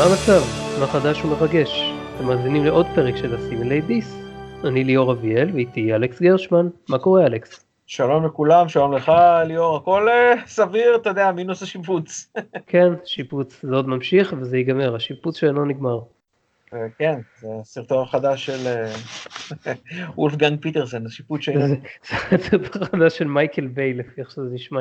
מה 0.00 0.06
המצב? 0.06 0.42
מה 0.80 0.86
חדש 0.86 1.24
ומרגש? 1.24 1.92
אתם 2.16 2.26
מאזינים 2.26 2.64
לעוד 2.64 2.86
פרק 2.94 3.16
של 3.16 3.34
הסימילי 3.34 3.80
דיס. 3.80 4.16
אני 4.64 4.84
ליאור 4.84 5.12
אביאל 5.12 5.50
ואיתי 5.54 5.94
אלכס 5.94 6.22
גרשמן. 6.22 6.68
מה 6.88 6.98
קורה 6.98 7.26
אלכס? 7.26 7.66
שלום 7.86 8.26
לכולם, 8.26 8.68
שלום 8.68 8.92
לך 8.92 9.12
ליאור, 9.46 9.76
הכל 9.76 10.08
אה, 10.08 10.34
סביר, 10.46 10.96
אתה 10.96 11.08
יודע, 11.10 11.32
מינוס 11.32 11.62
השיפוץ. 11.62 12.32
כן, 12.66 12.92
שיפוץ, 13.04 13.60
זה 13.62 13.74
עוד 13.74 13.88
ממשיך 13.88 14.34
וזה 14.40 14.56
ייגמר, 14.56 14.94
השיפוץ 14.96 15.36
שאינו 15.36 15.64
נגמר. 15.64 16.00
אה, 16.74 16.86
כן, 16.98 17.20
זה 17.40 17.48
הסרטון 17.60 18.02
החדש 18.02 18.46
של 18.46 18.66
אה, 18.66 18.92
וולפגנג 20.18 20.60
פיטרסן, 20.62 21.06
השיפוץ 21.06 21.42
שאינו... 21.42 21.66
זה 21.68 21.76
הסרטון 22.32 22.82
החדש 22.82 23.18
של 23.18 23.28
מייקל 23.28 23.66
ביי 23.66 23.94
לפי 23.94 24.20
איך 24.20 24.30
שזה 24.30 24.48
נשמע 24.52 24.80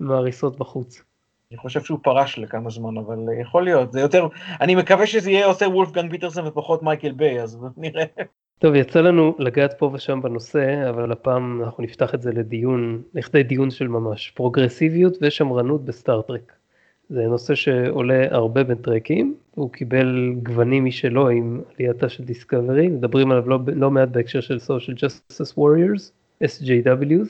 עם 0.00 0.10
ההריסות 0.10 0.58
בחוץ. 0.58 1.02
אני 1.52 1.58
חושב 1.58 1.80
שהוא 1.80 1.98
פרש 2.02 2.38
לכמה 2.38 2.70
זמן, 2.70 2.96
אבל 2.98 3.18
אה, 3.28 3.40
יכול 3.40 3.64
להיות, 3.64 3.92
זה 3.92 4.00
יותר, 4.00 4.28
אני 4.60 4.74
מקווה 4.74 5.06
שזה 5.06 5.30
יהיה 5.30 5.46
יותר 5.46 5.70
וולפגנג 5.70 6.10
פיטרסן 6.10 6.46
ופחות 6.46 6.82
מייקל 6.82 7.12
ביי, 7.12 7.42
אז 7.42 7.58
נראה. 7.76 8.04
טוב, 8.58 8.74
יצא 8.74 9.00
לנו 9.00 9.34
לגעת 9.38 9.78
פה 9.78 9.90
ושם 9.94 10.22
בנושא, 10.22 10.90
אבל 10.90 11.12
הפעם 11.12 11.62
אנחנו 11.64 11.82
נפתח 11.82 12.14
את 12.14 12.22
זה 12.22 12.32
לדיון, 12.32 13.02
לכדי 13.14 13.42
דיון 13.42 13.70
של 13.70 13.88
ממש, 13.88 14.30
פרוגרסיביות 14.30 15.18
ושמרנות 15.20 15.84
בסטאר 15.84 16.22
טרק. 16.22 16.52
זה 17.08 17.26
נושא 17.26 17.54
שעולה 17.54 18.26
הרבה 18.30 18.64
בין 18.64 18.76
טרקים, 18.76 19.34
הוא 19.54 19.72
קיבל 19.72 20.34
גוונים 20.42 20.84
משלו 20.84 21.28
עם 21.28 21.60
עלייתה 21.78 22.08
של 22.08 22.24
דיסקאברי, 22.24 22.88
מדברים 22.88 23.30
עליו 23.30 23.48
לא, 23.48 23.58
לא 23.66 23.90
מעט 23.90 24.08
בהקשר 24.08 24.40
של 24.40 24.56
social 24.56 24.94
justice 24.94 25.54
warriors, 25.58 26.10
SJWs, 26.44 27.28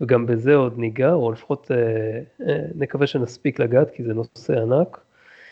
וגם 0.00 0.26
בזה 0.26 0.54
עוד 0.54 0.78
ניגע, 0.78 1.12
או 1.12 1.32
לפחות 1.32 1.70
אה, 1.70 2.20
אה, 2.46 2.64
נקווה 2.74 3.06
שנספיק 3.06 3.58
לגעת, 3.58 3.90
כי 3.90 4.02
זה 4.04 4.14
נושא 4.14 4.62
ענק. 4.62 5.00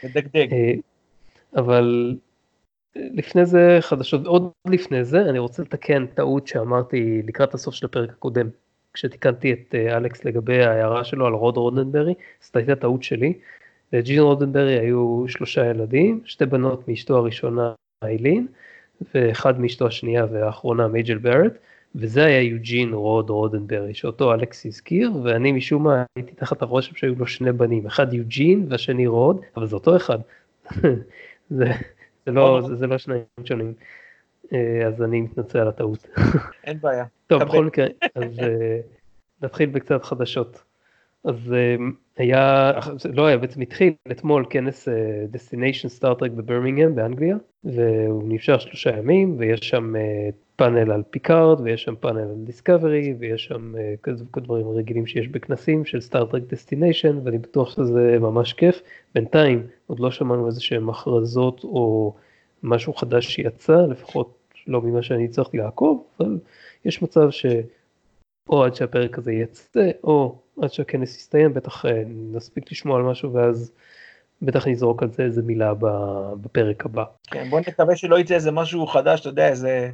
מדגדג. 0.04 0.52
אה, 0.52 0.72
אבל 1.56 2.16
אה, 2.96 3.02
לפני 3.14 3.46
זה 3.46 3.78
חדשות, 3.80 4.26
עוד 4.26 4.50
לפני 4.66 5.04
זה 5.04 5.20
אני 5.20 5.38
רוצה 5.38 5.62
לתקן 5.62 6.06
טעות 6.06 6.46
שאמרתי 6.46 7.22
לקראת 7.26 7.54
הסוף 7.54 7.74
של 7.74 7.86
הפרק 7.86 8.10
הקודם, 8.10 8.48
כשתיקנתי 8.92 9.52
את 9.52 9.74
אה, 9.74 9.96
אלכס 9.96 10.24
לגבי 10.24 10.64
ההערה 10.64 11.04
שלו 11.04 11.26
על 11.26 11.32
רוד 11.32 11.56
רודנברי, 11.56 12.14
זאת 12.40 12.56
הייתה 12.56 12.76
טעות 12.76 13.02
שלי. 13.02 13.32
לג'ין 13.92 14.20
רודנברי 14.20 14.78
היו 14.78 15.24
שלושה 15.28 15.66
ילדים, 15.66 16.20
שתי 16.24 16.46
בנות 16.46 16.88
מאשתו 16.88 17.16
הראשונה 17.16 17.72
איילין, 18.04 18.46
ואחד 19.14 19.60
מאשתו 19.60 19.86
השנייה 19.86 20.26
והאחרונה 20.32 20.88
מייג'ל 20.88 21.18
ברט, 21.18 21.52
וזה 21.96 22.24
היה 22.24 22.42
יוג'ין 22.42 22.92
רוד 22.92 23.30
רודנברי, 23.30 23.94
שאותו 23.94 24.34
אלכס 24.34 24.66
הזכיר, 24.66 25.10
ואני 25.24 25.52
משום 25.52 25.84
מה 25.84 26.04
הייתי 26.16 26.34
תחת 26.34 26.62
הרושם 26.62 26.94
שהיו 26.94 27.14
לו 27.14 27.26
שני 27.26 27.52
בנים, 27.52 27.86
אחד 27.86 28.14
יוג'ין 28.14 28.66
והשני 28.68 29.06
רוד, 29.06 29.40
אבל 29.56 29.66
זה 29.66 29.76
אותו 29.76 29.96
אחד. 29.96 30.18
זה, 31.50 31.72
זה, 32.26 32.32
לא, 32.32 32.60
זה, 32.66 32.74
זה 32.74 32.86
לא 32.86 32.98
שניים 32.98 33.22
שונים. 33.44 33.74
אה, 34.52 34.86
אז 34.86 35.02
אני 35.02 35.20
מתנצל 35.20 35.58
על 35.58 35.68
הטעות. 35.68 36.08
אין 36.64 36.78
בעיה. 36.80 37.04
טוב. 37.26 37.42
בכל 37.42 37.64
מקרה, 37.64 37.86
אז 38.14 38.38
אה, 38.38 38.80
נתחיל 39.42 39.68
בקצת 39.68 40.04
חדשות. 40.04 40.62
אז 41.26 41.52
אה, 41.52 41.76
היה, 42.16 42.72
לא 43.14 43.26
היה, 43.26 43.38
בעצם 43.38 43.60
התחיל 43.60 43.92
אתמול 44.10 44.46
כנס 44.50 44.88
Destination 45.30 45.88
Star 45.88 46.09
Trek 46.09 46.30
בברמינגהם 46.30 46.94
באנגליה, 46.94 47.36
והוא 47.64 48.22
נמשך 48.26 48.60
שלושה 48.60 48.98
ימים, 48.98 49.34
ויש 49.38 49.60
שם 49.60 49.96
אה, 49.96 50.28
פאנל 50.56 50.92
על 50.92 51.02
פיקארד, 51.10 51.60
ויש 51.60 51.82
שם 51.82 51.94
פאנל 52.00 52.20
על 52.20 52.44
דיסקאברי, 52.44 53.14
ויש 53.18 53.44
שם 53.44 53.74
אה, 53.78 53.94
כזה 54.02 54.24
כל 54.30 54.40
הדברים 54.40 54.66
הרגילים 54.66 55.06
שיש 55.06 55.28
בכנסים 55.28 55.84
של 55.84 56.00
סטאר 56.00 56.24
טרק 56.24 56.42
Destination, 56.42 57.18
ואני 57.24 57.38
בטוח 57.38 57.70
שזה 57.70 58.18
ממש 58.20 58.52
כיף. 58.52 58.82
בינתיים 59.14 59.66
עוד 59.86 60.00
לא 60.00 60.10
שמענו 60.10 60.46
איזה 60.46 60.60
שהם 60.60 60.90
הכרזות 60.90 61.64
או 61.64 62.14
משהו 62.62 62.94
חדש 62.94 63.26
שיצא, 63.26 63.86
לפחות 63.90 64.34
לא 64.66 64.82
ממה 64.82 65.02
שאני 65.02 65.24
הצלחתי 65.24 65.56
לעקוב, 65.56 66.04
אבל 66.20 66.38
יש 66.84 67.02
מצב 67.02 67.30
שאו 68.46 68.64
עד 68.64 68.74
שהפרק 68.74 69.18
הזה 69.18 69.32
יצא, 69.32 69.90
או 70.04 70.38
עד 70.62 70.72
שהכנס 70.72 71.16
יסתיים, 71.16 71.54
בטח 71.54 71.86
אה, 71.86 72.02
נספיק 72.06 72.72
לשמוע 72.72 72.96
על 72.96 73.02
משהו 73.02 73.32
ואז 73.32 73.72
בטח 74.42 74.66
נזרוק 74.66 75.02
על 75.02 75.10
זה 75.10 75.22
איזה 75.22 75.42
מילה 75.42 75.72
בפרק 76.40 76.86
הבא. 76.86 77.04
כן, 77.26 77.50
בוא 77.50 77.60
נקווה 77.60 77.96
שלא 77.96 78.18
יצא 78.18 78.34
איזה 78.34 78.50
משהו 78.50 78.86
חדש, 78.86 79.20
אתה 79.20 79.28
יודע, 79.28 79.48
איזה 79.48 79.90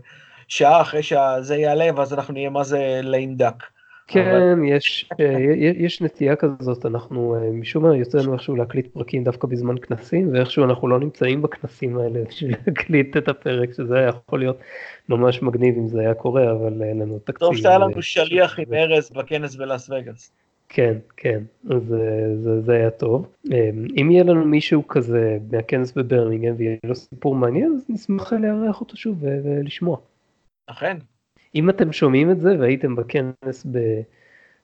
שעה 0.49 0.81
אחרי 0.81 1.03
שזה 1.03 1.57
יעלה, 1.57 1.91
ואז 1.97 2.15
אנחנו 2.15 2.35
נהיה 2.35 2.51
מה 2.51 2.65
זה 2.65 3.01
ליים 3.03 3.37
דק. 3.37 3.65
כן, 4.07 4.65
יש, 4.65 5.11
אה, 5.21 5.39
יש 5.77 6.03
נטייה 6.03 6.37
כזאת, 6.37 6.87
אנחנו 6.87 7.35
אה, 7.35 7.51
משום 7.51 7.83
מה 7.83 7.97
יוצא 7.97 8.19
לנו 8.19 8.33
איכשהו 8.33 8.57
להקליט 8.57 8.87
פרקים 8.87 9.25
דווקא 9.25 9.47
בזמן 9.47 9.79
כנסים, 9.79 10.33
ואיכשהו 10.33 10.65
אנחנו 10.65 10.89
לא 10.89 11.01
נמצאים 11.01 11.43
בכנסים 11.43 11.99
האלה 11.99 12.21
בשביל 12.29 12.55
להקליט 12.67 13.17
את 13.17 13.29
הפרק, 13.29 13.73
שזה 13.73 13.99
היה 13.99 14.09
יכול 14.09 14.39
להיות 14.39 14.59
ממש 15.09 15.43
מגניב 15.43 15.77
אם 15.77 15.89
זה 15.89 16.01
היה 16.01 16.15
קורה, 16.15 16.53
אבל 16.53 16.83
אין 16.83 16.99
לנו 16.99 17.19
תקציב. 17.19 17.39
טוב 17.39 17.57
שהיה 17.57 17.75
אה, 17.75 17.79
לנו 17.79 18.03
שליח 18.03 18.59
עם. 18.59 18.75
ארז 18.75 19.11
בכנס 19.11 19.55
בלאס 19.57 19.91
וגאס. 19.91 20.33
כן, 20.69 20.99
כן, 21.17 21.43
אז 21.71 21.95
אה, 21.95 22.37
זה, 22.37 22.61
זה 22.61 22.73
היה 22.73 22.91
טוב. 22.91 23.27
אה, 23.53 23.71
אם 24.01 24.11
יהיה 24.11 24.25
לנו 24.25 24.45
מישהו 24.45 24.89
כזה 24.89 25.39
מהכנס 25.51 25.93
בברמינגהם 25.93 26.55
ויהיה 26.59 26.77
לו 26.85 26.95
סיפור 26.95 27.35
מעניין, 27.35 27.73
אז 27.77 27.87
נשמח 27.89 28.33
לארח 28.33 28.81
אותו 28.81 28.97
שוב 28.97 29.19
ולשמוע. 29.23 29.97
אכן. 30.67 30.97
אם 31.55 31.71
אתם 31.71 31.93
שומעים 31.93 32.31
את 32.31 32.41
זה 32.41 32.57
והייתם 32.59 32.97
בכנס 32.97 33.67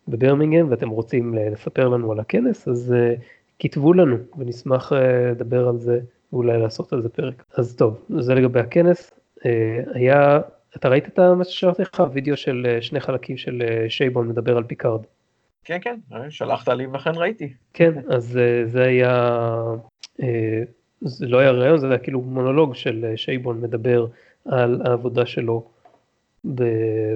בברמינגהם 0.08 0.70
ואתם 0.70 0.88
רוצים 0.88 1.34
לספר 1.34 1.88
לנו 1.88 2.12
על 2.12 2.20
הכנס, 2.20 2.68
אז 2.68 2.94
uh, 2.94 3.20
כתבו 3.58 3.92
לנו 3.92 4.16
ונשמח 4.38 4.92
uh, 4.92 4.96
לדבר 5.30 5.68
על 5.68 5.78
זה 5.78 6.00
ואולי 6.32 6.58
לעשות 6.58 6.92
על 6.92 7.02
זה 7.02 7.08
פרק. 7.08 7.44
אז 7.56 7.76
טוב, 7.76 8.04
זה 8.18 8.34
לגבי 8.34 8.60
הכנס. 8.60 9.10
Uh, 9.38 9.42
היה, 9.94 10.40
אתה 10.76 10.88
ראית 10.88 11.08
את 11.08 11.18
מה 11.18 11.44
ששלחתי 11.44 11.82
לך? 11.82 12.02
וידאו 12.12 12.36
של 12.36 12.66
uh, 12.78 12.82
שני 12.82 13.00
חלקים 13.00 13.36
של 13.36 13.62
uh, 13.62 13.90
שייבון 13.90 14.28
מדבר 14.28 14.56
על 14.56 14.64
פיקארד. 14.64 15.00
כן, 15.68 15.78
כן, 15.80 15.96
שלחת 16.30 16.68
לי 16.68 16.86
ואכן 16.86 17.10
ראיתי. 17.14 17.52
כן, 17.72 17.92
אז 18.08 18.36
אה, 18.36 18.66
זה 18.66 18.82
היה, 18.82 19.54
אה, 20.22 20.62
זה 21.00 21.26
לא 21.26 21.38
היה 21.38 21.50
ראיון, 21.50 21.78
זה 21.78 21.88
היה 21.88 21.98
כאילו 21.98 22.20
מונולוג 22.20 22.74
של 22.74 23.04
אה, 23.04 23.16
שייבון 23.16 23.60
מדבר 23.60 24.06
על 24.44 24.82
העבודה 24.84 25.26
שלו 25.26 25.68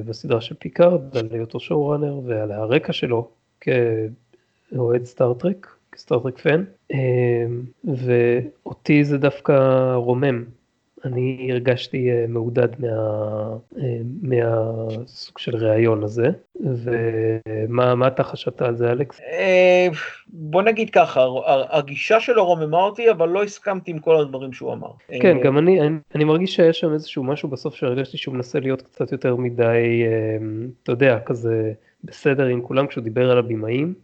בסדרה 0.04 0.40
של 0.40 0.54
פיקארד, 0.54 1.16
על 1.16 1.28
היותו 1.30 1.60
showrunner 1.60 2.20
ועל 2.24 2.52
הרקע 2.52 2.92
שלו 2.92 3.28
כאוהד 3.60 5.04
סטאר 5.04 5.40
טרק, 5.40 5.76
כ 5.92 6.01
Star 6.01 6.20
Trek 6.20 6.38
fan, 6.38 6.64
אה, 6.92 7.44
ואותי 7.84 9.04
זה 9.04 9.18
דווקא 9.18 9.52
רומם. 9.94 10.44
אני 11.04 11.48
הרגשתי 11.50 12.10
אה, 12.10 12.24
מעודד 12.28 12.68
מה, 12.78 12.88
אה, 13.78 13.98
מהסוג 14.22 15.38
של 15.38 15.56
ראיון 15.56 16.02
הזה, 16.02 16.26
ומה 16.60 17.94
מה 17.94 18.06
אתה 18.06 18.22
חשבת 18.22 18.62
על 18.62 18.76
זה 18.76 18.92
אלכס? 18.92 19.20
אה, 19.20 19.88
בוא 20.28 20.62
נגיד 20.62 20.90
ככה, 20.90 21.24
הגישה 21.70 22.20
שלו 22.20 22.46
רוממה 22.46 22.82
אותי, 22.82 23.10
אבל 23.10 23.28
לא 23.28 23.42
הסכמתי 23.42 23.90
עם 23.90 23.98
כל 23.98 24.16
הדברים 24.16 24.52
שהוא 24.52 24.72
אמר. 24.72 24.90
כן, 25.20 25.40
גם 25.42 25.58
אני, 25.58 25.80
אני, 25.80 25.96
אני 26.14 26.24
מרגיש 26.24 26.54
שהיה 26.54 26.72
שם 26.72 26.92
איזשהו 26.92 27.24
משהו 27.24 27.48
בסוף 27.48 27.74
שהרגשתי 27.74 28.16
שהוא 28.18 28.34
מנסה 28.34 28.60
להיות 28.60 28.82
קצת 28.82 29.12
יותר 29.12 29.36
מדי, 29.36 30.02
אתה 30.82 30.92
יודע, 30.92 31.18
כזה 31.20 31.72
בסדר 32.04 32.46
עם 32.46 32.62
כולם 32.62 32.86
כשהוא 32.86 33.04
דיבר 33.04 33.30
על 33.30 33.38
הבמאים. 33.38 33.94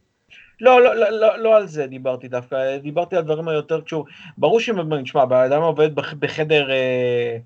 לא, 0.61 0.83
לא, 0.83 0.95
לא, 0.95 1.11
לא, 1.11 1.39
לא 1.39 1.57
על 1.57 1.67
זה 1.67 1.87
דיברתי 1.87 2.29
דווקא, 2.29 2.79
דיברתי 2.79 3.17
על 3.17 3.23
דברים 3.23 3.49
היותר 3.49 3.81
קשור, 3.81 4.07
ברור 4.39 4.61
שאם, 4.61 5.03
תשמע, 5.03 5.25
האדם 5.31 5.63
עובד 5.63 5.95
בח- 5.95 6.15
בחדר, 6.15 6.71
אה, 6.71 7.37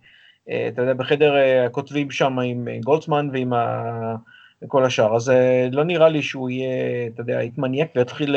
אה, 0.51 0.69
אתה 0.69 0.83
יודע, 0.83 0.93
בחדר 0.95 1.37
אה, 1.37 1.67
הכותבים 1.67 2.11
שם 2.11 2.39
עם 2.39 2.69
גולדסמן 2.85 3.29
ועם 3.33 3.53
ה... 3.53 4.15
כל 4.69 4.85
השאר, 4.85 5.17
אז 5.17 5.33
לא 5.73 5.85
נראה 5.85 6.09
לי 6.09 6.23
שהוא 6.23 6.51
יהיה, 6.51 7.07
אתה 7.07 7.21
יודע, 7.21 7.43
יתמניאק 7.43 7.91
ויתחיל 7.97 8.37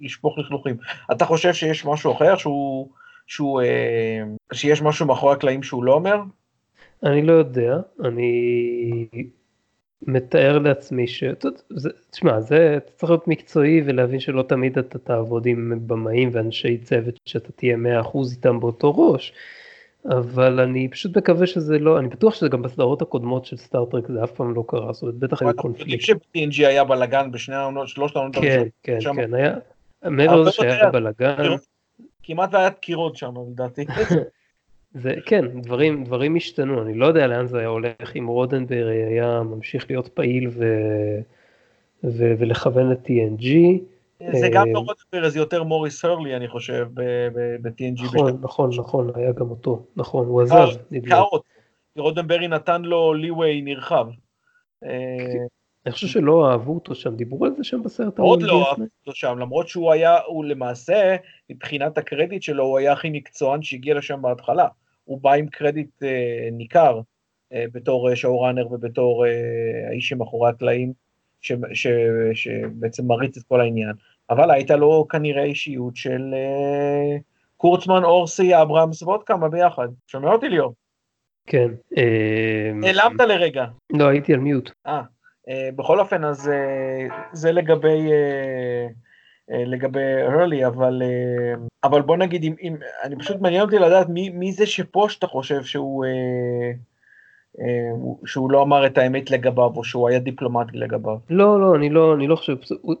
לשפוך 0.00 0.38
לכלוכים. 0.38 0.76
אתה 1.12 1.24
חושב 1.24 1.52
שיש 1.52 1.84
משהו 1.84 2.12
אחר, 2.12 2.36
שהוא, 2.36 2.88
שהוא, 3.26 3.62
שיש 4.52 4.82
משהו 4.82 5.06
מאחורי 5.06 5.32
הקלעים 5.32 5.62
שהוא 5.62 5.84
לא 5.84 5.92
אומר? 5.92 6.16
אני 7.04 7.22
לא 7.22 7.32
יודע, 7.32 7.76
אני 8.04 9.06
מתאר 10.06 10.58
לעצמי 10.58 11.06
ש... 11.06 11.24
תשמע, 12.10 12.40
זה 12.40 12.78
צריך 12.96 13.10
להיות 13.10 13.28
מקצועי 13.28 13.82
ולהבין 13.84 14.20
שלא 14.20 14.42
תמיד 14.42 14.78
אתה 14.78 14.98
תעבוד 14.98 15.46
עם 15.46 15.78
במאים 15.86 16.30
ואנשי 16.32 16.78
צוות 16.78 17.14
שאתה 17.26 17.52
תהיה 17.52 17.76
100% 18.04 18.18
איתם 18.30 18.60
באותו 18.60 18.92
ראש. 18.96 19.32
אבל 20.10 20.60
אני 20.60 20.88
פשוט 20.88 21.16
מקווה 21.16 21.46
שזה 21.46 21.78
לא, 21.78 21.98
אני 21.98 22.08
בטוח 22.08 22.34
שזה 22.34 22.48
גם 22.48 22.62
בסדרות 22.62 23.02
הקודמות 23.02 23.44
של 23.44 23.56
סטארטרק 23.56 24.08
זה 24.08 24.24
אף 24.24 24.32
פעם 24.32 24.54
לא 24.54 24.64
קרה, 24.68 24.92
זאת 24.92 25.02
אומרת 25.02 25.14
בטח 25.14 25.42
היו 25.42 25.50
אנחנו 25.50 25.68
יודעים 25.68 25.98
קונפליקטים. 25.98 26.16
שב-TNG 26.16 26.68
היה 26.68 26.84
בלאגן 26.84 27.30
בשני 27.30 27.54
העונות, 27.54 27.88
שלושת 27.88 28.16
העונות 28.16 28.36
כן. 28.36 28.62
כן, 28.82 28.98
כן, 29.16 29.34
היה, 29.34 29.54
מעבר 30.04 30.40
לזה 30.40 30.50
שהיה. 30.50 30.90
בלאגן, 30.90 31.36
כמעט 32.22 32.54
והיה 32.54 32.68
דקירות 32.68 33.16
שם 33.16 33.34
לדעתי. 33.52 33.84
זה 34.94 35.14
כן, 35.26 35.60
דברים, 35.60 36.04
דברים 36.04 36.36
השתנו, 36.36 36.82
אני 36.82 36.94
לא 36.94 37.06
יודע 37.06 37.26
לאן 37.26 37.46
זה 37.46 37.58
היה 37.58 37.68
הולך, 37.68 38.16
אם 38.18 38.26
רודנברי 38.26 39.04
היה 39.04 39.42
ממשיך 39.42 39.90
להיות 39.90 40.08
פעיל 40.08 40.48
ו, 40.48 40.64
ו, 42.04 42.32
ולכוון 42.38 42.92
את 42.92 43.06
TNG, 43.06 43.46
זה 44.32 44.48
גם 44.52 44.72
לא 44.72 44.78
רודנברג, 44.78 45.28
זה 45.32 45.38
יותר 45.38 45.62
מוריס 45.62 46.04
הרלי, 46.04 46.36
אני 46.36 46.48
חושב, 46.48 46.88
ב-TNG. 47.62 48.02
נכון, 48.02 48.38
נכון, 48.40 48.70
נכון, 48.78 49.10
היה 49.14 49.32
גם 49.32 49.50
אותו, 49.50 49.82
נכון, 49.96 50.26
הוא 50.26 50.42
עזב. 50.42 50.68
כי 51.94 52.00
רודנברי 52.00 52.48
נתן 52.48 52.82
לו 52.82 53.14
ליווי 53.14 53.62
נרחב. 53.62 54.06
אני 55.86 55.92
חושב 55.92 56.06
שלא 56.06 56.50
אהבו 56.50 56.74
אותו 56.74 56.94
שם, 56.94 57.16
דיברו 57.16 57.44
על 57.44 57.54
זה 57.56 57.64
שם 57.64 57.82
בסרט 57.82 58.18
מאוד 58.18 58.42
לא 58.42 58.68
אהבו 58.70 58.82
אותו 58.82 59.14
שם, 59.14 59.38
למרות 59.38 59.68
שהוא 59.68 59.92
היה, 59.92 60.18
הוא 60.26 60.44
למעשה, 60.44 61.16
מבחינת 61.50 61.98
הקרדיט 61.98 62.42
שלו, 62.42 62.64
הוא 62.64 62.78
היה 62.78 62.92
הכי 62.92 63.10
מקצוען 63.10 63.62
שהגיע 63.62 63.94
לשם 63.94 64.22
בהתחלה. 64.22 64.68
הוא 65.04 65.20
בא 65.20 65.32
עם 65.32 65.46
קרדיט 65.46 66.02
אה, 66.02 66.48
ניכר 66.52 67.00
אה, 67.52 67.64
בתור 67.72 68.14
שואו 68.14 68.40
ראנר 68.40 68.72
ובתור 68.72 69.26
אה, 69.26 69.30
האיש 69.88 70.08
שמאחורי 70.08 70.50
הקלעים, 70.50 70.92
ש, 71.40 71.52
ש, 71.74 71.86
שבעצם 72.34 73.06
מריץ 73.06 73.36
את 73.36 73.42
כל 73.42 73.60
העניין. 73.60 73.92
אבל 74.30 74.50
הייתה 74.50 74.76
לו 74.76 75.06
כנראה 75.08 75.44
אישיות 75.44 75.96
של 75.96 76.34
אה, 76.34 77.16
קורצמן, 77.56 78.04
אורסי, 78.04 78.62
אברהמס 78.62 79.02
ועוד 79.02 79.22
כמה 79.24 79.48
ביחד. 79.48 79.88
שומע 80.06 80.32
אותי 80.32 80.48
ליאור? 80.48 80.74
כן. 81.46 81.70
נעלמת 82.74 83.20
לרגע. 83.20 83.66
לא, 83.92 84.08
הייתי 84.08 84.34
על 84.34 84.40
מיוט. 84.40 84.70
אה. 84.86 85.02
Uh, 85.48 85.74
בכל 85.76 86.00
אופן, 86.00 86.24
אז 86.24 86.48
uh, 86.48 87.12
זה 87.32 87.52
לגבי, 87.52 88.08
uh, 88.08 89.54
לגבי 89.66 90.22
הרלי, 90.22 90.66
אבל, 90.66 91.02
אבל 91.84 92.02
בוא 92.02 92.16
נגיד, 92.16 92.44
אם, 92.44 92.54
אם, 92.62 92.76
אני 93.02 93.16
פשוט 93.16 93.40
מעניין 93.40 93.62
אותי 93.62 93.78
לדעת 93.78 94.08
מי, 94.08 94.28
מי 94.28 94.52
זה 94.52 94.66
שפה 94.66 95.06
שאתה 95.08 95.26
חושב 95.26 95.62
שהוא, 95.62 96.04
uh, 96.04 97.58
uh, 97.58 97.62
שהוא 98.26 98.50
לא 98.50 98.62
אמר 98.62 98.86
את 98.86 98.98
האמת 98.98 99.30
לגביו, 99.30 99.70
או 99.76 99.84
שהוא 99.84 100.08
היה 100.08 100.18
דיפלומטי 100.18 100.76
לגביו. 100.76 101.16
לא, 101.30 101.60
לא, 101.60 101.76
אני 101.76 101.90
לא, 101.90 102.14
אני 102.14 102.26
לא 102.26 102.36
חושב, 102.36 102.56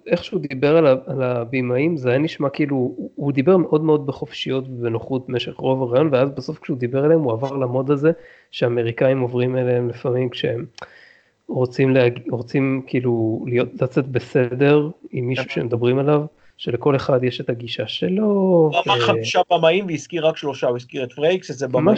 איך 0.06 0.24
שהוא 0.24 0.40
דיבר 0.40 0.76
על, 0.76 0.86
על 1.06 1.22
הבימאים, 1.22 1.96
זה 1.96 2.10
היה 2.10 2.18
נשמע 2.18 2.48
כאילו, 2.48 2.76
הוא, 2.76 3.10
הוא 3.14 3.32
דיבר 3.32 3.56
מאוד 3.56 3.84
מאוד 3.84 4.06
בחופשיות 4.06 4.64
ובנוחות 4.68 5.28
במשך 5.28 5.56
רוב 5.56 5.82
הראיון, 5.82 6.08
ואז 6.12 6.30
בסוף 6.30 6.58
כשהוא 6.58 6.78
דיבר 6.78 7.06
אליהם, 7.06 7.20
הוא 7.20 7.32
עבר 7.32 7.56
ל 7.56 7.63
mode 7.63 7.90
הזה, 7.90 8.12
שאמריקאים 8.50 9.20
עוברים 9.20 9.56
אליהם 9.56 9.88
לפעמים 9.88 10.28
כשהם... 10.28 10.64
רוצים, 11.48 11.90
להג... 11.90 12.20
רוצים 12.30 12.82
כאילו 12.86 13.44
להיות, 13.48 13.82
לצאת 13.82 14.08
בסדר 14.08 14.90
עם 15.10 15.26
מישהו 15.26 15.44
כן. 15.44 15.50
שמדברים 15.50 15.98
עליו, 15.98 16.24
שלכל 16.56 16.96
אחד 16.96 17.24
יש 17.24 17.40
את 17.40 17.50
הגישה 17.50 17.86
שלו. 17.86 18.24
הוא 18.24 18.72
אמר 18.86 19.00
חמישה 19.00 19.40
במאים 19.50 19.86
והזכיר 19.86 20.26
רק 20.26 20.36
שלושה, 20.36 20.66
הוא 20.66 20.76
הזכיר 20.76 21.04
את 21.04 21.12
פרייקס, 21.12 21.50
איזה 21.50 21.68
במאים. 21.68 21.96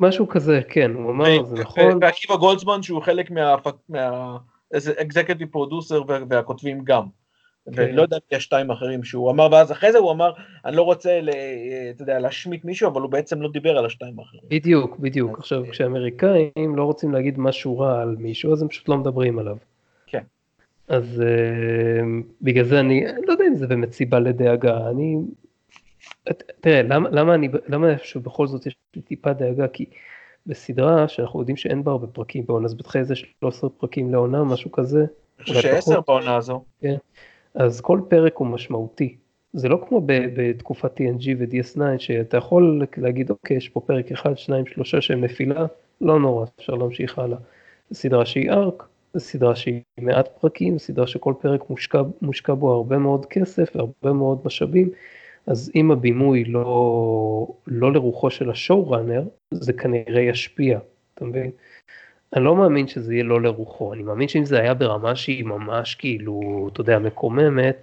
משהו, 0.00 0.28
כזה, 0.28 0.60
כן, 0.68 0.90
הוא 0.94 1.10
אמר, 1.10 1.44
זה 1.44 1.60
נכון. 1.60 1.98
ועקיבא 2.00 2.36
גולדזמן 2.36 2.82
שהוא 2.82 3.02
חלק 3.02 3.30
מה... 3.30 3.54
מה... 3.88 4.36
איזה 4.72 4.92
אקזקטיב 4.98 5.48
פרודוסר 5.48 6.02
והכותבים 6.28 6.80
גם. 6.84 7.02
כן. 7.74 7.82
ולא 7.92 8.02
יודע 8.02 8.16
אם 8.16 8.36
יש 8.36 8.44
שתיים 8.44 8.70
אחרים 8.70 9.04
שהוא 9.04 9.30
אמר, 9.30 9.48
ואז 9.52 9.72
אחרי 9.72 9.92
זה 9.92 9.98
הוא 9.98 10.12
אמר, 10.12 10.32
אני 10.64 10.76
לא 10.76 10.82
רוצה, 10.82 11.20
אתה 11.90 12.02
יודע, 12.02 12.18
להשמיט 12.18 12.64
מישהו, 12.64 12.88
אבל 12.88 13.00
הוא 13.00 13.10
בעצם 13.10 13.42
לא 13.42 13.48
דיבר 13.52 13.78
על 13.78 13.86
השתיים 13.86 14.18
האחרים. 14.18 14.42
בדיוק, 14.48 14.98
בדיוק. 14.98 15.38
עכשיו, 15.38 15.62
כשאמריקאים 15.70 16.76
לא 16.76 16.84
רוצים 16.84 17.12
להגיד 17.12 17.38
משהו 17.38 17.78
רע 17.78 18.02
על 18.02 18.16
מישהו, 18.18 18.52
אז 18.52 18.62
הם 18.62 18.68
פשוט 18.68 18.88
לא 18.88 18.96
מדברים 18.96 19.38
עליו. 19.38 19.56
אז 20.88 21.22
בגלל 22.42 22.64
זה 22.64 22.80
אני, 22.80 23.04
לא 23.26 23.32
יודע 23.32 23.44
אם 23.46 23.54
זה 23.54 23.66
באמת 23.66 23.92
סיבה 23.92 24.18
לדאגה, 24.18 24.88
אני... 24.90 25.16
תראה, 26.60 26.82
למה, 26.82 27.08
למה 27.10 27.34
אני, 27.34 27.48
למה 27.68 27.98
שבכל 28.02 28.46
זאת 28.46 28.66
יש 28.66 28.76
לי 28.96 29.02
טיפה 29.02 29.32
דאגה? 29.32 29.68
כי 29.68 29.84
בסדרה 30.46 31.08
שאנחנו 31.08 31.40
יודעים 31.40 31.56
שאין 31.56 31.84
בה 31.84 31.92
הרבה 31.92 32.06
פרקים 32.06 32.46
בעונה, 32.46 32.66
אז 32.66 32.74
בטח 32.74 32.96
איזה 32.96 33.16
13 33.16 33.70
פרקים 33.70 34.12
לעונה, 34.12 34.44
משהו 34.44 34.72
כזה. 34.72 34.98
אני 34.98 35.44
חושב 35.44 35.60
שעשר 35.60 36.00
בעונה 36.06 36.36
הזו. 36.36 36.64
כן. 36.80 36.96
אז 37.54 37.80
כל 37.80 38.00
פרק 38.08 38.36
הוא 38.36 38.46
משמעותי. 38.46 39.16
זה 39.52 39.68
לא 39.68 39.84
כמו 39.88 40.02
בתקופת 40.06 41.00
TNG 41.00 41.24
ו-DS9 41.38 41.80
שאתה 41.98 42.36
יכול 42.36 42.82
להגיד 42.96 43.30
אוקיי 43.30 43.56
יש 43.56 43.68
פה 43.68 43.80
פרק 43.80 44.12
אחד, 44.12 44.38
שניים, 44.38 44.66
שלושה 44.66 45.00
שהם 45.00 45.24
נפילה, 45.24 45.66
לא 46.00 46.20
נורא, 46.20 46.46
אפשר 46.58 46.74
להמשיך 46.74 47.18
הלאה. 47.18 47.38
סדרה 47.92 48.26
שהיא 48.26 48.50
ארק, 48.50 48.82
זו 49.18 49.20
סדרה 49.20 49.56
שהיא 49.56 49.82
מעט 49.98 50.28
פרקים, 50.40 50.78
סדרה 50.78 51.06
שכל 51.06 51.34
פרק 51.40 51.70
מושקע, 51.70 52.02
מושקע 52.22 52.54
בו 52.54 52.72
הרבה 52.72 52.98
מאוד 52.98 53.26
כסף 53.26 53.70
והרבה 53.74 54.12
מאוד 54.12 54.38
משאבים, 54.44 54.90
אז 55.46 55.70
אם 55.74 55.90
הבימוי 55.90 56.44
לא, 56.44 57.46
לא 57.66 57.92
לרוחו 57.92 58.30
של 58.30 58.50
ה 58.50 58.90
showrunner, 58.90 59.24
זה 59.50 59.72
כנראה 59.72 60.20
ישפיע, 60.20 60.78
אתה 61.14 61.24
מבין? 61.24 61.50
אני 62.36 62.44
לא 62.44 62.56
מאמין 62.56 62.88
שזה 62.88 63.14
יהיה 63.14 63.24
לא 63.24 63.42
לרוחו, 63.42 63.92
אני 63.92 64.02
מאמין 64.02 64.28
שאם 64.28 64.44
זה 64.44 64.60
היה 64.60 64.74
ברמה 64.74 65.16
שהיא 65.16 65.44
ממש 65.44 65.94
כאילו, 65.94 66.68
אתה 66.72 66.80
יודע, 66.80 66.98
מקוממת, 66.98 67.76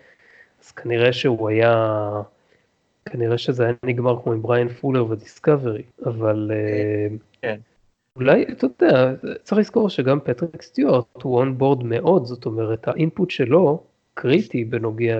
אז 0.63 0.71
כנראה 0.71 1.13
שהוא 1.13 1.49
היה, 1.49 2.11
כנראה 3.05 3.37
שזה 3.37 3.63
היה 3.63 3.73
נגמר 3.85 4.21
כמו 4.23 4.33
עם 4.33 4.41
בריין 4.41 4.69
פולר 4.69 5.11
ודיסקאברי, 5.11 5.83
אבל 6.05 6.51
כן. 7.01 7.15
כן. 7.41 7.59
אולי, 8.15 8.45
אתה 8.51 8.65
יודע, 8.65 9.13
צריך 9.43 9.59
לזכור 9.59 9.89
שגם 9.89 10.19
פטריק 10.19 10.61
סטיוארט 10.61 11.21
הוא 11.21 11.37
on 11.37 11.57
board 11.57 11.83
מאוד, 11.83 12.25
זאת 12.25 12.45
אומרת, 12.45 12.87
ה 12.87 12.95
input 12.95 13.31
שלו 13.31 13.83
קריטי 14.13 14.65
בנוגע 14.65 15.19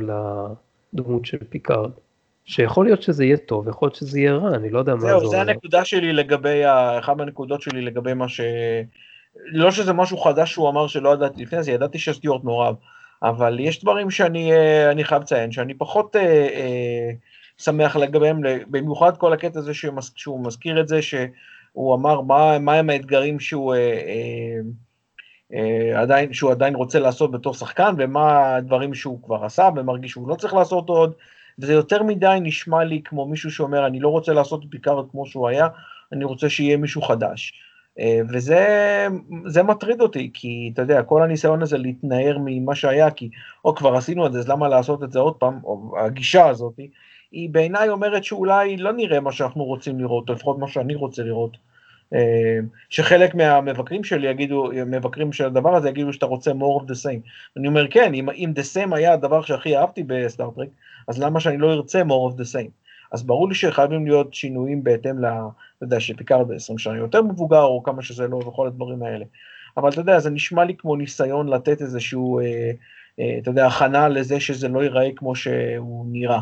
לדמות 0.94 1.26
של 1.26 1.38
פיקארד. 1.50 1.92
שיכול 2.46 2.86
להיות 2.86 3.02
שזה 3.02 3.26
יהיה 3.26 3.38
טוב, 3.38 3.68
יכול 3.68 3.86
להיות 3.86 3.96
שזה 3.96 4.20
יהיה 4.20 4.34
רע, 4.34 4.56
אני 4.56 4.70
לא 4.70 4.80
יודע 4.80 4.96
מה 4.96 5.00
זה 5.00 5.12
אומר. 5.12 5.20
זהו, 5.20 5.30
זה 5.30 5.42
הנקודה 5.42 5.86
שלי 5.86 6.14
לגבי, 6.14 6.62
אחת 7.00 7.18
מהנקודות 7.18 7.62
שלי 7.62 7.82
לגבי 7.82 8.14
מה 8.14 8.30
ש... 8.30 8.42
לא 9.36 9.72
שזה 9.72 9.94
משהו 9.94 10.18
חדש 10.18 10.52
שהוא 10.52 10.70
אמר 10.70 10.88
שלא 10.88 11.14
ידעתי 11.14 11.42
לפני 11.42 11.64
זה, 11.64 11.72
ידעתי 11.72 12.00
שסטיוארט 12.00 12.44
מעורב, 12.44 12.76
אבל 13.24 13.60
יש 13.60 13.82
דברים 13.82 14.12
שאני 14.12 14.54
אה, 14.54 15.04
חייב 15.04 15.22
לציין, 15.22 15.52
שאני 15.52 15.74
פחות 15.74 16.16
אה, 16.16 16.22
אה, 16.54 17.12
שמח 17.58 17.96
לגביהם, 17.96 18.42
במיוחד 18.68 19.18
כל 19.18 19.34
הקטע 19.34 19.60
הזה 19.60 19.74
שהוא 20.16 20.46
מזכיר 20.46 20.82
את 20.82 20.88
זה, 20.88 21.00
שהוא 21.74 21.96
אמר 21.96 22.22
מה, 22.22 22.60
מה 22.60 22.74
הם 22.74 22.90
האתגרים 22.90 23.40
שהוא, 23.40 23.74
אה, 23.74 23.80
אה, 23.80 24.60
אה, 25.54 26.02
עדיין, 26.02 26.34
שהוא 26.34 26.52
עדיין 26.52 26.76
רוצה 26.76 27.00
לעשות 27.00 27.32
בתור 27.32 27.54
שחקן, 27.54 27.96
ומה 27.98 28.56
הדברים 28.56 28.94
שהוא 28.94 29.24
כבר 29.24 29.46
עשה 29.46 29.70
ומרגיש 29.76 30.12
שהוא 30.12 30.30
לא 30.30 30.36
צריך 30.36 30.54
לעשות 30.54 30.90
עוד, 30.90 31.14
וזה 31.60 31.74
יותר 31.74 32.04
מדי 32.04 32.38
נשמע 32.42 32.84
לי 32.84 33.02
כמו 33.06 33.26
מישהו 33.26 33.52
שאומר, 33.52 33.88
אני 33.88 34.00
לא 34.00 34.10
רוצה 34.10 34.34
לעשות 34.34 34.70
ביקורת 34.70 35.06
כמו 35.12 35.26
שהוא 35.26 35.48
היה, 35.48 35.68
אני 36.12 36.24
רוצה 36.24 36.50
שיהיה 36.50 36.78
מישהו 36.78 37.02
חדש. 37.02 37.54
אה, 38.00 38.20
וזה 38.30 39.64
מטריד 39.64 40.02
אותי, 40.02 40.32
כי 40.34 40.70
אתה 40.74 40.82
יודע, 40.82 41.04
כל 41.04 41.24
הניסיון 41.24 41.62
הזה 41.62 41.78
להתנער 41.78 42.38
ממה 42.46 42.76
שהיה, 42.76 43.12
כי 43.12 43.30
או 43.66 43.76
כבר 43.76 43.96
עשינו 43.96 44.28
את 44.28 44.34
זה, 44.34 44.40
אז 44.40 44.48
למה 44.48 44.68
לעשות 44.68 45.04
את 45.04 45.12
זה 45.12 45.20
עוד 45.20 45.36
פעם, 45.36 45.60
או 45.64 45.94
הגישה 46.00 46.48
הזאת, 46.48 46.80
היא 47.34 47.50
בעיניי 47.50 47.90
אומרת 47.90 48.24
שאולי 48.24 48.78
לא 48.78 48.92
נראה 48.92 49.20
מה 49.20 49.32
שאנחנו 49.32 49.64
רוצים 49.64 50.00
לראות, 50.00 50.30
או 50.30 50.34
לפחות 50.34 50.60
מה 50.60 50.68
שאני 50.68 50.96
רוצה 50.96 51.24
לראות. 51.24 51.58
אה, 52.14 52.60
שחלק 52.90 53.36
מהמבקרים 53.36 54.04
שלי 54.04 54.28
יגידו, 54.28 54.70
מבקרים 54.86 55.34
של 55.34 55.46
הדבר 55.46 55.76
הזה 55.76 55.90
יגידו 55.90 56.14
שאתה 56.14 56.26
רוצה 56.26 56.52
more 56.52 56.82
of 56.82 56.86
the 56.86 57.06
same. 57.06 57.30
אני 57.58 57.68
אומר 57.68 57.88
כן, 57.88 58.14
אם, 58.14 58.30
אם 58.30 58.54
the 58.56 58.76
same 58.76 58.96
היה 58.96 59.14
הדבר 59.14 59.42
שהכי 59.42 59.78
אהבתי 59.78 60.04
בסטאר 60.08 60.41
טרק, 60.41 60.68
אז 61.08 61.24
למה 61.24 61.40
שאני 61.40 61.58
לא 61.58 61.74
ארצה 61.74 62.02
more 62.02 62.34
of 62.34 62.38
the 62.38 62.56
same? 62.56 62.70
אז 63.12 63.24
ברור 63.24 63.50
לי 63.50 63.56
שחייבים 63.56 64.06
להיות 64.06 64.34
שינויים 64.34 64.84
בהתאם 64.84 65.20
ל... 65.20 65.26
אתה 65.26 65.86
יודע, 65.86 66.00
שפיקארד 66.00 66.48
ב-20 66.48 66.78
שנה 66.78 66.98
יותר 66.98 67.22
מבוגר, 67.22 67.64
או 67.64 67.84
כמה 67.84 68.02
שזה 68.02 68.28
לא, 68.28 68.36
וכל 68.36 68.68
הדברים 68.68 69.04
האלה. 69.04 69.26
אבל 69.78 69.90
אתה 69.90 70.00
יודע, 70.00 70.20
זה 70.20 70.30
נשמע 70.30 70.64
לי 70.64 70.76
כמו 70.78 70.96
ניסיון 70.96 71.50
לתת 71.50 71.82
איזשהו, 71.82 72.40
אה, 72.40 72.72
אה, 73.20 73.38
אתה 73.42 73.50
יודע, 73.50 73.68
הכנה 73.68 74.08
לזה 74.10 74.40
שזה 74.40 74.68
לא 74.68 74.84
ייראה 74.84 75.10
כמו 75.16 75.36
שהוא 75.36 76.06
נראה. 76.10 76.40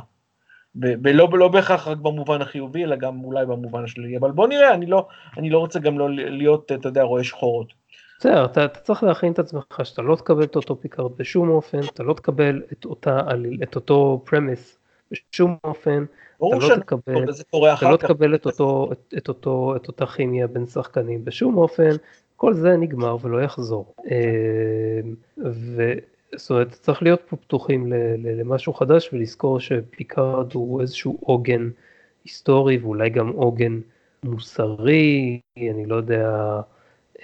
ולא 0.76 1.30
לא 1.34 1.48
בהכרח 1.48 1.88
רק 1.88 1.98
במובן 1.98 2.42
החיובי, 2.42 2.84
אלא 2.84 2.96
גם 2.96 3.24
אולי 3.24 3.46
במובן 3.46 3.84
השלילי. 3.84 4.18
אבל 4.18 4.32
בוא 4.32 4.48
נראה, 4.48 4.74
אני 4.74 4.86
לא, 4.86 5.08
אני 5.38 5.50
לא 5.50 5.60
רוצה 5.60 5.80
גם 5.80 6.00
לא 6.00 6.10
להיות, 6.10 6.72
אתה 6.72 6.88
יודע, 6.88 7.04
רואה 7.04 7.24
שחורות. 7.24 7.74
בסדר, 8.20 8.46
אתה, 8.46 8.66
אתה 8.66 8.80
צריך 8.80 9.04
להכין 9.04 9.32
את 9.32 9.40
עצמך 9.40 9.66
שאתה 9.84 10.02
לא 10.02 10.16
תקבל 10.16 10.44
את 10.44 10.56
אותו 10.56 10.82
פיקארד 10.82 11.12
בשום 11.18 11.50
אופן, 11.50 11.80
אתה 11.94 12.04
לא 12.04 12.14
תקבל 12.14 12.62
את, 12.72 12.86
אותה, 12.86 13.20
את 13.64 13.76
אותו 13.76 14.22
פרמיס 14.26 14.78
בשום 15.12 15.58
אופן, 15.64 16.06
אתה 16.38 16.46
לא 16.70 16.76
תקבל, 16.76 17.24
אתה 17.74 17.90
לא 17.90 17.98
תקבל 17.98 18.36
את, 18.36 18.46
אותו, 18.46 18.90
את, 18.92 19.14
את, 19.18 19.28
אותו, 19.28 19.76
את 19.76 19.88
אותה 19.88 20.06
כימיה 20.06 20.48
בין 20.48 20.66
שחקנים 20.66 21.26
בשום 21.26 21.58
אופן, 21.58 21.90
כל 22.36 22.54
זה 22.54 22.78
נגמר 22.78 23.18
ולא 23.22 23.42
יחזור. 23.42 23.94
אה, 24.12 25.00
זאת 26.36 26.50
אומרת, 26.50 26.72
צריך 26.72 27.04
להיות 27.04 27.22
פה 27.30 27.36
פתוחים 27.36 27.94
למשהו 28.18 28.74
חדש 28.74 29.10
ולזכור 29.14 29.60
שפיקארד 29.60 30.54
הוא 30.54 30.82
איזשהו 30.82 31.18
עוגן 31.22 31.70
היסטורי 32.26 32.78
ואולי 32.78 33.10
גם 33.10 33.28
עוגן 33.28 33.80
מוסרי, 34.24 35.40
אני 35.58 35.86
לא 35.86 35.96
יודע. 35.96 36.62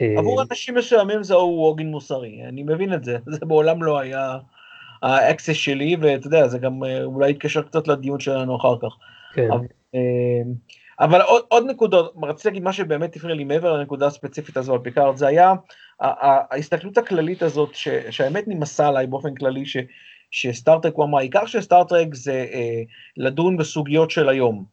אה, 0.01 0.15
עבור 0.17 0.41
אנשים 0.41 0.75
מסוימים 0.75 1.23
זהו 1.23 1.59
עוגן 1.63 1.85
מוסרי, 1.85 2.43
אני 2.47 2.63
מבין 2.63 2.93
את 2.93 3.03
זה, 3.03 3.17
זה 3.39 3.45
בעולם 3.45 3.83
לא 3.83 3.99
היה 3.99 4.37
ה 5.01 5.09
access 5.09 5.55
שלי, 5.55 5.95
ואתה 6.01 6.27
יודע, 6.27 6.47
זה 6.47 6.59
גם 6.59 6.83
אה, 6.83 7.03
אולי 7.03 7.29
יתקשר 7.29 7.61
קצת 7.61 7.87
לדיון 7.87 8.19
שלנו 8.19 8.55
אחר 8.55 8.75
כך. 8.81 8.97
כן. 9.33 9.51
אבל, 9.51 9.65
אה, 9.95 10.41
אבל 10.99 11.21
עוד, 11.21 11.43
עוד 11.47 11.65
נקודות, 11.67 12.13
רציתי 12.23 12.47
להגיד 12.47 12.63
מה 12.63 12.73
שבאמת 12.73 13.15
הפריע 13.15 13.35
לי 13.35 13.43
מעבר 13.43 13.73
לנקודה 13.73 14.07
הספציפית 14.07 14.57
הזו 14.57 14.73
על 14.73 14.79
פיקארד, 14.79 15.17
זה 15.17 15.27
היה 15.27 15.53
ההסתכלות 15.99 16.97
הכללית 16.97 17.41
הזאת, 17.41 17.75
ש, 17.75 17.87
שהאמת 18.09 18.47
נמאסה 18.47 18.87
עליי 18.87 19.07
באופן 19.07 19.35
כללי, 19.35 19.65
ש, 19.65 19.77
שסטארט-טרק 20.31 20.93
הוא 20.95 21.05
אמר, 21.05 21.17
העיקר 21.17 21.45
של 21.45 21.61
סטארט-טרק 21.61 22.13
זה 22.13 22.45
אה, 22.53 22.81
לדון 23.17 23.57
בסוגיות 23.57 24.11
של 24.11 24.29
היום, 24.29 24.65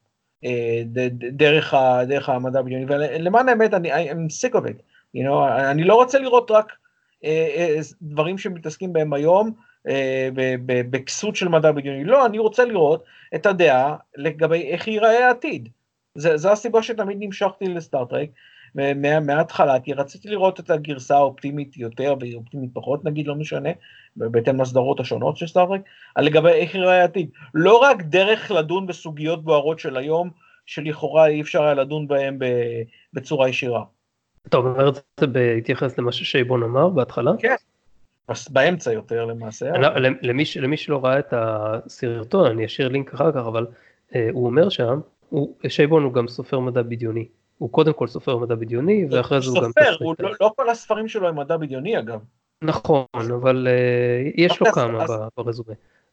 אה, 0.45 0.83
ד, 0.85 1.09
דרך, 1.37 1.75
ה, 1.75 2.05
דרך 2.05 2.29
המדע 2.29 2.59
הבדיוני, 2.59 2.85
ולמען 2.89 3.49
האמת, 3.49 3.75
אני 3.75 4.11
I'm 4.11 4.15
sick 4.15 4.55
of 4.55 4.65
it, 4.65 4.83
you 5.17 5.23
know, 5.25 5.51
אני 5.71 5.85
לא 5.85 5.95
רוצה 5.95 6.19
לראות 6.19 6.51
רק 6.51 6.73
אה, 7.25 7.49
אה, 7.57 7.81
דברים 8.03 8.39
שמתעסקים 8.39 8.93
בהם 8.93 9.13
היום, 9.13 9.53
אה, 9.89 10.29
בכסות 10.67 11.37
של 11.37 11.49
מדע 11.49 11.73
בדיוני, 11.73 12.05
לא, 12.05 12.27
אני 12.27 12.39
רוצה 12.39 12.65
לראות 12.65 13.05
את 13.35 13.47
הדעה 13.47 13.97
לגבי 14.17 14.63
איך 14.63 14.89
ייראה 14.89 15.27
העתיד. 15.27 15.69
זו 16.15 16.53
הסיבה 16.53 16.83
שתמיד 16.83 17.17
נמשכתי 17.21 17.65
לסטארט-טרק, 17.65 18.29
מההתחלה, 19.27 19.81
כי 19.81 19.93
רציתי 19.93 20.29
לראות 20.29 20.61
את 20.61 20.71
הגרסה 20.71 21.17
האופטימית 21.17 21.77
יותר 21.77 22.15
ואופטימית 22.21 22.71
פחות, 22.73 23.05
נגיד, 23.05 23.27
לא 23.27 23.35
משנה, 23.35 23.69
בהתאם 24.17 24.61
לסדרות 24.61 25.01
השונות 25.01 25.37
של 25.37 25.47
סטארטרק, 25.47 25.81
לגבי 26.19 26.51
איך 26.51 26.75
יראה 26.75 27.01
העתיד. 27.01 27.29
לא 27.55 27.77
רק 27.77 28.03
דרך 28.03 28.51
לדון 28.51 28.87
בסוגיות 28.87 29.45
בוערות 29.45 29.79
של 29.79 29.97
היום, 29.97 30.31
שלכאורה 30.67 31.27
אי 31.27 31.41
אפשר 31.41 31.63
היה 31.63 31.75
לדון 31.75 32.09
בהן 32.09 32.39
בצורה 33.13 33.49
ישירה. 33.49 33.85
אתה 34.49 34.57
אומר 34.57 34.89
את 34.89 34.95
זה 35.21 35.27
בהתייחס 35.27 35.99
למה 35.99 36.13
ששייבון 36.13 36.63
אמר 36.63 36.89
בהתחלה? 36.89 37.31
כן. 37.39 37.55
באמצע 38.51 38.93
יותר 38.93 39.25
למעשה. 39.25 39.73
למי, 40.23 40.45
למי 40.57 40.77
שלא 40.77 41.05
ראה 41.05 41.19
את 41.19 41.35
הסרטון, 41.37 42.51
אני 42.51 42.67
אשאיר 42.67 42.89
לינק 42.89 43.15
אחר 43.15 43.33
כך, 43.33 43.47
אבל 43.47 43.67
אה, 44.15 44.29
הוא 44.33 44.47
אומר 44.47 44.69
שם, 44.69 45.01
הוא, 45.29 45.55
שייבון 45.69 46.03
הוא 46.03 46.13
גם 46.13 46.29
סופר 46.29 46.61
מדע 46.61 46.83
בדיוני. 46.83 47.27
הוא 47.65 47.71
קודם 47.71 47.93
כל 47.93 48.07
סופר 48.07 48.37
מדע 48.37 48.55
בדיוני, 48.55 49.07
ואחרי 49.11 49.41
זה 49.41 49.51
הוא 49.51 49.57
גם... 49.57 49.65
סופר, 49.65 49.97
הוא 50.01 50.15
לא, 50.19 50.31
לא 50.41 50.53
כל 50.57 50.71
הספרים 50.71 51.09
שלו 51.09 51.29
הם 51.29 51.39
מדע 51.39 51.57
בדיוני 51.57 51.99
אגב. 51.99 52.21
נכון, 52.63 53.07
אבל 53.15 53.69
uh, 53.71 54.33
יש 54.37 54.61
לו 54.61 54.67
כמה 54.73 55.05
אז... 55.05 55.13
ברזומה. 55.37 55.73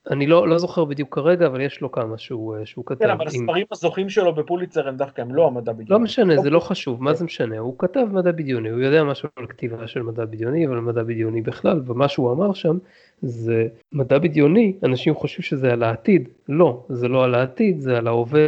אני 0.10 0.28
לא, 0.28 0.48
לא 0.48 0.58
זוכר 0.58 0.86
בדיוק 0.86 1.16
כרגע, 1.16 1.48
אבל 1.48 1.62
יש 1.62 1.82
לו 1.82 1.92
כמה 1.92 2.18
שהוא, 2.18 2.56
אה, 2.56 2.66
שהוא 2.66 2.86
כתב. 2.86 3.06
כן, 3.06 3.10
אבל 3.10 3.22
עם... 3.22 3.28
הספרים 3.28 3.66
הזוכים 3.72 4.10
שלו 4.10 4.36
בפוליצר 4.36 4.88
הם 4.88 4.98
דווקא 4.98 5.22
הם 5.22 5.36
לא 5.36 5.48
המדע 5.48 5.72
בדיוני. 5.72 5.90
לא 5.90 6.00
משנה, 6.00 6.38
זה 6.38 6.50
לא 6.50 6.60
חשוב, 6.60 7.04
מה 7.04 7.14
זה 7.14 7.26
משנה? 7.26 7.60
הוא 7.60 7.76
כתב 7.78 8.06
מדע 8.12 8.32
בדיוני, 8.32 8.70
הוא 8.70 8.80
יודע 8.80 9.04
משהו 9.04 9.30
על 9.36 9.48
כתיבה 9.48 9.88
של 9.88 10.02
מדע 10.02 10.26
בדיוני, 10.26 10.68
אבל 10.68 10.80
מדע 10.80 11.04
בדיוני 11.04 11.42
בכלל, 11.42 11.82
ומה 11.86 12.08
שהוא 12.08 12.32
אמר 12.32 12.54
שם 12.54 12.78
זה 13.22 13.68
מדע 13.94 14.18
בדיוני, 14.18 14.74
אנשים 14.84 15.16
חושבים 15.16 15.44
שזה 15.44 15.74
על 15.74 15.84
העתיד, 15.84 16.30
לא, 16.50 16.86
זה 16.90 17.08
לא 17.08 17.24
על 17.24 17.36
העתיד, 17.36 17.82
זה 17.82 17.98
על 17.98 18.08
ההווה, 18.08 18.46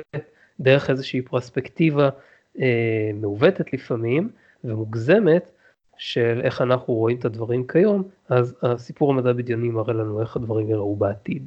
דרך 0.60 0.90
איזושהי 0.90 1.22
פרספקטיבה 1.22 2.10
אה, 2.62 3.12
מעוותת 3.14 3.74
לפעמים 3.74 4.30
ומוגזמת 4.64 5.52
של 5.98 6.42
איך 6.44 6.62
אנחנו 6.62 6.94
רואים 6.94 7.18
את 7.18 7.26
הדברים 7.26 7.68
כיום, 7.68 8.04
אז 8.30 8.56
הסיפור 8.62 9.12
המדע 9.12 9.34
בדיוני 9.34 9.70
מראה 9.70 9.94
לנו 9.94 10.22
איך 10.22 10.36
הדברים 10.36 10.70
יראו 10.70 10.96
בעתיד. 10.96 11.46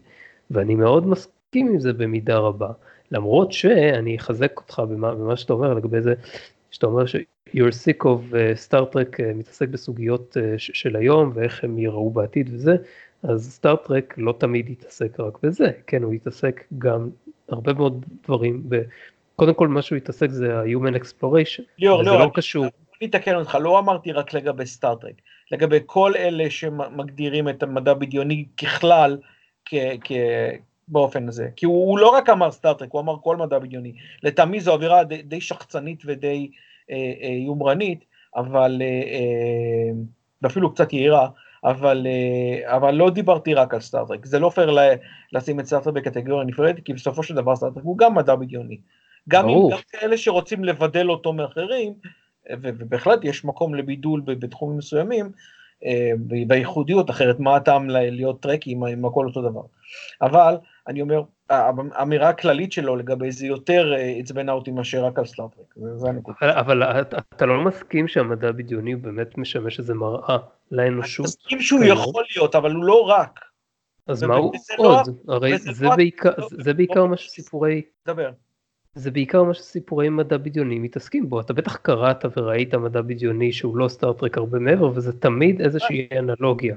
ואני 0.50 0.74
מאוד 0.74 1.06
מסכים 1.06 1.68
עם 1.68 1.80
זה 1.80 1.92
במידה 1.92 2.38
רבה, 2.38 2.70
למרות 3.10 3.52
שאני 3.52 4.16
אחזק 4.16 4.52
אותך 4.56 4.82
במה, 4.90 5.14
במה 5.14 5.36
שאתה 5.36 5.52
אומר 5.52 5.74
לגבי 5.74 6.00
זה, 6.00 6.14
שאתה 6.70 6.86
אומר 6.86 7.06
ש- 7.06 7.16
you're 7.48 7.72
sick 7.84 8.02
of 8.02 8.32
uh, 8.32 8.68
Star 8.68 8.94
Trek 8.94 9.16
uh, 9.16 9.34
מתעסק 9.34 9.68
בסוגיות 9.68 10.36
uh, 10.36 10.40
של 10.58 10.96
היום 10.96 11.30
ואיך 11.34 11.64
הם 11.64 11.78
יראו 11.78 12.10
בעתיד 12.10 12.50
וזה, 12.54 12.76
אז 13.22 13.52
סטארט-טרק 13.52 14.14
לא 14.18 14.34
תמיד 14.38 14.70
יתעסק 14.70 15.20
רק 15.20 15.38
בזה, 15.42 15.70
כן, 15.86 16.02
הוא 16.02 16.14
יתעסק 16.14 16.64
גם 16.78 17.10
הרבה 17.48 17.72
מאוד 17.72 18.04
דברים 18.24 18.62
קודם 19.36 19.54
כל 19.54 19.68
מה 19.68 19.82
שהוא 19.82 19.96
התעסק 19.96 20.30
זה 20.30 20.58
ה 20.58 20.64
Human 20.64 20.94
Exploration, 21.00 21.62
ליאור, 21.78 22.02
ליאור, 22.02 22.18
לא 22.18 22.30
קשור. 22.34 22.66
אני 23.00 23.08
אתקן 23.10 23.34
אותך, 23.34 23.58
לא 23.60 23.78
אמרתי 23.78 24.12
רק 24.12 24.34
לגבי 24.34 24.66
סטאר 24.66 24.90
טרק, 24.90 25.14
לגבי 25.52 25.78
כל 25.86 26.12
אלה 26.16 26.50
שמגדירים 26.50 27.48
את 27.48 27.62
המדע 27.62 27.94
בדיוני 27.94 28.44
ככלל, 28.56 29.18
כ, 29.64 29.74
כ, 30.04 30.12
באופן 30.88 31.28
הזה. 31.28 31.48
כי 31.56 31.66
הוא, 31.66 31.88
הוא 31.90 31.98
לא 31.98 32.08
רק 32.08 32.30
אמר 32.30 32.50
סטאר 32.50 32.71
טרק, 32.71 32.92
הוא 32.92 33.00
אמר 33.00 33.16
כל 33.22 33.36
מדע 33.36 33.58
בדיוני. 33.58 33.92
לטעמי 34.22 34.60
זו 34.60 34.72
אמירה 34.72 35.04
די, 35.04 35.22
די 35.22 35.40
שחצנית 35.40 36.02
ודי 36.06 36.50
אה, 36.90 36.96
אה, 37.22 37.28
יומרנית, 37.28 38.04
אבל, 38.36 38.82
אה, 38.82 38.86
אה, 38.86 39.90
ואפילו 40.42 40.74
קצת 40.74 40.92
יהירה, 40.92 41.28
אבל, 41.64 42.06
אה, 42.06 42.76
אבל 42.76 42.94
לא 42.94 43.10
דיברתי 43.10 43.54
רק 43.54 43.74
על 43.74 43.80
סטאר 43.80 44.03
טרק. 44.03 44.26
זה 44.26 44.38
לא 44.38 44.48
פייר 44.48 44.76
לשים 45.32 45.60
את 45.60 45.66
סטאר 45.66 45.82
טרק 45.82 45.94
בקטגוריה 45.94 46.44
נפרדת, 46.44 46.84
כי 46.84 46.92
בסופו 46.92 47.22
של 47.22 47.34
דבר 47.34 47.56
סטאר 47.56 47.72
טרק 47.72 47.84
הוא 47.84 47.98
גם 47.98 48.14
מדע 48.14 48.34
בדיוני. 48.34 48.78
גם 49.28 49.48
אם 49.48 49.68
גם 49.70 49.78
כאלה 49.92 50.16
שרוצים 50.16 50.64
לבדל 50.64 51.10
אותו 51.10 51.32
מאחרים, 51.32 51.94
ובהחלט 52.62 53.24
יש 53.24 53.44
מקום 53.44 53.74
לבידול 53.74 54.22
בתחומים 54.26 54.78
מסוימים, 54.78 55.30
אה, 55.84 56.10
בייחודיות, 56.46 57.10
אחרת 57.10 57.40
מה 57.40 57.56
הטעם 57.56 57.90
להיות 57.90 58.40
טרקי 58.40 58.72
אם 58.72 59.04
הכל 59.04 59.26
אותו 59.26 59.42
דבר. 59.42 59.62
אבל 60.22 60.56
אני 60.88 61.00
אומר, 61.02 61.22
האמירה 61.50 62.28
הכללית 62.28 62.72
שלו 62.72 62.96
לגבי 62.96 63.32
זה 63.32 63.46
יותר 63.46 63.94
אה, 63.96 64.14
עצבנה 64.18 64.52
אותי 64.52 64.70
מאשר 64.70 65.04
רק 65.04 65.18
על 65.18 65.24
סטאר 65.24 65.49
טרק, 65.49 65.74
זה 65.94 66.08
הנקודה. 66.08 66.36
אבל 66.42 66.82
אתה 67.36 67.46
לא 67.46 67.64
מסכים 67.64 68.08
שהמדע 68.08 68.48
הבדיוני 68.48 68.92
הוא 68.92 69.02
באמת 69.02 69.38
משמש 69.38 69.78
איזה 69.78 69.94
מראה 69.94 70.36
לאנושות? 70.70 71.26
אני 71.26 71.30
מסכים 71.30 71.60
שהוא 71.60 71.84
יכול 71.84 72.24
להיות, 72.36 72.54
אבל 72.54 72.72
הוא 72.72 72.84
לא 72.84 73.02
רק. 73.08 73.40
אז 74.06 74.22
מה 74.22 74.36
הוא 74.36 74.52
לא 74.78 75.00
עוד? 75.00 75.18
הרי 75.28 75.58
זה 75.58 75.84
לא- 75.84 76.72
בעיקר 76.76 77.06
מה 77.06 77.16
שסיפורי... 77.16 77.82
דבר. 78.06 78.30
זה 78.96 79.10
בעיקר 79.10 79.42
מה 79.42 79.54
שסיפורי 79.54 80.08
מדע 80.08 80.36
בדיוני 80.36 80.78
מתעסקים 80.78 81.28
בו. 81.28 81.40
אתה 81.40 81.52
בטח 81.52 81.76
קראת 81.76 82.24
וראית 82.36 82.74
מדע 82.74 83.00
בדיוני 83.00 83.52
שהוא 83.52 83.76
לא 83.76 83.88
סטארט-טרק 83.88 84.38
הרבה 84.38 84.58
מעבר, 84.58 84.90
וזה 84.94 85.12
תמיד 85.12 85.60
איזושהי 85.60 86.08
אנלוגיה, 86.18 86.76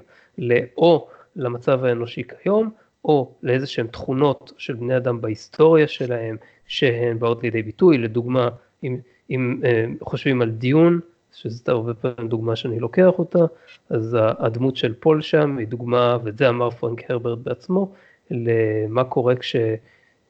או 0.78 1.08
למצב 1.36 1.84
האנושי 1.84 2.24
כיום, 2.24 2.70
או 3.06 3.32
לאיזה 3.44 3.68
שהן 3.68 3.88
תכונות 3.88 4.54
של 4.58 4.74
בני 4.74 4.98
אדם 4.98 5.22
בהיסטוריה 5.22 5.88
שלהם, 5.88 6.38
שהן 6.68 7.20
באות 7.20 7.44
לידי 7.44 7.62
ביטוי, 7.62 7.98
לדוגמה, 7.98 8.50
אם, 8.84 8.98
אם 9.30 9.62
אה, 9.64 9.86
חושבים 10.02 10.42
על 10.42 10.50
דיון, 10.50 11.00
שזאת 11.34 11.70
הרבה 11.70 11.94
פעמים 11.94 12.30
דוגמה 12.30 12.56
שאני 12.56 12.80
לוקח 12.80 13.12
אותה, 13.20 13.46
אז 13.90 14.18
הדמות 14.20 14.76
של 14.76 14.94
פול 15.00 15.22
שם 15.22 15.58
היא 15.58 15.68
דוגמה, 15.68 16.18
ואת 16.24 16.38
זה 16.38 16.50
אמר 16.50 16.70
פרנק 16.70 17.12
הרברט 17.12 17.40
בעצמו, 17.44 17.92
למה 18.32 19.04
קורה 19.04 19.36
כש... 19.36 19.56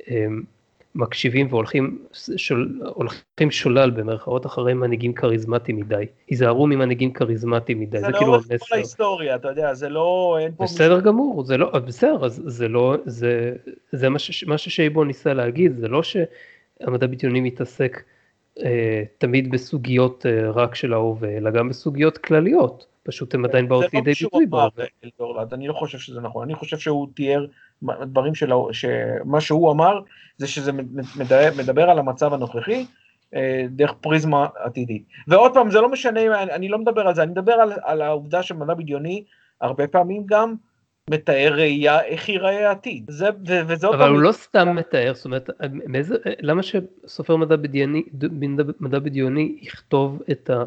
אה, 0.10 0.28
מקשיבים 1.00 1.48
והולכים 1.50 2.06
שול, 2.36 2.82
הולכים 2.94 3.52
שולל 3.52 3.90
במרכאות 3.90 4.46
אחרי 4.46 4.74
מנהיגים 4.74 5.14
כריזמטיים 5.14 5.78
מדי. 5.78 6.06
היזהרו 6.28 6.68
ממנהיגים 6.68 7.14
כריזמטיים 7.14 7.80
מדי, 7.80 8.00
זה, 8.00 8.06
זה 8.06 8.12
כאילו 8.12 8.36
המסר. 8.36 8.48
זה 8.48 8.54
לאורך 8.54 8.70
כל 8.70 8.76
ההיסטוריה, 8.76 9.36
אתה 9.36 9.48
יודע, 9.48 9.74
זה 9.74 9.90
לא. 9.90 10.38
בסדר 10.60 10.96
מישהו... 10.96 11.12
גמור, 11.12 11.44
זה 11.44 11.58
לא, 11.58 11.80
בסדר, 11.80 12.26
אז 12.26 12.42
זה 12.46 12.68
לא, 12.68 12.96
זה, 13.06 13.54
זה 13.92 14.10
מה, 14.10 14.20
ש, 14.20 14.44
מה 14.44 14.58
ששייבון 14.58 15.08
ניסה 15.08 15.34
להגיד, 15.34 15.78
זה 15.78 15.88
לא 15.88 16.02
שהמדע 16.04 17.08
בדיוני 17.08 17.42
מתעסק 17.42 18.04
אה, 18.64 19.04
תמיד 19.18 19.52
בסוגיות 19.52 20.26
אה, 20.26 20.52
רק 20.52 20.76
של 20.76 20.94
ההווה, 20.94 21.38
אלא 21.38 21.52
גם 21.52 21.70
בסוגיות 21.70 22.18
כלליות. 22.18 22.86
פשוט 23.04 23.36
הם 23.36 23.46
עדיין 23.46 23.70
באות 23.70 23.94
לידי 23.94 24.12
ביטוי 24.12 24.46
בהווה. 24.46 24.86
אני 25.54 25.68
לא 25.68 25.74
חושב 25.74 25.98
שזה 25.98 26.22
נכון, 26.22 26.44
אני 26.44 26.56
חושב 26.56 26.78
שהוא 26.78 27.08
תיאר 27.14 27.46
דברים 27.84 28.36
שלו, 28.36 28.70
שמה 28.72 29.42
שהוא 29.42 29.72
אמר 29.72 30.00
זה 30.38 30.48
שזה 30.48 30.72
מדבר, 31.16 31.50
מדבר 31.58 31.90
על 31.90 32.00
המצב 32.00 32.34
הנוכחי 32.34 32.86
אה, 33.36 33.66
דרך 33.70 33.94
פריזמה 34.02 34.48
עתידית. 34.56 35.04
ועוד 35.28 35.54
פעם, 35.54 35.72
זה 35.72 35.82
לא 35.82 35.90
משנה, 35.90 36.44
אני, 36.44 36.54
אני 36.54 36.70
לא 36.70 36.78
מדבר 36.78 37.08
על 37.08 37.16
זה, 37.16 37.24
אני 37.24 37.32
מדבר 37.32 37.54
על, 37.54 37.74
על 37.84 38.02
העובדה 38.02 38.44
שמדע 38.44 38.74
בדיוני 38.74 39.24
הרבה 39.62 39.88
פעמים 39.88 40.24
גם 40.26 40.56
מתאר 41.10 41.54
ראייה 41.54 42.02
איך 42.02 42.30
ייראה 42.30 42.70
העתיד. 42.70 43.06
זה, 43.10 43.30
ו, 43.48 43.54
וזה 43.68 43.88
אבל 43.88 44.10
הוא 44.10 44.20
לא 44.20 44.32
סתם 44.32 44.76
מתאר, 44.76 45.14
זאת 45.16 45.26
אומרת, 45.26 45.50
מאיזה, 45.72 46.16
למה 46.40 46.62
שסופר 46.64 47.36
מדע 47.36 47.56
בדיוני, 47.56 48.04
מדע 48.80 49.00
בדיוני 49.00 49.58
יכתוב 49.62 50.22
את 50.32 50.50
ה... 50.50 50.64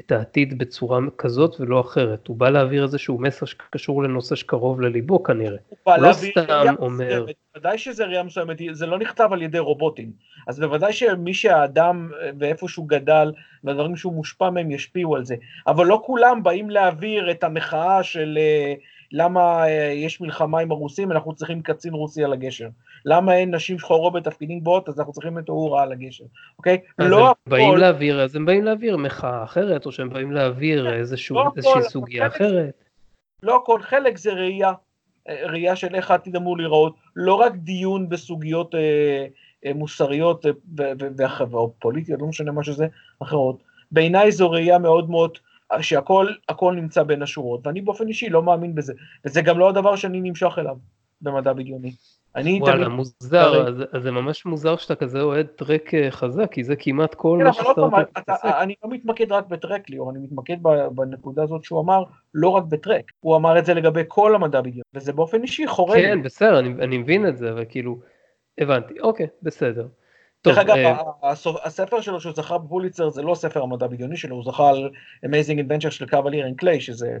את 0.00 0.12
העתיד 0.12 0.58
בצורה 0.58 0.98
כזאת 1.18 1.60
ולא 1.60 1.80
אחרת, 1.80 2.26
הוא 2.26 2.36
בא 2.36 2.50
להעביר 2.50 2.82
איזשהו 2.82 3.18
מסר 3.18 3.46
שקשור 3.46 4.02
לנושא 4.02 4.34
שקרוב 4.34 4.80
לליבו 4.80 5.22
כנראה, 5.22 5.56
הוא, 5.68 5.94
הוא 5.94 6.02
לא 6.02 6.12
סתם 6.12 6.74
אומר. 6.78 7.26
בוודאי 7.54 7.78
שזה 7.78 8.04
ראייה 8.04 8.22
מסוימת, 8.22 8.58
זה 8.72 8.86
לא 8.86 8.98
נכתב 8.98 9.28
על 9.32 9.42
ידי 9.42 9.58
רובוטים, 9.58 10.12
אז 10.48 10.60
בוודאי 10.60 10.92
שמי 10.92 11.34
שהאדם 11.34 12.10
ואיפה 12.38 12.68
שהוא 12.68 12.88
גדל 12.88 13.32
והדברים 13.64 13.96
שהוא 13.96 14.12
מושפע 14.12 14.50
מהם 14.50 14.70
ישפיעו 14.70 15.16
על 15.16 15.24
זה, 15.24 15.34
אבל 15.66 15.86
לא 15.86 16.02
כולם 16.04 16.42
באים 16.42 16.70
להעביר 16.70 17.30
את 17.30 17.44
המחאה 17.44 18.02
של 18.02 18.38
אה, 18.40 18.74
למה 19.12 19.66
אה, 19.66 19.92
יש 19.94 20.20
מלחמה 20.20 20.60
עם 20.60 20.70
הרוסים, 20.70 21.12
אנחנו 21.12 21.34
צריכים 21.34 21.62
קצין 21.62 21.94
רוסי 21.94 22.24
על 22.24 22.32
הגשר. 22.32 22.68
למה 23.04 23.34
אין 23.34 23.54
נשים 23.54 23.78
שחורות 23.78 24.12
בתפקידים 24.12 24.64
בוט, 24.64 24.88
אז 24.88 24.98
אנחנו 24.98 25.12
צריכים 25.12 25.38
את 25.38 25.48
אורה 25.48 25.82
על 25.82 25.92
הגשר, 25.92 26.24
אוקיי? 26.58 26.78
לא 26.98 27.18
הם 27.18 27.24
הכל... 27.24 27.50
באים 27.50 27.76
להעביר, 27.76 28.20
אז 28.22 28.36
הם 28.36 28.46
באים 28.46 28.64
להעביר 28.64 28.96
מחאה 28.96 29.44
אחרת, 29.44 29.86
או 29.86 29.92
שהם 29.92 30.10
באים 30.10 30.32
להעביר 30.32 30.84
כן, 30.84 30.90
לא 30.90 30.96
איזושהי 30.96 31.36
סוגיה 31.88 32.26
אחרת. 32.26 32.84
לא 33.42 33.56
הכל, 33.56 33.82
חלק 33.82 34.18
זה 34.18 34.32
ראייה, 34.32 34.72
אה, 35.28 35.46
ראייה 35.46 35.76
של 35.76 35.94
איך 35.94 36.10
העתיד 36.10 36.36
אמור 36.36 36.56
להיראות, 36.56 36.94
לא 37.16 37.34
רק 37.34 37.52
דיון 37.56 38.08
בסוגיות 38.08 38.74
אה, 38.74 39.26
אה, 39.66 39.74
מוסריות 39.74 40.46
אה, 40.46 41.46
או 41.52 41.72
פוליטיות, 41.78 42.20
לא 42.20 42.26
משנה 42.26 42.52
מה 42.52 42.64
שזה, 42.64 42.86
אחרות. 43.22 43.62
בעיניי 43.90 44.32
זו 44.32 44.50
ראייה 44.50 44.78
מאוד 44.78 45.10
מאוד 45.10 45.38
שהכל 45.80 46.74
נמצא 46.74 47.02
בין 47.02 47.22
השורות, 47.22 47.66
ואני 47.66 47.80
באופן 47.80 48.08
אישי 48.08 48.28
לא 48.28 48.42
מאמין 48.42 48.74
בזה, 48.74 48.92
וזה 49.24 49.42
גם 49.42 49.58
לא 49.58 49.68
הדבר 49.68 49.96
שאני 49.96 50.20
נמשך 50.20 50.54
אליו. 50.58 50.76
במדע 51.20 51.52
בדיוני. 51.52 51.92
אני 52.36 52.58
וואלה, 52.60 52.74
תמיד... 52.84 52.88
מוזר, 52.88 53.68
אז, 53.68 53.74
אז 53.92 54.02
זה 54.02 54.10
ממש 54.10 54.46
מוזר 54.46 54.76
שאתה 54.76 54.94
כזה 54.94 55.20
אוהד 55.20 55.46
טרק 55.46 55.94
אה, 55.94 56.10
חזק, 56.10 56.52
כי 56.52 56.64
זה 56.64 56.76
כמעט 56.76 57.14
כל 57.14 57.36
כן, 57.40 57.44
מה 57.44 57.50
אבל 57.50 57.64
עוד 57.66 57.76
פעם, 57.76 57.84
שסטארט-טרק 57.90 58.10
אתה- 58.12 58.20
מתעסק. 58.20 58.44
אני 58.60 58.74
לא 58.84 58.90
מתמקד 58.90 59.32
רק 59.32 59.46
בטרק, 59.48 59.90
ליאור, 59.90 60.10
אני 60.10 60.18
מתמקד 60.18 60.56
בנקודה 60.94 61.42
הזאת 61.42 61.64
שהוא 61.64 61.80
אמר, 61.80 62.02
לא 62.34 62.48
רק 62.48 62.64
בטרק. 62.64 63.04
הוא 63.20 63.36
אמר 63.36 63.58
את 63.58 63.64
זה 63.66 63.74
לגבי 63.74 64.02
כל 64.08 64.34
המדע 64.34 64.60
בדיוני, 64.60 64.80
וזה 64.94 65.12
באופן 65.12 65.42
אישי 65.42 65.66
חורה 65.66 65.96
לי. 65.96 66.02
כן, 66.02 66.22
בסדר, 66.22 66.58
אני, 66.58 66.68
אני 66.68 66.98
מבין 66.98 67.28
את 67.28 67.36
זה, 67.36 67.50
אבל 67.52 67.64
כאילו, 67.68 67.98
הבנתי, 68.58 69.00
אוקיי, 69.00 69.26
בסדר. 69.42 69.86
דרך 70.44 70.58
אגב, 70.58 70.76
אה, 70.76 71.32
הספר 71.64 72.00
שלו 72.00 72.20
שהוא 72.20 72.32
זכה 72.36 72.58
בפוליצר 72.58 73.08
זה 73.08 73.22
לא 73.22 73.34
ספר 73.34 73.62
המדע 73.62 73.86
בדיוני 73.86 74.16
שלו, 74.16 74.36
הוא 74.36 74.44
זכה 74.44 74.68
על 74.68 74.90
Amazing 75.26 75.58
Adventures 75.58 75.90
של 75.90 76.06
Kavalier 76.06 76.46
and 76.46 76.56
Clay, 76.56 76.80
שזה 76.80 77.18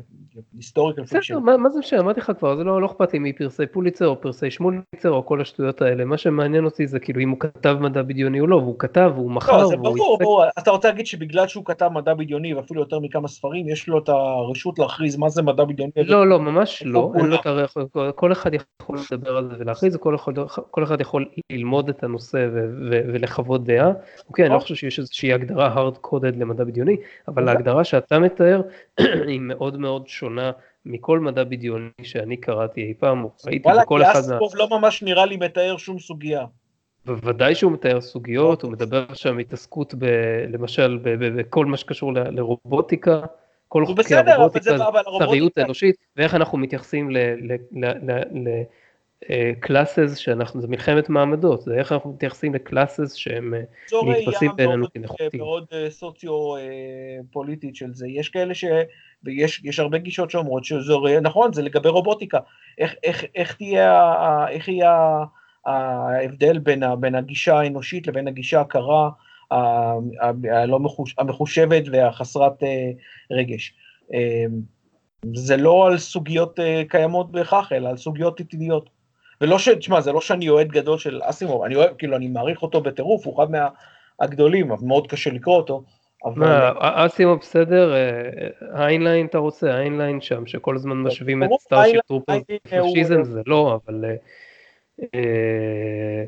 historical 0.56 1.04
fiction. 1.04 1.38
מה, 1.38 1.70
זה 1.70 1.78
משנה, 1.78 2.00
אמרתי 2.00 2.20
לך 2.20 2.32
כבר, 2.38 2.56
זה 2.56 2.64
לא, 2.64 2.80
לא 2.80 2.86
אכפת 2.86 3.12
לי 3.12 3.18
מפרסי 3.18 3.66
פוליצר 3.66 4.06
או 4.06 4.20
פרסי 4.20 4.50
שמוליצר 4.50 5.10
או 5.10 5.26
כל 5.26 5.40
השטויות 5.40 5.82
האלה, 5.82 6.04
מה 6.04 6.18
שמעניין 6.18 6.64
אותי 6.64 6.86
זה 6.86 6.98
כאילו 6.98 7.20
אם 7.20 7.30
הוא 7.30 7.40
כתב 7.40 7.76
מדע 7.80 8.02
בדיוני 8.02 8.40
או 8.40 8.46
לא, 8.46 8.56
והוא 8.56 8.78
כתב, 8.78 9.12
והוא 9.14 9.30
מכר, 9.30 9.62
לא, 9.62 9.68
זה 9.68 9.76
והוא 9.76 10.18
ברור, 10.18 10.44
אתה 10.58 10.70
רוצה 10.70 10.88
להגיד 10.88 11.06
שבגלל 11.06 11.48
שהוא 11.48 11.64
כתב 11.64 11.88
מדע 11.92 12.14
בדיוני 12.14 12.54
ואפילו 12.54 12.80
יותר 12.80 12.98
מכמה 12.98 13.28
ספרים, 13.28 13.68
יש 13.68 13.88
לו 13.88 13.98
את 13.98 14.08
הרשות 14.08 14.78
להכריז 14.78 15.16
מה 15.16 15.28
זה 15.28 15.42
מדע 15.42 15.64
בדיוני. 15.64 15.92
לא, 15.96 16.26
לא, 16.26 16.40
ממש 16.40 16.82
לא, 16.86 17.12
כל 18.14 18.32
אחד 18.32 18.50
יכול 18.54 18.98
לדבר 19.12 19.36
על 19.36 19.48
זה 19.48 19.54
ולהכריז, 19.58 19.96
כל 20.70 20.84
אחד 20.84 21.00
יכול 21.00 21.26
ללמוד 21.52 21.88
את 21.88 22.04
הנושא 22.04 22.48
ולחוות 23.12 23.64
דעה. 23.64 23.92
אוקיי, 24.28 24.46
אני 24.46 24.54
לא 24.54 24.58
חושב 24.58 24.74
שיש 24.74 24.98
איזושהי 24.98 25.32
הגדרה 25.32 25.74
hard 25.74 26.06
coded 26.06 26.36
למדע 26.36 26.64
בדיוני, 26.64 26.96
אבל 27.28 27.42
אוקיי. 27.42 27.54
ההגדרה 27.54 27.84
שאתה 27.84 28.18
מתאר 28.18 28.62
היא 29.28 29.40
מאוד 29.40 29.80
מאוד 29.80 30.08
שונה 30.08 30.50
מכל 30.86 31.20
מדע 31.20 31.44
בדיוני 31.44 31.88
שאני 32.02 32.36
קראתי 32.36 32.80
אי 32.80 32.94
פעם, 32.98 33.26
ראיתי 33.46 33.68
וואלה, 33.68 33.82
בכל 33.82 34.02
אחד 34.02 34.20
מה... 34.28 34.34
אספוב 34.34 34.56
לא 34.56 34.68
ממש 34.70 35.02
נראה 35.02 35.26
לי 35.26 35.36
מתאר 35.36 35.76
שום 35.76 35.98
סוגיה. 35.98 36.44
בוודאי 37.06 37.54
שהוא 37.54 37.72
מתאר 37.72 38.00
סוגיות, 38.00 38.62
הוא 38.62 38.72
אוקיי. 38.72 38.86
מדבר 38.86 39.14
שם 39.14 39.38
התעסקות 39.38 39.94
ב, 39.98 40.04
למשל 40.48 40.98
בכל 41.02 41.66
מה 41.66 41.76
שקשור 41.76 42.12
לרובוטיקה, 42.12 43.20
כל 43.68 43.82
הוא 43.82 43.96
חוקי 43.96 44.14
הרובוטיקה, 44.14 44.76
שריות 45.18 45.58
אנושית, 45.58 45.96
ואיך 46.16 46.34
אנחנו 46.34 46.58
מתייחסים 46.58 47.10
לקלאסס 49.28 50.16
שאנחנו, 50.16 50.60
זה 50.60 50.68
מלחמת 50.68 51.08
מעמדות, 51.08 51.62
זה 51.62 51.74
איך 51.74 51.92
אנחנו 51.92 52.12
מתייחסים 52.12 52.54
לקלאסס 52.54 53.14
שהם 53.14 53.54
זו 53.88 54.00
ראייה 54.00 54.28
נתפסים 54.28 54.50
בינינו 54.56 54.86
כנחותים. 54.94 55.40
מאוד 55.40 55.66
אה, 55.72 55.90
אה, 56.56 57.18
פוליטית 57.30 57.76
של 57.76 57.94
זה. 57.94 58.08
יש 58.08 58.28
כאלה 58.28 58.54
ש... 58.54 58.64
ויש 59.24 59.60
יש 59.64 59.80
הרבה 59.80 59.98
גישות 59.98 60.30
שאומרות 60.30 60.64
ראייה, 61.02 61.20
נכון, 61.20 61.52
זה 61.52 61.62
לגבי 61.62 61.88
רובוטיקה. 61.88 62.38
איך, 62.78 62.94
איך, 63.02 63.24
איך 63.34 63.56
תהיה, 63.56 64.48
איך 64.48 64.68
יהיה 64.68 65.24
ההבדל 65.66 66.58
בין, 66.58 66.82
בין 67.00 67.14
הגישה 67.14 67.58
האנושית 67.58 68.06
לבין 68.06 68.28
הגישה 68.28 68.60
הקרה, 68.60 69.10
הלא 70.52 70.80
מחוש, 70.80 71.14
המחושבת 71.18 71.82
והחסרת 71.92 72.62
אה, 72.62 72.90
רגש. 73.30 73.74
זה 75.34 75.56
לא 75.56 75.86
על 75.86 75.98
סוגיות 75.98 76.58
קיימות 76.88 77.32
בהכרח, 77.32 77.72
אלא 77.72 77.88
על 77.88 77.96
סוגיות 77.96 78.40
עתידיות. 78.40 78.99
ולא 79.40 79.58
ש... 79.58 79.68
תשמע, 79.68 80.00
זה 80.00 80.12
לא 80.12 80.20
שאני 80.20 80.48
אוהד 80.48 80.68
גדול 80.68 80.98
של 80.98 81.20
אסימוב, 81.22 81.62
אני 81.62 81.74
אוהב, 81.74 81.90
כאילו, 81.98 82.16
אני 82.16 82.28
מעריך 82.28 82.62
אותו 82.62 82.80
בטירוף, 82.80 83.26
הוא 83.26 83.34
אחד 83.36 83.46
מהגדולים, 84.20 84.72
אבל 84.72 84.86
מאוד 84.86 85.06
קשה 85.06 85.30
לקרוא 85.30 85.56
אותו. 85.56 85.82
אבל... 86.24 86.46
מה, 86.46 86.72
אסימוב 87.06 87.38
בסדר, 87.38 87.94
אה, 87.94 88.84
היינליין 88.86 89.26
אתה 89.26 89.38
רוצה, 89.38 89.78
היינליין 89.78 90.20
שם, 90.20 90.46
שכל 90.46 90.76
הזמן 90.76 90.96
משווים 90.96 91.42
את 91.42 91.48
סטארשיפ 91.60 92.00
טרופרס 92.06 92.42
היינליין 92.48 92.82
הוא- 92.82 92.96
לפשיזם, 92.96 93.24
זה 93.24 93.42
לא, 93.46 93.78
אבל 93.86 94.04
אה, 94.04 94.14
אה, 95.14 96.24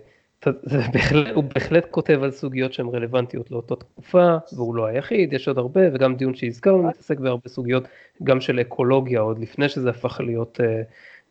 הוא 1.34 1.44
בהחלט 1.44 1.86
כותב 1.90 2.20
על 2.22 2.30
סוגיות 2.30 2.72
שהן 2.72 2.86
רלוונטיות 2.86 3.50
לאותה 3.50 3.76
תקופה, 3.76 4.36
והוא 4.52 4.74
לא 4.74 4.86
היחיד, 4.86 5.32
יש 5.32 5.48
עוד 5.48 5.58
הרבה, 5.58 5.80
וגם 5.94 6.14
דיון 6.16 6.34
שהזכרנו 6.34 6.82
מתעסק 6.82 7.18
בהרבה 7.18 7.48
סוגיות, 7.48 7.84
גם 8.22 8.40
של 8.40 8.60
אקולוגיה, 8.60 9.20
עוד 9.20 9.38
לפני 9.38 9.68
שזה 9.68 9.90
הפך 9.90 10.20
להיות 10.20 10.60
אה, 10.60 10.82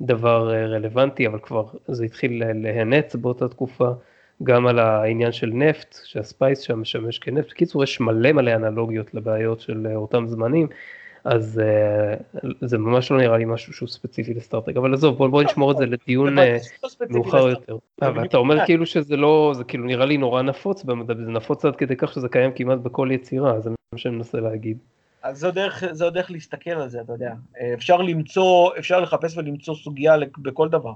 דבר 0.01 0.53
אה, 0.53 0.65
רלוונטי, 0.67 1.27
אבל 1.27 1.39
כבר 1.39 1.63
זה 1.87 2.05
התחיל 2.05 2.39
לה- 2.39 2.53
להנץ 2.53 3.15
באותה 3.15 3.47
תקופה. 3.47 3.89
גם 4.43 4.67
על 4.67 4.79
העניין 4.79 5.31
של 5.31 5.47
נפט, 5.53 5.95
שהספייס 6.03 6.59
שם 6.59 6.81
משמש 6.81 7.19
כנפט. 7.19 7.49
בקיצור, 7.49 7.83
יש 7.83 7.99
מלא 7.99 8.31
מלא 8.31 8.55
אנלוגיות 8.55 9.13
לבעיות 9.13 9.59
של 9.59 9.87
אה, 9.89 9.95
אותם 9.95 10.27
זמנים, 10.27 10.67
אז 11.23 11.61
uh, 12.43 12.47
זה 12.61 12.77
ממש 12.77 13.11
לא 13.11 13.17
נראה 13.17 13.37
לי 13.37 13.45
משהו 13.45 13.73
שהוא 13.73 13.89
ספציפי 13.89 14.33
לסטארט-טק, 14.33 14.77
אבל 14.77 14.93
עזוב, 14.93 15.17
בוא, 15.17 15.27
בוא 15.27 15.43
נשמור 15.43 15.71
את 15.71 15.77
זה 15.77 15.85
לדיון 15.85 16.35
זה 16.35 16.41
אה, 16.41 16.57
לא 16.83 16.89
מאוחר. 17.09 17.49
יותר. 17.49 17.77
זה 18.01 18.07
אבל 18.07 18.25
אתה 18.25 18.37
אומר. 18.37 18.65
כאילו 18.65 18.85
שזה 18.85 19.17
לא, 19.17 19.51
זה 19.55 19.63
כאילו 19.63 19.85
נראה 19.85 20.05
לי 20.05 20.17
נורא 20.17 20.41
נפוץ 20.41 20.83
במדע, 20.83 21.13
וזה 21.17 21.31
נפוץ 21.31 21.65
עד 21.65 21.75
כדי 21.75 21.95
כך 21.95 22.13
שזה 22.13 22.29
קיים 22.29 22.51
כמעט 22.55 22.79
בכל 22.79 23.09
יצירה, 23.11 23.59
זה 23.59 23.69
מה 23.69 23.97
שאני 23.97 24.15
מנסה 24.15 24.39
להגיד. 24.39 24.77
אז 25.23 25.39
זו 25.39 25.51
דרך, 25.51 25.83
זו 25.91 26.09
דרך 26.09 26.31
להסתכל 26.31 26.69
על 26.69 26.89
זה, 26.89 27.01
אתה 27.01 27.13
יודע. 27.13 27.33
אפשר 27.73 27.97
למצוא, 27.97 28.71
אפשר 28.79 28.99
לחפש 28.99 29.37
ולמצוא 29.37 29.75
סוגיה 29.75 30.15
בכל 30.37 30.69
דבר, 30.69 30.93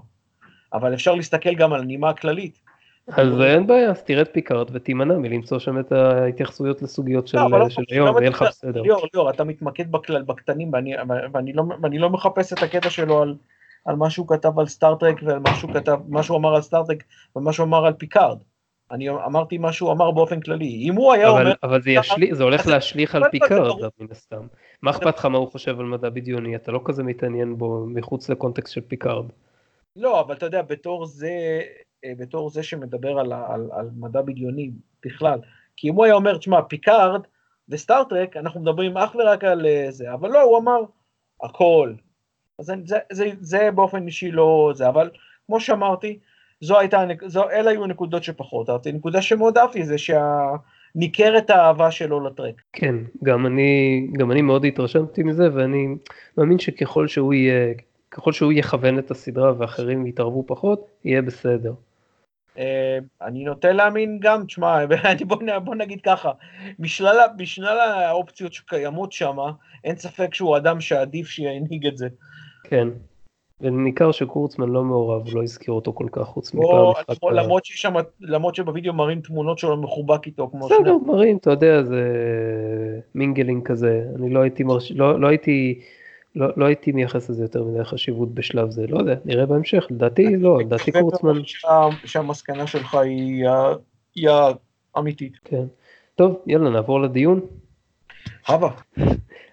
אבל 0.74 0.94
אפשר 0.94 1.16
להסתכל 1.16 1.56
גם 1.56 1.74
על 1.74 1.82
הנימה 1.82 2.10
הכללית. 2.10 2.60
אז 3.08 3.42
אין 3.42 3.68
בעיה, 3.68 3.90
אז 3.90 4.04
תראה 4.04 4.22
את 4.22 4.30
פיקארד 4.34 4.68
ותימנע 4.74 5.18
מלמצוא 5.18 5.60
שם 5.60 5.80
את 5.80 5.92
ההתייחסויות 5.92 6.82
לסוגיות 6.82 7.28
של, 7.28 7.38
לא, 7.38 7.46
אבל 7.46 7.60
לא, 7.60 7.70
של 7.70 7.82
לא 7.82 7.96
היום, 7.96 8.16
ויהיה 8.16 8.30
לך 8.30 8.42
בסדר. 8.42 8.82
ליאור, 8.82 9.08
ליאור, 9.14 9.30
אתה 9.30 9.44
מתמקד 9.44 9.92
בכלל, 9.92 10.22
בקטנים, 10.22 10.74
ואני, 10.74 10.94
ואני, 11.34 11.54
לא, 11.54 11.64
ואני 11.82 12.00
לא 12.00 12.10
מחפש 12.10 12.54
את 12.54 12.64
הקטע 12.64 12.90
שלו 12.90 13.22
על, 13.22 13.36
על 13.86 13.96
מה 13.96 14.10
שהוא 14.10 14.28
כתב 14.28 14.60
על 14.60 14.68
סטארט-טרק 14.68 15.20
ועל 15.24 15.40
מה 15.40 15.56
שהוא 15.56 15.74
כתב, 15.74 16.00
מה 16.08 16.24
שהוא 16.24 16.38
אמר 16.38 16.56
על 16.56 16.62
סטארט-טרק 16.62 17.04
ומה 17.36 17.54
שהוא 17.54 17.66
אמר 17.66 17.86
על 17.86 17.94
פיקארד. 17.94 18.38
אני 18.92 19.10
אמרתי 19.10 19.58
מה 19.58 19.74
שהוא 19.74 19.92
אמר 19.92 20.12
באופן 20.12 20.42
כללי. 20.42 20.68
אם 20.90 20.96
הוא 20.96 21.14
היה 21.14 21.30
אבל, 21.30 21.42
אומר, 21.42 21.54
אבל 21.64 21.82
זה, 21.82 21.92
ישלי, 21.92 22.36
זה 22.36 22.44
הולך 22.44 22.68
להשליך 22.68 23.16
על 23.16 23.24
זה 23.24 23.30
פיקארד. 23.30 23.82
מן 24.00 24.08
הסתם. 24.12 24.48
מה 24.82 24.92
אכפת 24.92 25.18
לך 25.18 25.26
מה 25.26 25.38
הוא 25.38 25.52
חושב 25.52 25.80
על 25.80 25.86
מדע 25.86 26.10
בדיוני? 26.10 26.56
אתה 26.56 26.72
לא 26.72 26.82
כזה 26.86 27.04
מתעניין 27.04 27.58
בו 27.58 27.86
מחוץ 27.88 28.30
לקונטקסט 28.30 28.74
של 28.74 28.82
פיקארד. 28.82 29.26
לא, 29.96 30.20
אבל 30.22 30.36
אתה 30.36 30.46
יודע, 30.46 30.62
בתור 30.62 31.06
זה, 31.06 31.62
אה, 32.06 32.12
בתור 32.18 32.50
זה 32.50 32.64
שמדבר 32.64 33.20
על, 33.20 33.34
על, 33.34 33.70
על 33.72 33.90
מדע 33.98 34.22
בדיוני 34.22 34.72
בכלל, 35.06 35.40
כי 35.78 35.90
אם 35.90 35.96
הוא 35.96 36.06
היה 36.06 36.14
אומר, 36.14 36.38
תשמע, 36.38 36.62
פיקארד 36.62 37.22
וסטארט-טרק, 37.70 38.38
אנחנו 38.38 38.60
מדברים 38.62 38.98
אך 38.98 39.16
ורק 39.16 39.44
על 39.44 39.66
אה, 39.66 39.88
זה, 39.90 40.14
אבל 40.14 40.30
לא, 40.32 40.42
הוא 40.42 40.58
אמר 40.58 40.80
הכל. 41.44 41.94
אז 42.60 42.70
אני- 42.70 42.88
זה, 42.88 42.98
זה, 43.12 43.30
זה 43.40 43.70
באופן 43.76 44.08
אישי 44.08 44.32
לא 44.32 44.72
זה, 44.76 44.88
אבל 44.90 45.10
כמו 45.48 45.60
שאמרתי, 45.60 46.20
זו 46.66 46.80
הייתה, 46.80 47.04
זו, 47.26 47.50
אלה 47.50 47.72
היו 47.72 47.84
הנקודות 47.84 48.24
שפחות 48.24 48.70
אהבתי. 48.70 48.92
נקודה 48.92 49.22
שמאוד 49.22 49.58
אהבתי 49.58 49.86
זה 49.86 49.96
שניכרת 49.98 51.50
האהבה 51.50 51.92
שלו 51.92 52.28
לטרק. 52.28 52.62
כן, 52.74 52.96
גם 53.24 53.46
אני, 53.46 54.08
גם 54.14 54.32
אני 54.32 54.42
מאוד 54.42 54.66
התרשמתי 54.66 55.24
מזה, 55.24 55.50
ואני 55.54 55.88
מאמין 56.38 56.60
שככל 56.60 57.08
שהוא 57.08 57.34
יהיה, 57.34 57.74
ככל 58.12 58.32
שהוא 58.32 58.54
יכוון 58.54 59.00
את 59.00 59.12
הסדרה 59.12 59.54
ואחרים 59.58 60.08
יתערבו 60.08 60.44
פחות, 60.48 60.88
יהיה 61.06 61.22
בסדר. 61.22 61.74
אה, 62.58 62.98
אני 63.22 63.44
נוטה 63.44 63.72
להאמין 63.72 64.20
גם, 64.22 64.46
תשמע, 64.46 64.86
בוא, 65.28 65.38
בוא 65.64 65.76
נגיד 65.76 66.02
ככה, 66.02 66.32
בשלל, 66.80 67.18
בשלל 67.38 67.80
האופציות 67.80 68.54
שקיימות 68.54 69.12
שם, 69.12 69.38
אין 69.84 69.96
ספק 69.96 70.34
שהוא 70.34 70.58
אדם 70.58 70.82
שעדיף 70.82 71.28
שינהיג 71.28 71.88
את 71.88 71.98
זה. 71.98 72.08
כן. 72.64 72.88
וניכר 73.62 74.12
שקורצמן 74.12 74.70
לא 74.70 74.84
מעורב, 74.84 75.24
לא 75.34 75.44
הזכיר 75.44 75.74
אותו 75.74 75.94
כל 75.94 76.08
כך, 76.12 76.24
חוץ 76.24 76.54
מפעם 76.54 76.88
אחת. 76.92 77.18
למרות- 77.32 77.66
ששם, 77.66 77.94
למרות 78.22 78.56
שבווידאו 78.56 78.94
מראים 78.94 79.22
תמונות 79.22 79.60
שלו 79.60 79.78
מחובק 79.82 80.26
איתו, 80.26 80.50
כמו 80.52 80.66
בסדר, 80.66 80.78
שני... 80.84 81.08
מראים, 81.14 81.38
אתה 81.38 81.50
יודע, 81.52 81.84
זה 81.84 82.02
mingling 83.16 83.64
כזה, 83.68 84.06
אני 84.16 84.30
לא 84.34 84.40
הייתי 84.40 84.64
מרש... 84.64 84.92
לא, 84.92 85.20
לא 85.20 85.28
הייתי, 85.28 85.80
לא, 86.36 86.48
לא 86.58 86.66
הייתי 86.66 86.92
מייחס 86.92 87.30
לזה 87.30 87.44
יותר 87.44 87.64
מדי 87.64 87.84
חשיבות 87.84 88.34
בשלב 88.34 88.72
זה, 88.72 88.88
לא 88.88 88.98
יודע, 89.00 89.16
נראה 89.26 89.46
בהמשך, 89.46 89.88
לדעתי 89.92 90.38
לא, 90.38 90.60
לדעתי 90.60 90.92
קורצמן, 90.92 91.44
שה- 91.44 91.68
שהמסקנה 92.06 92.68
שלך 92.68 92.96
היא 92.96 93.46
היא 94.16 94.30
האמיתית. 94.96 95.38
כן. 95.44 95.64
טוב, 96.16 96.36
יאללה, 96.48 96.70
נעבור 96.70 97.02
לדיון. 97.02 97.40
הבה. 98.48 98.70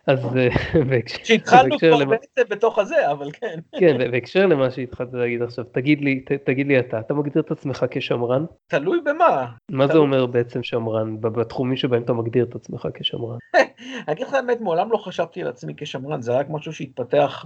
אז 0.06 0.36
אה, 0.36 0.48
בהקשר- 0.90 1.24
שהתחלנו 1.24 1.78
כבר 1.78 2.04
בעצם 2.04 2.42
בתוך 2.50 2.78
הזה, 2.78 3.10
אבל 3.10 3.30
כן. 3.32 3.58
כן, 3.78 4.10
בהקשר 4.10 4.46
למה 4.46 4.70
שהתחלת 4.70 5.08
להגיד 5.12 5.42
עכשיו, 5.42 5.64
תגיד 5.64 6.00
לי, 6.00 6.24
תגיד 6.44 6.66
לי 6.66 6.78
אתה, 6.78 6.98
אתה 7.00 7.14
מגדיר 7.14 7.42
את 7.42 7.50
עצמך 7.50 7.86
כשמרן? 7.90 8.44
תלוי 8.66 8.98
במה. 9.04 9.46
מה 9.70 9.86
זה. 9.86 9.98
אומר 9.98 10.26
בעצם 10.26 10.62
שמרן, 10.62 11.20
בתחומים 11.20 11.76
שבהם 11.76 12.02
אתה 12.02 12.12
מגדיר 12.12 12.44
את 12.44 12.54
עצמך 12.54 12.88
כשמרן? 12.94 13.36
אני 13.56 13.62
אגיד 14.08 14.26
לך 14.26 14.34
האמת, 14.34 14.60
מעולם 14.60 14.92
לא 14.92 14.96
חשבתי 14.96 15.42
על 15.42 15.48
עצמי 15.48 15.72
כשמרן, 15.76 16.22
זה 16.22 16.32
רק 16.32 16.46
משהו 16.50 16.72
שהתפתח 16.72 17.44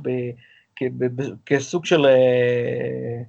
כסוג 1.47 1.85
של 1.85 2.07
אה, 2.07 3.23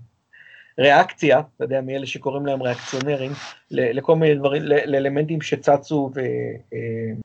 ריאקציה, 0.79 1.39
אתה 1.39 1.63
יודע, 1.63 1.81
מאלה 1.81 2.05
שקוראים 2.05 2.45
להם 2.45 2.61
ריאקציונרים, 2.61 3.31
לכל 3.71 4.15
מיני 4.15 4.35
דברים, 4.35 4.63
לאלמנטים 4.63 5.41
שצצו 5.41 6.11
ו, 6.15 6.19
אה, 6.73 6.77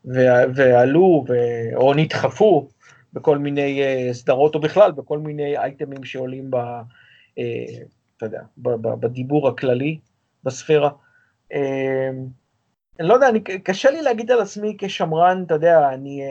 ו, 0.05 0.21
ועלו, 0.55 1.25
ו, 1.29 1.35
או 1.75 1.95
נדחפו 1.95 2.69
בכל 3.13 3.39
מיני 3.39 3.83
אה, 3.83 4.09
סדרות, 4.13 4.55
או 4.55 4.61
בכלל 4.61 4.93
בכל 4.93 5.19
מיני 5.19 5.59
אייטמים 5.59 6.05
שעולים 6.05 6.51
ב, 6.51 6.57
אתה 8.17 8.27
יודע, 8.27 8.43
בדיבור 9.01 9.49
הכללי, 9.49 9.99
בספירה. 10.45 10.91
אני 13.01 13.09
לא 13.09 13.15
יודע, 13.15 13.29
אני, 13.29 13.41
קשה 13.41 13.91
לי 13.91 14.03
להגיד 14.03 14.31
על 14.31 14.41
עצמי 14.41 14.77
כשמרן, 14.79 15.43
אתה 15.47 15.55
יודע, 15.55 15.89
אני, 15.89 16.23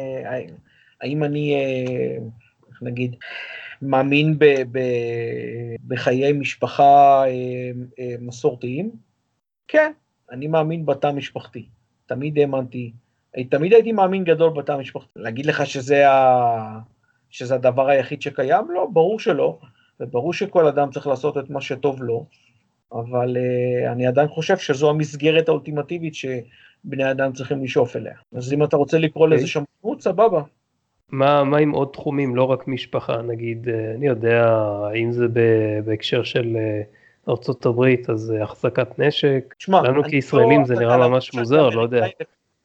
האם 1.01 1.23
אני, 1.23 1.55
איך 2.69 2.84
נגיד, 2.84 3.15
מאמין 3.81 4.39
ב, 4.39 4.45
ב, 4.71 4.79
בחיי 5.87 6.33
משפחה 6.33 7.23
מסורתיים? 8.19 8.91
כן, 9.67 9.91
אני 10.31 10.47
מאמין 10.47 10.85
בתא 10.85 11.11
משפחתי. 11.11 11.65
תמיד 12.05 12.39
האמנתי, 12.39 12.91
תמיד 13.49 13.73
הייתי 13.73 13.91
מאמין 13.91 14.23
גדול 14.23 14.49
בתא 14.49 14.71
המשפחתי. 14.71 15.09
להגיד 15.15 15.45
לך 15.45 15.65
שזה, 15.65 16.09
ה... 16.09 16.79
שזה 17.29 17.55
הדבר 17.55 17.89
היחיד 17.89 18.21
שקיים? 18.21 18.71
לא, 18.71 18.87
ברור 18.93 19.19
שלא, 19.19 19.59
וברור 19.99 20.33
שכל 20.33 20.67
אדם 20.67 20.91
צריך 20.91 21.07
לעשות 21.07 21.37
את 21.37 21.49
מה 21.49 21.61
שטוב 21.61 22.03
לו, 22.03 22.25
אבל 22.91 23.37
uh, 23.37 23.91
אני 23.91 24.07
עדיין 24.07 24.27
חושב 24.27 24.57
שזו 24.57 24.89
המסגרת 24.89 25.49
האולטימטיבית 25.49 26.15
שבני 26.15 27.11
אדם 27.11 27.33
צריכים 27.33 27.63
לשאוף 27.63 27.95
אליה. 27.95 28.15
אז 28.33 28.53
אם 28.53 28.63
אתה 28.63 28.77
רוצה 28.77 28.97
לקרוא 28.97 29.27
okay. 29.27 29.29
לזה 29.29 29.43
אוקיי. 29.43 29.65
שמרנות, 29.81 30.01
סבבה. 30.01 30.41
מה, 31.12 31.43
מה 31.43 31.58
עם 31.58 31.71
עוד 31.71 31.89
תחומים, 31.93 32.36
לא 32.36 32.43
רק 32.43 32.67
משפחה, 32.67 33.21
נגיד, 33.21 33.69
אה, 33.69 33.91
אני 33.95 34.08
יודע, 34.08 34.45
האם 34.91 35.12
זה 35.12 35.26
בהקשר 35.86 36.24
של 36.24 36.58
אה, 36.58 36.82
ארצות 37.30 37.65
הברית, 37.65 38.10
אז 38.10 38.34
החזקת 38.41 39.00
נשק, 39.00 39.56
שמה, 39.58 39.82
לנו 39.82 40.04
כישראלים 40.04 40.60
לא, 40.60 40.65
זה 40.65 40.76
נראה 40.76 40.97
ממש 40.97 41.34
מוזר, 41.34 41.69
לא 41.69 41.82
יודע. 41.82 42.06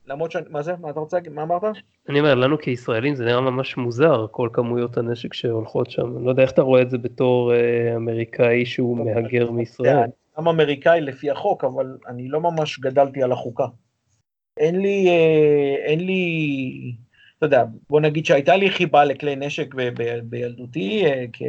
למרות 0.06 0.30
ש... 0.30 0.36
מה 0.50 0.62
זה? 0.62 0.72
מה 0.80 0.90
אתה 0.90 1.00
רוצה 1.00 1.16
להגיד? 1.16 1.32
מה 1.32 1.42
אמרת? 1.42 1.62
אני 2.08 2.20
אומר, 2.20 2.34
לנו 2.34 2.58
כישראלים 2.58 3.14
זה 3.14 3.24
נראה 3.24 3.40
ממש 3.40 3.76
מוזר, 3.76 4.26
כל 4.30 4.48
כמויות 4.52 4.96
הנשק 4.96 5.34
שהולכות 5.34 5.90
שם. 5.90 6.16
אני 6.16 6.24
לא 6.24 6.30
יודע 6.30 6.42
איך 6.42 6.50
אתה 6.50 6.62
רואה 6.62 6.82
את 6.82 6.90
זה 6.90 6.98
בתור 6.98 7.54
אה, 7.54 7.96
אמריקאי 7.96 8.66
שהוא 8.66 8.98
מהגר 8.98 9.50
מישראל. 9.50 10.08
גם 10.38 10.48
אמריקאי 10.48 11.00
לפי 11.00 11.30
החוק, 11.30 11.64
אבל 11.64 11.96
אני 12.08 12.28
לא 12.28 12.40
ממש 12.40 12.80
גדלתי 12.80 13.22
על 13.22 13.32
החוקה. 13.32 13.66
אין 14.56 14.80
לי, 14.80 15.08
אה, 15.08 15.74
אין 15.84 16.00
לי, 16.00 16.94
אתה 17.38 17.46
יודע, 17.46 17.64
בוא 17.90 18.00
נגיד 18.00 18.26
שהייתה 18.26 18.56
לי 18.56 18.70
חיבה 18.70 19.04
לכלי 19.04 19.36
נשק 19.36 19.74
בילדותי, 20.22 21.06
אה, 21.06 21.24
כ... 21.32 21.42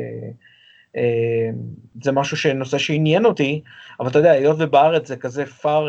זה 2.04 2.12
משהו, 2.12 2.38
שנושא 2.38 2.78
שעניין 2.78 3.26
אותי, 3.26 3.62
אבל 4.00 4.10
אתה 4.10 4.19
יודע, 4.19 4.32
היות 4.32 4.56
ובארץ 4.60 5.08
זה 5.08 5.15
כזה 5.15 5.43
far 5.43 5.84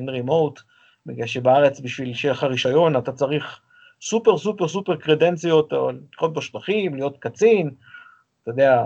and 0.00 0.08
remote, 0.08 0.62
בגלל 1.06 1.26
שבארץ 1.26 1.80
בשביל 1.80 2.14
שיהיה 2.14 2.32
לך 2.32 2.42
רישיון 2.42 2.96
אתה 2.96 3.12
צריך 3.12 3.60
סופר 4.02 4.38
סופר 4.38 4.68
סופר 4.68 4.96
קרדנציות, 4.96 5.72
או 5.72 5.90
לחיות 6.14 6.32
בשטחים, 6.32 6.94
להיות 6.94 7.16
קצין, 7.18 7.70
אתה 8.42 8.50
יודע, 8.50 8.84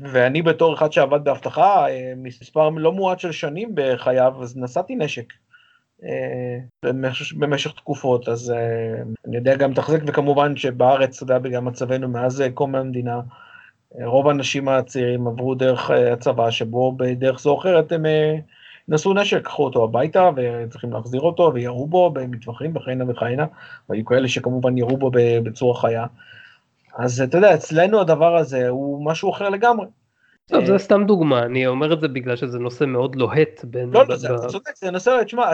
ואני 0.00 0.42
בתור 0.42 0.74
אחד 0.74 0.92
שעבד 0.92 1.24
באבטחה, 1.24 1.88
אה, 1.88 2.12
מספר 2.16 2.68
לא 2.68 2.92
מועט 2.92 3.20
של 3.20 3.32
שנים 3.32 3.70
בחייו, 3.74 4.42
אז 4.42 4.56
נשאתי 4.56 4.94
נשק. 4.94 5.32
אה, 6.04 6.58
במשך, 7.34 7.72
תקופות, 7.72 8.28
אז 8.28 8.50
אה, 8.50 9.02
אני 9.26 9.36
יודע 9.36 9.56
גם 9.56 9.70
לתחזק, 9.70 10.00
וכמובן 10.06 10.56
שבארץ, 10.56 11.22
אתה 11.22 11.22
יודע, 11.22 11.38
בגלל 11.38 11.60
מצבנו 11.60 12.08
מאז 12.08 12.44
קום 12.54 12.74
המדינה, 12.74 13.20
רוב 14.04 14.28
האנשים 14.28 14.68
הצעירים 14.68 15.26
עברו 15.26 15.54
דרך 15.54 15.90
הצבא, 15.90 16.50
שבו 16.50 16.92
בדרך 16.92 17.40
זו 17.40 17.50
או 17.50 17.58
אחרת 17.58 17.92
הם 17.92 18.06
נשאו 18.88 19.14
נשק, 19.14 19.44
קחו 19.44 19.64
אותו 19.64 19.84
הביתה 19.84 20.30
וצריכים 20.36 20.92
להחזיר 20.92 21.20
אותו 21.20 21.50
וירו 21.54 21.86
בו 21.86 22.10
במטווחים 22.10 22.76
וכהנה 22.76 23.04
וכהנה, 23.08 23.46
והיו 23.88 24.04
כאלה 24.04 24.28
שכמובן 24.28 24.78
ירו 24.78 24.96
בו 24.96 25.10
בצורה 25.42 25.80
חיה. 25.80 26.06
אז 26.96 27.20
אתה 27.20 27.38
יודע, 27.38 27.54
אצלנו 27.54 28.00
הדבר 28.00 28.36
הזה 28.36 28.68
הוא 28.68 29.04
משהו 29.04 29.30
אחר 29.30 29.48
לגמרי. 29.48 29.86
טוב, 30.50 30.64
זה 30.64 30.78
סתם 30.78 31.04
דוגמה, 31.06 31.42
אני 31.42 31.66
אומר 31.66 31.92
את 31.92 32.00
זה 32.00 32.08
בגלל 32.08 32.36
שזה 32.36 32.58
נושא 32.58 32.84
מאוד 32.84 33.16
לוהט 33.16 33.64
בין... 33.64 33.90
לא, 33.90 34.04
לא, 34.08 34.14
אתה 34.14 34.48
צודק, 34.48 34.76
זה 34.76 34.90
נושא, 34.90 35.22
תשמע, 35.24 35.52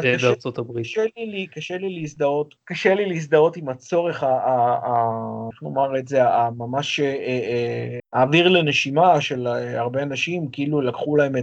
קשה 1.47 1.79
לי 1.79 2.01
להזדהות, 2.01 2.55
קשה 2.65 2.95
לי 2.95 3.07
להזדהות 3.07 3.57
עם 3.57 3.69
הצורך, 3.69 4.25
איך 4.25 5.63
נאמר 5.63 5.99
את 5.99 6.09
זה, 6.09 6.29
הממש 6.29 7.01
אה, 7.01 7.07
אה, 7.07 7.99
האוויר 8.13 8.49
לנשימה 8.49 9.21
של 9.21 9.47
הרבה 9.77 10.03
אנשים, 10.03 10.49
כאילו 10.49 10.81
לקחו 10.81 11.17
להם 11.17 11.37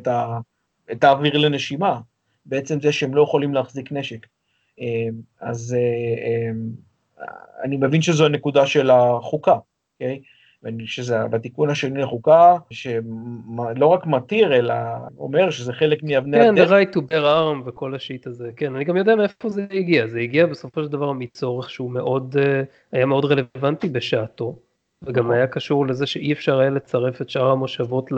את 0.92 1.04
האוויר 1.04 1.38
לנשימה, 1.38 2.00
בעצם 2.46 2.82
זה 2.82 2.92
שהם 2.92 3.16
לא 3.16 3.22
יכולים 3.22 3.54
להחזיק 3.54 3.92
נשק. 3.92 4.28
אה, 4.82 5.08
אז 5.42 5.76
אה, 5.78 6.24
אה, 6.26 7.32
אני 7.64 7.78
מבין 7.78 8.02
שזו 8.02 8.26
הנקודה 8.26 8.68
של 8.68 8.90
החוקה, 8.90 9.58
אוקיי? 9.94 10.22
שזה 10.86 11.28
בתיקון 11.28 11.70
השני 11.70 12.02
לחוקה, 12.02 12.56
שלא 12.70 13.86
רק 13.86 14.06
מתיר, 14.06 14.56
אלא 14.56 14.74
אומר 15.18 15.50
שזה 15.50 15.74
חלק 15.74 16.04
מאבני 16.04 16.38
כן, 16.38 16.50
הדרך. 16.50 16.70
כן, 16.70 16.76
the 16.76 16.86
right 16.86 16.96
to 16.96 17.00
bear 17.00 17.24
arm 17.24 17.70
וכל 17.70 17.96
השיט 17.96 18.28
הזה, 18.28 18.50
כן, 18.56 18.76
אני 18.76 18.84
גם 18.84 18.98
יודע 18.98 19.16
מאיפה 19.16 19.50
זה 19.50 19.66
הגיע, 19.72 20.08
זה 20.08 20.20
הגיע 20.20 20.46
בסופו 20.46 20.84
של 20.84 20.90
דבר 20.90 21.12
מצורך 21.12 21.70
שהוא 21.70 21.92
מאוד, 21.92 22.36
היה 22.92 23.06
מאוד 23.06 23.26
רלוונטי 23.26 23.90
בשעתו, 23.90 24.60
וגם 25.04 25.24
נכון. 25.24 25.36
היה 25.36 25.48
קשור 25.48 25.88
לזה 25.88 26.06
שאי 26.06 26.34
אפשר 26.34 26.60
היה 26.60 26.70
לצרף 26.70 27.22
את 27.22 27.30
שאר 27.30 27.52
המושבות 27.52 28.12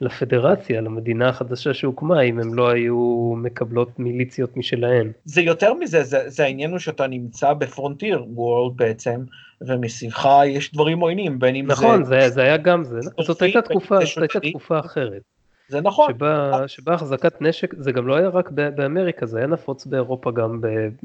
לפדרציה, 0.00 0.80
למדינה 0.80 1.28
החדשה 1.28 1.74
שהוקמה, 1.74 2.20
אם 2.20 2.38
הם 2.40 2.54
לא 2.54 2.70
היו 2.70 3.32
מקבלות 3.36 3.98
מיליציות 3.98 4.56
משלהן. 4.56 5.12
זה 5.24 5.40
יותר 5.40 5.74
מזה, 5.74 6.02
זה, 6.02 6.18
זה 6.26 6.44
העניין 6.44 6.70
הוא 6.70 6.78
שאתה 6.78 7.06
נמצא 7.06 7.52
בפרונטיר 7.52 8.24
וורלד 8.28 8.76
בעצם, 8.76 9.20
ומסביבך 9.60 10.28
יש 10.46 10.72
דברים 10.72 11.00
עוינים, 11.00 11.38
בין 11.38 11.56
אם 11.56 11.66
נכון, 11.66 12.04
זה... 12.04 12.14
נכון, 12.14 12.20
זה, 12.20 12.28
זה 12.28 12.42
היה 12.42 12.56
גם 12.56 12.84
זה, 12.84 12.98
זאת 13.26 13.42
הייתה 13.42 13.62
תקופה, 13.62 13.98
זאת 14.04 14.18
הייתה 14.18 14.40
תקופה 14.40 14.78
אחרת. 14.78 15.22
זה 15.68 15.80
נכון. 15.80 16.12
שבה, 16.12 16.68
שבה 16.68 16.94
החזקת 16.94 17.42
נשק, 17.42 17.74
זה 17.78 17.92
גם 17.92 18.06
לא 18.06 18.16
היה 18.16 18.28
רק 18.28 18.50
באמריקה, 18.50 19.26
זה 19.26 19.38
היה 19.38 19.46
נפוץ 19.46 19.86
באירופה 19.86 20.30
גם 20.30 20.60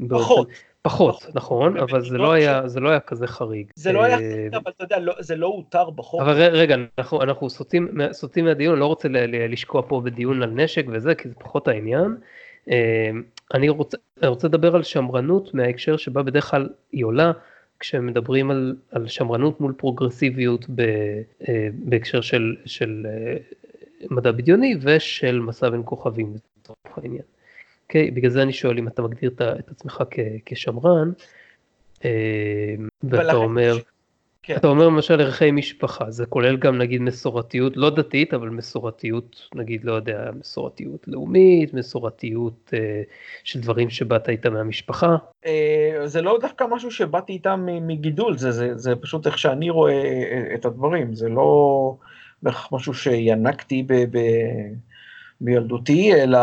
פחות. 0.09 0.49
פחות, 0.81 1.25
נכון, 1.35 1.77
אבל 1.77 2.01
זה 2.01 2.17
לא, 2.17 2.31
היה, 2.31 2.67
זה 2.67 2.79
לא 2.79 2.89
היה 2.89 2.99
כזה 2.99 3.27
חריג. 3.27 3.71
זה 3.75 3.91
לא 3.91 4.03
היה 4.03 4.15
אה, 4.15 4.19
חריג, 4.19 4.55
אבל 4.55 4.71
אתה 4.75 4.83
יודע, 4.83 4.99
לא, 4.99 5.13
זה 5.19 5.35
לא 5.35 5.47
הותר 5.47 5.89
בחוק. 5.89 6.21
אבל 6.21 6.41
רגע, 6.41 6.75
אנחנו, 6.97 7.21
אנחנו 7.21 7.49
סוטים, 7.49 7.87
סוטים 8.11 8.45
מהדיון, 8.45 8.79
לא 8.79 8.85
רוצה 8.85 9.07
לשקוע 9.27 9.81
פה 9.87 10.01
בדיון 10.01 10.43
על 10.43 10.49
נשק 10.49 10.85
וזה, 10.91 11.15
כי 11.15 11.29
זה 11.29 11.35
פחות 11.35 11.67
העניין. 11.67 12.17
אה, 12.71 13.09
אני 13.53 13.69
רוצה, 13.69 13.97
אני 14.21 14.27
רוצה 14.27 14.47
לדבר 14.47 14.75
על 14.75 14.83
שמרנות 14.83 15.53
מההקשר 15.53 15.97
שבה 15.97 16.23
בדרך 16.23 16.51
כלל 16.51 16.69
היא 16.91 17.05
עולה, 17.05 17.31
כשמדברים 17.79 18.51
על, 18.51 18.75
על 18.91 19.07
שמרנות 19.07 19.61
מול 19.61 19.73
פרוגרסיביות 19.77 20.65
ב, 20.75 20.81
אה, 21.49 21.67
בהקשר 21.73 22.21
של, 22.21 22.55
של 22.65 23.05
מדע 24.11 24.31
בדיוני 24.31 24.75
ושל 24.81 25.39
מסע 25.39 25.69
בין 25.69 25.81
כוכבים 25.85 26.35
לצורך 26.61 26.97
העניין. 26.97 27.21
Okay, 27.21 27.83
אוקיי? 27.83 28.11
בגלל 28.11 28.31
זה 28.31 28.41
אני 28.41 28.53
שואל 28.53 28.77
אם 28.77 28.87
אתה 28.87 29.01
מגדיר 29.01 29.31
את 29.39 29.69
עצמך 29.71 30.03
כשמרן, 30.45 31.11
אה, 32.05 32.75
ואתה 33.03 33.33
אומר, 33.33 33.77
כן. 34.49 34.55
אתה 34.55 34.67
אומר 34.67 34.87
למשל 34.87 35.21
ערכי 35.21 35.51
משפחה, 35.51 36.11
זה 36.11 36.25
כולל 36.25 36.57
גם 36.57 36.77
נגיד 36.77 37.01
מסורתיות, 37.01 37.77
לא 37.77 37.89
דתית, 37.89 38.33
אבל 38.33 38.49
מסורתיות, 38.49 39.49
נגיד, 39.55 39.83
לא 39.83 39.93
יודע, 39.93 40.29
מסורתיות 40.39 41.07
לאומית, 41.07 41.73
מסורתיות 41.73 42.73
אה, 42.73 43.01
של 43.43 43.59
דברים 43.59 43.89
שבאת 43.89 44.29
איתם 44.29 44.53
מהמשפחה. 44.53 45.15
אה, 45.45 46.01
זה 46.05 46.21
לא 46.21 46.37
דווקא 46.41 46.65
משהו 46.71 46.91
שבאתי 46.91 47.33
איתם 47.33 47.67
מגידול, 47.81 48.37
זה, 48.37 48.51
זה, 48.51 48.77
זה 48.77 48.95
פשוט 48.95 49.27
איך 49.27 49.37
שאני 49.37 49.69
רואה 49.69 49.93
אה, 49.93 50.55
את 50.55 50.65
הדברים, 50.65 51.13
זה 51.13 51.29
לא 51.29 51.95
משהו 52.43 52.93
שינקתי 52.93 53.83
ב... 53.87 53.93
ב 53.93 54.19
בילדותי, 55.41 56.13
אלא 56.13 56.39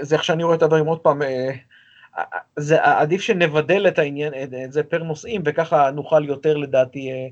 זה 0.00 0.14
איך 0.14 0.24
שאני 0.24 0.44
רואה 0.44 0.56
את 0.56 0.62
הדברים 0.62 0.86
עוד 0.86 0.98
פעם, 1.00 1.22
אה, 1.22 1.50
זה 2.56 2.84
עדיף 2.84 3.20
שנבדל 3.20 3.88
את 3.88 3.98
העניין, 3.98 4.32
את 4.64 4.72
זה 4.72 4.82
פר 4.82 5.02
נושאים, 5.02 5.42
וככה 5.44 5.90
נוכל 5.90 6.24
יותר 6.24 6.56
לדעתי 6.56 7.10
אה, 7.10 7.26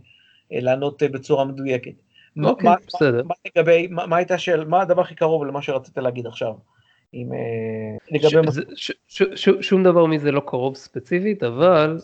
לענות 0.50 1.02
בצורה 1.02 1.44
מדויקת. 1.44 1.92
אוקיי, 2.44 2.68
מה, 2.68 2.74
בסדר. 2.86 3.22
מה 3.24 3.34
לגבי, 3.46 3.86
מה, 3.90 4.06
מה 4.06 4.38
של, 4.38 4.64
מה 4.64 4.80
הדבר 4.80 5.02
הכי 5.02 5.14
קרוב 5.14 5.44
למה 5.44 5.62
שרצית 5.62 5.98
להגיד 5.98 6.26
עכשיו? 6.26 6.52
עם, 7.12 7.32
אה, 7.32 7.38
לגבי... 8.10 8.52
ש, 8.52 8.58
ש, 8.74 8.92
ש, 9.08 9.22
ש, 9.34 9.48
שום 9.60 9.82
דבר 9.82 10.06
מזה 10.06 10.32
לא 10.32 10.42
קרוב 10.46 10.76
ספציפית, 10.76 11.42
אבל 11.42 11.98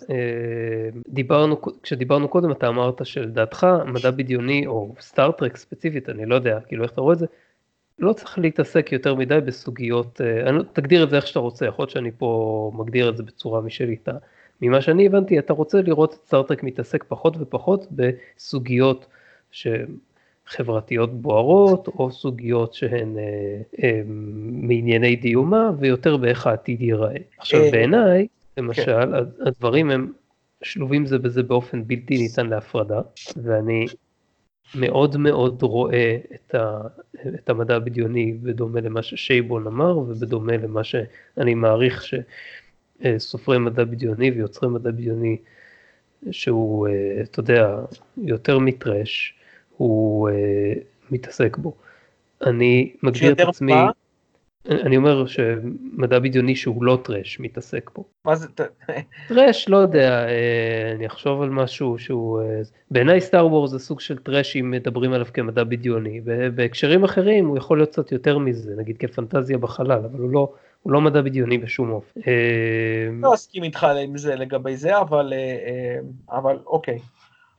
דיברנו, 1.08 1.56
כשדיברנו 1.82 2.28
קודם 2.28 2.50
אתה 2.50 2.68
אמרת 2.68 3.06
שלדעתך 3.06 3.66
מדע 3.86 4.10
בדיוני 4.10 4.66
או 4.66 4.94
סטארט-טרק 5.00 5.56
ספציפית, 5.56 6.08
אני 6.08 6.26
לא 6.26 6.34
יודע, 6.34 6.58
כאילו 6.60 6.82
איך 6.82 6.92
אתה 6.92 7.00
רואה 7.00 7.14
את 7.14 7.18
זה, 7.18 7.26
לא 7.98 8.12
צריך 8.12 8.38
להתעסק 8.38 8.92
יותר 8.92 9.14
מדי 9.14 9.38
בסוגיות, 9.46 10.20
אה, 10.20 10.52
לא, 10.52 10.62
תגדיר 10.72 11.04
את 11.04 11.10
זה 11.10 11.16
איך 11.16 11.26
שאתה 11.26 11.38
רוצה, 11.38 11.66
יכול 11.66 11.82
להיות 11.82 11.90
שאני 11.90 12.10
פה 12.18 12.72
מגדיר 12.74 13.08
את 13.08 13.16
זה 13.16 13.22
בצורה 13.22 13.60
משלי. 13.60 13.96
אתה, 14.02 14.12
ממה 14.62 14.80
שאני 14.80 15.06
הבנתי, 15.06 15.38
אתה 15.38 15.52
רוצה 15.52 15.82
לראות 15.82 16.14
את 16.14 16.26
סטארטרק 16.26 16.62
מתעסק 16.62 17.04
פחות 17.08 17.36
ופחות 17.40 17.86
בסוגיות 17.90 19.06
חברתיות 20.48 21.22
בוערות, 21.22 21.88
או 21.88 22.10
סוגיות 22.10 22.74
שהן 22.74 23.18
אה, 23.18 23.60
אה, 23.82 24.02
מענייני 24.48 25.16
דיומה, 25.16 25.70
ויותר 25.78 26.16
באיך 26.16 26.46
העתיד 26.46 26.82
ייראה. 26.82 27.16
עכשיו 27.38 27.62
אה, 27.62 27.70
בעיניי, 27.70 28.26
למשל, 28.56 28.84
כן. 28.84 29.46
הדברים 29.46 29.90
הם 29.90 30.12
שלובים 30.62 31.06
זה 31.06 31.18
בזה 31.18 31.42
באופן 31.42 31.84
בלתי 31.86 32.18
ניתן 32.18 32.46
להפרדה, 32.46 33.00
ואני 33.42 33.86
מאוד 34.74 35.16
מאוד 35.16 35.62
רואה 35.62 36.16
את, 36.34 36.54
ה, 36.54 36.80
את 37.34 37.50
המדע 37.50 37.76
הבדיוני 37.76 38.32
בדומה 38.32 38.80
למה 38.80 39.02
ששייבון 39.02 39.66
אמר 39.66 39.98
ובדומה 39.98 40.56
למה 40.56 40.84
שאני 40.84 41.54
מעריך 41.54 42.04
שסופרי 43.04 43.58
מדע 43.58 43.84
בדיוני 43.84 44.30
ויוצרי 44.30 44.68
מדע 44.68 44.90
בדיוני 44.90 45.36
שהוא, 46.30 46.88
אה, 46.88 47.22
אתה 47.22 47.40
יודע, 47.40 47.76
יותר 48.16 48.58
מ 48.58 48.70
trash, 48.70 49.37
הוא 49.78 50.28
אה, 50.28 50.72
מתעסק 51.10 51.56
בו. 51.56 51.72
אני 52.46 52.92
מגדיר 53.02 53.32
את 53.32 53.40
עצמי... 53.40 53.72
מה? 53.72 53.90
אני 54.68 54.96
אומר 54.96 55.26
שמדע 55.26 56.18
בדיוני 56.18 56.56
שהוא 56.56 56.84
לא 56.84 56.98
trash 57.04 57.40
מתעסק 57.40 57.90
בו. 57.94 58.04
מה 58.24 58.36
זה? 58.36 58.46
trash, 59.28 59.68
לא 59.68 59.76
יודע, 59.76 60.28
אה, 60.28 60.92
אני 60.94 61.06
אחשוב 61.06 61.42
על 61.42 61.50
משהו 61.50 61.98
שהוא... 61.98 62.40
אה, 62.40 62.60
בעיניי 62.90 63.20
סטאר 63.20 63.46
וורס 63.46 63.66
זה 63.66 63.78
סוג 63.78 64.00
של 64.00 64.18
trash 64.18 64.56
אם 64.56 64.70
מדברים 64.70 65.12
עליו 65.12 65.26
כמדע 65.34 65.64
בדיוני. 65.64 66.20
בהקשרים 66.54 67.04
אחרים 67.04 67.46
הוא 67.46 67.56
יכול 67.56 67.78
להיות 67.78 67.90
קצת 67.90 68.12
יותר 68.12 68.38
מזה, 68.38 68.74
נגיד 68.76 68.96
כפנטזיה 68.98 69.58
בחלל, 69.58 69.92
אבל 70.04 70.18
הוא 70.18 70.30
לא, 70.30 70.52
הוא 70.82 70.92
לא 70.92 71.00
מדע 71.00 71.22
בדיוני 71.22 71.58
בשום 71.58 71.90
אופן. 71.90 72.20
אה, 72.26 73.08
לא 73.22 73.34
אסכים 73.34 73.62
איתך 73.62 73.86
עם 74.04 74.16
זה 74.16 74.34
לגבי 74.34 74.76
זה, 74.76 75.00
אבל, 75.00 75.32
אבל 76.30 76.56
אוקיי. 76.66 76.98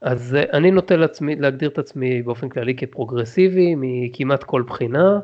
אז 0.02 0.38
אני 0.54 0.72
נוטה 0.72 0.96
לעצמי, 0.96 1.36
להגדיר 1.36 1.70
את 1.70 1.78
עצמי 1.78 2.22
באופן 2.22 2.50
כללי 2.50 2.76
כפרוגרסיבי 2.76 3.76
מכמעט 3.78 4.44
כל 4.44 4.62
בחינה. 4.62 5.20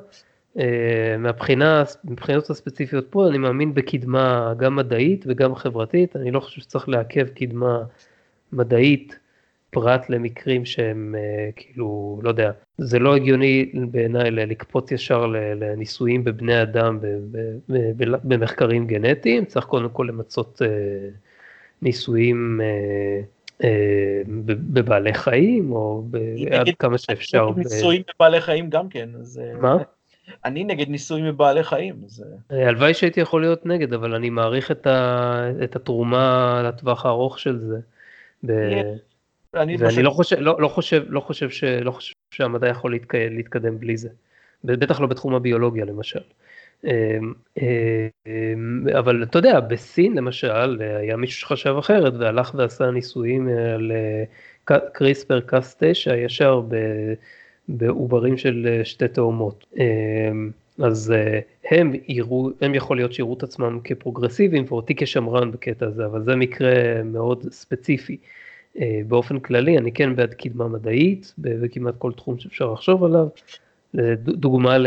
אה, 0.59 1.15
מהבחינה, 1.19 1.83
מבחינות 2.03 2.49
הספציפיות 2.49 3.05
פה 3.09 3.27
אני 3.27 3.37
מאמין 3.37 3.73
בקדמה 3.73 4.53
גם 4.57 4.75
מדעית 4.75 5.25
וגם 5.27 5.55
חברתית, 5.55 6.15
אני 6.15 6.31
לא 6.31 6.39
חושב 6.39 6.61
שצריך 6.61 6.89
לעכב 6.89 7.27
קדמה 7.27 7.83
מדעית 8.53 9.19
פרט 9.69 10.09
למקרים 10.09 10.65
שהם 10.65 11.15
אה, 11.17 11.49
כאילו, 11.55 12.19
לא 12.23 12.29
יודע, 12.29 12.51
זה 12.77 12.99
לא 12.99 13.15
הגיוני 13.15 13.71
בעיניי 13.91 14.31
לקפוץ 14.31 14.91
ישר 14.91 15.25
לניסויים 15.25 16.23
בבני 16.23 16.61
אדם 16.61 16.99
במחקרים 18.23 18.87
גנטיים, 18.87 19.45
צריך 19.45 19.65
קודם 19.65 19.89
כל 19.89 20.05
למצות 20.09 20.61
אה, 20.61 21.09
ניסויים 21.81 22.61
בבעלי 24.47 25.13
חיים 25.13 25.71
או 25.71 26.03
עד 26.51 26.67
כמה 26.79 26.97
שאפשר. 26.97 27.49
ניסויים 27.55 28.01
בבעלי 28.15 28.41
חיים 28.41 28.69
גם 28.69 28.89
כן. 28.89 29.09
מה? 29.61 29.77
אני 30.45 30.63
נגד 30.63 30.89
ניסוי 30.89 31.21
מבעלי 31.21 31.63
חיים. 31.63 31.95
אה, 32.51 32.67
הלוואי 32.67 32.93
שהייתי 32.93 33.21
יכול 33.21 33.41
להיות 33.41 33.65
נגד, 33.65 33.93
אבל 33.93 34.15
אני 34.15 34.29
מעריך 34.29 34.71
את, 34.71 34.87
ה... 34.87 35.49
את 35.63 35.75
התרומה 35.75 36.61
לטווח 36.65 37.05
הארוך 37.05 37.39
של 37.39 37.59
זה. 37.59 37.77
ב... 38.45 38.51
אני 39.55 39.77
ואני 39.79 40.03
לא 40.03 40.09
חושב, 40.09 40.35
לא, 40.39 40.55
לא 40.59 40.67
חושב, 40.67 41.03
לא 41.07 41.19
חושב, 41.19 41.49
ש... 41.49 41.63
לא 41.63 41.91
חושב 41.91 42.13
שהמדע 42.31 42.67
יכול 42.67 42.91
להתק... 42.91 43.15
להתקדם 43.15 43.79
בלי 43.79 43.97
זה. 43.97 44.09
בטח 44.63 44.99
לא 44.99 45.07
בתחום 45.07 45.35
הביולוגיה 45.35 45.85
למשל. 45.85 46.19
אמ, 46.83 47.33
אמ, 47.61 48.87
אבל 48.99 49.23
אתה 49.23 49.37
יודע, 49.39 49.59
בסין 49.59 50.17
למשל, 50.17 50.81
היה 50.81 51.17
מישהו 51.17 51.39
שחשב 51.39 51.75
אחרת 51.79 52.13
והלך 52.19 52.51
ועשה 52.57 52.91
ניסויים 52.91 53.47
על 53.47 53.91
קריספר 54.93 55.39
קאס 55.39 55.75
9 55.79 56.15
ישר. 56.15 56.61
בעוברים 57.67 58.37
של 58.37 58.67
אה, 58.69 58.85
שתי 58.85 59.07
תאומות. 59.07 59.65
אמ, 59.77 60.51
אז 60.79 61.11
אה, 61.11 61.39
הם 61.71 61.93
יראו, 62.07 62.49
הם 62.61 62.75
יכול 62.75 62.97
להיות 62.97 63.13
שיראו 63.13 63.33
את 63.37 63.43
עצמם 63.43 63.79
כפרוגרסיביים 63.83 64.65
ואותי 64.67 64.95
כשמרן 64.97 65.51
בקטע 65.51 65.85
הזה, 65.85 66.05
אבל 66.05 66.23
זה 66.23 66.35
מקרה 66.35 67.03
מאוד 67.03 67.45
ספציפי. 67.51 68.17
אה, 68.79 69.01
באופן 69.07 69.39
כללי 69.39 69.77
אני 69.77 69.91
כן 69.91 70.15
בעד 70.15 70.33
קדמה 70.33 70.67
מדעית 70.67 71.33
בכמעט 71.37 71.95
כל 71.97 72.11
תחום 72.11 72.39
שאפשר 72.39 72.73
לחשוב 72.73 73.03
עליו. 73.03 73.27
דוגמה 74.17 74.77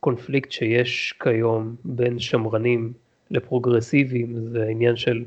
לקונפליקט 0.00 0.50
שיש 0.50 1.14
כיום 1.22 1.76
בין 1.84 2.18
שמרנים 2.18 2.92
לפרוגרסיביים 3.30 4.36
זה 4.52 4.64
העניין 4.64 4.96
של 4.96 5.24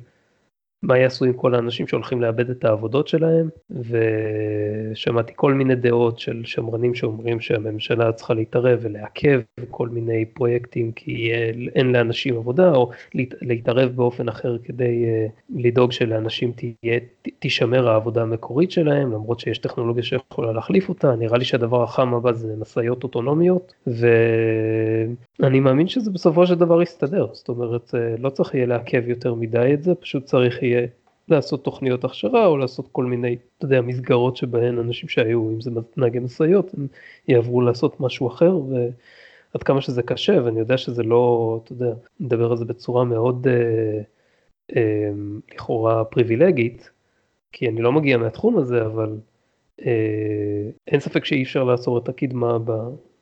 מה 0.83 0.97
יעשו 0.97 1.25
עם 1.25 1.33
כל 1.33 1.55
האנשים 1.55 1.87
שהולכים 1.87 2.21
לאבד 2.21 2.49
את 2.49 2.65
העבודות 2.65 3.07
שלהם, 3.07 3.49
ושמעתי 4.91 5.33
כל 5.35 5.53
מיני 5.53 5.75
דעות 5.75 6.19
של 6.19 6.41
שמרנים 6.45 6.95
שאומרים 6.95 7.39
שהממשלה 7.39 8.11
צריכה 8.11 8.33
להתערב 8.33 8.79
ולעכב 8.81 9.41
כל 9.69 9.89
מיני 9.89 10.25
פרויקטים 10.25 10.91
כי 10.91 11.31
אין 11.75 11.91
לאנשים 11.91 12.37
עבודה, 12.37 12.71
או 12.71 12.89
להתערב 13.41 13.91
באופן 13.95 14.27
אחר 14.27 14.57
כדי 14.57 15.05
אה, 15.05 15.27
לדאוג 15.55 15.91
שלאנשים 15.91 16.51
תהיה, 16.51 16.99
תישמר 17.39 17.89
העבודה 17.89 18.21
המקורית 18.21 18.71
שלהם, 18.71 19.11
למרות 19.11 19.39
שיש 19.39 19.57
טכנולוגיה 19.57 20.03
שיכולה 20.03 20.51
להחליף 20.51 20.89
אותה, 20.89 21.15
נראה 21.15 21.37
לי 21.37 21.45
שהדבר 21.45 21.83
החם 21.83 22.13
הבא 22.13 22.31
זה 22.31 22.55
משאיות 22.57 23.03
אוטונומיות, 23.03 23.73
ואני 25.39 25.59
מאמין 25.59 25.87
שזה 25.87 26.11
בסופו 26.11 26.47
של 26.47 26.55
דבר 26.55 26.81
יסתדר, 26.81 27.27
זאת 27.33 27.49
אומרת 27.49 27.95
אה, 27.95 28.15
לא 28.19 28.29
צריך 28.29 28.55
יהיה 28.55 28.65
לעכב 28.65 29.09
יותר 29.09 29.33
מדי 29.33 29.71
את 29.73 29.83
זה, 29.83 29.95
פשוט 29.95 30.25
צריך 30.25 30.63
יהיה 30.63 30.70
לעשות 31.29 31.63
תוכניות 31.63 32.03
הכשרה 32.03 32.45
או 32.45 32.57
לעשות 32.57 32.87
כל 32.91 33.05
מיני, 33.05 33.37
אתה 33.57 33.65
יודע, 33.65 33.81
מסגרות 33.81 34.37
שבהן 34.37 34.77
אנשים 34.77 35.09
שהיו, 35.09 35.49
אם 35.49 35.61
זה 35.61 35.71
נהגי 35.97 36.19
משאיות, 36.19 36.73
הם 36.73 36.87
יעברו 37.27 37.61
לעשות 37.61 37.99
משהו 37.99 38.27
אחר 38.27 38.57
ועד 38.57 39.63
כמה 39.63 39.81
שזה 39.81 40.03
קשה 40.03 40.43
ואני 40.43 40.59
יודע 40.59 40.77
שזה 40.77 41.03
לא, 41.03 41.59
אתה 41.63 41.73
יודע, 41.73 41.93
נדבר 42.19 42.51
על 42.51 42.57
זה 42.57 42.65
בצורה 42.65 43.03
מאוד 43.03 43.47
אה, 43.47 44.01
אה, 44.75 45.11
לכאורה 45.53 46.05
פריבילגית, 46.05 46.89
כי 47.51 47.69
אני 47.69 47.81
לא 47.81 47.91
מגיע 47.91 48.17
מהתחום 48.17 48.57
הזה, 48.57 48.85
אבל 48.85 49.17
אה, 49.85 50.69
אין 50.87 50.99
ספק 50.99 51.25
שאי 51.25 51.43
אפשר 51.43 51.63
לעצור 51.63 51.97
את 51.97 52.09
הקדמה 52.09 52.57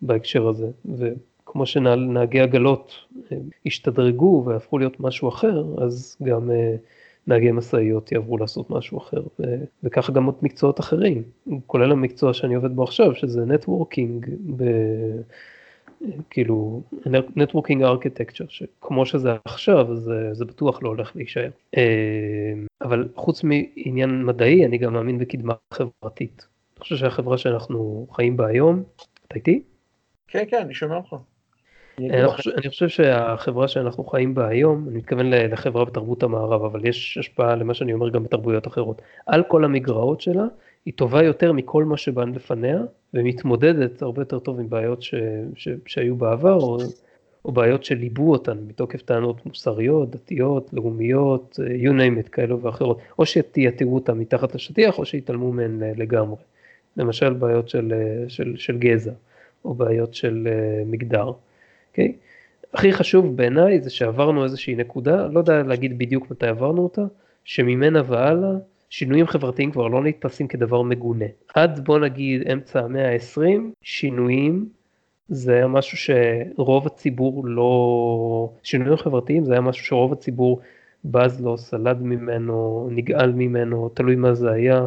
בהקשר 0.01 0.47
הזה. 0.47 0.67
וכמו 0.97 1.65
שנהגי 1.65 2.39
עגלות 2.39 2.93
אה, 3.31 3.37
השתדרגו 3.65 4.43
והפכו 4.45 4.77
להיות 4.77 4.99
משהו 4.99 5.29
אחר, 5.29 5.63
אז 5.83 6.17
גם 6.23 6.51
אה, 6.51 6.75
נהגי 7.29 7.51
משאיות 7.51 8.11
יעברו 8.11 8.37
לעשות 8.37 8.69
משהו 8.69 8.97
אחר, 8.97 9.21
ו- 9.39 9.63
וככה 9.83 10.11
גם 10.11 10.25
עוד 10.25 10.35
מקצועות 10.41 10.79
אחרים, 10.79 11.23
כולל 11.67 11.91
המקצוע 11.91 12.33
שאני 12.33 12.55
עובד 12.55 12.75
בו 12.75 12.83
עכשיו, 12.83 13.15
שזה 13.15 13.45
networking, 13.45 14.29
ב- 14.55 15.21
כאילו 16.29 16.81
networking 17.35 17.83
architecture, 17.83 18.45
שכמו 18.49 19.05
שזה 19.05 19.29
עכשיו, 19.45 19.95
זה, 19.95 20.33
זה 20.33 20.45
בטוח 20.45 20.83
לא 20.83 20.89
הולך 20.89 21.15
להישאר. 21.15 21.49
אה, 21.77 22.53
אבל 22.81 23.07
חוץ 23.15 23.43
מעניין 23.43 24.25
מדעי, 24.25 24.65
אני 24.65 24.77
גם 24.77 24.93
מאמין 24.93 25.17
בקדמה 25.17 25.53
חברתית. 25.73 26.47
אני 26.75 26.83
חושב 26.83 26.95
שהחברה 26.95 27.37
שאנחנו 27.37 28.07
חיים 28.11 28.37
בה 28.37 28.47
היום, 28.47 28.83
אתה 29.27 29.35
איתי? 29.35 29.61
כן, 30.27 30.43
כן, 30.49 30.61
אני 30.61 30.73
שומע 30.73 30.95
אותך. 30.95 31.15
אני 32.57 32.69
חושב, 32.69 32.87
שהחברה 32.87 33.67
שאנחנו 33.67 34.03
חיים 34.03 34.35
בה 34.35 34.47
היום, 34.47 34.85
אני 34.89 34.97
מתכוון 34.97 35.29
לחברה 35.29 35.85
בתרבות 35.85 36.23
המערב, 36.23 36.63
אבל 36.63 36.87
יש 36.87 37.17
השפעה 37.17 37.55
למה 37.55 37.73
שאני 37.73 37.93
אומר 37.93 38.09
גם 38.09 38.23
בתרבויות 38.23 38.67
אחרות. 38.67 39.01
על 39.25 39.43
כל 39.43 39.65
המגרעות 39.65 40.21
שלה, 40.21 40.45
היא 40.85 40.93
טובה 40.93 41.23
יותר 41.23 41.51
מכל 41.51 41.83
מה 41.83 41.97
שבא 41.97 42.23
לפניה, 42.23 42.79
ומתמודדת 43.13 44.01
הרבה 44.01 44.21
יותר 44.21 44.39
טוב 44.39 44.59
עם 44.59 44.69
בעיות 44.69 45.01
ש, 45.01 45.15
ש, 45.55 45.69
שהיו 45.85 46.15
בעבר, 46.15 46.53
או, 46.53 46.77
או 47.45 47.51
בעיות 47.51 47.83
שליבו 47.83 48.31
אותן 48.31 48.57
מתוקף 48.67 49.01
טענות 49.01 49.45
מוסריות, 49.45 50.09
דתיות, 50.09 50.69
לאומיות, 50.73 51.59
you 51.83 51.91
name 51.91 52.25
it, 52.25 52.29
כאלו 52.29 52.61
ואחרות. 52.61 52.99
או 53.19 53.25
שתייתרו 53.25 53.95
אותן 53.95 54.17
מתחת 54.17 54.55
לשטיח, 54.55 54.97
או 54.99 55.05
שיתעלמו 55.05 55.51
מהן 55.51 55.83
לגמרי. 55.97 56.41
למשל 56.97 57.33
בעיות 57.33 57.69
של, 57.69 57.93
של, 58.27 58.53
של 58.57 58.77
גזע, 58.77 59.11
או 59.65 59.73
בעיות 59.73 60.13
של 60.13 60.47
מגדר. 60.85 61.31
אוקיי? 61.89 62.13
הכי 62.73 62.93
חשוב 62.93 63.37
בעיניי 63.37 63.81
זה 63.81 63.89
שעברנו 63.89 64.43
איזושהי 64.43 64.75
נקודה, 64.75 65.27
לא 65.27 65.39
יודע 65.39 65.63
להגיד 65.63 65.97
בדיוק 65.97 66.31
מתי 66.31 66.47
עברנו 66.47 66.81
אותה, 66.81 67.01
שממנה 67.43 68.01
והלאה 68.05 68.51
שינויים 68.89 69.27
חברתיים 69.27 69.71
כבר 69.71 69.87
לא 69.87 70.03
נתפסים 70.03 70.47
כדבר 70.47 70.81
מגונה. 70.81 71.25
עד 71.55 71.85
בוא 71.85 71.99
נגיד 71.99 72.51
אמצע 72.51 72.79
המאה 72.79 73.13
ה-20, 73.13 73.41
שינויים 73.81 74.69
זה 75.29 75.53
היה 75.53 75.67
משהו 75.67 75.97
שרוב 75.97 76.87
הציבור 76.87 77.45
לא... 77.45 78.51
שינויים 78.63 78.97
חברתיים 78.97 79.45
זה 79.45 79.51
היה 79.51 79.61
משהו 79.61 79.85
שרוב 79.85 80.13
הציבור 80.13 80.61
בז 81.05 81.41
לו, 81.41 81.57
סלד 81.57 82.01
ממנו, 82.01 82.89
נגעל 82.91 83.31
ממנו, 83.31 83.89
תלוי 83.89 84.15
מה 84.15 84.33
זה 84.33 84.51
היה. 84.51 84.85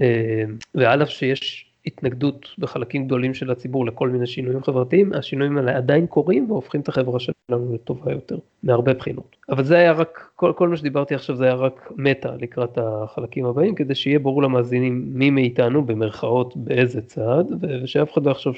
אה, 0.00 0.44
ועל 0.74 1.02
אף 1.02 1.08
שיש 1.08 1.73
התנגדות 1.86 2.48
בחלקים 2.58 3.06
גדולים 3.06 3.34
של 3.34 3.50
הציבור 3.50 3.86
לכל 3.86 4.08
מיני 4.08 4.26
שינויים 4.26 4.62
חברתיים, 4.62 5.12
השינויים 5.12 5.56
האלה 5.56 5.76
עדיין 5.76 6.06
קורים 6.06 6.50
והופכים 6.50 6.80
את 6.80 6.88
החברה 6.88 7.20
שלנו 7.20 7.74
לטובה 7.74 8.12
יותר, 8.12 8.38
מהרבה 8.62 8.94
בחינות. 8.94 9.36
אבל 9.48 9.64
זה 9.64 9.78
היה 9.78 9.92
רק, 9.92 10.30
כל, 10.36 10.52
כל 10.56 10.68
מה 10.68 10.76
שדיברתי 10.76 11.14
עכשיו 11.14 11.36
זה 11.36 11.44
היה 11.44 11.54
רק 11.54 11.92
מטה 11.96 12.30
לקראת 12.40 12.78
החלקים 12.78 13.44
הבאים, 13.46 13.74
כדי 13.74 13.94
שיהיה 13.94 14.18
ברור 14.18 14.42
למאזינים 14.42 15.04
מי 15.06 15.30
מאיתנו 15.30 15.84
במרכאות 15.86 16.56
באיזה 16.56 17.02
צד, 17.02 17.44
ושאף 17.60 18.12
אחד 18.12 18.26
לא 18.26 18.30
יחשוב 18.30 18.56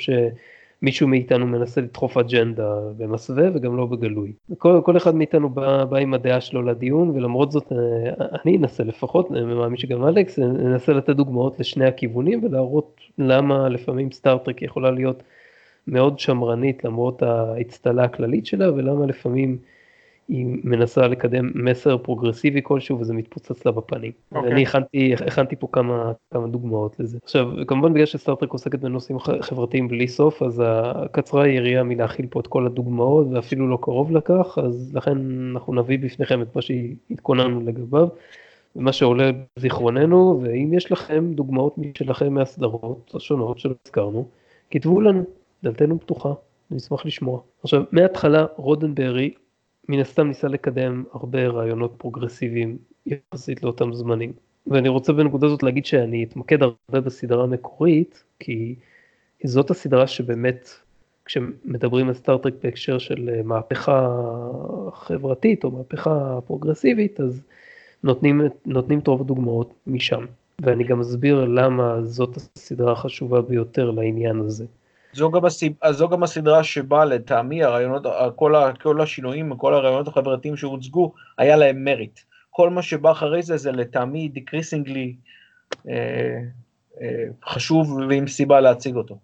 מישהו 0.82 1.08
מאיתנו 1.08 1.46
מנסה 1.46 1.80
לדחוף 1.80 2.16
אג'נדה 2.16 2.74
במסווה 2.96 3.48
וגם 3.54 3.76
לא 3.76 3.86
בגלוי. 3.86 4.32
כל, 4.58 4.80
כל 4.84 4.96
אחד 4.96 5.14
מאיתנו 5.14 5.50
בא, 5.50 5.84
בא 5.84 5.96
עם 5.96 6.14
הדעה 6.14 6.40
שלו 6.40 6.62
לדיון 6.62 7.10
ולמרות 7.10 7.52
זאת 7.52 7.72
אה, 7.72 8.26
אני 8.44 8.56
אנסה 8.56 8.84
לפחות, 8.84 9.32
אני 9.32 9.54
מאמין 9.54 9.76
שגם 9.76 10.08
אלכס, 10.08 10.38
ננסה 10.38 10.92
לתת 10.92 11.10
דוגמאות 11.10 11.60
לשני 11.60 11.86
הכיוונים 11.86 12.44
ולהראות 12.44 13.00
למה 13.18 13.68
לפעמים 13.68 14.12
סטארטרק 14.12 14.62
יכולה 14.62 14.90
להיות 14.90 15.22
מאוד 15.86 16.18
שמרנית 16.18 16.84
למרות 16.84 17.22
האצטלה 17.22 18.04
הכללית 18.04 18.46
שלה 18.46 18.72
ולמה 18.72 19.06
לפעמים 19.06 19.58
היא 20.28 20.46
מנסה 20.64 21.06
לקדם 21.08 21.50
מסר 21.54 21.98
פרוגרסיבי 21.98 22.60
כלשהו 22.62 23.00
וזה 23.00 23.14
מתפוצץ 23.14 23.66
לה 23.66 23.72
בפנים. 23.72 24.12
Okay. 24.12 24.36
אוקיי. 24.36 24.52
אני 24.52 24.62
הכנתי, 24.62 25.14
הכנתי 25.14 25.56
פה 25.56 25.68
כמה, 25.72 26.12
כמה 26.34 26.46
דוגמאות 26.46 27.00
לזה. 27.00 27.18
עכשיו 27.22 27.48
כמובן 27.66 27.92
בגלל 27.92 28.06
שסטארטרק 28.06 28.52
עוסקת 28.52 28.78
בנושאים 28.78 29.18
חברתיים 29.40 29.88
בלי 29.88 30.08
סוף 30.08 30.42
אז 30.42 30.62
קצרה 31.12 31.44
היריעה 31.44 31.82
מלהכיל 31.82 32.26
פה 32.30 32.40
את 32.40 32.46
כל 32.46 32.66
הדוגמאות 32.66 33.26
ואפילו 33.30 33.68
לא 33.68 33.78
קרוב 33.82 34.12
לכך 34.12 34.58
אז 34.62 34.94
לכן 34.94 35.18
אנחנו 35.52 35.74
נביא 35.74 35.98
בפניכם 35.98 36.42
את 36.42 36.56
מה 36.56 36.62
שהתכוננו 36.62 37.60
לגביו. 37.60 38.08
ומה 38.76 38.92
שעולה 38.92 39.30
בזיכרוננו 39.56 40.40
ואם 40.42 40.74
יש 40.74 40.92
לכם 40.92 41.32
דוגמאות 41.34 41.78
משלכם 41.78 42.34
מהסדרות 42.34 43.12
השונות 43.14 43.58
שלא 43.58 43.74
הזכרנו 43.86 44.28
כתבו 44.70 45.00
לנו 45.00 45.24
דלתנו 45.62 46.00
פתוחה 46.00 46.32
נשמח 46.70 47.06
לשמוע. 47.06 47.40
עכשיו 47.62 47.82
מההתחלה 47.92 48.46
רודנברי 48.56 49.34
מן 49.88 50.00
הסתם 50.00 50.28
ניסה 50.28 50.48
לקדם 50.48 51.04
הרבה 51.12 51.48
רעיונות 51.48 51.94
פרוגרסיביים 51.98 52.78
יחסית 53.06 53.62
לאותם 53.62 53.94
זמנים. 53.94 54.32
ואני 54.66 54.88
רוצה 54.88 55.12
בנקודה 55.12 55.46
הזאת 55.46 55.62
להגיד 55.62 55.86
שאני 55.86 56.24
אתמקד 56.24 56.62
הרבה 56.62 57.00
בסדרה 57.00 57.44
המקורית, 57.44 58.24
כי 58.38 58.74
זאת 59.44 59.70
הסדרה 59.70 60.06
שבאמת, 60.06 60.68
כשמדברים 61.24 62.08
על 62.08 62.14
סטארטרק 62.14 62.54
בהקשר 62.62 62.98
של 62.98 63.30
אה, 63.34 63.42
מהפכה 63.42 64.20
חברתית 64.92 65.64
או 65.64 65.70
מהפכה 65.70 66.38
פרוגרסיבית, 66.46 67.20
אז 67.20 67.42
נותנים, 68.02 68.40
נותנים 68.66 68.98
את 68.98 69.06
רוב 69.06 69.20
הדוגמאות 69.20 69.74
משם. 69.86 70.24
ואני 70.60 70.84
גם 70.84 71.00
אסביר 71.00 71.44
למה 71.44 72.02
זאת 72.02 72.36
הסדרה 72.36 72.92
החשובה 72.92 73.42
ביותר 73.42 73.90
לעניין 73.90 74.40
הזה. 74.40 74.66
זו 75.16 75.30
גם, 75.30 75.44
הסיב, 75.44 75.72
זו 75.90 76.08
גם 76.08 76.22
הסדרה 76.22 76.64
שבה 76.64 77.04
לטעמי 77.04 77.62
הרעיונות, 77.62 78.06
כל, 78.36 78.54
ה, 78.54 78.72
כל 78.82 79.00
השינויים, 79.00 79.56
כל 79.56 79.74
הרעיונות 79.74 80.08
החברתיים 80.08 80.56
שהוצגו, 80.56 81.12
היה 81.38 81.56
להם 81.56 81.84
מריט. 81.84 82.20
כל 82.50 82.70
מה 82.70 82.82
שבא 82.82 83.10
אחרי 83.10 83.42
זה, 83.42 83.56
זה 83.56 83.72
לטעמי 83.72 84.28
דקריסינגלי 84.28 85.14
אה, 85.88 86.40
אה, 87.00 87.24
חשוב 87.46 87.98
ועם 88.08 88.26
סיבה 88.26 88.60
להציג 88.60 88.96
אותו. 88.96 89.18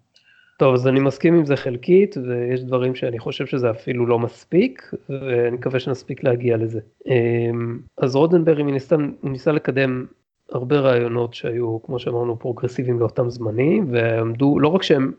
טוב, 0.57 0.73
אז 0.73 0.87
אני 0.87 0.99
מסכים 0.99 1.33
עם 1.33 1.45
זה 1.45 1.55
חלקית, 1.55 2.17
ויש 2.17 2.63
דברים 2.63 2.95
שאני 2.95 3.19
חושב 3.19 3.45
שזה 3.45 3.69
אפילו 3.71 4.05
לא 4.05 4.19
מספיק, 4.19 4.93
ואני 5.09 5.51
מקווה 5.51 5.79
שנספיק 5.79 6.23
להגיע 6.23 6.57
לזה. 6.57 6.79
אמ, 7.07 7.79
אז 7.97 8.15
רודנברי 8.15 8.63
מן 8.63 8.75
הסתם, 8.75 9.11
ניסה 9.23 9.51
לקדם 9.51 10.05
הרבה 10.51 10.79
רעיונות 10.79 11.33
שהיו, 11.33 11.81
כמו 11.83 11.99
שאמרנו, 11.99 12.39
פרוגרסיביים 12.39 12.99
לאותם 12.99 13.29
זמנים, 13.29 13.87
ועמדו, 13.91 14.59
לא 14.59 14.67
רק 14.67 14.83
שהם 14.83 15.11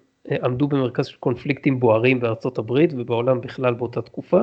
עמדו 0.42 0.68
במרכז 0.68 1.06
של 1.06 1.16
קונפליקטים 1.16 1.80
בוערים 1.80 2.20
בארצות 2.20 2.58
הברית 2.58 2.92
ובעולם 2.96 3.40
בכלל 3.40 3.74
באותה 3.74 4.02
תקופה, 4.02 4.40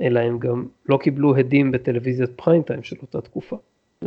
אלא 0.00 0.20
הם 0.20 0.38
גם 0.38 0.66
לא 0.88 0.96
קיבלו 0.96 1.36
הדים 1.36 1.70
בטלוויזיית 1.70 2.30
פריים 2.36 2.62
טיים 2.62 2.82
של 2.82 2.96
אותה 3.02 3.20
תקופה. 3.20 3.56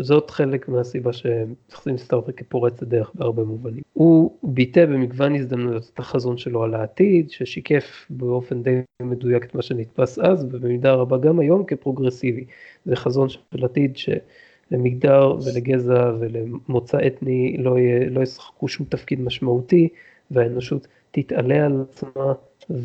זאת 0.02 0.30
חלק 0.30 0.70
מהסיבה 0.70 1.14
שמתייחסים 1.14 1.98
סטארטרק 1.98 2.40
כפורץ 2.40 2.82
הדרך 2.82 3.12
בהרבה 3.16 3.44
מובנים. 3.44 3.84
הוא 3.94 4.38
ביטא 4.44 4.86
במגוון 4.86 5.36
הזדמנויות 5.36 5.92
את 5.94 6.00
החזון 6.00 6.38
שלו 6.38 6.64
על 6.64 6.74
העתיד, 6.74 7.32
ששיקף 7.32 8.06
באופן 8.10 8.64
די 8.64 8.82
מדויק 9.02 9.46
את 9.46 9.56
מה 9.56 9.62
שנתפס 9.62 10.20
אז, 10.20 10.44
ובמידה 10.44 10.94
רבה 10.94 11.18
גם 11.18 11.40
היום 11.40 11.64
כפרוגרסיבי. 11.66 12.46
זה 12.86 12.96
חזון 12.96 13.30
של 13.30 13.66
עתיד 13.66 13.98
שלמגדר 13.98 15.36
ולגזע 15.46 16.12
ולמוצא 16.20 16.98
אתני 17.08 17.58
לא, 17.60 17.80
יהיה, 17.80 18.10
לא 18.10 18.22
ישחקו 18.22 18.68
שום 18.68 18.86
תפקיד 18.90 19.22
משמעותי, 19.22 19.90
והאנושות 20.32 20.88
תתעלה 21.22 21.66
על 21.66 21.84
עצמה 21.90 22.34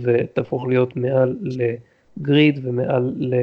ותהפוך 0.03 0.67
להיות 0.67 0.97
מעל 0.97 1.37
לגריד 1.43 2.61
ומעל 2.63 3.13
ל... 3.17 3.35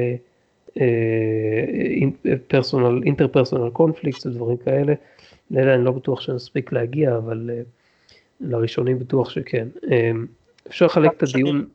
פרסונל, 2.48 3.02
אינטרפרסונל 3.04 3.70
קונפליקט 3.70 4.26
ודברים 4.26 4.56
כאלה. 4.56 4.94
לאלה 5.50 5.74
אני 5.74 5.84
לא 5.84 5.92
בטוח 5.92 6.20
שנספיק 6.20 6.72
להגיע, 6.72 7.16
אבל 7.16 7.50
uh, 7.50 7.64
לראשונים 8.40 8.98
בטוח 8.98 9.30
שכן. 9.30 9.68
אפשר 10.68 10.86
לחלק 10.86 11.10
את 11.16 11.22
הדיון. 11.22 11.66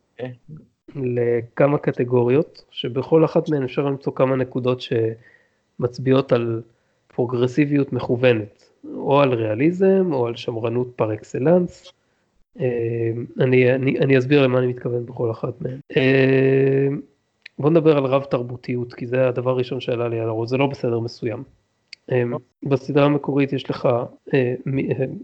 לכמה 0.96 1.78
קטגוריות, 1.78 2.64
שבכל 2.70 3.24
אחת 3.24 3.48
מהן 3.48 3.62
אפשר 3.62 3.82
למצוא 3.82 4.12
כמה 4.12 4.36
נקודות 4.36 4.80
שמצביעות 4.80 6.32
על 6.32 6.62
פרוגרסיביות 7.14 7.92
מכוונת, 7.92 8.70
או 8.94 9.20
על 9.20 9.34
ריאליזם, 9.34 10.10
או 10.12 10.26
על 10.26 10.36
שמרנות 10.36 10.88
פר 10.96 11.14
אקסלנס, 11.14 11.92
אני, 13.40 13.74
אני, 13.74 13.98
אני 13.98 14.18
אסביר 14.18 14.42
למה 14.42 14.58
אני 14.58 14.66
מתכוון 14.66 15.06
בכל 15.06 15.30
אחת 15.30 15.60
מהן. 15.60 15.78
אמ, 15.96 17.00
בוא 17.58 17.70
נדבר 17.70 17.96
על 17.96 18.04
רב 18.04 18.24
תרבותיות, 18.24 18.94
כי 18.94 19.06
זה 19.06 19.28
הדבר 19.28 19.50
הראשון 19.50 19.80
שעלה 19.80 20.08
לי 20.08 20.20
על 20.20 20.28
הראש, 20.28 20.48
זה 20.48 20.56
לא 20.56 20.66
בסדר 20.66 21.00
מסוים. 21.00 21.42
אמ, 22.12 22.34
בסדרה 22.62 23.04
המקורית 23.04 23.52
יש 23.52 23.70
לך 23.70 23.86
אה, 23.86 24.04
אה, 24.34 24.54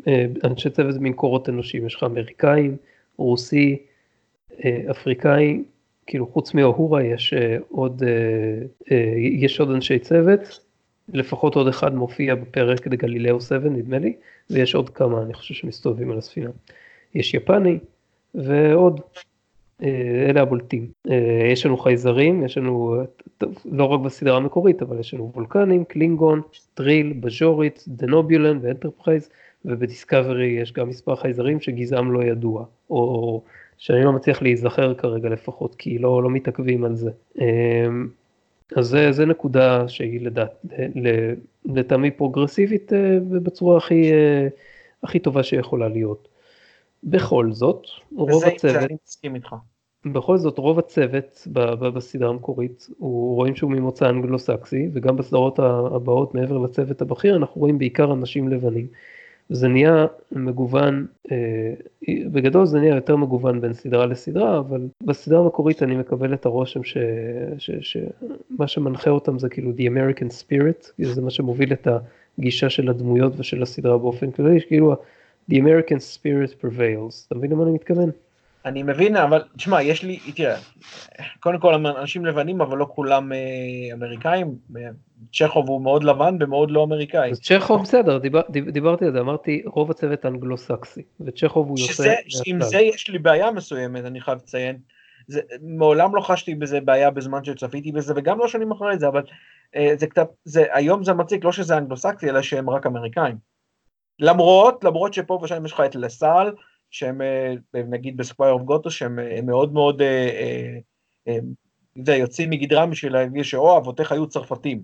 אה, 0.08 0.26
אנשי 0.44 0.70
צוות 0.70 0.94
ממקורות 1.00 1.48
אנושיים, 1.48 1.86
יש 1.86 1.94
לך 1.94 2.02
אמריקאים, 2.02 2.76
רוסי, 3.16 3.78
אפריקאי, 4.90 5.62
כאילו 6.06 6.26
חוץ 6.26 6.54
מאוהורה 6.54 7.02
יש 7.02 7.34
עוד, 7.68 8.02
יש 9.40 9.60
עוד 9.60 9.70
אנשי 9.70 9.98
צוות, 9.98 10.60
לפחות 11.08 11.54
עוד 11.54 11.68
אחד 11.68 11.94
מופיע 11.94 12.34
בפרק 12.34 12.86
הגלילאו 12.86 13.40
7 13.40 13.68
נדמה 13.68 13.98
לי, 13.98 14.12
ויש 14.50 14.74
עוד 14.74 14.90
כמה 14.90 15.22
אני 15.22 15.34
חושב 15.34 15.54
שמסתובבים 15.54 16.10
על 16.10 16.18
הספינה. 16.18 16.50
יש 17.14 17.34
יפני 17.34 17.78
ועוד, 18.34 19.00
אה, 19.82 20.26
אלה 20.30 20.42
הבולטים. 20.42 20.86
אה, 21.10 21.48
יש 21.52 21.66
לנו 21.66 21.76
חייזרים, 21.76 22.44
יש 22.44 22.58
לנו, 22.58 22.96
לא 23.72 23.84
רק 23.84 24.00
בסדרה 24.00 24.36
המקורית, 24.36 24.82
אבל 24.82 25.00
יש 25.00 25.14
לנו 25.14 25.30
וולקנים, 25.34 25.84
קלינגונים, 25.84 26.40
טריל, 26.74 27.12
בז'ורית, 27.12 27.84
דנובולן 27.88 28.58
ואנטרפרייז, 28.62 29.28
ובדיסקאברי 29.64 30.46
יש 30.46 30.72
גם 30.72 30.88
מספר 30.88 31.16
חייזרים 31.16 31.60
שגזעם 31.60 32.12
לא 32.12 32.24
ידוע, 32.24 32.64
או 32.90 33.42
שאני 33.78 34.04
לא 34.04 34.12
מצליח 34.12 34.42
להיזכר 34.42 34.94
כרגע 34.94 35.28
לפחות, 35.28 35.74
כי 35.74 35.98
לא, 35.98 36.22
לא 36.22 36.30
מתעכבים 36.30 36.84
על 36.84 36.94
זה. 36.94 37.10
אה, 37.40 37.86
אז 38.76 38.86
זה, 38.86 39.12
זה 39.12 39.26
נקודה 39.26 39.88
שהיא 39.88 40.20
לדעת, 40.20 40.66
לטעמי 41.64 42.10
פרוגרסיבית 42.10 42.92
בצורה 43.30 43.76
הכי, 43.76 44.10
הכי 45.02 45.18
טובה 45.18 45.42
שיכולה 45.42 45.88
להיות. 45.88 46.28
בכל 47.04 47.52
זאת, 47.52 47.86
רוב 48.16 48.44
הצוות, 48.44 48.76
אני 48.76 48.96
מסכים 49.06 49.34
איתך. 49.34 49.54
בכל 50.04 50.38
זאת 50.38 50.58
רוב 50.58 50.78
הצוות 50.78 51.46
בסדרה 51.94 52.28
המקורית, 52.28 52.88
הוא 52.98 53.36
רואים 53.36 53.56
שהוא 53.56 53.70
ממוצא 53.70 54.08
אנגלו-סקסי, 54.08 54.88
וגם 54.92 55.16
בסדרות 55.16 55.58
הבאות 55.58 56.34
מעבר 56.34 56.58
לצוות 56.58 57.02
הבכיר, 57.02 57.36
אנחנו 57.36 57.60
רואים 57.60 57.78
בעיקר 57.78 58.12
אנשים 58.12 58.48
לבנים. 58.48 58.86
זה 59.48 59.68
נהיה 59.68 60.06
מגוון, 60.32 61.06
אה, 61.32 61.74
בגדול 62.08 62.66
זה 62.66 62.80
נהיה 62.80 62.94
יותר 62.94 63.16
מגוון 63.16 63.60
בין 63.60 63.72
סדרה 63.72 64.06
לסדרה, 64.06 64.58
אבל 64.58 64.88
בסדרה 65.02 65.40
המקורית 65.40 65.82
אני 65.82 65.96
מקבל 65.96 66.34
את 66.34 66.46
הרושם 66.46 66.80
שמה 67.80 68.68
שמנחה 68.68 69.10
אותם 69.10 69.38
זה 69.38 69.48
כאילו 69.48 69.70
The 69.70 69.82
American 69.82 70.28
Spirit, 70.30 70.92
זה 71.02 71.22
מה 71.22 71.30
שמוביל 71.30 71.72
את 71.72 71.88
הגישה 72.38 72.70
של 72.70 72.88
הדמויות 72.88 73.32
ושל 73.36 73.62
הסדרה 73.62 73.98
באופן 73.98 74.30
כללי, 74.30 74.60
כאילו 74.68 74.94
The 75.50 75.54
American 75.54 76.00
spirit 76.00 76.64
prevails. 76.64 77.26
אתה 77.26 77.34
מבין 77.34 77.50
למה 77.50 77.62
אני 77.62 77.72
מתכוון? 77.72 78.10
אני 78.64 78.82
מבין, 78.82 79.16
אבל 79.16 79.42
תשמע, 79.56 79.82
יש 79.82 80.02
לי, 80.02 80.18
תראה, 80.36 80.56
קודם 81.40 81.58
כל 81.58 81.74
אנשים 81.74 82.26
לבנים, 82.26 82.60
אבל 82.60 82.78
לא 82.78 82.86
כולם 82.94 83.32
אה, 83.32 83.38
אמריקאים. 83.92 84.54
צ'כוב 85.32 85.68
הוא 85.68 85.82
מאוד 85.82 86.04
לבן 86.04 86.36
ומאוד 86.40 86.70
לא 86.70 86.84
אמריקאי. 86.84 87.30
אז 87.30 87.40
צ'כוב 87.40 87.82
בסדר, 87.82 88.18
דיבר, 88.18 88.40
דיברתי 88.72 89.04
על 89.04 89.12
זה, 89.12 89.20
אמרתי 89.20 89.62
רוב 89.66 89.90
הצוות 89.90 90.26
אנגלו-סקסי, 90.26 91.02
וצ'כוב 91.20 91.68
הוא 91.68 91.78
יוצא... 91.78 92.14
עם 92.46 92.60
זה 92.60 92.78
יש 92.78 93.08
לי 93.08 93.18
בעיה 93.18 93.50
מסוימת, 93.50 94.04
אני 94.04 94.20
חייב 94.20 94.38
לציין. 94.38 94.78
זה, 95.28 95.40
מעולם 95.62 96.16
לא 96.16 96.20
חשתי 96.20 96.54
בזה 96.54 96.80
בעיה 96.80 97.10
בזמן 97.10 97.44
שצפיתי 97.44 97.92
בזה, 97.92 98.12
וגם 98.16 98.38
לא 98.38 98.48
שנים 98.48 98.72
אחרי 98.72 98.98
זה, 98.98 99.08
אבל 99.08 99.22
אה, 99.76 99.92
זה 99.96 100.06
קצת, 100.06 100.28
זה, 100.44 100.64
היום 100.72 101.04
זה 101.04 101.12
מציק, 101.12 101.44
לא 101.44 101.52
שזה 101.52 101.78
אנגלו-סקסי, 101.78 102.28
אלא 102.28 102.42
שהם 102.42 102.70
רק 102.70 102.86
אמריקאים. 102.86 103.51
למרות, 104.22 104.84
למרות 104.84 105.14
שפה 105.14 105.38
ושם 105.42 105.66
יש 105.66 105.72
לך 105.72 105.80
את 105.80 105.94
לסל, 105.94 106.52
שהם 106.90 107.22
אה, 107.22 107.54
נגיד 107.74 108.16
בסקווייר 108.16 108.52
אוף 108.52 108.62
גותוס, 108.62 108.90
שהם 108.90 109.18
אה, 109.18 109.40
מאוד 109.42 109.72
מאוד, 109.72 110.02
אה, 110.02 111.38
זה, 112.04 112.14
יוצאים 112.14 112.50
מגדרם 112.50 112.90
בשביל 112.90 113.12
להגיד 113.12 113.44
שאו, 113.44 113.78
אבותיך 113.78 114.12
היו 114.12 114.26
צרפתים. 114.26 114.82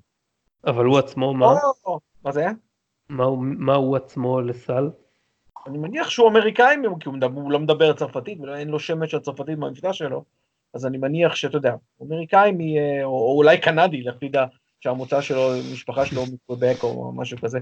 אבל 0.66 0.84
הוא 0.84 0.99
עצמו 0.99 1.34
מה? 1.34 1.55
מה 2.24 2.32
זה? 2.32 2.47
מה 3.09 3.24
הוא, 3.24 3.39
מה 3.41 3.74
הוא 3.74 3.97
עצמו 3.97 4.41
לסל? 4.41 4.91
אני 5.66 5.78
מניח 5.78 6.11
שהוא 6.11 6.28
אמריקאי, 6.28 6.76
כי 7.01 7.09
הוא, 7.09 7.51
לא 7.51 7.59
מדבר 7.59 7.93
צרפתית, 7.93 8.41
ואין 8.41 8.68
לו 8.68 8.80
שמץ 8.80 9.09
של 9.09 9.18
צרפתית 9.18 9.59
במפלגה 9.59 9.93
שלו, 9.93 10.24
אז 10.74 10.86
אני 10.86 10.99
מניח 10.99 11.34
שאתה 11.34 11.57
יודע, 11.57 11.74
אמריקאי, 12.03 12.53
או 13.05 13.36
אולי 13.36 13.59
קנדי, 13.59 14.03
לך 14.03 14.14
תדע, 14.20 14.47
שהמוצא 14.80 15.20
שלו, 15.20 15.51
משפחה 15.72 16.07
שלו 16.07 16.22
מקוויבק 16.32 16.82
או 16.82 17.12
משהו 17.12 17.39
כזה. 17.39 17.59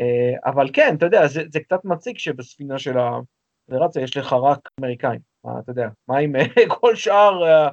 אה, 0.00 0.50
אבל 0.50 0.70
כן, 0.72 0.94
אתה 0.96 1.06
יודע, 1.06 1.26
זה, 1.26 1.42
זה 1.52 1.60
קצת 1.60 1.84
מציג 1.84 2.18
שבספינה 2.18 2.78
של 2.78 2.96
הפדרציה 2.98 4.02
יש 4.02 4.16
לך 4.16 4.32
רק 4.32 4.68
אמריקאים, 4.80 5.20
אתה 5.40 5.70
יודע, 5.70 5.88
מה 6.08 6.18
עם 6.18 6.32
כל 6.80 6.94
שאר, 6.94 7.46
אה, 7.46 7.68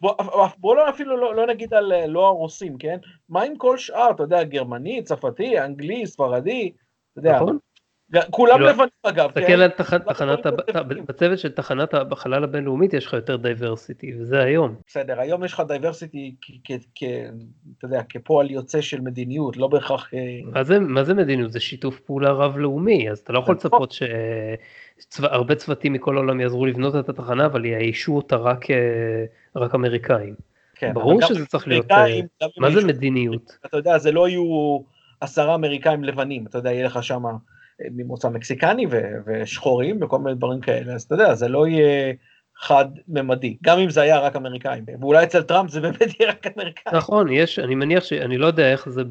בוא, 0.00 0.14
בוא 0.58 0.76
לא 0.76 0.90
אפילו 0.90 1.16
לא, 1.16 1.34
לא 1.34 1.46
נגיד 1.46 1.74
על 1.74 2.06
לא 2.06 2.26
הרוסים, 2.26 2.78
כן? 2.78 2.98
מה 3.28 3.42
עם 3.42 3.56
כל 3.56 3.78
שאר, 3.78 4.10
אתה 4.10 4.22
יודע, 4.22 4.42
גרמני, 4.42 5.02
צרפתי, 5.02 5.60
אנגלי, 5.60 6.06
ספרדי, 6.06 6.72
אתה 7.12 7.18
יודע, 7.18 7.36
נכון. 7.36 7.58
כולם 8.30 8.56
כאילו, 8.56 8.68
לבנים 8.70 8.88
אגב, 9.02 9.30
כן? 9.30 9.40
תסתכל 9.40 9.62
על 9.62 9.68
תחנת, 9.68 10.46
בצוות 11.08 11.38
של 11.38 11.52
תחנת 11.52 11.94
החלל 12.10 12.44
הבינלאומית 12.44 12.94
יש 12.94 13.06
לך 13.06 13.12
יותר 13.12 13.36
diversity, 13.36 14.12
וזה 14.20 14.42
היום. 14.42 14.74
בסדר, 14.86 15.20
היום 15.20 15.44
יש 15.44 15.52
לך 15.52 15.62
diversity, 15.68 16.34
אתה 17.78 17.86
יודע, 17.86 18.02
כפועל 18.08 18.50
יוצא 18.50 18.80
של 18.80 19.00
מדיניות, 19.00 19.56
לא 19.56 19.68
בהכרח... 19.68 20.14
אה, 20.14 20.20
מה 20.80 21.04
זה 21.04 21.14
מדיניות? 21.14 21.52
זה 21.52 21.60
שיתוף 21.60 22.00
פעולה 22.00 22.32
רב-לאומי, 22.32 23.10
אז 23.10 23.18
אתה 23.18 23.32
לא 23.32 23.38
יכול 23.38 23.54
לצפות 23.54 23.94
שהרבה 25.10 25.54
צוותים 25.54 25.92
מכל 25.92 26.16
העולם 26.16 26.40
יעזרו 26.40 26.66
לבנות 26.66 26.96
את 26.96 27.08
התחנה, 27.08 27.46
אבל 27.46 27.64
יאיישו 27.64 28.16
אותה 28.16 28.36
רק 28.36 28.70
אה, 28.70 29.66
אמריקאים. 29.74 30.34
כן, 30.74 30.94
ברור 30.94 31.20
שזה 31.22 31.46
צריך 31.46 31.68
להיות, 31.68 31.90
אה, 31.90 32.06
מה 32.56 32.70
זה 32.70 32.86
מדיניות? 32.86 33.58
אתה 33.66 33.76
יודע, 33.76 33.98
זה 33.98 34.12
לא 34.12 34.28
יהיו 34.28 34.78
עשרה 35.20 35.54
אמריקאים 35.54 36.04
לבנים, 36.04 36.46
אתה 36.46 36.58
יודע, 36.58 36.72
יהיה 36.72 36.86
לך 36.86 37.02
שמה... 37.02 37.30
ממוצא 37.80 38.28
מקסיקני 38.28 38.86
ו- 38.90 39.16
ושחורים 39.26 40.02
וכל 40.02 40.18
מיני 40.18 40.36
דברים 40.36 40.60
כאלה, 40.60 40.92
אז 40.94 41.02
אתה 41.02 41.14
יודע, 41.14 41.34
זה 41.34 41.48
לא 41.48 41.66
יהיה 41.66 42.12
חד-ממדי, 42.56 43.56
גם 43.62 43.78
אם 43.78 43.90
זה 43.90 44.00
היה 44.00 44.18
רק 44.18 44.36
אמריקאים, 44.36 44.84
ואולי 45.00 45.24
אצל 45.24 45.42
טראמפ 45.42 45.70
זה 45.70 45.80
באמת 45.80 46.20
יהיה 46.20 46.30
רק 46.30 46.46
אמריקאים. 46.46 46.96
נכון, 46.96 47.32
יש, 47.32 47.58
אני 47.58 47.74
מניח 47.74 48.04
ש... 48.04 48.12
אני 48.12 48.38
לא 48.38 48.46
יודע 48.46 48.72
איך 48.72 48.88
זה 48.88 49.02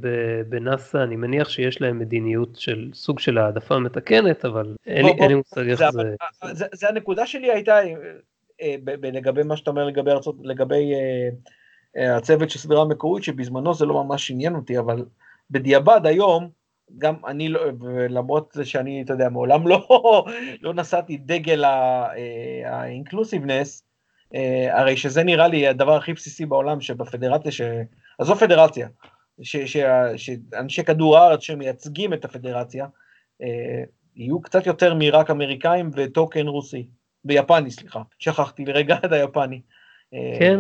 בנאסא, 0.50 0.98
אני 0.98 1.16
מניח 1.16 1.50
שיש 1.50 1.82
להם 1.82 2.00
מדיניות 2.00 2.56
של 2.56 2.90
סוג 2.94 3.20
של 3.20 3.38
העדפה 3.38 3.80
מתקנת, 3.80 4.46
אבל 4.46 4.76
אין 4.88 5.06
לי 5.30 5.36
מושג 5.36 5.70
איך 5.70 5.80
זה... 5.80 6.02
זה... 6.44 6.54
זה, 6.54 6.66
זה 6.74 6.90
הנקודה 6.90 7.26
שלי 7.26 7.52
הייתה, 7.52 7.80
אה, 8.62 8.76
לגבי 9.02 9.44
מה 9.44 9.58
שאתה 9.58 9.70
אומר 9.70 9.86
לגבי 9.86 10.12
ארצות, 10.12 10.36
לגבי 10.42 10.94
אה, 10.94 11.30
אה, 11.98 12.18
הצוות 12.18 12.50
של 12.50 12.60
סדרה 12.60 12.82
המקורית, 12.82 13.24
שבזמנו 13.24 13.74
זה 13.74 13.86
לא 13.86 14.04
ממש 14.04 14.32
עניין 14.32 14.56
אותי, 14.56 14.80
אבל 14.80 15.06
בדיעבד 15.52 16.02
היום, 16.04 16.50
גם 16.98 17.16
אני 17.28 17.50
לא, 17.50 17.62
למרות 18.10 18.58
שאני, 18.64 19.02
אתה 19.02 19.14
יודע, 19.14 19.30
מעולם 19.30 19.68
לא, 19.68 19.88
לא 20.62 20.74
נשאתי 20.74 21.18
דגל 21.18 21.64
האינקלוסיבנס, 22.66 23.84
אה, 24.36 24.80
הרי 24.80 24.98
שזה 24.98 25.24
נראה 25.24 25.48
לי 25.48 25.68
הדבר 25.68 25.96
הכי 25.96 26.14
בסיסי 26.14 26.46
בעולם 26.46 26.82
שבפדרציה, 26.82 27.52
ש... 27.52 27.62
עזוב 28.20 28.40
פדרציה, 28.40 28.88
ש, 29.42 29.58
ש, 29.58 29.78
שאנשי 30.18 30.84
כדור 30.84 31.18
הארץ 31.18 31.42
שמייצגים 31.42 32.14
את 32.14 32.26
הפדרציה, 32.26 32.86
אה, 33.42 33.84
יהיו 34.16 34.42
קצת 34.42 34.66
יותר 34.66 34.94
מרק 34.94 35.30
אמריקאים 35.30 35.92
וטוקן 35.96 36.48
רוסי, 36.48 36.88
ויפני, 37.26 37.72
סליחה, 37.72 38.02
שכחתי 38.20 38.66
לרגע 38.66 38.98
את 39.06 39.12
היפני. 39.12 39.62
כן, 40.40 40.60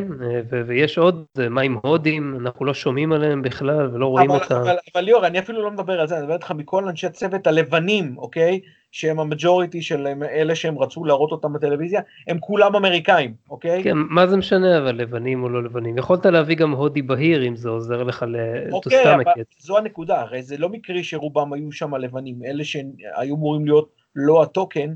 ויש 0.68 0.97
עוד, 0.97 1.26
מה 1.49 1.62
עם 1.62 1.78
הודים, 1.84 2.38
אנחנו 2.41 2.66
לא 2.66 2.74
שומעים 2.74 3.14
עליהם 3.14 3.41
בכלל 3.41 3.89
ולא 3.93 4.06
רואים 4.08 4.30
אותם. 4.30 4.56
אבל, 4.56 4.76
אבל 4.95 5.04
ליאור, 5.04 5.28
אני 5.28 5.39
אפילו 5.39 5.62
לא 5.62 5.72
מדבר 5.72 6.02
על 6.02 6.08
זה, 6.08 6.16
אני 6.16 6.24
מדבר 6.24 6.36
איתך 6.36 6.52
מכל 6.52 6.88
אנשי 6.88 7.10
צוות 7.10 7.47
הלבנים, 7.47 8.18
אוקיי? 8.18 8.60
שהם 8.91 9.20
המג'וריטי 9.20 9.82
של 9.82 10.08
אלה 10.24 10.56
שהם 10.56 10.80
רצו 10.80 11.06
להראות 11.06 11.32
אותם 11.32 11.54
בטלוויזיה, 11.54 12.02
הם 12.28 12.39
כולם 12.39 12.76
אמריקאים, 12.76 13.34
אוקיי? 13.49 13.84
כן, 13.84 13.97
מה 14.10 14.28
זה 14.28 14.38
משנה 14.38 14.78
אבל 14.78 14.95
לבנים 14.95 15.43
או 15.43 15.49
לא 15.49 15.64
לבנים? 15.64 15.97
יכולת 15.97 16.26
להביא 16.26 16.56
גם 16.56 16.72
הודי 16.72 17.02
בהיר 17.02 17.47
אם 17.47 17.56
זה 17.56 17.70
עוזר 17.70 18.04
לך 18.04 18.26
ל... 18.28 18.36
אוקיי, 18.72 19.16
אבל 19.16 19.24
זו 19.60 19.78
הנקודה, 19.78 20.22
הרי 20.22 20.43
זה 20.43 20.58
לא 20.58 20.70
מקרי 20.70 21.04
שרובם 21.04 21.54
היו 21.54 21.72
שם 21.72 21.95
לבנים, 21.95 22.36
אלה 22.45 22.64
שהיו 22.64 23.36
אמורים 23.36 23.66
להיות 23.66 23.89
לא 24.16 24.43
הטוקן, 24.43 24.93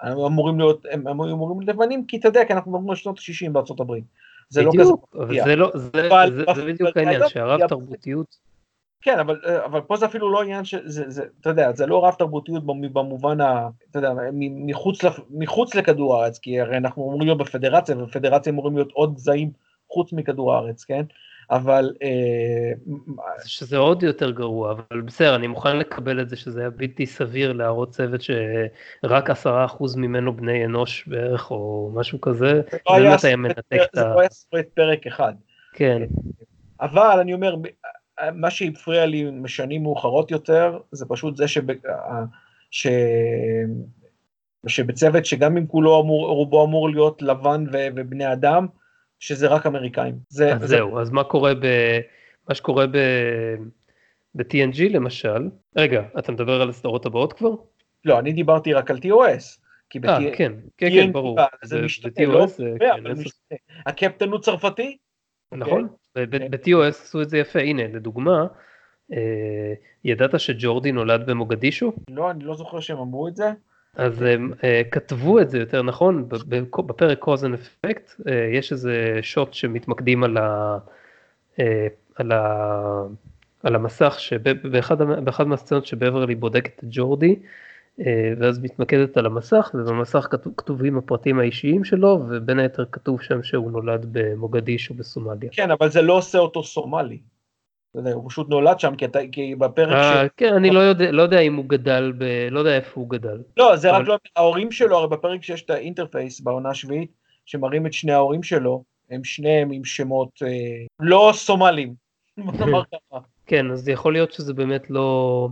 הם 0.00 0.18
אמורים 0.26 0.58
להיות, 0.58 0.86
הם 0.90 1.08
אמורים 1.08 1.60
להיות 1.60 1.68
לבנים, 1.68 2.06
כי 2.06 2.16
אתה 2.16 2.28
יודע, 2.28 2.44
כי 2.44 2.52
אנחנו 2.52 2.70
מדברים 2.70 2.90
על 2.90 2.96
שנות 2.96 3.18
ה-60 3.18 3.50
בארצות 3.50 3.80
הברית. 3.80 4.04
זה 4.48 4.62
לא 4.62 4.70
כזה... 4.78 4.82
בדיוק, 4.82 5.16
זה, 5.44 5.56
לא, 5.56 5.70
זה, 5.74 5.90
זה, 6.36 6.44
זה 6.54 6.64
בדיוק 6.64 6.96
העניין, 6.96 7.28
שהרב 7.28 7.66
תרבותיות... 7.66 8.50
כן, 9.02 9.18
אבל, 9.18 9.40
אבל 9.64 9.80
פה 9.80 9.96
זה 9.96 10.06
אפילו 10.06 10.32
לא 10.32 10.42
עניין 10.42 10.64
שזה, 10.64 11.04
זה, 11.10 11.24
אתה 11.40 11.50
יודע, 11.50 11.72
זה 11.72 11.86
לא 11.86 12.04
רב 12.04 12.14
תרבותיות 12.14 12.64
במובן 12.66 13.40
ה... 13.40 13.68
אתה 13.90 13.98
יודע, 13.98 14.12
מחוץ, 14.32 15.00
מחוץ 15.30 15.74
לכדור 15.74 16.16
הארץ, 16.16 16.38
כי 16.38 16.60
הרי 16.60 16.76
אנחנו 16.76 17.02
אמורים 17.02 17.20
להיות 17.20 17.38
בפדרציה, 17.38 17.98
ובפדרציה 17.98 18.52
אמורים 18.52 18.74
להיות 18.74 18.92
עוד 18.92 19.14
גזעים 19.14 19.50
חוץ 19.90 20.12
מכדור 20.12 20.54
הארץ, 20.54 20.84
כן? 20.84 21.02
אבל... 21.50 21.92
אה, 22.02 22.72
שזה 23.44 23.76
עוד 23.76 24.02
יותר 24.02 24.30
גרוע, 24.30 24.72
אבל 24.72 25.00
בסדר, 25.00 25.34
אני 25.34 25.46
מוכן 25.46 25.76
לקבל 25.76 26.20
את 26.20 26.28
זה 26.28 26.36
שזה 26.36 26.60
היה 26.60 26.70
בלתי 26.70 27.06
סביר 27.06 27.52
להראות 27.52 27.90
צוות 27.90 28.20
שרק 28.20 29.30
עשרה 29.30 29.64
אחוז 29.64 29.96
ממנו 29.96 30.36
בני 30.36 30.64
אנוש 30.64 31.06
בערך, 31.06 31.50
או 31.50 31.90
משהו 31.94 32.20
כזה, 32.20 32.60
זה 32.70 32.78
לא 32.88 32.94
היה. 32.94 33.16
זה 33.18 33.34
לא 34.52 34.60
פרק 34.74 35.06
אחד. 35.06 35.32
כן. 35.72 36.02
אבל 36.80 37.18
אני 37.20 37.34
אומר, 37.34 37.56
מה 38.32 38.50
שהפריע 38.50 39.06
לי 39.06 39.30
משנים 39.30 39.82
מאוחרות 39.82 40.30
יותר, 40.30 40.78
זה 40.92 41.06
פשוט 41.08 41.36
זה 41.36 41.48
שב... 41.48 41.62
ש... 42.70 42.86
שבצוות 44.66 45.26
שגם 45.26 45.56
אם 45.56 45.66
כולו 45.66 46.00
אמור, 46.00 46.26
רובו 46.28 46.64
אמור 46.64 46.90
להיות 46.90 47.22
לבן 47.22 47.64
ו... 47.72 47.76
ובני 47.96 48.32
אדם, 48.32 48.66
שזה 49.20 49.48
רק 49.48 49.66
אמריקאים. 49.66 50.14
זה, 50.28 50.54
אז 50.54 50.60
זה... 50.60 50.66
זהו, 50.66 50.98
אז 50.98 51.10
מה 51.10 51.24
קורה 51.24 51.54
ב... 51.54 51.66
מה 52.48 52.54
שקורה 52.54 52.86
ב... 52.86 52.96
ב-TNG 54.34 54.82
למשל, 54.90 55.48
רגע, 55.76 56.02
אתה 56.18 56.32
מדבר 56.32 56.62
על 56.62 56.68
הסדרות 56.68 57.06
הבאות 57.06 57.32
כבר? 57.32 57.50
לא, 58.04 58.18
אני 58.18 58.32
דיברתי 58.32 58.72
רק 58.72 58.90
על 58.90 58.96
TOS. 58.96 59.60
אה, 60.04 60.18
כן, 60.36 60.52
כן, 60.76 60.90
כן, 60.90 61.12
ברור. 61.12 61.38
זה 61.62 61.82
משתנה, 61.82 62.26
לא? 62.26 62.46
כן, 62.78 63.04
הקפטן 63.86 64.28
הוא 64.28 64.40
צרפתי? 64.40 64.96
נכון, 65.52 65.88
אוקיי. 66.16 66.48
ב-TOS 66.48 66.88
עשו 66.88 67.22
את 67.22 67.28
זה 67.28 67.38
יפה, 67.38 67.58
הנה, 67.58 67.82
לדוגמה, 67.82 68.46
אה, 69.12 69.72
ידעת 70.04 70.40
שג'ורדי 70.40 70.92
נולד 70.92 71.26
במוגדישו? 71.26 71.92
לא, 72.10 72.30
אני 72.30 72.44
לא 72.44 72.54
זוכר 72.54 72.80
שהם 72.80 72.98
אמרו 72.98 73.28
את 73.28 73.36
זה. 73.36 73.52
אז 73.96 74.22
הם 74.22 74.52
uh, 74.52 74.90
כתבו 74.90 75.40
את 75.40 75.50
זה 75.50 75.58
יותר 75.58 75.82
נכון 75.82 76.28
בפרק 76.86 77.24
cause 77.24 77.42
and 77.42 77.54
effect 77.54 78.20
uh, 78.20 78.30
יש 78.52 78.72
איזה 78.72 79.18
שוט 79.22 79.54
שמתמקדים 79.54 80.24
על, 80.24 80.36
ה, 80.36 80.78
uh, 81.56 81.60
על, 82.16 82.32
ה, 82.32 83.02
על 83.62 83.74
המסך 83.74 84.14
שבאחד 84.18 85.46
מהסצנות 85.46 85.86
שבברלי 85.86 86.34
בודקת 86.34 86.78
את 86.78 86.84
ג'ורדי 86.90 87.36
uh, 88.00 88.04
ואז 88.38 88.58
מתמקדת 88.58 89.16
על 89.16 89.26
המסך 89.26 89.70
ובמסך 89.74 90.26
כתוב, 90.30 90.54
כתובים 90.56 90.98
הפרטים 90.98 91.38
האישיים 91.38 91.84
שלו 91.84 92.22
ובין 92.28 92.58
היתר 92.58 92.84
כתוב 92.92 93.22
שם 93.22 93.42
שהוא 93.42 93.70
נולד 93.70 94.06
במוגדיש 94.12 94.90
או 94.90 94.94
בסומליה. 94.94 95.50
כן 95.52 95.70
אבל 95.70 95.90
זה 95.90 96.02
לא 96.02 96.12
עושה 96.12 96.38
אותו 96.38 96.64
סומלי. 96.64 97.18
הוא 97.92 98.30
פשוט 98.30 98.48
נולד 98.48 98.80
שם, 98.80 98.96
כי, 98.96 99.04
אתה, 99.04 99.18
כי 99.32 99.54
בפרק 99.54 100.02
ש... 100.02 100.30
כן, 100.36 100.54
אני 100.54 100.70
לא 100.70 100.80
יודע, 100.80 101.10
לא 101.12 101.22
יודע 101.22 101.40
אם 101.40 101.56
הוא 101.56 101.64
גדל, 101.64 102.12
ב... 102.18 102.24
לא 102.50 102.58
יודע 102.58 102.76
איפה 102.76 103.00
הוא 103.00 103.10
גדל. 103.10 103.42
לא, 103.56 103.76
זה 103.76 103.90
אבל... 103.90 104.00
רק 104.00 104.08
לא... 104.08 104.16
ההורים 104.36 104.72
שלו, 104.72 104.98
הרי 104.98 105.08
בפרק 105.08 105.42
שיש 105.42 105.62
את 105.62 105.70
ה 105.70 105.77
interface 105.77 106.40
בעונה 106.40 106.70
השביעית, 106.70 107.10
שמראים 107.46 107.86
את 107.86 107.92
שני 107.92 108.12
ההורים 108.12 108.42
שלו, 108.42 108.84
הם 109.10 109.24
שניהם 109.24 109.70
עם 109.70 109.84
שמות 109.84 110.42
אה, 110.42 110.48
לא 111.00 111.30
סומליים. 111.34 111.94
כן, 113.46 113.70
אז 113.70 113.88
יכול 113.88 114.12
להיות 114.12 114.32
שזה 114.32 114.54
באמת 114.54 114.90
לא... 114.90 115.48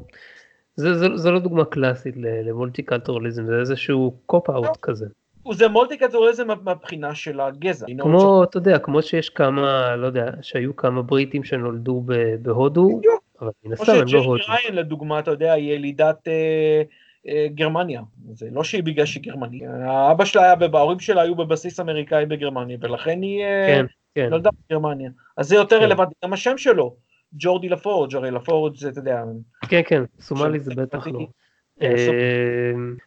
זה, 0.76 0.94
זה, 0.94 1.06
זה 1.14 1.30
לא 1.30 1.38
דוגמה 1.38 1.64
קלאסית 1.64 2.14
ל 2.16 2.82
multiculturalism, 2.82 3.46
זה 3.46 3.58
איזשהו 3.60 4.14
cop-out 4.26 4.66
לא. 4.66 4.72
כזה. 4.82 5.06
זה 5.54 5.68
multiculturalism 5.68 6.48
מהבחינה 6.62 7.14
של 7.14 7.40
הגזע. 7.40 7.86
כמו, 7.98 8.44
אתה 8.44 8.56
יודע, 8.56 8.78
כמו 8.78 9.02
שיש 9.02 9.30
כמה, 9.30 9.96
לא 9.96 10.06
יודע, 10.06 10.30
שהיו 10.42 10.76
כמה 10.76 11.02
בריטים 11.02 11.44
שנולדו 11.44 12.04
בהודו, 12.42 13.00
אבל 13.40 13.50
מן 13.64 13.72
הסתם 13.72 13.92
הם 13.92 14.04
לא 14.12 14.18
הודו. 14.18 14.44
כמו 14.44 14.54
לדוגמה, 14.72 15.18
אתה 15.18 15.30
יודע, 15.30 15.52
היא 15.52 15.72
ילידת 15.72 16.28
אה, 16.28 16.82
אה, 17.28 17.46
גרמניה. 17.54 18.02
זה 18.32 18.48
לא 18.52 18.64
שהיא 18.64 18.82
בגלל 18.82 19.06
שהיא 19.06 19.22
גרמניה. 19.22 19.70
האבא 19.84 20.24
שלה 20.24 20.42
היה, 20.42 20.54
ההורים 20.72 21.00
שלה 21.00 21.22
היו 21.22 21.34
בבסיס 21.34 21.80
אמריקאי 21.80 22.26
בגרמניה, 22.26 22.78
ולכן 22.80 23.22
היא 23.22 23.44
אה, 23.44 23.66
כן, 23.66 23.86
כן. 24.14 24.28
נולדה 24.30 24.50
בגרמניה. 24.66 25.10
אז 25.36 25.48
זה 25.48 25.54
יותר 25.54 25.78
כן. 25.78 25.84
רלוונטי, 25.84 26.14
גם 26.24 26.32
השם 26.32 26.58
שלו, 26.58 26.96
ג'ורדי 27.32 27.68
לפורג', 27.68 28.16
הרי 28.16 28.30
לפורג' 28.30 28.76
זה, 28.76 28.88
אתה 28.88 28.98
יודע... 28.98 29.22
כן, 29.68 29.80
כן, 29.86 30.02
סומלי 30.20 30.60
זה 30.60 30.74
בטח 30.74 31.06
לא. 31.06 31.26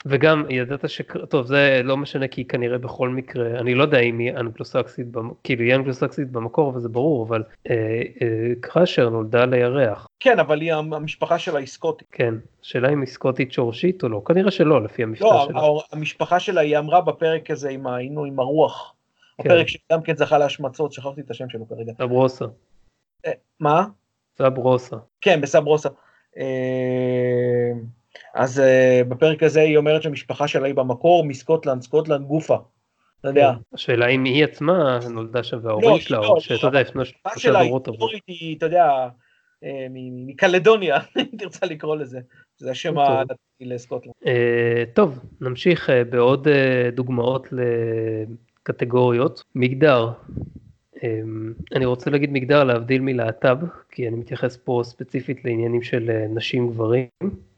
וגם 0.05 0.45
ידעת 0.49 0.89
ש... 0.89 1.01
טוב 1.29 1.45
זה 1.45 1.81
לא 1.83 1.97
משנה 1.97 2.27
כי 2.27 2.45
כנראה 2.45 2.77
בכל 2.77 3.09
מקרה 3.09 3.59
אני 3.59 3.73
לא 3.73 3.83
יודע 3.83 3.99
אם 3.99 4.19
היא 4.19 4.31
אנגלוסקסית 4.31 5.07
כאילו 5.43 5.63
היא 5.63 5.75
אנגלוסקסית 5.75 6.31
במקור 6.31 6.75
וזה 6.75 6.89
ברור 6.89 7.27
אבל 7.27 7.43
קראשר 8.59 9.09
נולדה 9.09 9.45
לירח. 9.45 10.07
כן 10.19 10.39
אבל 10.39 10.61
היא 10.61 10.73
המשפחה 10.73 11.39
שלה 11.39 11.59
היא 11.59 11.67
סקוטית. 11.67 12.07
כן 12.11 12.33
שאלה 12.61 12.89
אם 12.89 13.01
היא 13.01 13.07
סקוטית 13.07 13.51
שורשית 13.51 14.03
או 14.03 14.09
לא 14.09 14.21
כנראה 14.25 14.51
שלא 14.51 14.83
לפי 14.83 15.03
המבטא 15.03 15.23
לא, 15.23 15.47
שלה. 15.49 15.61
המשפחה 15.91 16.39
שלה 16.39 16.61
היא 16.61 16.77
אמרה 16.77 17.01
בפרק 17.01 17.51
הזה 17.51 17.69
עם, 17.69 17.87
היינו 17.87 18.25
עם 18.25 18.39
הרוח. 18.39 18.93
הפרק 19.39 19.67
שגם 19.67 20.01
כן 20.03 20.15
זכה 20.15 20.37
להשמצות 20.37 20.93
שכחתי 20.93 21.21
את 21.21 21.31
השם 21.31 21.49
שלו 21.49 21.67
כרגע. 21.69 21.93
סברוסה. 21.97 22.45
מה? 23.59 23.85
סברוסה. 24.37 24.95
כן 25.21 25.41
בסברוסה. 25.41 25.89
אז 28.35 28.59
uh, 28.59 29.03
בפרק 29.03 29.43
הזה 29.43 29.61
היא 29.61 29.77
אומרת 29.77 30.03
שהמשפחה 30.03 30.47
שלה 30.47 30.67
היא 30.67 30.75
במקור 30.75 31.25
מסקוטלנד, 31.25 31.81
סקוטלנד 31.81 32.25
גופה. 32.25 32.57
אתה 33.19 33.29
יודע. 33.29 33.51
השאלה 33.73 34.07
אם 34.07 34.23
היא 34.23 34.43
עצמה 34.43 34.99
נולדה 35.09 35.43
שם 35.43 35.59
וההורים 35.63 35.99
שלה, 35.99 36.17
או 36.17 36.41
שאתה 36.41 36.67
יודע, 36.67 36.81
לפני 36.81 37.03
שלושה 37.05 37.63
דורות 37.63 37.87
עברו. 37.87 38.07
היא, 38.27 38.57
אתה 38.57 38.65
יודע, 38.65 39.07
מקלדוניה, 40.27 40.99
אם 41.17 41.37
תרצה 41.37 41.65
לקרוא 41.65 41.95
לזה. 41.95 42.19
זה 42.57 42.71
השם 42.71 42.97
הדתי 42.97 43.35
לסקוטלנד. 43.61 44.13
טוב, 44.93 45.19
נמשיך 45.41 45.89
בעוד 46.09 46.47
דוגמאות 46.95 47.47
לקטגוריות. 48.61 49.43
מגדר. 49.55 50.11
אני 51.75 51.85
רוצה 51.85 52.09
להגיד 52.09 52.31
מגדר 52.31 52.63
להבדיל 52.63 53.01
מלהט"ב, 53.01 53.57
כי 53.91 54.07
אני 54.07 54.15
מתייחס 54.15 54.57
פה 54.57 54.81
ספציפית 54.83 55.45
לעניינים 55.45 55.81
של 55.81 56.25
נשים 56.29 56.69
גברים. 56.69 57.07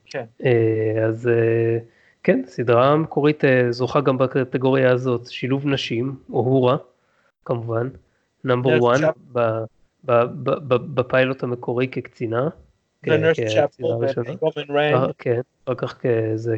כן. 0.06 0.26
אז 1.06 1.30
כן, 2.24 2.42
סדרה 2.48 2.88
המקורית 2.92 3.44
זוכה 3.70 4.02
גם 4.02 4.18
בקטגוריה 4.18 4.92
הזאת, 4.92 5.28
שילוב 5.28 5.68
נשים, 5.68 6.16
אוהורה, 6.30 6.78
כמובן, 7.46 7.90
נאמבר 8.44 8.94
1 8.96 9.14
בפיילוט 10.94 11.44
המקורי 11.44 11.88
כקצינה. 11.88 12.50
ונרס 13.08 13.38
צ'אפל 13.40 13.84
וגומן 13.84 14.70
ריין. 14.70 14.98
כן, 15.18 15.42
אחר 15.66 15.76
כך 15.76 16.02
כזה 16.02 16.58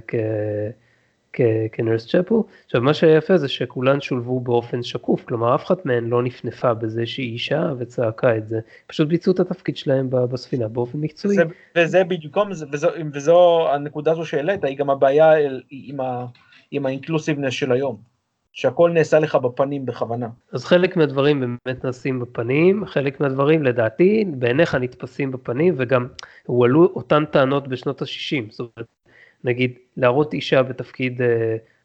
כנרס 1.71 2.07
צ'אפל. 2.07 2.35
עכשיו 2.65 2.81
מה 2.81 2.93
שיפה 2.93 3.37
זה 3.37 3.47
שכולן 3.47 4.01
שולבו 4.01 4.39
באופן 4.39 4.83
שקוף, 4.83 5.25
כלומר 5.25 5.55
אף 5.55 5.63
אחת 5.63 5.85
מהן 5.85 6.05
לא 6.05 6.23
נפנפה 6.23 6.73
בזה 6.73 7.05
שהיא 7.05 7.33
אישה 7.33 7.71
וצעקה 7.77 8.37
את 8.37 8.47
זה, 8.47 8.59
פשוט 8.87 9.07
ביצעו 9.07 9.33
את 9.33 9.39
התפקיד 9.39 9.77
שלהם 9.77 10.07
בספינה 10.09 10.67
באופן 10.67 10.97
מקצועי. 10.97 11.37
וזה 11.77 12.03
בדיוק, 12.03 12.37
וזו, 12.71 12.89
וזו 13.13 13.67
הנקודה 13.73 14.11
הזו 14.11 14.25
שהעלית, 14.25 14.63
היא 14.63 14.77
גם 14.77 14.89
הבעיה 14.89 15.31
עם, 15.69 16.01
ה, 16.01 16.25
עם 16.71 16.85
האינקלוסיבנס 16.85 17.53
של 17.53 17.71
היום. 17.71 18.15
שהכל 18.55 18.91
נעשה 18.91 19.19
לך 19.19 19.35
בפנים 19.35 19.85
בכוונה. 19.85 20.27
אז 20.51 20.65
חלק 20.65 20.97
מהדברים 20.97 21.39
באמת 21.39 21.85
נעשים 21.85 22.19
בפנים, 22.19 22.85
חלק 22.85 23.19
מהדברים 23.19 23.63
לדעתי 23.63 24.25
בעיניך 24.27 24.75
נתפסים 24.75 25.31
בפנים 25.31 25.73
וגם 25.77 26.07
הועלו 26.45 26.85
אותן 26.95 27.25
טענות 27.25 27.67
בשנות 27.67 28.01
ה-60, 28.01 28.51
זאת 28.51 28.59
אומרת 28.59 28.87
נגיד 29.45 29.73
להראות 29.97 30.33
אישה 30.33 30.63
בתפקיד, 30.63 31.21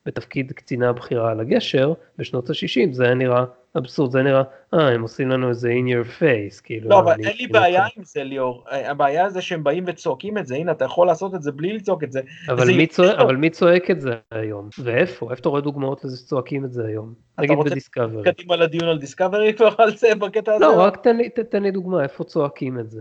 בתפקיד 0.07 0.53
קצינה 0.53 0.93
בכירה 0.93 1.31
על 1.31 1.41
הגשר 1.41 1.93
בשנות 2.19 2.51
ה-60 2.51 2.93
זה 2.93 3.05
היה 3.05 3.15
נראה 3.15 3.45
אבסורד, 3.79 4.11
זה 4.11 4.23
נראה, 4.23 4.43
אה 4.75 4.89
הם 4.89 5.03
עושים 5.03 5.29
לנו 5.29 5.49
איזה 5.49 5.69
in 5.69 5.89
your 5.89 6.21
face, 6.21 6.63
כאילו. 6.63 6.91
לא 6.91 7.01
אבל 7.01 7.13
אין 7.25 7.37
לי 7.37 7.47
בעיה 7.47 7.87
עם 7.97 8.05
זה 8.05 8.25
ליאור, 8.25 8.65
הבעיה 8.71 9.31
זה 9.31 9.41
שהם 9.41 9.65
באים 9.65 9.85
וצועקים 9.87 10.39
את 10.39 10.47
זה, 10.47 10.57
הנה 10.57 10.73
אתה 10.73 10.85
יכול 10.85 11.07
לעשות 11.07 11.35
את 11.35 11.43
זה 11.43 11.53
בלי 11.53 11.73
לצעוק 11.73 12.05
את 12.05 12.13
זה. 12.13 12.21
אבל, 12.49 13.37
מי 13.37 13.51
צועק, 13.51 13.91
את 13.91 14.01
זה 14.01 14.11
היום? 14.31 14.69
ואיפה? 14.79 15.31
איפה 15.31 15.41
אתה 15.41 15.49
רואה 15.49 15.61
דוגמאות 15.61 16.05
לזה 16.05 16.17
שצועקים 16.17 16.65
את 16.65 16.73
זה 16.73 16.87
היום? 16.87 17.15
נגיד 17.39 17.59
בדיסקאברי. 17.65 18.21
אתה 18.23 18.31
רוצה 18.31 18.33
קדימה 18.33 18.57
לדיון 18.57 18.89
על 18.89 18.99
דיסקאברי 18.99 19.53
כבר 19.57 19.75
על 19.79 19.97
זה 19.97 20.15
בקטע 20.15 20.55
הזה? 20.55 20.65
לא, 20.65 20.81
רק 20.81 21.07
תן 21.51 21.63
לי 21.63 21.71
דוגמה, 21.71 22.03
איפה 22.03 22.25
צועקים 22.25 22.79
את 22.79 22.91
זה? 22.91 23.01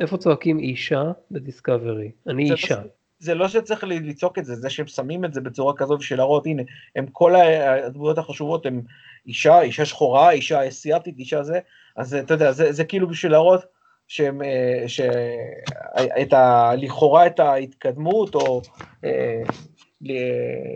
איפה 0.00 0.16
צועקים 0.16 0.58
אישה 0.58 1.12
בדיסקאברי? 1.30 2.10
אני 2.26 2.50
אישה. 2.50 2.80
זה 3.20 3.34
לא 3.34 3.48
שצריך 3.48 3.84
לצעוק 3.84 4.38
את 4.38 4.44
זה, 4.44 4.54
זה 4.54 4.70
שהם 4.70 4.86
שמים 4.86 5.24
את 5.24 5.34
זה 5.34 5.40
בצורה 5.40 5.74
כזו 5.76 5.96
בשביל 5.96 6.18
להראות, 6.18 6.46
הנה, 6.46 6.62
הם 6.96 7.06
כל 7.12 7.34
הדמויות 7.36 8.18
החשובות 8.18 8.66
הם 8.66 8.82
אישה, 9.26 9.60
אישה 9.60 9.84
שחורה, 9.84 10.30
אישה 10.30 10.68
אסיאתית, 10.68 11.18
אישה 11.18 11.42
זה, 11.42 11.58
אז 11.96 12.14
אתה 12.14 12.34
יודע, 12.34 12.52
זה, 12.52 12.72
זה 12.72 12.84
כאילו 12.84 13.08
בשביל 13.08 13.32
להראות 13.32 13.64
שהם, 14.08 14.40
שאת 14.86 16.32
ה... 16.32 16.72
לכאורה 16.76 17.26
את 17.26 17.40
ההתקדמות, 17.40 18.34
או 18.34 18.62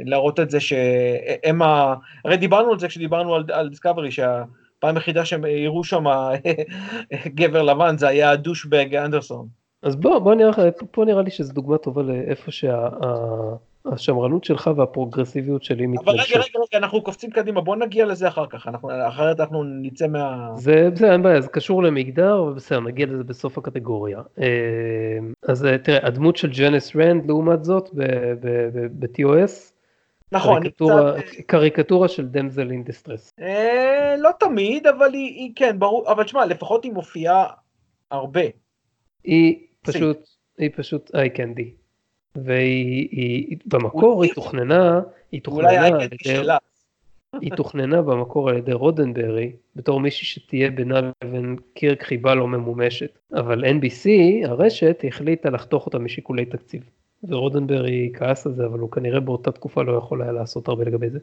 להראות 0.04 0.40
את 0.40 0.50
זה 0.50 0.60
שהם 0.60 1.62
ה... 1.62 1.94
הרי 2.24 2.36
דיברנו 2.36 2.72
על 2.72 2.78
זה 2.78 2.88
כשדיברנו 2.88 3.34
על, 3.34 3.44
על 3.52 3.68
דיסקאברי, 3.68 4.10
שהפעם 4.10 4.96
היחידה 4.96 5.24
שהם 5.24 5.44
הראו 5.64 5.84
שם 5.84 6.04
גבר 7.38 7.62
לבן, 7.62 7.98
זה 7.98 8.08
היה 8.08 8.30
הדושבג 8.30 8.94
אנדרסון. 8.94 9.63
אז 9.84 9.96
בוא, 9.96 10.18
בוא 10.18 10.34
נראה, 10.34 10.70
פה 10.90 11.04
נראה 11.04 11.22
לי 11.22 11.30
שזו 11.30 11.52
דוגמה 11.52 11.78
טובה 11.78 12.02
לאיפה 12.02 12.50
שהשמרנות 12.50 14.44
שלך 14.44 14.70
והפרוגרסיביות 14.76 15.62
שלי 15.62 15.86
מתנגשות. 15.86 16.08
אבל 16.08 16.18
רגע, 16.20 16.36
רגע, 16.36 16.58
רגע, 16.58 16.78
אנחנו 16.78 17.02
קופצים 17.02 17.30
קדימה, 17.30 17.60
בוא 17.60 17.76
נגיע 17.76 18.06
לזה 18.06 18.28
אחר 18.28 18.46
כך, 18.46 18.68
אנחנו, 18.68 18.90
אחרת 19.08 19.40
אנחנו 19.40 19.64
נצא 19.64 20.06
מה... 20.06 20.48
זה 20.56 20.88
בסדר, 20.92 21.12
אין 21.12 21.22
בעיה, 21.22 21.40
זה 21.40 21.48
קשור 21.48 21.82
למגדר, 21.82 22.42
ובסדר, 22.42 22.80
נגיע 22.80 23.06
לזה 23.06 23.24
בסוף 23.24 23.58
הקטגוריה. 23.58 24.20
אז 25.48 25.66
תראה, 25.82 26.06
הדמות 26.06 26.36
של 26.36 26.50
ג'ניס 26.50 26.96
רנד, 26.96 27.26
לעומת 27.26 27.64
זאת, 27.64 27.90
ב-TOS, 28.98 29.72
נכון, 30.32 30.60
קריקטורה, 30.60 31.22
קצת... 31.22 31.40
קריקטורה 31.46 32.08
של 32.08 32.26
damsel 32.26 32.70
in 32.70 32.84
distress. 32.84 33.32
אה, 33.40 34.14
לא 34.18 34.30
תמיד, 34.40 34.86
אבל 34.86 35.14
היא, 35.14 35.34
היא 35.34 35.52
כן, 35.56 35.78
ברור, 35.78 36.12
אבל 36.12 36.24
תשמע, 36.24 36.46
לפחות 36.46 36.84
היא 36.84 36.92
מופיעה 36.92 37.46
הרבה. 38.10 38.40
היא 39.24 39.56
פשוט, 39.84 40.28
היא 40.58 40.70
פשוט 40.76 41.10
eye 41.14 41.30
candy. 41.30 41.70
והיא, 42.36 43.08
היא, 43.10 43.56
במקור 43.66 44.22
היא 44.22 44.32
תוכננה, 44.34 45.00
היא 45.32 45.40
תוכננה. 45.40 45.98
היא 47.40 47.52
תוכננה 47.56 48.02
במקור 48.02 48.48
על 48.48 48.56
ידי 48.56 48.72
רודנברי 48.72 49.52
בתור 49.76 50.00
מישהי 50.00 50.26
שתהיה 50.26 50.70
בינה 50.70 51.10
לבין 51.24 51.56
קירק 51.74 52.02
חיבה 52.02 52.34
לא 52.34 52.48
ממומשת. 52.48 53.18
אבל 53.32 53.64
NBC, 53.64 54.08
הרשת, 54.48 55.04
החליטה 55.08 55.50
לחתוך 55.50 55.86
אותה 55.86 55.98
משיקולי 55.98 56.44
תקציב. 56.44 56.82
ורודנברי 57.28 58.12
כעס 58.14 58.46
על 58.46 58.54
זה, 58.54 58.66
אבל 58.66 58.78
הוא 58.78 58.90
כנראה 58.90 59.20
באותה 59.20 59.52
תקופה 59.52 59.82
לא 59.82 59.92
יכול 59.92 60.22
היה 60.22 60.32
לעשות 60.32 60.68
הרבה 60.68 60.84
לגבי 60.84 61.10
זה. 61.10 61.18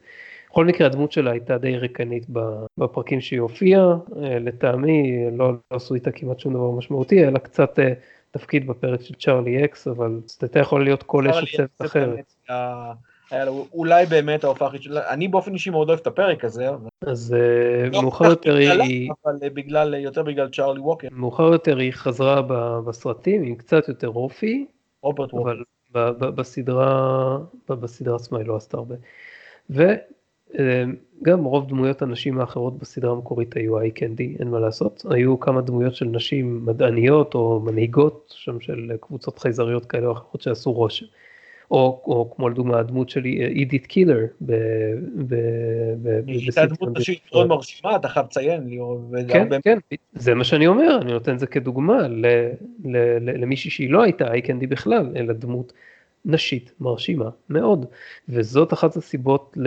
בכל 0.49 0.65
מקרה 0.65 0.87
הדמות 0.87 1.11
שלה 1.11 1.31
הייתה 1.31 1.57
די 1.57 1.77
ריקנית 1.77 2.25
בפרקים 2.77 3.21
שהיא 3.21 3.39
הופיעה, 3.39 3.97
לטעמי 4.15 5.25
לא, 5.31 5.51
לא 5.51 5.75
עשו 5.77 5.95
איתה 5.95 6.11
כמעט 6.11 6.39
שום 6.39 6.53
דבר 6.53 6.71
משמעותי, 6.71 7.27
אלא 7.27 7.39
קצת 7.39 7.79
תפקיד 8.31 8.67
בפרק 8.67 9.01
של 9.01 9.13
צ'ארלי 9.13 9.65
אקס, 9.65 9.87
אבל 9.87 10.19
הייתה 10.41 10.59
יכול 10.59 10.83
להיות 10.83 11.03
כל 11.03 11.29
אש 11.29 11.55
צוות 11.55 11.69
אחרת. 11.85 12.33
אולי 13.73 14.05
באמת 14.05 14.43
ההופעה 14.43 14.67
הכי 14.67 14.81
של... 14.81 14.97
אני 14.97 15.27
באופן 15.27 15.53
אישי 15.53 15.69
מאוד 15.69 15.89
אוהב 15.89 15.99
את 15.99 16.07
הפרק 16.07 16.45
הזה. 16.45 16.69
אז 17.07 17.35
לא 17.93 18.01
מאוחר 18.01 18.25
יותר 18.25 18.55
היא... 18.55 19.11
אבל 19.25 19.49
בגלל, 19.49 19.93
יותר 19.93 20.23
בגלל 20.23 20.49
צ'ארלי 20.49 20.79
ווקר. 20.79 21.07
מאוחר 21.11 21.43
יותר 21.43 21.77
היא 21.77 21.91
חזרה 21.93 22.41
בסרטים 22.81 23.43
עם 23.43 23.55
קצת 23.55 23.87
יותר 23.87 24.09
אופי. 24.09 24.65
רוברט 25.03 25.33
ווקר. 25.33 25.53
בסדרה, 26.19 27.37
בסדרה 27.69 28.15
עצמה 28.15 28.37
היא 28.37 28.47
לא 28.47 28.55
עשתה 28.55 28.77
הרבה. 28.77 28.95
וגם 30.55 31.43
רוב 31.43 31.69
דמויות 31.69 32.01
הנשים 32.01 32.39
האחרות 32.39 32.77
בסדרה 32.77 33.11
המקורית 33.11 33.55
היו 33.55 33.79
איי 33.79 33.91
קנדי, 33.91 34.35
אין 34.39 34.47
מה 34.47 34.59
לעשות. 34.59 35.05
היו 35.09 35.39
כמה 35.39 35.61
דמויות 35.61 35.95
של 35.95 36.05
נשים 36.05 36.65
מדעניות 36.65 37.35
או 37.35 37.59
מנהיגות, 37.65 38.33
שם 38.37 38.59
של 38.59 38.91
קבוצות 38.99 39.39
חייזריות 39.39 39.85
כאלה 39.85 40.07
או 40.07 40.11
אחרות 40.11 40.41
שעשו 40.41 40.71
רושם. 40.71 41.05
או, 41.71 42.01
או 42.05 42.33
כמו 42.35 42.49
לדוגמה 42.49 42.79
הדמות 42.79 43.09
שלי, 43.09 43.45
אידית 43.45 43.87
קילר. 43.87 44.17
היא 44.17 44.55
הייתה 46.27 46.65
דמות 46.65 46.97
נשית 46.97 47.21
מאוד 47.33 47.47
מרשימה, 47.47 47.95
אתה 47.95 48.07
חייב 48.07 48.25
לציין. 48.25 48.69
כן, 49.27 49.47
כן, 49.63 49.77
זה 50.13 50.33
מה 50.33 50.43
שאני 50.43 50.67
אומר, 50.67 50.99
אני 51.01 51.13
נותן 51.13 51.33
את 51.33 51.39
זה 51.39 51.47
כדוגמה 51.47 52.07
למישהי 53.21 53.71
שהיא 53.71 53.89
לא 53.89 54.03
הייתה 54.03 54.31
איי 54.31 54.41
קנדי 54.41 54.67
בכלל, 54.67 55.11
אלא 55.15 55.33
דמות 55.33 55.73
נשית 56.25 56.71
מרשימה 56.79 57.29
מאוד. 57.49 57.85
וזאת 58.29 58.73
אחת 58.73 58.95
הסיבות 58.95 59.57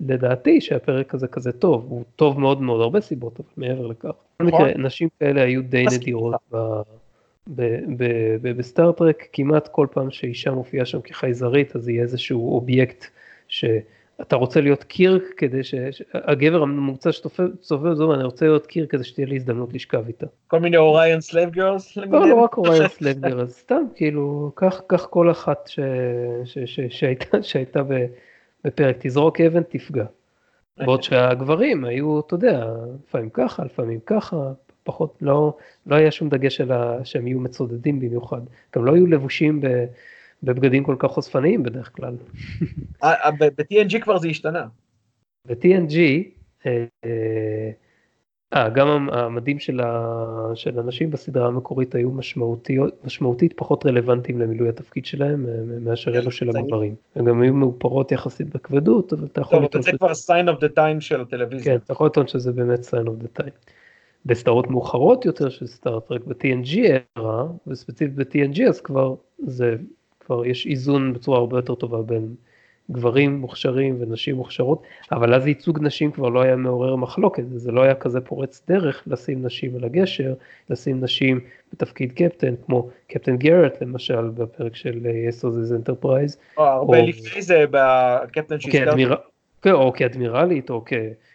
לדעתי 0.00 0.60
שהפרק 0.60 1.14
הזה 1.14 1.28
כזה 1.28 1.52
טוב, 1.52 1.86
הוא 1.88 2.04
טוב 2.16 2.40
מאוד 2.40 2.62
מאוד 2.62 2.80
הרבה 2.80 3.00
סיבות, 3.00 3.40
אבל 3.40 3.48
מעבר 3.56 3.86
לכך. 3.86 4.10
בכל 4.42 4.44
מקרה, 4.44 4.72
נשים 4.78 5.08
כאלה 5.20 5.42
היו 5.42 5.62
די 5.62 5.84
נדירות. 5.94 6.34
בסטארטרק 8.42 9.28
כמעט 9.32 9.68
כל 9.68 9.86
פעם 9.90 10.10
שאישה 10.10 10.50
מופיעה 10.50 10.86
שם 10.86 11.00
כחייזרית 11.00 11.76
אז 11.76 11.88
יהיה 11.88 12.02
איזשהו 12.02 12.54
אובייקט 12.54 13.04
אתה 14.20 14.36
רוצה 14.36 14.60
להיות 14.60 14.84
קירק 14.84 15.22
כדי 15.36 15.60
שהגבר 15.64 16.62
הממוצע 16.62 17.12
שצופה 17.12 17.94
זו 17.94 18.14
אני 18.14 18.24
רוצה 18.24 18.46
להיות 18.46 18.66
קירק 18.66 18.90
כדי 18.90 19.04
שתהיה 19.04 19.26
לי 19.26 19.36
הזדמנות 19.36 19.74
לשכב 19.74 20.06
איתה. 20.06 20.26
כל 20.46 20.60
מיני 20.60 20.76
Orion 20.76 21.20
slave 21.20 21.50
girls? 21.50 21.96
לא, 21.96 22.28
לא 22.28 22.34
רק 22.34 22.56
Orion 22.56 22.88
slave 22.88 23.18
girls, 23.18 23.58
סתם 23.58 23.82
כאילו 23.94 24.52
קח 24.86 25.06
כל 25.10 25.30
אחת 25.30 25.70
שהייתה 27.40 27.80
בפרק 28.64 28.96
תזרוק 29.00 29.40
אבן 29.40 29.62
תפגע. 29.62 30.04
בעוד 30.78 31.02
שהגברים 31.02 31.84
היו 31.84 32.20
אתה 32.20 32.34
יודע 32.34 32.66
לפעמים 33.06 33.30
ככה 33.30 33.64
לפעמים 33.64 34.00
ככה 34.06 34.52
פחות 34.84 35.18
לא 35.20 35.56
לא 35.86 35.96
היה 35.96 36.10
שום 36.10 36.28
דגש 36.28 36.60
על 36.60 36.70
שהם 37.04 37.26
יהיו 37.26 37.40
מצודדים 37.40 38.00
במיוחד 38.00 38.40
גם 38.76 38.84
לא 38.84 38.94
היו 38.94 39.06
לבושים 39.06 39.60
ב... 39.60 39.66
בבגדים 40.42 40.84
כל 40.84 40.96
כך 40.98 41.10
חושפניים 41.10 41.62
בדרך 41.62 41.90
כלל. 41.96 42.14
אה, 43.02 43.14
אה, 43.24 43.30
ב-TNG 43.30 44.00
כבר 44.00 44.18
זה 44.18 44.28
השתנה. 44.28 44.66
ב-TNG, 45.46 45.96
אה, 46.66 46.84
אה, 48.54 48.68
גם 48.68 49.08
המדים 49.12 49.58
של, 49.58 49.80
ה, 49.80 50.14
של 50.54 50.78
הנשים 50.78 51.10
בסדרה 51.10 51.46
המקורית 51.46 51.94
היו 51.94 52.10
משמעותית 53.04 53.52
פחות 53.56 53.86
רלוונטיים 53.86 54.40
למילוי 54.40 54.68
התפקיד 54.68 55.06
שלהם 55.06 55.46
מאשר 55.84 56.18
אלו 56.18 56.30
של 56.30 56.56
הגברים. 56.56 56.94
הם 57.14 57.24
גם 57.24 57.42
היו 57.42 57.54
מאופרות 57.54 58.12
יחסית 58.12 58.54
בכבדות, 58.54 59.12
אבל 59.12 59.26
אתה 59.26 59.40
יכול 59.40 59.64
לטעון... 59.64 59.82
זה 59.82 59.92
כבר 59.92 60.10
sign 60.10 60.48
of 60.48 60.60
the 60.60 60.76
time 60.76 61.00
של 61.00 61.20
הטלוויזיה. 61.20 61.72
כן, 61.72 61.78
אתה 61.84 61.92
יכול 61.92 62.06
לטעון 62.06 62.26
שזה 62.26 62.52
באמת 62.52 62.80
sign 62.80 63.06
of 63.06 63.24
the 63.24 63.40
time. 63.40 63.70
בסדרות 64.26 64.70
מאוחרות 64.70 65.24
יותר 65.24 65.48
של 65.48 65.66
סטאר-טרק 65.66 66.24
ב-TNG 66.24 66.76
era, 67.18 67.22
וספציפית 67.66 68.14
ב-TNG 68.14 68.68
אז 68.68 68.80
כבר 68.80 69.14
זה 69.38 69.76
כבר 70.26 70.46
יש 70.46 70.66
איזון 70.66 71.12
בצורה 71.12 71.38
הרבה 71.38 71.58
יותר 71.58 71.74
טובה 71.74 72.02
בין 72.02 72.34
גברים 72.90 73.40
מוכשרים 73.40 73.96
ונשים 74.00 74.36
מוכשרות, 74.36 74.82
אבל 75.12 75.34
אז 75.34 75.46
ייצוג 75.46 75.78
נשים 75.82 76.12
כבר 76.12 76.28
לא 76.28 76.40
היה 76.42 76.56
מעורר 76.56 76.96
מחלוקת, 76.96 77.42
זה 77.54 77.72
לא 77.72 77.82
היה 77.82 77.94
כזה 77.94 78.20
פורץ 78.20 78.62
דרך 78.68 79.02
לשים 79.06 79.46
נשים 79.46 79.76
על 79.76 79.84
הגשר, 79.84 80.34
לשים 80.70 81.00
נשים 81.00 81.40
בתפקיד 81.72 82.12
קפטן, 82.12 82.54
כמו 82.66 82.88
קפטן 83.08 83.36
גרט 83.36 83.82
למשל 83.82 84.28
בפרק 84.28 84.76
של 84.76 85.06
Yesterday's 85.28 85.72
Enterprise. 85.72 86.38
הרבה 86.56 87.02
לפני 87.02 87.42
זה 87.42 87.64
בקפטן 87.70 88.60
שהזכרתי. 88.60 89.04
כן, 89.62 89.72
או 89.72 89.92
כאדמירלית, 89.92 90.70
או 90.70 90.82
כ... 90.86 90.92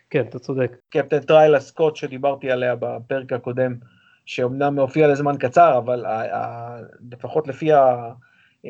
כן, 0.09 0.21
אתה 0.29 0.39
צודק. 0.39 0.77
קפטן 0.89 1.19
טריילה 1.19 1.59
סקוט 1.59 1.95
שדיברתי 1.95 2.51
עליה 2.51 2.75
בפרק 2.79 3.33
הקודם, 3.33 3.75
שאומנם 4.25 4.79
הופיע 4.79 5.07
לזמן 5.07 5.35
קצר, 5.39 5.77
אבל 5.77 6.05
לפחות 7.11 7.47
לפי 7.47 7.73
ה... 7.73 8.11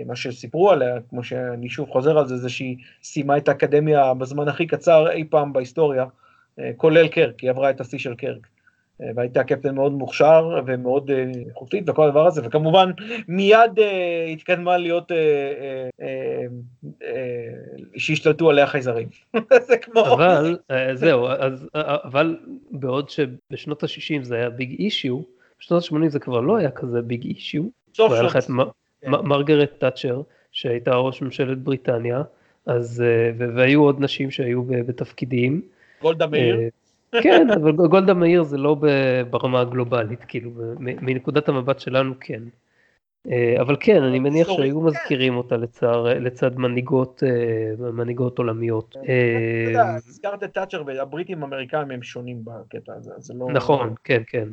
מה 0.05 0.15
שסיפרו 0.15 0.71
עליה, 0.71 0.95
כמו 1.09 1.23
שאני 1.23 1.69
שוב 1.69 1.89
חוזר 1.89 2.17
על 2.17 2.27
זה, 2.27 2.37
זה 2.37 2.49
שהיא 2.49 2.77
סיימה 3.03 3.37
את 3.37 3.47
האקדמיה 3.47 4.13
בזמן 4.13 4.47
הכי 4.47 4.67
קצר 4.67 5.11
אי 5.11 5.23
פעם 5.29 5.53
בהיסטוריה, 5.53 6.05
אה, 6.59 6.71
כולל 6.77 7.07
קרק, 7.07 7.39
היא 7.39 7.49
עברה 7.49 7.69
את 7.69 7.81
השיא 7.81 7.99
של 7.99 8.15
קרק. 8.15 8.47
אה, 9.01 9.07
והייתה 9.15 9.43
קפטן 9.43 9.75
מאוד 9.75 9.91
מוכשר 9.91 10.59
ומאוד 10.65 11.11
אה, 11.11 11.25
איכותית 11.47 11.89
וכל 11.89 12.07
הדבר 12.07 12.27
הזה, 12.27 12.41
וכמובן 12.43 12.91
מיד 13.27 13.79
uh, 13.79 13.81
התקדמה 14.31 14.77
להיות, 14.77 15.11
uh, 15.11 15.15
uh, 15.15 16.03
uh, 16.03 16.93
uh, 17.01 17.99
שהשתלטו 17.99 18.49
עליה 18.49 18.67
חייזרים. 18.67 19.07
זה 19.67 19.77
כמו... 19.77 20.01
אבל, 20.13 20.57
זהו, 20.93 21.27
אז, 21.27 21.69
אבל 21.73 22.37
בעוד 22.71 23.09
שבשנות 23.09 23.83
ה-60 23.83 24.23
זה 24.23 24.35
היה 24.35 24.49
ביג 24.49 24.71
אישיו, 24.79 25.21
בשנות 25.59 25.83
ה-80 25.83 26.09
זה 26.09 26.19
כבר 26.19 26.39
לא 26.39 26.57
היה 26.57 26.71
כזה 26.71 27.01
ביג 27.01 27.23
אישיו. 27.23 27.63
סוף 27.95 28.13
שנות. 28.39 28.80
כן. 29.01 29.11
מרגרט 29.11 29.71
תאצ'ר 29.77 30.21
שהייתה 30.51 30.95
ראש 30.95 31.21
ממשלת 31.21 31.57
בריטניה, 31.57 32.21
אז, 32.65 33.03
אה, 33.05 33.47
והיו 33.55 33.83
עוד 33.83 33.95
נשים 33.99 34.31
שהיו 34.31 34.63
בתפקידים. 34.63 35.61
גולדה 36.01 36.27
מאיר? 36.27 36.59
אה, 36.59 37.21
כן, 37.23 37.47
אבל 37.61 37.71
גולדה 37.71 38.13
מאיר 38.13 38.43
זה 38.43 38.57
לא 38.57 38.75
ברמה 39.29 39.61
הגלובלית, 39.61 40.23
כאילו, 40.27 40.51
מנקודת 40.79 41.49
המבט 41.49 41.79
שלנו 41.79 42.13
כן. 42.19 42.43
אה, 43.31 43.55
אבל 43.61 43.75
כן, 43.79 44.03
אני 44.03 44.19
מניח 44.19 44.47
שהיו 44.47 44.79
כן. 44.79 44.85
מזכירים 44.85 45.37
אותה 45.37 45.55
לצד 46.19 46.55
מנהיגות, 46.55 47.23
מנהיגות 47.93 48.37
עולמיות. 48.37 48.89
אתה 48.89 49.69
יודע, 49.69 49.95
הזכרת 49.95 50.43
את 50.43 50.53
תאצ'ר 50.53 50.83
והבריטים 50.85 51.43
האמריקאים 51.43 51.91
הם 51.91 52.03
שונים 52.03 52.41
בקטע 52.43 52.93
הזה, 52.93 53.11
זה 53.17 53.33
לא... 53.33 53.47
נכון, 53.53 53.93
כן, 54.03 54.21
כן, 54.27 54.47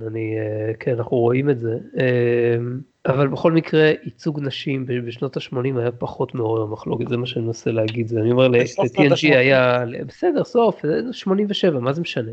כן, 0.80 0.92
אנחנו 0.92 1.16
רואים 1.16 1.50
את 1.50 1.58
זה. 1.58 1.78
אבל 3.08 3.28
בכל 3.28 3.52
מקרה 3.52 3.90
ייצוג 4.04 4.40
נשים 4.42 4.86
בשנות 5.06 5.36
ה-80 5.36 5.78
היה 5.78 5.92
פחות 5.92 6.34
מעורר 6.34 6.66
מחלוקת, 6.66 7.08
זה 7.08 7.16
מה 7.16 7.26
שאני 7.26 7.44
מנסה 7.44 7.70
להגיד, 7.70 8.16
אני 8.16 8.30
אומר 8.32 8.48
ל-TNG 8.48 9.22
היה, 9.22 9.84
בסדר, 10.06 10.44
סוף, 10.44 10.82
87, 11.12 11.80
מה 11.80 11.92
זה 11.92 12.00
משנה? 12.00 12.32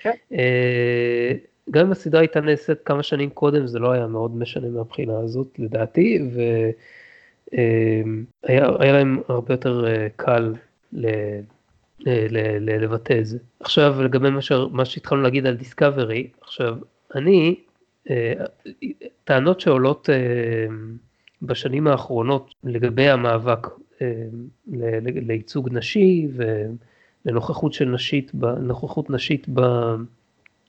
כן. 0.00 0.12
אה, 0.32 1.32
גם 1.70 1.86
אם 1.86 1.92
הסדרה 1.92 2.20
הייתה 2.20 2.40
נעשית 2.40 2.78
כמה 2.84 3.02
שנים 3.02 3.30
קודם, 3.30 3.66
זה 3.66 3.78
לא 3.78 3.92
היה 3.92 4.06
מאוד 4.06 4.36
משנה 4.36 4.68
מהבחינה 4.68 5.18
הזאת, 5.18 5.46
לדעתי, 5.58 6.18
והיה 7.52 8.66
אה, 8.80 8.92
להם 8.92 9.20
הרבה 9.28 9.54
יותר 9.54 9.86
אה, 9.86 10.06
קל 10.16 10.54
לבטא 12.60 13.18
את 13.18 13.26
זה. 13.26 13.38
עכשיו 13.60 14.02
לגבי 14.02 14.28
מה 14.70 14.84
שהתחלנו 14.84 15.22
להגיד 15.22 15.46
על 15.46 15.54
דיסקאברי, 15.54 16.28
עכשיו, 16.40 16.76
אני 17.14 17.56
טענות 19.24 19.60
שעולות 19.60 20.10
אה, 20.10 20.66
בשנים 21.42 21.86
האחרונות 21.86 22.54
לגבי 22.64 23.08
המאבק 23.08 23.66
אה, 24.02 24.26
לייצוג 25.02 25.68
נשי 25.72 26.28
ולנוכחות 27.24 27.72
של 27.72 27.88
נשית, 27.88 28.32
נוכחות 28.60 29.10
נשית 29.10 29.46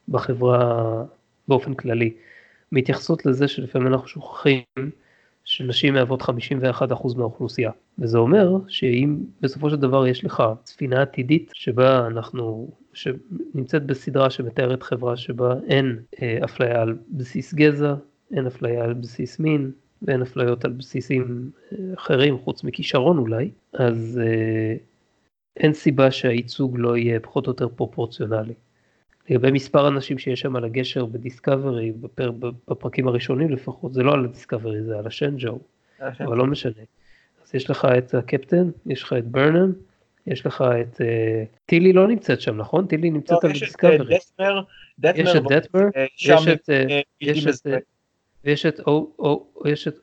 בחברה 0.09 1.03
באופן 1.47 1.73
כללי, 1.73 2.13
מתייחסות 2.71 3.25
לזה 3.25 3.47
שלפעמים 3.47 3.87
אנחנו 3.87 4.07
שוכחים 4.07 4.61
שנשים 5.45 5.93
מהוות 5.93 6.21
51% 6.21 6.25
מהאוכלוסייה. 7.17 7.71
וזה 7.99 8.17
אומר 8.17 8.57
שאם 8.67 9.17
בסופו 9.41 9.69
של 9.69 9.75
דבר 9.75 10.07
יש 10.07 10.25
לך 10.25 10.43
ספינה 10.65 11.01
עתידית 11.01 11.51
שבה 11.53 12.07
אנחנו 12.07 12.71
שנמצאת 12.97 13.85
בסדרה 13.85 14.29
שמתארת 14.29 14.83
חברה 14.83 15.17
שבה 15.17 15.55
אין 15.67 15.99
אה, 16.21 16.39
אפליה 16.45 16.81
על 16.81 16.97
בסיס 17.09 17.53
גזע, 17.53 17.93
אין 18.33 18.47
אפליה 18.47 18.83
על 18.83 18.93
בסיס 18.93 19.39
מין 19.39 19.71
ואין 20.01 20.21
אפליות 20.21 20.65
על 20.65 20.71
בסיסים 20.71 21.51
אה, 21.71 21.77
אחרים 21.93 22.37
חוץ 22.37 22.63
מכישרון 22.63 23.17
אולי, 23.17 23.51
אז 23.73 24.21
אה, 24.23 24.75
אין 25.57 25.73
סיבה 25.73 26.11
שהייצוג 26.11 26.75
לא 26.79 26.97
יהיה 26.97 27.19
פחות 27.19 27.47
או 27.47 27.51
יותר 27.51 27.67
פרופורציונלי. 27.67 28.53
לגבי 29.29 29.51
מספר 29.51 29.87
אנשים 29.87 30.17
שיש 30.17 30.39
שם 30.39 30.55
על 30.55 30.65
הגשר 30.65 31.05
בדיסקאברי, 31.05 31.91
בפר, 31.91 32.31
בפרקים 32.67 33.07
הראשונים 33.07 33.51
לפחות, 33.51 33.93
זה 33.93 34.03
לא 34.03 34.13
על 34.13 34.25
הדיסקאברי, 34.25 34.83
זה 34.83 34.97
על 34.97 35.07
השנג'ו, 35.07 35.59
אבל 36.01 36.37
לא 36.37 36.45
משנה. 36.45 36.83
אז 37.43 37.55
יש 37.55 37.69
לך 37.69 37.87
את 37.97 38.13
הקפטן, 38.13 38.69
יש 38.85 39.03
לך 39.03 39.13
את 39.13 39.27
ברנם, 39.27 39.73
יש 40.27 40.45
לך 40.45 40.63
את 40.81 41.01
אה, 41.01 41.43
טילי 41.65 41.93
לא 41.93 42.07
נמצאת 42.07 42.41
שם 42.41 42.57
נכון? 42.57 42.85
טילי 42.85 43.09
נמצאת 43.09 43.43
לא, 43.43 43.49
על 43.49 43.59
דיסקאברי. 43.59 44.15
יש 44.15 45.35
את 45.35 45.43
דטמר, 45.43 45.87
יש 47.21 47.47
את 47.47 47.59
ויש 48.43 49.87
את 49.87 49.99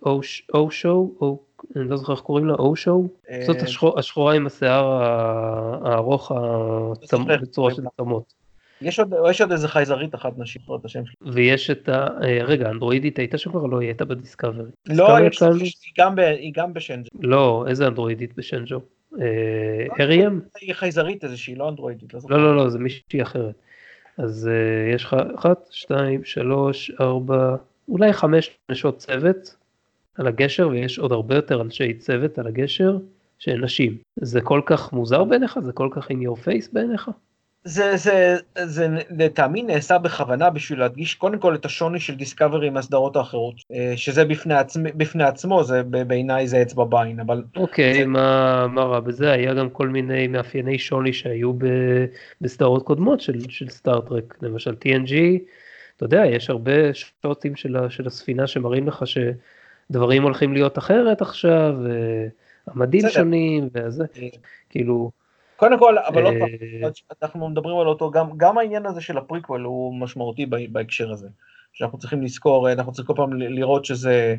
או 0.54 0.70
שואו, 0.70 1.38
אני 1.76 1.88
לא 1.88 1.96
זוכר 1.96 2.12
איך 2.12 2.20
קוראים 2.20 2.46
לה, 2.46 2.54
או 2.54 2.76
שואו? 2.76 3.08
זאת 3.46 3.56
השחורה 3.96 4.34
עם 4.34 4.46
השיער 4.46 5.02
הארוך 5.84 6.32
בצורה 7.42 7.74
של 7.74 7.82
צמות. 7.96 8.34
יש 8.80 8.98
עוד, 8.98 9.14
יש 9.30 9.40
עוד 9.40 9.52
איזה 9.52 9.68
חייזרית 9.68 10.14
אחת 10.14 10.38
נשית 10.38 10.62
פה 10.66 10.76
את 10.76 10.84
השם 10.84 11.06
שלי. 11.06 11.32
ויש 11.32 11.70
את 11.70 11.88
ה... 11.88 12.06
אה, 12.22 12.44
רגע, 12.44 12.70
אנדרואידית 12.70 13.18
הייתה 13.18 13.38
שם 13.38 13.50
כבר? 13.50 13.66
לא, 13.66 13.80
היא 13.80 13.88
הייתה 13.88 14.04
בדיסקאברי. 14.04 14.70
לא, 14.86 15.08
יש, 15.26 15.42
היא 16.18 16.52
גם 16.54 16.72
בשנג'ו. 16.72 17.08
לא, 17.20 17.64
איזה 17.68 17.86
אנדרואידית 17.86 18.36
בשנג'ו? 18.36 18.80
אריאם? 20.00 20.40
אה, 20.40 20.60
היא 20.60 20.74
חייזרית 20.74 21.24
איזושהי, 21.24 21.54
לא 21.54 21.68
אנדרואידית. 21.68 22.14
לא, 22.14 22.20
לא, 22.28 22.38
לא, 22.38 22.56
לא, 22.56 22.68
זה 22.68 22.78
מישהי 22.78 23.22
אחרת. 23.22 23.54
אז 24.18 24.50
uh, 24.52 24.94
יש 24.94 25.04
לך 25.04 25.16
אחת, 25.34 25.68
שתיים, 25.70 26.24
שלוש, 26.24 26.90
ארבע, 27.00 27.56
אולי 27.88 28.12
חמש 28.12 28.58
נשות 28.68 28.98
צוות 28.98 29.56
על 30.14 30.26
הגשר, 30.26 30.68
ויש 30.68 30.98
עוד 30.98 31.12
הרבה 31.12 31.34
יותר 31.34 31.62
אנשי 31.62 31.94
צוות 31.94 32.38
על 32.38 32.46
הגשר 32.46 32.98
שהן 33.38 33.64
נשים. 33.64 33.96
זה 34.16 34.40
כל 34.40 34.60
כך 34.66 34.92
מוזר 34.92 35.24
בעיניך? 35.24 35.58
זה 35.62 35.72
כל 35.72 35.88
כך 35.90 36.10
in 36.10 36.14
your 36.14 36.44
face 36.46 36.68
בעיניך? 36.72 37.10
זה, 37.64 37.96
זה, 37.96 38.36
זה 38.64 38.88
לטעמי 39.18 39.62
נעשה 39.62 39.98
בכוונה 39.98 40.50
בשביל 40.50 40.78
להדגיש 40.78 41.14
קודם 41.14 41.38
כל 41.38 41.54
את 41.54 41.64
השוני 41.64 42.00
של 42.00 42.14
דיסקאברי 42.14 42.66
עם 42.66 42.76
הסדרות 42.76 43.16
האחרות, 43.16 43.54
אה, 43.72 43.92
שזה 43.96 44.24
בפני, 44.24 44.54
עצמ, 44.54 44.84
בפני 44.96 45.24
עצמו, 45.24 45.64
זה 45.64 45.82
בעיניי 45.82 46.46
זה 46.46 46.62
אצבע 46.62 46.84
בעין, 46.84 47.20
אבל... 47.20 47.42
אוקיי, 47.56 47.94
זה... 47.94 48.06
מה, 48.06 48.66
מה 48.66 48.82
רע 48.82 49.00
בזה? 49.00 49.30
היה 49.30 49.54
גם 49.54 49.70
כל 49.70 49.88
מיני 49.88 50.26
מאפייני 50.26 50.78
שוני 50.78 51.12
שהיו 51.12 51.52
ב, 51.52 51.64
בסדרות 52.40 52.82
קודמות 52.82 53.20
של, 53.20 53.50
של 53.50 53.68
סטארט-טרק, 53.68 54.38
למשל 54.42 54.74
TNG, 54.84 55.12
אתה 55.96 56.04
יודע, 56.04 56.22
יש 56.26 56.50
הרבה 56.50 56.94
שוטים 56.94 57.56
של, 57.56 57.76
של 57.88 58.06
הספינה 58.06 58.46
שמראים 58.46 58.88
לך 58.88 59.04
שדברים 59.06 60.22
הולכים 60.22 60.52
להיות 60.52 60.78
אחרת 60.78 61.22
עכשיו, 61.22 61.74
המדים 62.66 63.08
שונים, 63.08 63.68
וזה, 63.74 64.04
אה. 64.22 64.28
כאילו... 64.70 65.23
קודם 65.64 65.78
כל, 65.78 65.98
אבל 65.98 66.24
עוד 66.24 66.34
פעם, 66.38 66.48
אנחנו 67.22 67.48
מדברים 67.48 67.78
על 67.78 67.86
אותו, 67.86 68.10
גם, 68.10 68.26
גם 68.36 68.58
העניין 68.58 68.86
הזה 68.86 69.00
של 69.00 69.18
הפריקוול 69.18 69.62
הוא 69.62 69.94
משמעותי 69.94 70.46
בהקשר 70.46 71.12
הזה. 71.12 71.28
שאנחנו 71.72 71.98
צריכים 71.98 72.22
לזכור, 72.22 72.72
אנחנו 72.72 72.92
צריכים 72.92 73.14
כל 73.16 73.22
פעם 73.22 73.32
לראות 73.32 73.84
שזה 73.84 74.36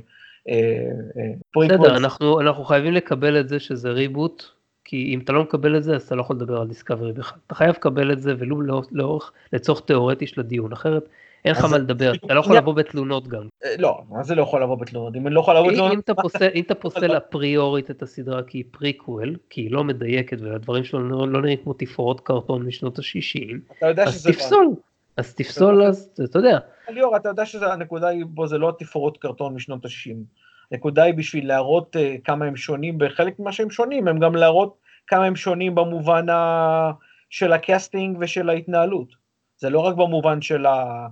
פריקוול. 1.52 1.88
בסדר, 1.88 1.98
אנחנו, 1.98 2.42
אנחנו 2.42 2.64
חייבים 2.64 2.94
לקבל 2.94 3.40
את 3.40 3.50
זה 3.50 3.60
שזה 3.60 3.90
reboot, 3.90 4.44
כי 4.84 5.14
אם 5.14 5.20
אתה 5.20 5.34
לא 5.34 5.44
מקבל 5.44 5.78
את 5.78 5.84
זה, 5.84 5.96
אז 5.96 6.02
אתה 6.02 6.16
לא 6.16 6.22
יכול 6.22 6.36
לדבר 6.36 6.62
על 6.62 6.68
דיסקאברי 6.68 7.14
בכלל. 7.14 7.40
אתה 7.48 7.56
חייב 7.56 7.70
לקבל 7.70 8.12
את 8.12 8.22
זה, 8.22 8.34
ולו 8.38 8.62
לאורך, 8.92 9.32
לצורך 9.54 9.80
תיאורטי 9.80 10.28
של 10.28 10.42
הדיון, 10.42 10.72
אחרת 10.72 11.10
אין 11.46 11.52
לך 11.52 11.66
מה 11.72 11.78
לדבר, 11.78 12.14
אתה 12.14 12.34
לא 12.34 12.40
יכול 12.40 12.58
לבוא 12.58 12.74
בתלונות 12.74 13.28
גם. 13.28 13.48
אה, 13.66 13.76
לא, 13.80 14.02
מה 14.10 14.24
זה 14.24 14.36
לא 14.36 14.42
יכול 14.42 14.64
לבוא 14.64 14.76
בתלונות? 14.76 15.16
אם 15.16 15.28
אני 15.28 15.36
לא 15.36 15.40
יכול 15.40 15.56
לבוא 15.56 15.72
בתלונות... 15.72 16.10
אם 16.56 16.64
אתה 16.64 16.76
פוסל 16.76 17.18
אפריורית 17.18 17.92
את 17.92 18.02
הסדרה 18.02 18.44
כי 18.44 18.58
היא 18.58 18.66
פריקוול, 18.72 19.36
כי 19.50 19.62
היא 19.62 19.72
לא 19.72 19.84
מדייקת 19.84 20.38
והדברים 20.42 20.84
שלו 20.84 21.28
לא 21.28 21.42
נראים 21.42 21.58
כמו 21.64 21.74
תפאורות 21.74 22.22
קרטון 22.22 22.66
משנות 22.66 23.00
ה-60, 23.00 23.86
אז 24.06 24.28
תפסול. 24.28 24.76
אז 25.18 25.36
תפסול 25.36 25.84
אז, 25.84 26.10
אתה 26.24 26.40
יודע. 26.40 26.58
ליאור, 26.90 27.16
אתה 27.16 27.30
יודע 27.30 27.46
שהנקודה 27.46 28.08
היא 28.08 28.26
בו 28.28 28.48
זה 28.48 28.58
לא 28.58 28.74
תפאורות 28.80 29.18
קרטון 29.18 29.54
משנות 29.54 29.86
ה-60. 29.86 30.16
הנקודה 30.72 31.04
היא 31.04 31.14
בשביל 31.14 31.48
להראות 31.48 31.96
uh, 31.96 32.22
כמה 32.24 32.46
הם 32.46 32.56
שונים, 32.56 32.98
בחלק 32.98 33.40
ממה 33.40 33.52
שהם 33.52 33.70
שונים, 33.70 34.08
הם 34.08 34.20
גם 34.20 34.36
להראות 34.36 34.78
כמה 35.08 35.26
הם 35.26 35.36
שונים 35.36 35.76
במובן 35.76 36.30
ה... 36.30 36.92
של 37.30 37.54
ה 37.54 37.62
casting 37.62 38.18
ושל 38.20 38.50
ההתנהלות. 38.50 39.08
זה 39.58 39.70
לא 39.70 39.80
רק 39.80 39.96
במובן 39.96 40.42
של 40.42 40.66
ה... 40.66 41.08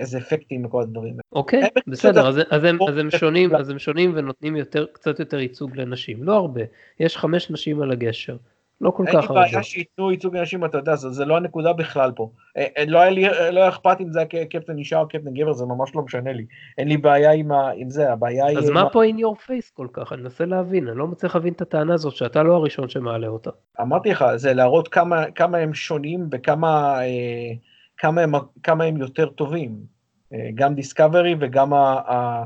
איזה 0.00 0.18
אפקטים 0.18 0.64
וכל 0.64 0.82
הדברים 0.82 1.16
אוקיי, 1.32 1.62
בסדר, 1.86 2.28
אז, 2.28 2.40
אז, 2.50 2.64
הם, 2.64 2.78
אז, 2.88 2.98
הם 2.98 3.10
שונים, 3.10 3.54
אז 3.54 3.70
הם 3.70 3.78
שונים 3.78 4.12
ונותנים 4.14 4.56
יותר, 4.56 4.86
קצת 4.92 5.20
יותר 5.20 5.38
ייצוג 5.38 5.76
לנשים, 5.76 6.22
לא 6.22 6.36
הרבה, 6.36 6.60
יש 7.00 7.16
חמש 7.16 7.50
נשים 7.50 7.82
על 7.82 7.92
הגשר, 7.92 8.36
לא 8.80 8.90
כל 8.90 9.04
כך 9.12 9.14
הרבה. 9.14 9.40
אין 9.40 9.44
לי 9.44 9.50
בעיה 9.52 9.62
שייתנו 9.62 10.10
ייצוג 10.10 10.36
לנשים, 10.36 10.64
אתה 10.64 10.78
יודע, 10.78 10.94
זה, 10.94 11.10
זה 11.10 11.24
לא 11.24 11.36
הנקודה 11.36 11.72
בכלל 11.72 12.12
פה. 12.12 12.30
אה, 12.56 12.66
אה, 12.78 12.84
לא 12.86 12.98
היה 12.98 13.10
לי, 13.10 13.28
אה, 13.28 13.50
לא 13.50 13.60
היה 13.60 13.68
אכפת 13.68 13.96
אם 14.00 14.12
זה 14.12 14.18
היה 14.18 14.46
קפטן 14.46 14.78
אישה 14.78 15.00
או 15.00 15.08
קפטן 15.08 15.34
גבר, 15.34 15.52
זה 15.52 15.64
ממש 15.64 15.94
לא 15.94 16.02
משנה 16.02 16.32
לי. 16.32 16.46
אין 16.78 16.88
לי 16.88 16.96
בעיה 16.96 17.32
עם, 17.32 17.52
ה, 17.52 17.70
עם 17.76 17.90
זה, 17.90 18.12
הבעיה 18.12 18.46
היא... 18.46 18.58
אז 18.58 18.70
מה 18.70 18.90
פה 18.90 19.04
in 19.04 19.20
your 19.20 19.48
face 19.48 19.70
כל 19.74 19.86
כך? 19.92 20.12
אני 20.12 20.22
מנסה 20.22 20.44
להבין, 20.44 20.88
אני 20.88 20.98
לא 20.98 21.06
מצליח 21.06 21.34
להבין 21.34 21.52
את 21.52 21.60
הטענה 21.60 21.94
הזאת, 21.94 22.14
שאתה 22.14 22.42
לא 22.42 22.54
הראשון 22.54 22.88
שמעלה 22.88 23.28
אותה. 23.28 23.50
אמרתי 23.80 24.10
לך, 24.10 24.24
זה 24.36 24.54
להראות 24.54 24.88
כמה, 24.88 25.30
כמה 25.30 25.58
הם 25.58 25.74
שונים 25.74 26.28
וכמה... 26.32 27.00
אה, 27.02 27.52
כמה 27.98 28.20
הם, 28.20 28.32
כמה 28.62 28.84
הם 28.84 28.96
יותר 28.96 29.26
טובים, 29.28 29.76
אה, 30.32 30.48
גם 30.54 30.74
דיסקאברי 30.74 31.34
וגם 31.40 31.72
ה, 31.72 31.76
ה, 31.76 32.44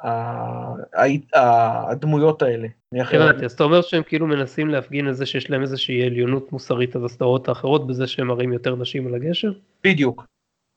ה, 0.00 1.04
ה, 1.34 1.90
הדמויות 1.90 2.42
האלה. 2.42 2.68
הבנתי, 2.92 3.44
אז 3.44 3.52
אתה 3.52 3.64
אומר 3.64 3.82
שהם 3.82 4.02
כאילו 4.02 4.26
מנסים 4.26 4.68
להפגין 4.68 5.08
את 5.08 5.16
זה 5.16 5.26
שיש 5.26 5.50
להם 5.50 5.62
איזושהי 5.62 6.06
עליונות 6.06 6.52
מוסרית 6.52 6.96
על 6.96 7.04
הסדרות 7.04 7.48
האחרות 7.48 7.86
בזה 7.86 8.06
שהם 8.06 8.26
מראים 8.26 8.52
יותר 8.52 8.76
נשים 8.76 9.06
על 9.06 9.14
הגשר? 9.14 9.52
בדיוק. 9.84 10.24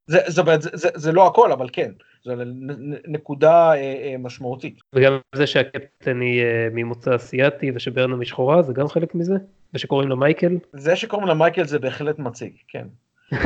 זה, 0.07 0.19
זה, 0.27 0.41
זה, 0.59 0.69
זה, 0.73 0.89
זה 0.95 1.11
לא 1.11 1.27
הכל, 1.27 1.51
אבל 1.51 1.69
כן, 1.73 1.91
זו 2.23 2.33
נקודה 3.07 3.71
אה, 3.71 3.75
אה, 3.75 4.15
משמעותית. 4.19 4.79
וגם 4.95 5.19
זה 5.35 5.47
שהקפטן 5.47 6.21
היא 6.21 6.41
אה, 6.41 6.67
ממוצא 6.71 7.15
אסיאתי 7.15 7.71
ושברנה 7.75 8.15
משחורה, 8.15 8.61
זה 8.61 8.73
גם 8.73 8.87
חלק 8.87 9.15
מזה? 9.15 9.35
ושקוראים 9.73 10.09
לה 10.09 10.15
מייקל? 10.15 10.57
זה 10.73 10.95
שקוראים 10.95 11.27
לה 11.27 11.33
מייקל 11.33 11.63
זה 11.63 11.79
בהחלט 11.79 12.19
מציג, 12.19 12.53
כן. 12.67 12.87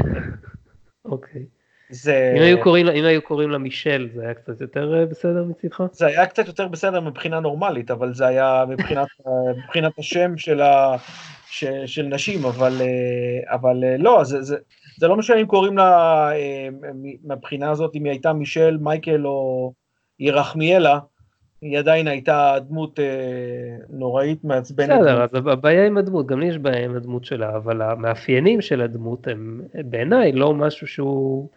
אוקיי. 1.06 1.46
זה... 1.90 2.34
אם 2.38 2.42
היו 2.42 2.64
קוראים, 2.64 2.88
אם 2.88 3.06
היו 3.06 3.22
קוראים 3.22 3.50
לה 3.50 3.58
מישל 3.58 4.10
זה 4.16 4.22
היה 4.22 4.34
קצת 4.34 4.62
יותר 4.62 5.00
אה, 5.00 5.06
בסדר 5.06 5.44
מצידך? 5.44 5.84
זה 5.92 6.06
היה 6.06 6.26
קצת 6.26 6.48
יותר 6.48 6.68
בסדר 6.68 7.00
מבחינה 7.00 7.40
נורמלית, 7.40 7.92
אבל 7.92 8.14
זה 8.14 8.28
היה 8.28 8.64
מבחינת, 8.68 9.08
מבחינת 9.64 10.00
השם 10.00 10.38
של, 10.38 10.62
ה, 10.62 10.96
ש, 11.48 11.66
של 11.86 12.04
נשים, 12.04 12.46
אבל, 12.46 12.82
אה, 12.82 13.56
אבל 13.56 13.84
אה, 13.84 13.98
לא, 13.98 14.24
זה, 14.24 14.42
זה, 14.42 14.58
זה 14.98 15.08
לא 15.08 15.16
משנה 15.16 15.42
אם 15.42 15.46
קוראים 15.46 15.78
לה 15.78 16.30
מבחינה 17.24 17.72
הזאת, 17.72 17.96
אם 17.96 18.04
היא 18.04 18.12
הייתה 18.12 18.34
מישל, 18.34 18.78
מייקל 18.82 19.28
או 19.28 19.74
ירחמיאלה, 20.20 21.00
היא 21.62 21.80
עדיין 21.80 22.08
הייתה 22.08 22.56
דמות 22.68 23.00
אה, 23.00 23.06
נוראית, 23.90 24.44
מעצבנת. 24.44 24.90
בסדר, 24.90 25.24
אז 25.24 25.30
הבעיה 25.34 25.88
עם 25.88 25.98
הדמות, 25.98 26.28
גם 26.28 26.40
לי 26.40 26.46
יש 26.46 26.58
בעיה 26.58 26.86
עם 26.86 26.96
הדמות 26.96 27.26
שלה, 27.26 27.56
אבל 27.56 27.82
המאפיינים 27.82 28.62
של 28.62 28.82
הדמות 28.82 29.28
הם 29.28 29.62
בעיניי 29.74 30.32
לא 30.32 30.54
משהו 30.54 30.88
שהוא 30.88 31.50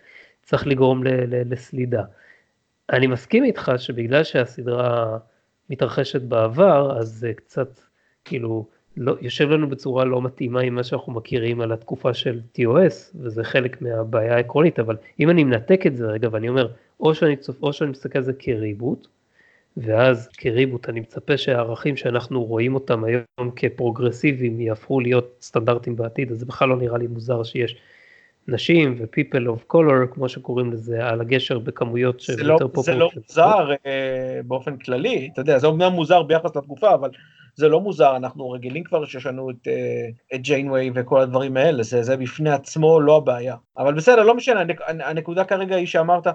צריך 0.43 0.67
לגרום 0.67 1.05
ל- 1.05 1.09
ל- 1.09 1.53
לסלידה. 1.53 2.03
אני 2.93 3.07
מסכים 3.07 3.45
איתך 3.45 3.73
שבגלל 3.77 4.25
שהסדרה 4.25 5.19
מתרחשת 5.71 6.23
בעבר, 6.23 6.99
אז 6.99 7.09
זה 7.09 7.33
קצת 7.35 7.81
כאילו 8.25 8.67
לא, 8.97 9.15
יושב 9.21 9.51
לנו 9.51 9.69
בצורה 9.69 10.05
לא 10.05 10.23
מתאימה 10.23 10.61
עם 10.61 10.75
מה 10.75 10.85
שאנחנו 10.85 11.13
מכירים 11.13 11.61
על 11.61 11.73
התקופה 11.73 12.15
של 12.15 12.41
TOS, 12.59 13.17
וזה 13.21 13.45
חלק 13.45 13.83
מהבעיה 13.83 14.35
העקרונית, 14.35 14.79
אבל 14.79 14.97
אם 15.21 15.31
אני 15.31 15.45
מנתק 15.45 15.87
את 15.87 15.97
זה 15.97 16.07
רגע 16.07 16.29
ואני 16.33 16.49
אומר, 16.49 16.69
או 17.01 17.15
שאני, 17.15 17.37
צופ, 17.37 17.63
או 17.63 17.73
שאני 17.73 17.91
מסתכל 17.91 18.19
על 18.19 18.25
זה 18.25 18.33
כריבוט, 18.33 19.07
ואז 19.77 20.29
כריבוט 20.29 20.89
אני 20.89 21.01
מצפה 21.01 21.37
שהערכים 21.37 21.97
שאנחנו 21.97 22.45
רואים 22.45 22.75
אותם 22.75 23.05
היום 23.05 23.51
כפרוגרסיביים 23.57 24.61
יהפכו 24.61 25.01
להיות 25.01 25.37
סטנדרטים 25.43 25.97
בעתיד, 25.97 26.33
אז 26.33 26.39
זה 26.39 26.47
בכלל 26.47 26.69
לא 26.69 26.77
נראה 26.77 26.99
לי 26.99 27.07
מוזר 27.07 27.43
שיש 27.43 27.77
נשים 28.49 28.95
ו-people 28.99 29.47
of 29.47 29.75
color, 29.75 30.14
כמו 30.14 30.29
שקוראים 30.29 30.73
לזה, 30.73 31.07
על 31.07 31.21
הגשר 31.21 31.59
בכמויות 31.59 32.21
שהן 32.21 32.39
לא, 32.39 32.53
יותר 32.53 32.69
פופולריות. 32.69 33.12
זה 33.27 33.41
לא 33.41 33.47
מוזר 33.47 33.73
אה, 33.87 34.41
באופן 34.45 34.77
כללי, 34.77 35.29
אתה 35.33 35.41
יודע, 35.41 35.59
זה 35.59 35.66
אומנם 35.66 35.93
מוזר 35.93 36.23
ביחס 36.23 36.57
לתקופה, 36.57 36.95
אבל 36.95 37.11
זה 37.55 37.69
לא 37.69 37.81
מוזר, 37.81 38.16
אנחנו 38.16 38.51
רגילים 38.51 38.85
כבר 38.85 39.05
שיש 39.05 39.27
לנו 39.27 39.51
את, 39.51 39.69
אה, 39.69 40.09
את 40.35 40.41
ג'יינווי 40.41 40.91
וכל 40.95 41.21
הדברים 41.21 41.57
האלה, 41.57 41.83
זה, 41.83 42.03
זה 42.03 42.16
בפני 42.16 42.51
עצמו 42.51 43.01
לא 43.01 43.16
הבעיה. 43.16 43.57
אבל 43.79 43.95
בסדר, 43.95 44.23
לא 44.23 44.35
משנה, 44.35 44.61
הנק, 44.61 44.81
הנקודה 44.87 45.45
כרגע 45.45 45.77
היא 45.77 45.87
שאמרת, 45.87 46.27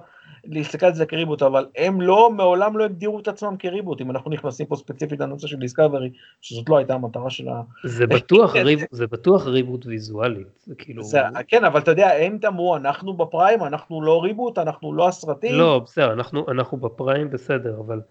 על 0.81 0.93
זה 0.93 1.05
כריבוט, 1.05 1.41
אבל 1.41 1.65
הם 1.75 2.01
לא, 2.01 2.29
מעולם 2.31 2.77
לא 2.77 2.83
הגדירו 2.83 3.19
את 3.19 3.27
עצמם 3.27 3.55
כריבוט, 3.59 4.01
אם 4.01 4.11
אנחנו 4.11 4.31
נכנסים 4.31 4.65
פה 4.65 4.75
ספציפית 4.75 5.19
לנושא 5.19 5.47
של 5.47 5.57
דיסקאברי, 5.57 6.09
שזאת 6.41 6.69
לא 6.69 6.77
הייתה 6.77 6.93
המטרה 6.93 7.29
של 7.29 7.49
ה... 7.49 7.61
זה 7.83 8.07
בטוח, 8.07 8.55
ריב, 8.65 8.79
זה 8.91 9.07
בטוח 9.07 9.47
ריבוט 9.47 9.85
ויזואלי, 9.85 10.43
זה 10.65 10.75
כאילו... 10.75 11.03
זה, 11.03 11.19
כן, 11.47 11.65
אבל 11.65 11.79
אתה 11.79 11.91
יודע, 11.91 12.09
הם 12.09 12.37
תמרו, 12.37 12.75
אנחנו 12.75 13.13
בפריים, 13.13 13.63
אנחנו 13.63 14.01
לא 14.01 14.23
ריבוט, 14.23 14.57
אנחנו 14.57 14.93
לא 14.93 15.07
הסרטים. 15.07 15.55
לא, 15.55 15.81
בסדר, 15.85 16.13
אנחנו, 16.13 16.45
אנחנו 16.51 16.77
בפריים 16.77 17.29
בסדר, 17.29 17.79
אבל 17.79 18.01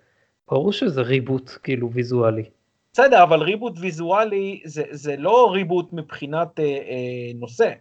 ברור 0.51 0.73
שזה 0.73 1.03
ריבוט 1.03 1.51
כאילו 1.63 1.93
ויזואלי. 1.93 2.45
בסדר, 2.93 3.23
אבל 3.23 3.43
ריבוט 3.43 3.79
ויזואלי 3.81 4.61
זה, 4.65 4.83
זה 4.91 5.17
לא 5.17 5.51
ריבוט 5.53 5.93
מבחינת 5.93 6.61
אה, 6.61 6.65
אה, 6.65 7.33
נושא. 7.35 7.73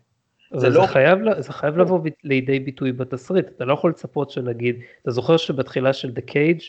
זה, 0.53 0.69
לא... 0.69 0.81
זה, 0.81 0.87
חייב, 0.87 1.19
זה 1.39 1.53
חייב 1.53 1.77
לבוא 1.77 1.99
לידי 2.23 2.59
ביטוי 2.59 2.91
בתסריט, 2.91 3.47
אתה 3.47 3.65
לא 3.65 3.73
יכול 3.73 3.89
לצפות 3.89 4.29
שנגיד, 4.29 4.75
אתה 5.01 5.11
זוכר 5.11 5.37
שבתחילה 5.37 5.93
של 5.93 6.09
The 6.09 6.31
Cage, 6.31 6.63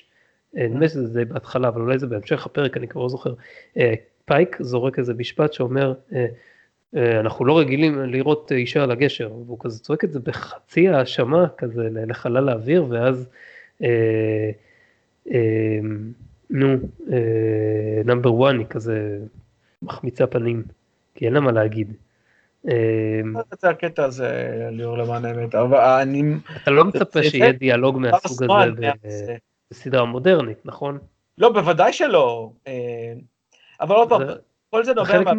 אה, 0.57 0.67
נדמה 0.69 0.89
שזה 0.89 1.09
די 1.09 1.25
בהתחלה, 1.25 1.69
אבל 1.69 1.81
אולי 1.81 1.99
זה 1.99 2.07
בהמשך 2.07 2.47
הפרק, 2.47 2.77
אני 2.77 2.89
כבר 2.89 3.03
לא 3.03 3.09
זוכר, 3.09 3.35
אה, 3.77 3.95
פייק 4.25 4.57
זורק 4.61 4.99
איזה 4.99 5.15
משפט 5.15 5.53
שאומר, 5.53 5.95
אה, 6.15 6.27
אנחנו 7.21 7.45
לא 7.45 7.59
רגילים 7.59 8.03
לראות 8.03 8.53
אישה 8.53 8.83
על 8.83 8.91
הגשר, 8.91 9.33
והוא 9.47 9.59
כזה 9.61 9.81
צועק 9.81 10.05
את 10.05 10.13
זה 10.13 10.21
בחצי 10.21 10.89
האשמה 10.89 11.47
כזה 11.59 11.89
לחלל 11.93 12.49
האוויר, 12.49 12.87
ואז, 12.89 13.29
נו, 16.51 16.69
Number 18.05 18.35
One 18.35 18.59
היא 18.59 18.67
כזה 18.67 19.19
מחמיצה 19.83 20.27
פנים, 20.27 20.63
כי 21.15 21.27
אין 21.27 21.33
לה 21.33 21.41
מה 21.41 21.53
להגיד. 21.53 21.93
אמ, 22.69 23.35
זה 23.61 23.69
הקטע 23.69 24.05
הזה, 24.05 24.51
ליאור 24.71 24.99
למען 24.99 25.25
האמת, 25.25 25.55
אבל 25.55 25.79
אני... 25.79 26.23
אתה 26.63 26.71
לא 26.71 26.85
מצפה 26.85 27.23
שיהיה 27.23 27.53
דיאלוג 27.53 27.99
מהסוג 27.99 28.43
הזה 28.43 28.93
בסדרה 29.71 30.05
מודרנית, 30.05 30.59
נכון? 30.65 30.99
לא, 31.39 31.53
בוודאי 31.53 31.93
שלא. 31.93 32.51
אה, 32.67 33.13
אבל 33.81 33.95
עוד 33.95 34.09
פעם, 34.09 34.23
כל 34.71 34.85
זה 34.85 34.95
נובע... 34.95 35.35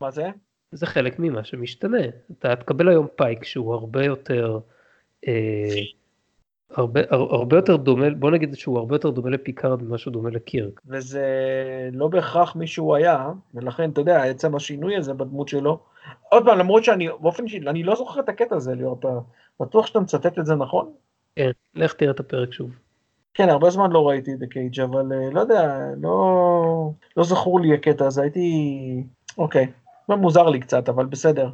מה 0.00 0.10
זה? 0.10 0.28
זה 0.72 0.86
חלק 0.86 1.18
ממה 1.18 1.44
שמשתנה. 1.44 1.98
אתה 2.38 2.56
תקבל 2.56 2.88
היום 2.88 3.06
פייק 3.16 3.44
שהוא 3.44 3.74
הרבה 3.74 4.04
יותר... 4.04 4.58
הרבה, 6.74 7.00
הרבה 7.10 7.56
יותר 7.56 7.76
דומה, 7.76 8.10
בוא 8.10 8.30
נגיד 8.30 8.54
שהוא 8.54 8.78
הרבה 8.78 8.94
יותר 8.94 9.10
דומה 9.10 9.30
לפיקארד 9.30 9.82
ממה 9.82 9.98
שהוא 9.98 10.12
דומה 10.12 10.30
לקירק. 10.30 10.80
וזה 10.86 11.24
לא 11.92 12.08
בהכרח 12.08 12.56
מי 12.56 12.66
שהוא 12.66 12.94
היה, 12.94 13.28
ולכן, 13.54 13.90
אתה 13.90 14.00
יודע, 14.00 14.24
עצם 14.24 14.54
השינוי 14.54 14.96
הזה 14.96 15.14
בדמות 15.14 15.48
שלו. 15.48 15.78
עוד 16.28 16.44
פעם, 16.44 16.58
למרות 16.58 16.84
שאני, 16.84 17.08
באופן 17.20 17.44
אישי, 17.44 17.60
אני 17.66 17.82
לא 17.82 17.94
זוכר 17.94 18.20
את 18.20 18.28
הקטע 18.28 18.56
הזה, 18.56 18.74
ליאור, 18.74 18.96
אתה 19.00 19.08
בטוח 19.60 19.86
שאתה 19.86 20.00
מצטט 20.00 20.38
את 20.38 20.46
זה 20.46 20.54
נכון? 20.54 20.92
כן, 21.36 21.50
לך 21.74 21.92
תראה 21.92 22.10
את 22.10 22.20
הפרק 22.20 22.52
שוב. 22.52 22.70
כן, 23.34 23.48
הרבה 23.48 23.70
זמן 23.70 23.90
לא 23.90 24.08
ראיתי 24.08 24.34
את 24.34 24.42
הקייג', 24.42 24.80
אבל 24.80 25.12
אה, 25.12 25.30
לא 25.32 25.40
יודע, 25.40 25.84
לא, 26.00 26.90
לא 27.16 27.24
זכור 27.24 27.60
לי 27.60 27.74
הקטע 27.74 28.06
הזה, 28.06 28.22
הייתי, 28.22 29.04
אוקיי, 29.38 29.66
מוזר 30.08 30.48
לי 30.48 30.60
קצת, 30.60 30.88
אבל 30.88 31.06
בסדר. 31.06 31.50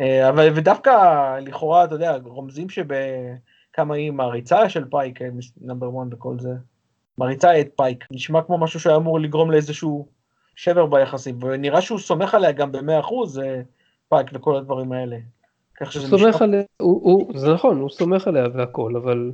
אה, 0.00 0.28
אבל, 0.28 0.48
ודווקא, 0.54 0.90
לכאורה, 1.40 1.84
אתה 1.84 1.94
יודע, 1.94 2.16
רומזים 2.24 2.68
שב... 2.68 2.92
כמה 3.72 3.94
היא 3.94 4.12
מעריצה 4.12 4.68
של 4.68 4.84
פייק, 4.84 5.18
Number 5.60 5.88
1 5.88 5.94
וכל 6.10 6.38
זה. 6.38 6.50
מעריצה 7.18 7.60
את 7.60 7.68
פייק. 7.76 8.04
נשמע 8.10 8.42
כמו 8.42 8.58
משהו 8.58 8.80
שהיה 8.80 8.96
אמור 8.96 9.20
לגרום 9.20 9.50
לאיזשהו 9.50 10.06
שבר 10.54 10.86
ביחסים, 10.86 11.42
ונראה 11.42 11.80
שהוא 11.80 11.98
סומך 11.98 12.34
עליה 12.34 12.52
גם 12.52 12.72
במאה 12.72 13.00
אחוז, 13.00 13.40
פייק 14.08 14.30
וכל 14.34 14.56
הדברים 14.56 14.92
האלה. 14.92 15.16
כך 15.80 15.92
שזה 15.92 16.08
סומך 16.08 16.34
משנה... 16.34 16.46
עליה, 16.46 16.62
הוא, 16.80 17.00
הוא, 17.02 17.38
זה 17.38 17.54
נכון, 17.54 17.80
הוא 17.80 17.90
סומך 17.90 18.28
עליה 18.28 18.44
והכל, 18.54 18.96
אבל... 18.96 19.32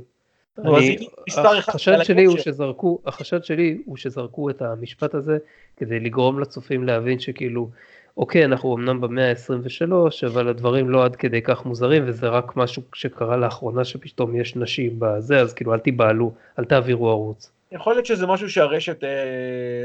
אני, 0.65 0.97
החשד 1.37 2.03
שלי 2.03 2.25
הוא 2.25 2.37
שזרקו, 2.37 3.01
החשד 3.05 3.43
שלי 3.43 3.81
הוא 3.85 3.97
שזרקו 3.97 4.49
את 4.49 4.61
המשפט 4.61 5.15
הזה 5.15 5.37
כדי 5.77 5.99
לגרום 5.99 6.39
לצופים 6.39 6.83
להבין 6.83 7.19
שכאילו, 7.19 7.69
אוקיי, 8.17 8.45
אנחנו 8.45 8.75
אמנם 8.75 9.01
במאה 9.01 9.29
ה-23, 9.29 9.91
אבל 10.27 10.47
הדברים 10.47 10.89
לא 10.89 11.05
עד 11.05 11.15
כדי 11.15 11.41
כך 11.41 11.65
מוזרים, 11.65 12.03
וזה 12.07 12.27
רק 12.27 12.57
משהו 12.57 12.81
שקרה 12.93 13.37
לאחרונה 13.37 13.85
שפתאום 13.85 14.35
יש 14.35 14.55
נשים 14.55 14.95
בזה, 14.99 15.39
אז 15.39 15.53
כאילו 15.53 15.73
אל 15.73 15.79
תיבהלו, 15.79 16.31
אל 16.59 16.65
תעבירו 16.65 17.09
ערוץ. 17.09 17.51
יכול 17.71 17.93
להיות 17.93 18.05
שזה 18.05 18.27
משהו 18.27 18.49
שהרשת 18.49 19.03
אה, 19.03 19.09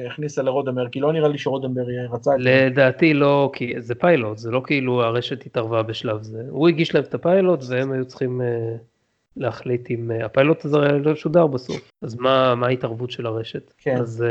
הכניסה 0.07 0.43
לרודמר, 0.43 0.89
כי 0.89 1.01
לא 1.01 1.13
נראה 1.13 1.29
לי 1.29 1.39
שרודמר 1.39 1.83
רצה 2.13 2.31
את 2.35 2.43
זה. 2.43 2.51
לדעתי 2.51 3.15
לא, 3.15 3.51
כי 3.53 3.75
זה 3.79 3.95
פיילוט, 3.95 4.39
זה 4.39 4.51
לא 4.51 4.63
כאילו 4.67 5.03
הרשת 5.03 5.47
התערבה 5.47 5.83
בשלב 5.83 6.23
זה. 6.23 6.43
הוא 6.49 6.69
הגיש 6.69 6.95
להם 6.95 7.05
את 7.05 7.15
הפיילוט 7.15 7.61
והם 7.69 7.93
היו 7.93 8.05
צריכים 8.05 8.41
אה, 8.41 8.77
להחליט 9.37 9.91
אם 9.91 10.11
אה, 10.11 10.25
הפיילוט 10.25 10.65
הזה 10.65 10.79
לא 10.79 11.15
שודר 11.15 11.47
בסוף, 11.47 11.93
אז 12.03 12.17
מה, 12.17 12.55
מה 12.55 12.67
ההתערבות 12.67 13.11
של 13.11 13.27
הרשת? 13.27 13.75
כן. 13.79 13.97
אז... 13.97 14.25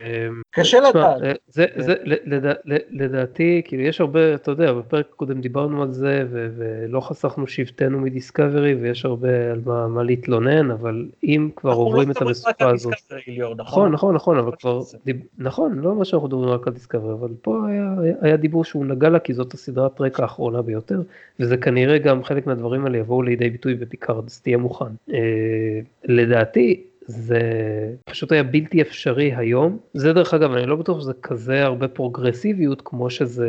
אה, 0.00 0.28
קשה 0.50 0.80
לדעת. 0.80 1.22
אה, 1.22 1.32
זה, 1.48 1.66
זה, 1.76 1.94
לדע, 2.04 2.52
לדעתי, 2.90 3.62
כאילו 3.64 3.82
יש 3.82 4.00
הרבה, 4.00 4.34
אתה 4.34 4.50
יודע, 4.50 4.72
בפרק 4.72 5.06
הקודם 5.12 5.40
דיברנו 5.40 5.82
על 5.82 5.92
זה, 5.92 6.24
ו, 6.30 6.48
ולא 6.56 7.00
חסכנו 7.00 7.46
שבטנו 7.46 8.00
מדיסקאברי, 8.00 8.74
ויש 8.74 9.04
הרבה 9.04 9.52
על 9.52 9.60
מה, 9.66 9.88
מה 9.88 10.02
להתלונן, 10.02 10.70
אבל 10.70 11.08
אם 11.24 11.50
כבר 11.56 11.70
לא 11.70 11.76
עוברים 11.76 12.10
את 12.10 12.22
המסופה 12.22 12.70
הזאת... 12.70 12.94
נכון? 13.56 13.56
נכון, 13.56 13.92
נכון, 13.92 14.14
נכון, 14.14 14.38
אבל 14.38 14.52
כבר... 14.60 14.80
דיב, 15.04 15.16
נכון, 15.38 15.78
לא 15.78 15.94
מה 15.94 16.04
שאנחנו 16.04 16.28
מדברים 16.28 16.48
רק 16.48 16.66
על 16.66 16.72
דיסקאברי, 16.72 17.12
אבל 17.12 17.28
פה 17.42 17.66
היה, 17.68 17.94
היה 18.20 18.36
דיבור 18.36 18.64
שהוא 18.64 18.84
נגע 18.86 19.08
לה, 19.08 19.18
כי 19.18 19.34
זאת 19.34 19.54
הסדרת 19.54 20.00
טרק 20.00 20.22
האחרונה 20.22 20.62
ביותר, 20.62 21.02
וזה 21.40 21.56
כנראה 21.56 21.98
גם 21.98 22.24
חלק 22.24 22.46
מהדברים 22.46 22.84
האלה 22.84 22.98
יבואו 22.98 23.22
לידי 23.22 23.50
ביטוי 23.50 23.74
בפיקארד. 23.74 24.23
אז 24.26 24.40
תהיה 24.40 24.56
מוכן. 24.56 24.84
אה, 25.12 25.80
לדעתי 26.04 26.84
זה 27.06 27.40
פשוט 28.04 28.32
היה 28.32 28.42
בלתי 28.42 28.82
אפשרי 28.82 29.34
היום. 29.34 29.78
זה 29.94 30.12
דרך 30.12 30.34
אגב, 30.34 30.52
אני 30.52 30.66
לא 30.66 30.76
בטוח 30.76 31.00
שזה 31.00 31.12
כזה 31.22 31.64
הרבה 31.64 31.88
פרוגרסיביות 31.88 32.82
כמו 32.84 33.10
שזה 33.10 33.48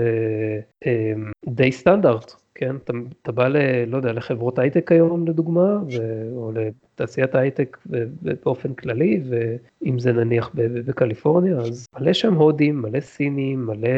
אה, 0.86 1.14
די 1.48 1.72
סטנדרט. 1.72 2.32
כן, 2.56 2.76
אתה, 2.76 2.94
אתה 3.22 3.32
בא 3.32 3.48
ל... 3.48 3.58
לא 3.88 3.98
יודע, 3.98 4.14
לחברות 4.14 4.60
הייטק 4.60 4.92
היום 4.92 5.28
לדוגמה, 5.28 5.78
ו, 5.92 6.28
או 6.36 6.52
לתעשיית 6.96 7.36
ההייטק 7.36 7.78
באופן 8.22 8.74
כללי, 8.74 9.22
ואם 9.30 10.00
זה 10.00 10.14
נניח 10.14 10.52
בקליפורניה, 10.56 11.58
אז 11.58 11.88
מלא 12.00 12.14
שם 12.14 12.34
הודים, 12.34 12.82
מלא 12.82 13.00
סינים, 13.00 13.66
מלא, 13.66 13.90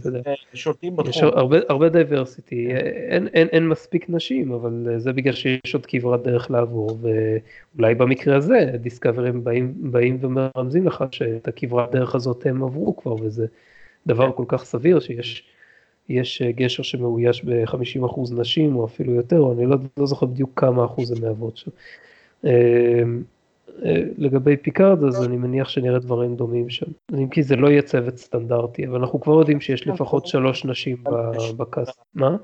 אתה 0.00 0.08
יודע, 0.08 0.20
שולטים 0.54 0.96
בתחום. 0.96 1.10
יש 1.10 1.22
הרבה, 1.22 1.58
הרבה 1.68 1.88
diversity, 1.88 2.70
אין, 3.08 3.26
אין, 3.26 3.48
אין 3.48 3.68
מספיק 3.68 4.06
נשים, 4.08 4.52
אבל 4.52 4.86
זה 4.98 5.12
בגלל 5.12 5.32
שיש 5.32 5.74
עוד 5.74 5.86
כברת 5.86 6.22
דרך 6.22 6.50
לעבור, 6.50 6.98
ואולי 7.00 7.94
במקרה 7.94 8.36
הזה 8.36 8.70
דיסקאברי 8.80 9.44
באים, 9.44 9.74
באים 9.76 10.18
ומרמזים 10.20 10.86
לך 10.86 11.04
שאת 11.10 11.48
הכברת 11.48 11.92
דרך 11.92 12.14
הזאת 12.14 12.46
הם 12.46 12.62
עברו 12.62 12.96
כבר, 12.96 13.14
וזה 13.14 13.46
דבר 14.06 14.32
כל 14.32 14.44
כך 14.48 14.64
סביר 14.64 15.00
שיש 15.00 15.44
יש 16.10 16.42
אה, 16.42 16.52
גשר 16.52 16.82
שמאויש 16.82 17.44
ב-50% 17.44 18.34
נשים 18.34 18.76
או 18.76 18.84
אפילו 18.84 19.14
יותר, 19.14 19.52
אני 19.52 19.66
לא, 19.66 19.76
לא 19.96 20.06
זוכר 20.06 20.26
בדיוק 20.26 20.50
כמה 20.60 20.84
אחוז 20.84 21.12
הן 21.12 21.20
מהוות 21.20 21.56
שם. 21.56 21.70
אה, 22.44 23.02
אה, 23.84 24.02
לגבי 24.18 24.56
פיקארד 24.56 25.04
אז 25.04 25.24
אני 25.24 25.36
מניח 25.36 25.68
שנראה 25.68 25.98
דברים 25.98 26.36
דומים 26.36 26.70
שם. 26.70 26.86
אם 27.12 27.28
כי 27.28 27.42
זה 27.42 27.56
לא 27.56 27.68
יהיה 27.68 27.82
צוות 27.82 28.16
סטנדרטי, 28.16 28.86
אבל 28.86 28.98
אנחנו 28.98 29.20
כבר 29.20 29.38
יודעים 29.38 29.60
שיש 29.60 29.86
לפחות 29.86 30.26
שלוש 30.26 30.64
נשים 30.64 31.04
ב 31.56 31.63
cast. 31.63 32.00
מה? 32.14 32.36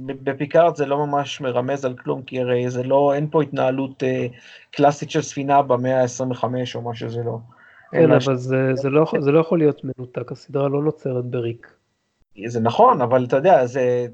בפיקארד 0.00 0.76
זה 0.76 0.86
לא 0.86 1.06
ממש 1.06 1.40
מרמז 1.40 1.84
על 1.84 1.94
כלום, 1.94 2.22
כי 2.22 2.40
הרי 2.40 2.70
זה 2.70 2.82
לא, 2.82 3.14
אין 3.14 3.28
פה 3.30 3.42
התנהלות 3.42 4.02
אה, 4.02 4.26
קלאסית 4.70 5.10
של 5.10 5.22
ספינה 5.22 5.62
במאה 5.62 6.02
ה-25 6.02 6.44
או 6.74 6.82
מה 6.82 6.94
שזה 6.94 7.22
לא. 7.22 7.38
כן, 7.92 8.12
אבל 8.12 8.36
זה, 8.36 8.70
זה, 8.74 8.90
לא, 8.90 9.06
זה 9.18 9.30
לא 9.30 9.40
יכול 9.40 9.58
להיות 9.58 9.80
מנותק, 9.84 10.32
הסדרה 10.32 10.68
לא 10.68 10.82
נוצרת 10.82 11.24
בריק. 11.24 11.66
זה 12.46 12.60
נכון, 12.60 13.00
אבל 13.00 13.24
אתה 13.24 13.36
יודע, 13.36 13.66
זה... 13.66 14.06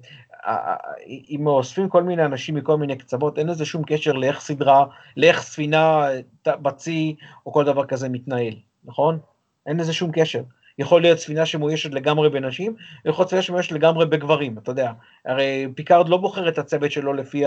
אם 1.31 1.47
אוספים 1.47 1.89
כל 1.89 2.03
מיני 2.03 2.25
אנשים 2.25 2.55
מכל 2.55 2.77
מיני 2.77 2.97
קצוות, 2.97 3.39
אין 3.39 3.47
לזה 3.47 3.65
שום 3.65 3.83
קשר 3.87 4.13
לאיך 4.13 4.41
סדרה, 4.41 4.85
לאיך 5.17 5.43
ספינה 5.43 6.09
בצי 6.47 7.17
או 7.47 7.53
כל 7.53 7.65
דבר 7.65 7.87
כזה 7.87 8.09
מתנהל, 8.09 8.55
נכון? 8.85 9.19
אין 9.67 9.77
לזה 9.77 9.93
שום 9.93 10.11
קשר. 10.13 10.43
יכול 10.79 11.03
להיות 11.03 11.19
ספינה 11.19 11.47
שמאוישת 11.47 11.95
לגמרי 11.95 12.31
בנשים, 12.31 12.75
ויכול 13.05 13.23
להיות 13.23 13.29
ספינה 13.29 13.43
שמאוישת 13.43 13.73
לגמרי 13.73 14.07
בגברים, 14.07 14.59
אתה 14.59 14.71
יודע. 14.71 14.93
הרי 15.25 15.69
פיקארד 15.75 16.09
לא 16.09 16.17
בוחר 16.17 16.49
את 16.49 16.59
הצוות 16.59 16.93
שלו 16.93 17.13
לפי 17.13 17.45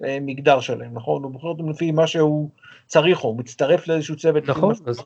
המגדר 0.00 0.60
שלהם, 0.60 0.94
נכון? 0.94 1.22
הוא 1.22 1.32
בוחר 1.32 1.48
אותם 1.48 1.70
לפי 1.70 1.90
מה 1.90 2.06
שהוא 2.06 2.50
צריך, 2.86 3.24
או 3.24 3.34
מצטרף 3.34 3.88
לאיזשהו 3.88 4.16
צוות. 4.16 4.48
נכון, 4.48 4.74
אז 4.86 4.98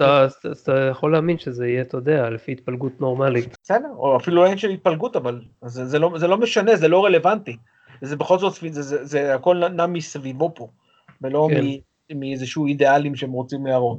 אתה, 0.63 0.89
יכול 0.91 1.13
להאמין 1.13 1.39
שזה 1.39 1.67
יהיה, 1.67 1.83
אתה 1.83 1.97
יודע, 1.97 2.31
לפי 2.31 2.53
התפלגות 2.53 3.01
נורמלית. 3.01 3.57
בסדר, 3.63 3.91
או 3.97 4.17
אפילו 4.17 4.47
אין 4.47 4.59
של 4.59 4.71
התפלגות, 4.71 5.17
אבל 5.17 5.41
זה, 5.65 5.87
זה, 5.87 5.99
לא, 5.99 6.13
זה 6.17 6.27
לא 6.27 6.39
משנה, 6.39 6.77
זה 6.77 6.89
לא 6.89 7.05
רלוונטי. 7.05 7.57
זה 8.03 8.17
בכל 8.17 8.39
זאת, 8.39 8.53
זה, 8.71 8.83
זה, 8.83 9.05
זה 9.05 9.35
הכל 9.35 9.69
נע 9.69 9.87
מסביבו 9.87 10.53
פה, 10.55 10.69
ולא 11.23 11.49
כן. 11.51 11.65
מאיזשהו 12.15 12.67
אידיאלים 12.67 13.17
שהם 13.17 13.33
רוצים 13.33 13.67
להראות. 13.67 13.99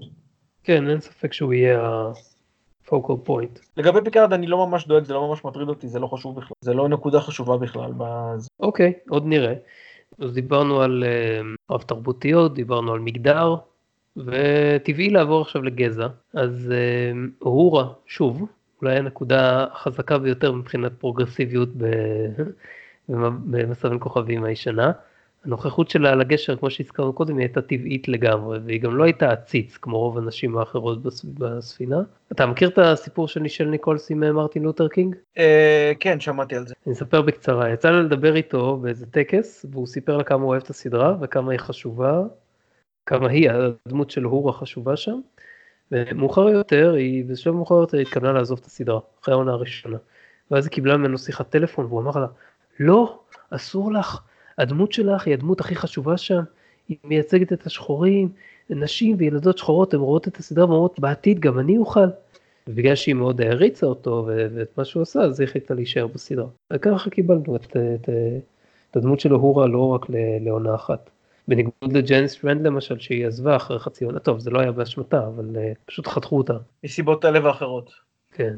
כן, 0.63 0.89
אין 0.89 0.99
ספק 0.99 1.33
שהוא 1.33 1.53
יהיה 1.53 1.81
ה-focal 1.81 3.27
point. 3.27 3.59
לגבי 3.77 3.99
פיקארד 4.03 4.33
אני 4.33 4.47
לא 4.47 4.67
ממש 4.67 4.87
דואג, 4.87 5.03
זה 5.03 5.13
לא 5.13 5.27
ממש 5.27 5.45
מטריד 5.45 5.69
אותי, 5.69 5.87
זה 5.87 5.99
לא 5.99 6.07
חשוב 6.07 6.35
בכלל, 6.35 6.53
זה 6.61 6.73
לא 6.73 6.89
נקודה 6.89 7.19
חשובה 7.19 7.57
בכלל. 7.57 7.91
אוקיי, 8.59 8.93
עוד 9.09 9.25
נראה. 9.25 9.53
אז 10.19 10.33
דיברנו 10.33 10.81
על 10.81 11.03
רב 11.71 11.81
uh, 11.81 11.85
תרבותיות, 11.85 12.53
דיברנו 12.53 12.93
על 12.93 12.99
מגדר, 12.99 13.55
וטבעי 14.17 15.09
לעבור 15.09 15.41
עכשיו 15.41 15.61
לגזע, 15.61 16.07
אז 16.33 16.73
אוהורה, 17.39 17.93
שוב, 18.05 18.47
אולי 18.81 18.97
הנקודה 18.97 19.65
החזקה 19.71 20.17
ביותר 20.17 20.51
מבחינת 20.51 20.91
פרוגרסיביות 20.99 21.69
בין 23.45 23.73
כוכבים 23.99 24.43
הישנה. 24.43 24.91
הנוכחות 25.45 25.89
שלה 25.89 26.11
על 26.11 26.21
הגשר, 26.21 26.55
כמו 26.55 26.69
שהזכרנו 26.69 27.13
קודם, 27.13 27.37
היא 27.37 27.45
הייתה 27.45 27.61
טבעית 27.61 28.07
לגמרי, 28.07 28.59
והיא 28.65 28.81
גם 28.81 28.97
לא 28.97 29.03
הייתה 29.03 29.31
עציץ, 29.31 29.77
כמו 29.77 29.99
רוב 29.99 30.17
הנשים 30.17 30.57
האחרות 30.57 30.99
בספינה. 31.23 32.01
אתה 32.31 32.45
מכיר 32.45 32.69
את 32.69 32.77
הסיפור 32.77 33.27
של 33.27 33.39
נישל 33.39 33.65
ניקולס 33.65 34.11
עם 34.11 34.23
אה, 34.23 34.31
מרטין 34.31 34.63
לותר 34.63 34.87
קינג? 34.87 35.15
אה, 35.37 35.91
כן, 35.99 36.19
שמעתי 36.19 36.55
על 36.55 36.67
זה. 36.67 36.73
אני 36.87 36.93
אספר 36.93 37.21
בקצרה, 37.21 37.69
יצא 37.69 37.91
לה 37.91 38.01
לדבר 38.01 38.35
איתו 38.35 38.77
באיזה 38.77 39.05
טקס, 39.05 39.65
והוא 39.71 39.87
סיפר 39.87 40.17
לה 40.17 40.23
כמה 40.23 40.41
הוא 40.43 40.49
אוהב 40.49 40.61
את 40.63 40.69
הסדרה, 40.69 41.15
וכמה 41.21 41.51
היא 41.51 41.59
חשובה, 41.59 42.21
כמה 43.05 43.29
היא, 43.29 43.49
הדמות 43.85 44.09
של 44.09 44.23
אוהורה 44.23 44.53
חשובה 44.53 44.97
שם. 44.97 45.19
ומאוחר 45.91 46.49
יותר, 46.49 46.93
היא 46.93 47.25
בשלב 47.25 47.53
מאוחר 47.53 47.75
יותר 47.75 47.97
התכוונה 47.97 48.33
לעזוב 48.33 48.59
את 48.61 48.65
הסדרה, 48.65 48.99
אחרי 49.21 49.33
העונה 49.33 49.51
הראשונה. 49.51 49.97
ואז 50.51 50.65
היא 50.65 50.71
קיבלה 50.71 50.97
ממנו 50.97 51.17
שיחת 51.17 51.49
טלפון, 51.49 51.85
והוא 51.85 52.01
אמר 52.01 52.11
לה, 52.11 52.27
לא, 52.79 53.19
אסור 53.49 53.93
לך. 53.93 54.21
הדמות 54.57 54.93
שלך 54.93 55.27
היא 55.27 55.33
הדמות 55.33 55.59
הכי 55.59 55.75
חשובה 55.75 56.17
שם, 56.17 56.41
היא 56.89 56.97
מייצגת 57.03 57.53
את 57.53 57.65
השחורים, 57.65 58.29
נשים 58.69 59.15
וילדות 59.19 59.57
שחורות, 59.57 59.93
הן 59.93 59.99
רואות 59.99 60.27
את 60.27 60.37
הסדרה 60.37 60.65
ואומרות 60.65 60.99
בעתיד 60.99 61.39
גם 61.39 61.59
אני 61.59 61.77
אוכל. 61.77 62.07
ובגלל 62.67 62.95
שהיא 62.95 63.15
מאוד 63.15 63.41
העריצה 63.41 63.85
אותו 63.85 64.27
ואת 64.55 64.77
מה 64.77 64.85
שהוא 64.85 65.01
עשה, 65.01 65.21
אז 65.21 65.39
היא 65.39 65.47
החליטה 65.47 65.73
להישאר 65.73 66.07
בסדרה. 66.07 66.45
וככה 66.73 67.09
קיבלנו 67.09 67.55
את, 67.55 67.65
את, 67.65 68.09
את 68.91 68.97
הדמות 68.97 69.19
שלו 69.19 69.37
הורה 69.37 69.67
לא 69.67 69.87
רק 69.87 70.05
לעונה 70.41 70.75
אחת. 70.75 71.09
בניגוד 71.47 71.73
לג'נס 71.93 72.35
טרנד 72.35 72.67
למשל 72.67 72.99
שהיא 72.99 73.27
עזבה 73.27 73.55
אחרי 73.55 73.79
חצי 73.79 74.05
עונה, 74.05 74.19
טוב 74.19 74.39
זה 74.39 74.49
לא 74.49 74.59
היה 74.59 74.71
באשמתה 74.71 75.27
אבל 75.27 75.55
uh, 75.55 75.59
פשוט 75.85 76.07
חתכו 76.07 76.37
אותה. 76.37 76.53
מסיבות 76.83 77.21
כאלה 77.21 77.47
ואחרות. 77.47 77.91
כן. 78.31 78.55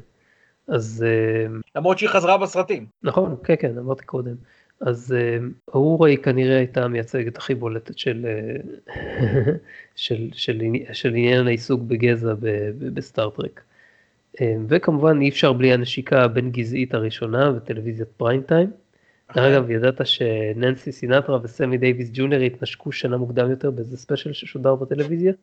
אז... 0.68 1.06
אה, 1.08 1.52
למרות 1.76 1.98
שהיא 1.98 2.10
חזרה 2.10 2.38
בסרטים. 2.38 2.86
נכון, 3.04 3.36
כן 3.44 3.56
כן 3.60 3.78
אמרתי 3.78 4.06
קודם. 4.06 4.36
אז 4.82 5.16
אהורה 5.76 6.10
היא 6.10 6.18
כנראה 6.18 6.58
הייתה 6.58 6.84
המייצגת 6.84 7.38
הכי 7.38 7.56
בולטת 7.56 7.98
של, 7.98 8.26
אה, 8.26 8.94
של, 9.96 10.30
של, 10.34 10.62
של 10.94 11.10
עניין 11.10 11.48
העיסוק 11.48 11.82
בגזע 11.82 12.34
בסטארטרק. 12.94 13.62
אה, 14.42 14.56
וכמובן 14.68 15.22
אי 15.22 15.30
אפשר 15.30 15.54
בלי 15.54 15.74
הנשיקה 15.74 16.24
הבין 16.24 16.52
גזעית 16.52 16.94
הראשונה 16.94 17.52
בטלוויזיית 17.52 18.10
prime 18.18 18.42
time. 18.42 18.72
דרך 19.36 19.54
אגב, 19.54 19.72
ידעת 19.72 20.08
שננסי 20.08 20.92
סינטרה 20.92 21.40
וסמי 21.44 21.78
דייוויס 21.78 22.10
ג'וניור 22.14 22.42
התנשקו 22.42 22.92
שנה 22.92 23.18
מוקדם 23.18 23.50
יותר 23.50 23.72
באיזה 23.72 23.98
special 23.98 24.34
ששודר 24.34 24.76
בטלוויזיה? 24.76 25.34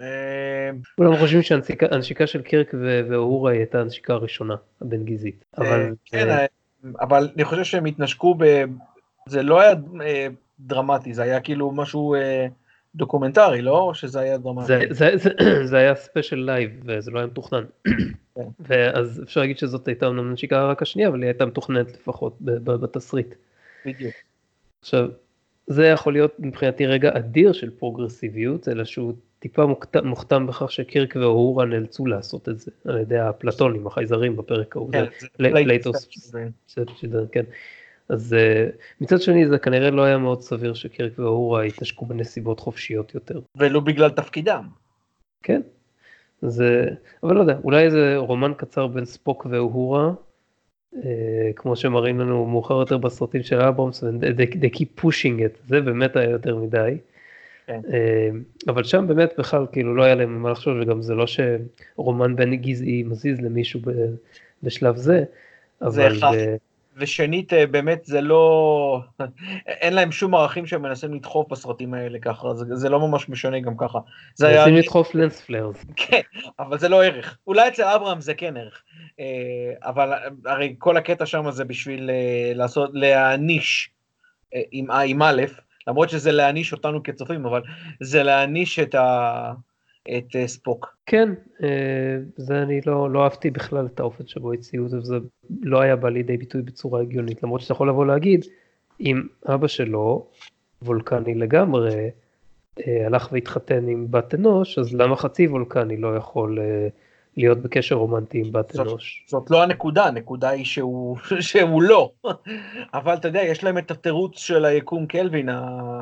אה, 0.00 0.70
כולם 0.96 1.16
חושבים 1.16 1.42
שהנשיקה 1.42 2.26
של 2.26 2.42
קירק 2.42 2.74
ואהורה 3.08 3.52
הייתה 3.52 3.80
הנשיקה 3.80 4.12
הראשונה 4.12 4.54
הבין 4.80 5.04
גזעית. 5.04 5.44
אבל... 5.58 5.92
אבל 7.00 7.28
אני 7.36 7.44
חושב 7.44 7.64
שהם 7.64 7.84
התנשקו 7.84 8.34
ב... 8.38 8.64
זה 9.26 9.42
לא 9.42 9.60
היה 9.60 9.72
אה, 10.02 10.26
דרמטי, 10.60 11.14
זה 11.14 11.22
היה 11.22 11.40
כאילו 11.40 11.70
משהו 11.70 12.14
אה, 12.14 12.46
דוקומנטרי, 12.94 13.62
לא? 13.62 13.78
או 13.78 13.94
שזה 13.94 14.20
היה 14.20 14.38
דרמטי? 14.38 14.66
זה, 14.66 14.84
זה, 14.90 15.10
זה, 15.14 15.30
זה 15.70 15.76
היה 15.76 15.94
special 15.94 16.36
live 16.36 16.70
וזה 16.84 17.10
לא 17.10 17.18
היה 17.18 17.26
מתוכנן. 17.26 17.64
כן. 18.34 18.48
ואז 18.68 19.22
אפשר 19.22 19.40
להגיד 19.40 19.58
שזאת 19.58 19.88
הייתה 19.88 20.06
אמנם 20.06 20.32
נשיקה 20.32 20.66
רק 20.66 20.82
השנייה, 20.82 21.08
אבל 21.08 21.22
היא 21.22 21.28
הייתה 21.28 21.46
מתוכננת 21.46 21.92
לפחות 21.92 22.36
בתסריט. 22.40 23.34
בדיוק. 23.86 24.14
עכשיו, 24.80 25.08
זה 25.66 25.86
יכול 25.86 26.12
להיות 26.12 26.34
מבחינתי 26.38 26.86
רגע 26.86 27.10
אדיר 27.16 27.52
של 27.52 27.70
פרוגרסיביות, 27.70 28.68
אלא 28.68 28.84
שהוא 28.84 29.12
טיפה 29.40 29.66
מוכת- 29.66 29.96
מוכתם 29.96 30.46
בכך 30.46 30.72
שקירק 30.72 31.16
ואוהורה 31.16 31.64
נאלצו 31.64 32.06
לעשות 32.06 32.48
את 32.48 32.58
זה, 32.58 32.70
על 32.84 32.98
ידי 32.98 33.18
האפלטונים, 33.18 33.86
החייזרים 33.86 34.36
בפרק 34.36 34.76
ההוא. 34.76 34.92
כן, 34.92 35.04
זה 36.68 36.82
בסדר, 36.84 37.26
כן. 37.32 37.44
אז 38.08 38.34
אה, 38.34 38.66
מצד 39.00 39.20
שני 39.20 39.48
זה 39.48 39.58
כנראה 39.58 39.90
לא 39.90 40.02
היה 40.02 40.18
מאוד 40.18 40.40
סביר 40.42 40.74
שקירק 40.74 41.18
ואוהורה 41.18 41.66
יתנשקו 41.66 42.06
בנסיבות 42.06 42.60
חופשיות 42.60 43.14
יותר. 43.14 43.40
ולו 43.56 43.80
בגלל 43.80 44.10
תפקידם. 44.10 44.64
כן. 45.42 45.60
זה, 46.42 46.86
אבל 47.22 47.34
לא 47.34 47.40
יודע, 47.40 47.58
אולי 47.64 47.84
איזה 47.84 48.16
רומן 48.16 48.52
קצר 48.56 48.86
בין 48.86 49.04
ספוק 49.04 49.46
ואוהורה, 49.50 50.12
אה, 50.96 51.50
כמו 51.56 51.76
שמראים 51.76 52.20
לנו 52.20 52.46
מאוחר 52.46 52.74
יותר 52.74 52.98
בסרטים 52.98 53.42
של 53.42 53.60
אברמס, 53.60 54.04
they, 54.04 54.54
they 54.54 54.76
keep 54.76 55.00
pushing 55.00 55.38
it, 55.38 55.58
זה 55.68 55.80
באמת 55.80 56.16
היה 56.16 56.30
יותר 56.30 56.56
מדי. 56.56 56.96
כן. 57.70 57.80
אה, 57.92 58.28
אבל 58.68 58.84
שם 58.84 59.06
באמת 59.08 59.32
בכלל 59.38 59.66
כאילו 59.72 59.94
לא 59.94 60.02
היה 60.02 60.14
להם 60.14 60.42
מה 60.42 60.50
לחשוב, 60.50 60.76
וגם 60.80 61.02
זה 61.02 61.14
לא 61.14 61.24
שרומן 61.26 62.36
בין 62.36 62.54
גזעי 62.54 63.02
מזיז 63.02 63.40
למישהו 63.40 63.80
בשלב 64.62 64.96
זה, 64.96 65.24
זה 65.86 66.08
אחד. 66.08 66.32
זה- 66.32 66.56
ושנית, 66.96 67.52
אה, 67.52 67.66
באמת 67.66 68.04
זה 68.04 68.20
לא... 68.20 69.00
אין 69.66 69.94
להם 69.94 70.12
שום 70.12 70.34
ערכים 70.34 70.66
שהם 70.66 70.82
מנסים 70.82 71.14
לדחוף 71.14 71.48
בסרטים 71.48 71.94
האלה 71.94 72.18
ככה, 72.18 72.54
זה, 72.54 72.76
זה 72.76 72.88
לא 72.88 73.00
ממש 73.00 73.28
משנה 73.28 73.60
גם 73.60 73.76
ככה. 73.78 73.98
זה 74.34 74.48
היה... 74.48 74.60
מנסים 74.60 74.76
לדחוף 74.76 75.14
לנס 75.14 75.40
פלרס. 75.40 75.84
כן, 75.96 76.20
אבל 76.58 76.78
זה 76.78 76.88
לא 76.88 77.04
ערך. 77.04 77.38
אולי 77.46 77.68
אצל 77.68 77.82
אברהם 77.82 78.20
זה 78.20 78.34
כן 78.34 78.56
ערך. 78.56 78.82
אה, 79.20 79.24
אבל 79.82 80.12
הרי 80.46 80.74
כל 80.78 80.96
הקטע 80.96 81.26
שם 81.26 81.50
זה 81.50 81.64
בשביל 81.64 82.10
אה, 82.10 82.52
לעשות, 82.54 82.90
להעניש 82.92 83.90
אה, 84.54 84.60
עם, 84.72 84.90
עם 84.90 85.22
א', 85.22 85.42
למרות 85.90 86.10
שזה 86.10 86.32
להעניש 86.32 86.72
אותנו 86.72 87.02
כצופים, 87.02 87.46
אבל 87.46 87.62
זה 88.00 88.22
להעניש 88.22 88.78
את, 88.78 88.94
ה, 88.94 89.52
את 90.16 90.36
אה, 90.36 90.48
ספוק. 90.48 90.96
כן, 91.06 91.28
אה, 91.62 91.68
זה 92.36 92.62
אני 92.62 92.80
לא, 92.86 93.10
לא 93.10 93.24
אהבתי 93.24 93.50
בכלל 93.50 93.86
את 93.86 94.00
האופן 94.00 94.26
שבו 94.26 94.52
הציעו 94.52 94.84
את 94.84 94.90
זה, 94.90 94.98
וזה 94.98 95.16
לא 95.62 95.80
היה 95.80 95.96
בא 95.96 96.08
לידי 96.08 96.36
ביטוי 96.36 96.62
בצורה 96.62 97.00
הגיונית, 97.00 97.42
למרות 97.42 97.60
שאתה 97.60 97.72
יכול 97.72 97.88
לבוא 97.88 98.06
להגיד, 98.06 98.44
אם 99.00 99.22
אבא 99.46 99.66
שלו, 99.66 100.26
וולקני 100.82 101.34
לגמרי, 101.34 102.10
אה, 102.86 103.06
הלך 103.06 103.28
והתחתן 103.32 103.88
עם 103.88 104.06
בת 104.10 104.34
אנוש, 104.34 104.78
אז 104.78 104.94
למה 104.94 105.16
חצי 105.16 105.46
וולקני 105.46 105.96
לא 105.96 106.16
יכול 106.16 106.58
להיות 107.40 107.58
בקשר 107.58 107.94
רומנטי 107.94 108.38
עם 108.38 108.52
בת 108.52 108.80
אנוש? 108.80 109.24
זאת 109.28 109.50
לא 109.50 109.62
הנקודה, 109.62 110.04
הנקודה 110.06 110.48
היא 110.48 110.64
שהוא, 110.64 111.16
שהוא 111.50 111.82
לא. 111.82 112.12
אבל 112.94 113.14
אתה 113.14 113.28
יודע, 113.28 113.42
יש 113.42 113.64
להם 113.64 113.78
את 113.78 113.90
התירוץ 113.90 114.38
של 114.38 114.64
היקום 114.64 115.06
קלווין, 115.06 115.48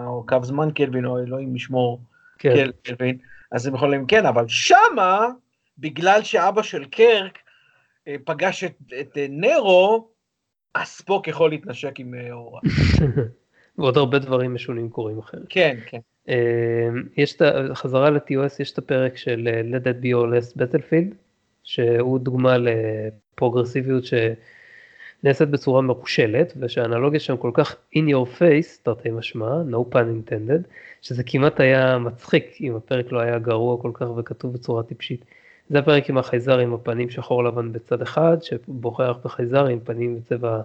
או 0.06 0.24
קו 0.28 0.36
זמן 0.42 0.70
קלווין, 0.70 1.04
או 1.04 1.18
אלוהים 1.18 1.56
ישמור 1.56 2.00
כן, 2.38 2.54
קל- 2.54 2.72
קלווין, 2.82 3.18
אז 3.52 3.66
הם 3.66 3.74
יכולים, 3.74 4.06
כן, 4.06 4.26
אבל 4.26 4.44
שמה, 4.48 5.26
בגלל 5.78 6.22
שאבא 6.22 6.62
של 6.62 6.84
קרק 6.84 7.38
אה, 8.08 8.16
פגש 8.24 8.64
את, 8.64 8.74
את 9.00 9.18
אה, 9.18 9.26
נרו, 9.30 10.08
הספוק 10.74 11.28
יכול 11.28 11.50
להתנשק 11.50 12.00
עם 12.00 12.14
אה, 12.14 12.32
אורה. 12.32 12.60
ועוד 13.78 13.96
הרבה 13.96 14.18
דברים 14.18 14.54
משונים 14.54 14.88
קורים 14.90 15.18
אחרת. 15.18 15.42
כן, 15.48 15.76
כן. 15.86 15.98
יש 17.16 17.36
את 17.36 17.42
ה... 17.42 17.74
חזרה 17.74 18.10
ל-TOS, 18.10 18.56
יש 18.60 18.72
את 18.72 18.78
הפרק 18.78 19.16
של 19.16 19.48
Let 19.72 19.82
That 19.82 20.02
Be 20.02 20.06
Your 20.06 20.26
Last 20.32 20.56
Battlefield, 20.56 21.14
שהוא 21.68 22.18
דוגמה 22.18 22.56
לפרוגרסיביות 22.58 24.04
שנעשית 24.04 25.48
בצורה 25.48 25.82
מרושלת, 25.82 26.52
ושהאנלוגיה 26.60 27.20
שם 27.20 27.36
כל 27.36 27.50
כך 27.54 27.76
in 27.96 27.98
your 27.98 28.38
face, 28.38 28.82
תרתי 28.82 29.10
משמע, 29.10 29.62
no 29.70 29.94
pun 29.94 29.96
intended, 29.96 30.68
שזה 31.02 31.22
כמעט 31.22 31.60
היה 31.60 31.98
מצחיק 31.98 32.58
אם 32.60 32.76
הפרק 32.76 33.12
לא 33.12 33.20
היה 33.20 33.38
גרוע 33.38 33.82
כל 33.82 33.90
כך 33.94 34.06
וכתוב 34.16 34.52
בצורה 34.52 34.82
טיפשית. 34.82 35.24
זה 35.70 35.78
הפרק 35.78 36.10
עם 36.10 36.18
החייזר 36.18 36.58
עם 36.58 36.74
הפנים 36.74 37.10
שחור 37.10 37.44
לבן 37.44 37.72
בצד 37.72 38.02
אחד, 38.02 38.36
שבוחר 38.42 39.12
בחייזר 39.24 39.66
עם 39.66 39.80
פנים 39.80 40.16
בצבע 40.16 40.60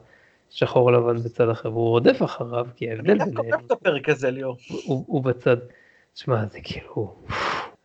שחור 0.49 0.91
לבן 0.91 1.17
בצד 1.17 1.49
אחר, 1.49 1.71
והוא 1.71 1.89
רודף 1.89 2.23
אחריו, 2.23 2.67
כי 2.75 2.89
ההבדל 2.89 3.11
אני 3.11 3.19
דווקא 3.19 3.41
ביניהם 3.41 3.53
אוהב 3.53 3.65
את 3.65 3.71
הפרק 3.71 4.09
הזה, 4.09 4.31
ליאור. 4.31 4.57
הוא 4.85 5.23
בצד. 5.23 5.57
שמע, 6.15 6.45
זה 6.45 6.59
כאילו... 6.63 7.15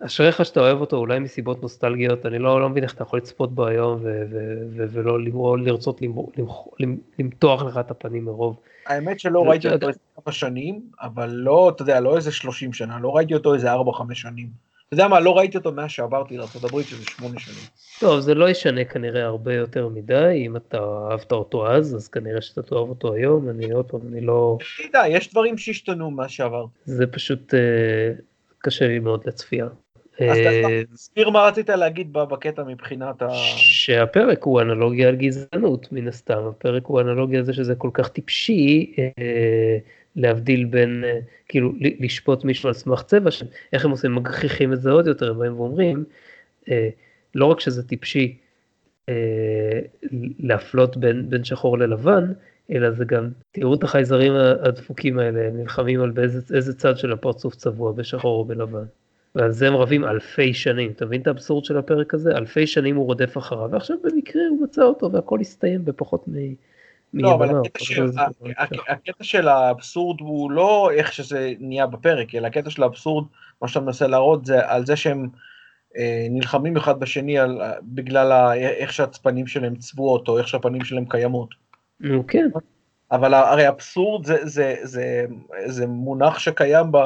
אשריך 0.07 0.45
שאתה 0.45 0.61
אוהב 0.61 0.81
אותו 0.81 0.97
אולי 0.97 1.19
מסיבות 1.19 1.63
נוסטלגיות, 1.63 2.27
אני 2.27 2.39
לא, 2.39 2.61
לא 2.61 2.69
מבין 2.69 2.85
איך 2.85 2.95
אתה 2.95 3.03
יכול 3.03 3.19
לצפות 3.19 3.55
בו 3.55 3.67
היום 3.67 3.99
ו- 4.03 4.23
ו- 4.31 4.63
ו- 4.77 4.87
ולא 4.93 5.21
למרוא, 5.21 5.59
לרצות 5.59 6.03
למרוא, 6.03 6.27
למח- 6.39 6.67
למתוח 7.19 7.63
לך 7.63 7.79
את 7.79 7.91
הפנים 7.91 8.25
מרוב. 8.25 8.57
האמת 8.87 9.21
שלא 9.21 9.33
לא, 9.45 9.51
ראיתי 9.51 9.67
אתה 9.69 9.75
אותו 9.75 9.89
איזה 9.89 9.99
כמה 10.25 10.33
שנים, 10.33 10.81
אבל 11.01 11.31
לא, 11.31 11.69
אתה 11.75 11.83
יודע, 11.83 12.01
לא 12.01 12.17
איזה 12.17 12.33
30 12.33 12.73
שנה, 12.73 12.99
לא 12.99 13.17
ראיתי 13.17 13.35
אותו 13.35 13.55
איזה 13.55 13.73
4-5 13.73 13.79
שנים. 14.15 14.49
אתה 14.87 14.95
יודע 14.95 15.09
מה, 15.09 15.21
לא 15.21 15.37
ראיתי 15.39 15.59
אותו 15.59 15.73
מאז 15.73 15.91
שעברתי 15.91 16.37
לארה"ב, 16.37 16.83
שזה 16.83 17.05
8 17.05 17.39
שנים. 17.41 17.69
טוב, 18.01 18.21
זה 18.21 18.35
לא 18.35 18.49
ישנה 18.51 18.85
כנראה 18.85 19.25
הרבה 19.25 19.55
יותר 19.55 19.89
מדי, 19.89 20.43
אם 20.47 20.57
אתה 20.57 20.79
אהבת 21.11 21.33
אותו 21.33 21.69
אז, 21.71 21.95
אז 21.95 22.09
כנראה 22.09 22.43
שאתה 22.43 22.63
תאהב 22.63 22.89
אותו 22.89 23.15
היום, 23.15 23.51
אני 23.51 23.71
עוד 23.73 23.85
פעם, 23.85 24.01
אני 24.13 24.21
לא... 24.21 24.59
תדע, 24.89 25.03
יש 25.09 25.31
דברים 25.31 25.59
שהשתנו 25.59 26.11
מאז 26.11 26.31
שעברתי. 26.31 26.73
זה 26.85 27.07
פשוט 27.07 27.55
אה, 27.55 28.13
קשה 28.59 28.87
לי 28.89 28.99
מאוד 28.99 29.23
לצפייה. 29.27 29.67
אז 30.21 30.39
אה, 30.39 30.83
תסביר 30.95 31.31
מה 31.31 31.47
רצית 31.47 31.71
להגיד 31.71 32.13
בקטע 32.13 32.63
מבחינת 32.63 33.23
ה... 33.23 33.29
שהפרק 33.57 34.43
הוא 34.43 34.61
אנלוגיה 34.61 35.09
על 35.09 35.17
גזענות 35.17 35.93
מן 35.93 36.09
הסתם, 36.09 36.43
הפרק 36.47 36.87
הוא 36.87 37.01
אנלוגיה 37.01 37.39
על 37.39 37.45
זה 37.45 37.53
שזה 37.53 37.75
כל 37.75 37.91
כך 37.93 38.09
טיפשי 38.09 38.95
אה, 38.99 39.79
להבדיל 40.17 40.65
בין, 40.65 41.05
אה, 41.05 41.19
כאילו 41.49 41.73
לשפוט 41.81 42.45
מישהו 42.45 42.69
על 42.69 42.75
סמך 42.75 43.03
צבע, 43.03 43.31
איך 43.73 43.85
הם 43.85 43.91
עושים, 43.91 44.15
מגחיכים 44.15 44.73
את 44.73 44.81
זה 44.81 44.91
עוד 44.91 45.07
יותר, 45.07 45.31
הם 45.31 45.39
באים 45.39 45.61
ואומרים, 45.61 46.05
לא 47.35 47.47
רק 47.47 47.61
שזה 47.61 47.89
טיפשי 47.89 48.37
להפלות 50.39 50.97
בין, 50.97 51.31
בין 51.31 51.45
שחור 51.45 51.79
ללבן, 51.79 52.33
אלא 52.71 52.91
זה 52.91 53.05
גם, 53.05 53.29
תראו 53.53 53.75
את 53.75 53.83
החייזרים 53.83 54.33
הדפוקים 54.63 55.19
האלה, 55.19 55.47
הם 55.47 55.57
נלחמים 55.57 56.03
על 56.03 56.11
באיזה 56.11 56.57
איזה 56.57 56.75
צד 56.75 56.99
של 56.99 57.13
הפרצוף 57.13 57.55
צבוע, 57.55 57.93
בשחור 57.93 58.39
או 58.39 58.45
בלבן. 58.45 58.85
ועל 59.35 59.51
זה 59.53 59.69
הם 59.69 59.77
רבים 59.77 60.05
אלפי 60.05 60.55
שנים, 60.55 60.91
אתה 60.91 61.07
מבין 61.07 61.21
את 61.21 61.27
האבסורד 61.27 61.65
של 61.65 61.79
הפרק 61.79 62.15
הזה? 62.15 62.37
אלפי 62.37 62.67
שנים 62.67 62.97
הוא 62.97 63.07
רודף 63.07 63.39
אחריו, 63.39 63.69
ועכשיו 63.71 63.97
במקרה 64.05 64.43
הוא 64.51 64.63
מצא 64.63 64.83
אותו 64.83 65.13
והכל 65.13 65.41
הסתיים 65.41 65.85
בפחות 65.85 66.25
מ... 66.29 66.33
לא, 67.15 67.35
אבל 67.35 67.49
הקטע 67.59 67.85
של-. 67.85 68.11
הקטע 68.89 69.53
האבסורד 69.53 70.21
הוא 70.21 70.51
לא 70.51 70.91
איך 70.93 71.13
שזה 71.13 71.53
נהיה 71.61 71.87
בפרק, 71.87 72.35
אלא 72.35 72.47
הקטע 72.47 72.71
של 72.71 72.83
האבסורד, 72.83 73.25
מה 73.63 73.69
שאתה 73.69 73.81
מנסה 73.81 74.07
להראות 74.07 74.45
זה 74.47 74.69
על 74.71 74.87
זה 74.87 74.97
שהם 74.97 75.29
אה, 75.97 76.27
נלחמים 76.31 76.77
אחד 76.77 77.01
בשני 77.01 77.39
על- 77.39 77.61
בגלל 77.83 78.33
ה- 78.33 78.55
איך 78.55 78.93
שהצפנים 78.93 79.47
שלהם 79.47 79.77
צבועות, 79.77 80.29
או 80.29 80.39
איך 80.39 80.49
שהפנים 80.49 80.85
שלהם 80.85 81.05
קיימות. 81.09 81.49
נו 82.01 82.27
כן, 82.27 82.49
אבל 83.13 83.35
הרי 83.35 83.69
אבסורד 83.69 84.27
זה, 84.27 84.37
זה, 84.43 84.77
זה, 84.83 85.27
זה 85.67 85.87
מונח 85.87 86.39
שקיים 86.39 86.93
ב, 86.93 86.97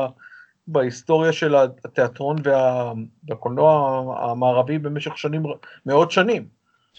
בהיסטוריה 0.67 1.33
של 1.33 1.55
התיאטרון 1.85 2.37
וה, 2.45 2.93
והקולנוע 3.29 4.03
המערבי 4.31 4.79
במשך 4.79 5.19
שנים, 5.19 5.43
מאות 5.87 6.11
שנים. 6.11 6.47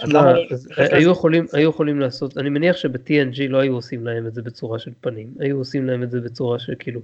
לא 0.03 0.19
היו? 0.77 1.11
יכולים, 1.11 1.45
היו 1.53 1.69
יכולים 1.69 1.99
לעשות, 1.99 2.37
אני 2.37 2.49
מניח 2.49 2.77
שב-TNG 2.77 3.49
לא 3.49 3.57
היו 3.57 3.73
עושים 3.73 4.05
להם 4.05 4.27
את 4.27 4.33
זה 4.33 4.41
בצורה 4.41 4.79
של 4.79 4.91
פנים, 5.01 5.33
היו 5.39 5.57
עושים 5.57 5.87
להם 5.87 6.03
את 6.03 6.11
זה 6.11 6.21
בצורה 6.21 6.59
שכאילו, 6.59 7.01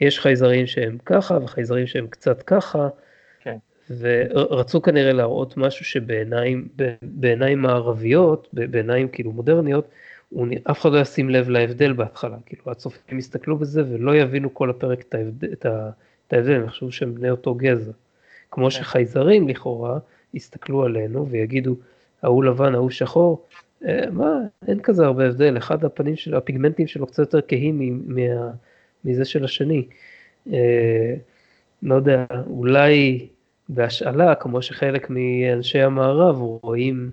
יש 0.00 0.20
חייזרים 0.20 0.66
שהם 0.66 0.98
ככה 1.06 1.38
וחייזרים 1.44 1.86
שהם 1.86 2.06
קצת 2.06 2.42
ככה, 2.42 2.88
כן. 3.40 3.56
ורצו 3.98 4.82
כנראה 4.82 5.12
להראות 5.12 5.56
משהו 5.56 5.84
שבעיניים 5.84 6.68
מערביות, 7.56 8.48
בעיניים 8.52 9.08
כאילו 9.08 9.32
מודרניות, 9.32 9.88
הוא, 10.28 10.46
אף 10.70 10.80
אחד 10.80 10.92
לא 10.92 11.00
ישים 11.00 11.30
לב 11.30 11.48
להבדל 11.48 11.92
בהתחלה, 11.92 12.36
כאילו 12.46 12.62
הצופים 12.66 13.18
יסתכלו 13.18 13.56
בזה 13.56 13.82
ולא 13.88 14.16
יבינו 14.16 14.54
כל 14.54 14.70
הפרק 14.70 15.00
את 15.00 15.14
ההבדל, 15.14 15.52
את 15.52 16.32
ההבדל, 16.32 16.52
הם 16.52 16.64
יחשבו 16.64 16.92
שהם 16.92 17.14
בני 17.14 17.30
אותו 17.30 17.54
גזע. 17.54 17.92
כמו 18.50 18.70
שחייזרים 18.70 19.48
לכאורה 19.48 19.98
יסתכלו 20.34 20.84
עלינו 20.84 21.28
ויגידו, 21.28 21.76
ההוא 22.22 22.44
לבן, 22.44 22.74
ההוא 22.74 22.90
שחור, 22.90 23.46
אה, 23.84 24.10
מה, 24.12 24.38
אין 24.68 24.80
כזה 24.82 25.04
הרבה 25.04 25.26
הבדל, 25.26 25.56
אחד 25.56 25.84
הפנים 25.84 26.16
שלו, 26.16 26.38
הפיגמנטים 26.38 26.86
שלו 26.86 27.06
קצת 27.06 27.18
יותר 27.18 27.40
כהים 27.48 28.00
מה, 28.06 28.50
מזה 29.04 29.24
של 29.24 29.44
השני. 29.44 29.86
אה, 30.52 31.14
לא 31.82 31.94
יודע, 31.94 32.24
אולי 32.46 33.28
בהשאלה, 33.68 34.34
כמו 34.34 34.62
שחלק 34.62 35.10
מאנשי 35.10 35.80
המערב 35.80 36.40
רואים 36.40 37.10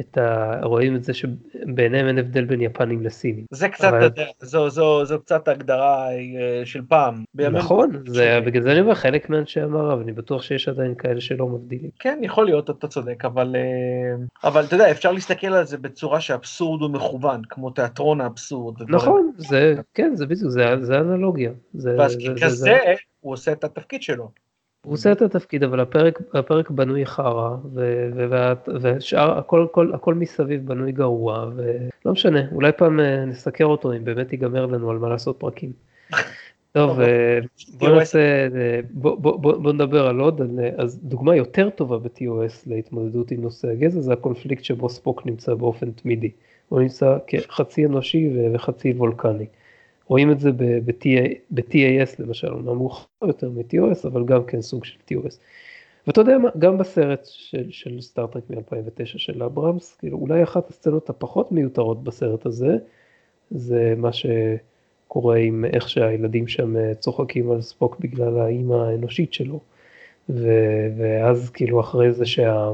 את 0.00 0.18
ה... 0.18 0.60
רואים 0.62 0.96
את 0.96 1.04
זה 1.04 1.14
שבעיניהם 1.14 2.06
אין 2.08 2.18
הבדל 2.18 2.44
בין 2.44 2.60
יפנים 2.60 3.02
לסינים. 3.02 3.44
זה 3.50 3.68
קצת, 3.68 3.84
אבל... 3.84 4.06
אתה 4.06 4.20
יודע, 4.20 4.30
זו, 4.40 4.70
זו, 4.70 5.04
זו 5.04 5.20
קצת 5.20 5.48
הגדרה 5.48 6.12
אה, 6.12 6.62
של 6.64 6.82
פעם. 6.88 7.24
נכון, 7.34 8.02
זה, 8.06 8.38
בגלל 8.46 8.62
זה 8.62 8.72
אני 8.72 8.80
אומר 8.80 8.94
חלק 8.94 9.30
מאנשי 9.30 9.60
המערב, 9.60 10.00
אני 10.00 10.12
בטוח 10.12 10.42
שיש 10.42 10.68
עדיין 10.68 10.94
כאלה 10.94 11.20
שלא 11.20 11.46
מבדילים. 11.46 11.90
כן, 11.98 12.18
יכול 12.22 12.44
להיות, 12.44 12.70
אתה 12.70 12.88
צודק, 12.88 13.24
אבל, 13.24 13.56
אה, 13.56 14.48
אבל 14.48 14.64
אתה 14.64 14.74
יודע, 14.74 14.90
אפשר 14.90 15.12
להסתכל 15.12 15.46
על 15.46 15.64
זה 15.64 15.78
בצורה 15.78 16.20
שאבסורד 16.20 16.82
הוא 16.82 16.90
מכוון, 16.90 17.42
כמו 17.48 17.70
תיאטרון 17.70 18.20
האבסורד. 18.20 18.76
נכון, 18.88 19.32
זה, 19.36 19.74
כן, 19.94 20.12
זה 20.14 20.26
בדיוק, 20.26 20.50
זה, 20.50 20.64
זה 20.80 20.98
אנלוגיה. 20.98 21.50
זה, 21.74 21.94
ואז 21.98 22.12
זה, 22.12 22.32
כזה, 22.42 22.56
זה, 22.56 22.78
הוא 23.20 23.32
עושה 23.32 23.52
את 23.52 23.64
התפקיד 23.64 24.02
שלו. 24.02 24.43
הוא 24.84 24.94
עושה 24.94 25.12
את 25.12 25.22
התפקיד, 25.22 25.62
אבל 25.62 25.80
הפרק, 25.80 26.20
הפרק 26.34 26.70
בנוי 26.70 27.06
חרא, 27.06 27.56
ושאר, 28.80 29.38
הכל, 29.38 29.66
הכל, 29.70 29.90
הכל 29.94 30.14
מסביב 30.14 30.66
בנוי 30.66 30.92
גרוע, 30.92 31.50
ולא 31.56 32.12
משנה, 32.12 32.40
אולי 32.52 32.72
פעם 32.72 33.00
אה, 33.00 33.24
נסקר 33.24 33.64
אותו 33.64 33.92
אם 33.92 34.04
באמת 34.04 34.32
ייגמר 34.32 34.66
לנו 34.66 34.90
על 34.90 34.98
מה 34.98 35.08
לעשות 35.08 35.36
פרקים. 35.38 35.72
טוב, 36.72 37.00
אה, 37.00 37.38
בוא 37.78 37.88
נעשה, 37.88 38.18
אה, 38.18 38.80
בוא, 38.90 39.16
בוא, 39.16 39.38
בוא, 39.38 39.56
בוא 39.56 39.72
נדבר 39.72 40.06
על 40.06 40.20
עוד, 40.20 40.40
אז 40.76 41.00
דוגמה 41.02 41.36
יותר 41.36 41.70
טובה 41.70 41.98
ב-TOS 41.98 42.62
להתמודדות 42.66 43.30
עם 43.30 43.42
נושא 43.42 43.68
הגזע 43.68 44.00
זה 44.00 44.12
הקונפליקט 44.12 44.64
שבו 44.64 44.88
ספוק 44.88 45.26
נמצא 45.26 45.54
באופן 45.54 45.90
תמידי. 45.90 46.30
הוא 46.68 46.80
נמצא 46.80 47.16
כחצי 47.26 47.86
אנושי 47.86 48.30
וחצי 48.54 48.92
וולקני. 48.92 49.46
רואים 50.06 50.32
את 50.32 50.40
זה 50.40 50.50
ב-TAS 51.50 52.14
למשל, 52.18 52.48
אומנם 52.48 52.76
מאוחר 52.76 53.06
יותר 53.22 53.50
מ-TOS, 53.50 54.08
אבל 54.08 54.24
גם 54.24 54.44
כן 54.44 54.60
סוג 54.60 54.84
של 54.84 54.98
TOS. 55.10 55.36
ואתה 56.06 56.20
יודע 56.20 56.38
מה, 56.38 56.48
גם 56.58 56.78
בסרט 56.78 57.24
של, 57.24 57.70
של 57.70 58.00
סטארט-טרק 58.00 58.50
מ-2009 58.50 59.04
של 59.04 59.42
אברהמס, 59.42 59.96
כאילו 59.98 60.18
אולי 60.18 60.42
אחת 60.42 60.70
הסצנות 60.70 61.10
הפחות 61.10 61.52
מיותרות 61.52 62.04
בסרט 62.04 62.46
הזה, 62.46 62.76
זה 63.50 63.94
מה 63.96 64.10
שקורה 64.12 65.36
עם 65.36 65.64
איך 65.72 65.88
שהילדים 65.88 66.48
שם 66.48 66.76
אה, 66.76 66.94
צוחקים 66.94 67.50
על 67.50 67.60
ספוק 67.60 67.96
בגלל 68.00 68.38
האימא 68.38 68.74
האנושית 68.74 69.32
שלו. 69.32 69.60
ו- 70.28 70.88
ואז 70.96 71.50
כאילו 71.50 71.80
אחרי 71.80 72.12
זה 72.12 72.26
שה... 72.26 72.72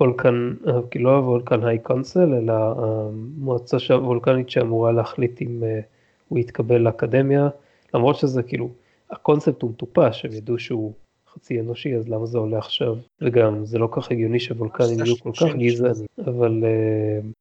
וולקן, 0.00 0.54
כאילו 0.90 1.10
לא 1.10 1.16
הוולקן 1.16 1.64
היי 1.64 1.78
קונסל, 1.78 2.34
אלא 2.34 2.54
המועצה 2.76 3.76
הוולקנית 3.90 4.50
שאמורה 4.50 4.92
להחליט 4.92 5.42
אם 5.42 5.64
אה, 5.64 5.80
הוא 6.28 6.38
יתקבל 6.38 6.80
לאקדמיה, 6.80 7.48
למרות 7.94 8.16
שזה 8.16 8.42
כאילו, 8.42 8.68
הקונספט 9.10 9.62
הוא 9.62 9.70
מטופש, 9.70 10.24
הם 10.24 10.32
ידעו 10.32 10.58
שהוא 10.58 10.92
חצי 11.34 11.60
אנושי, 11.60 11.96
אז 11.96 12.08
למה 12.08 12.26
זה 12.26 12.38
עולה 12.38 12.58
עכשיו? 12.58 12.96
וגם 13.20 13.64
זה 13.66 13.78
לא 13.78 13.88
כך 13.92 14.10
הגיוני 14.10 14.40
שוולקנים 14.40 14.98
יהיו 15.04 15.16
כל 15.16 15.32
כך 15.32 15.54
גזענים, 15.56 16.06
אבל 16.26 16.64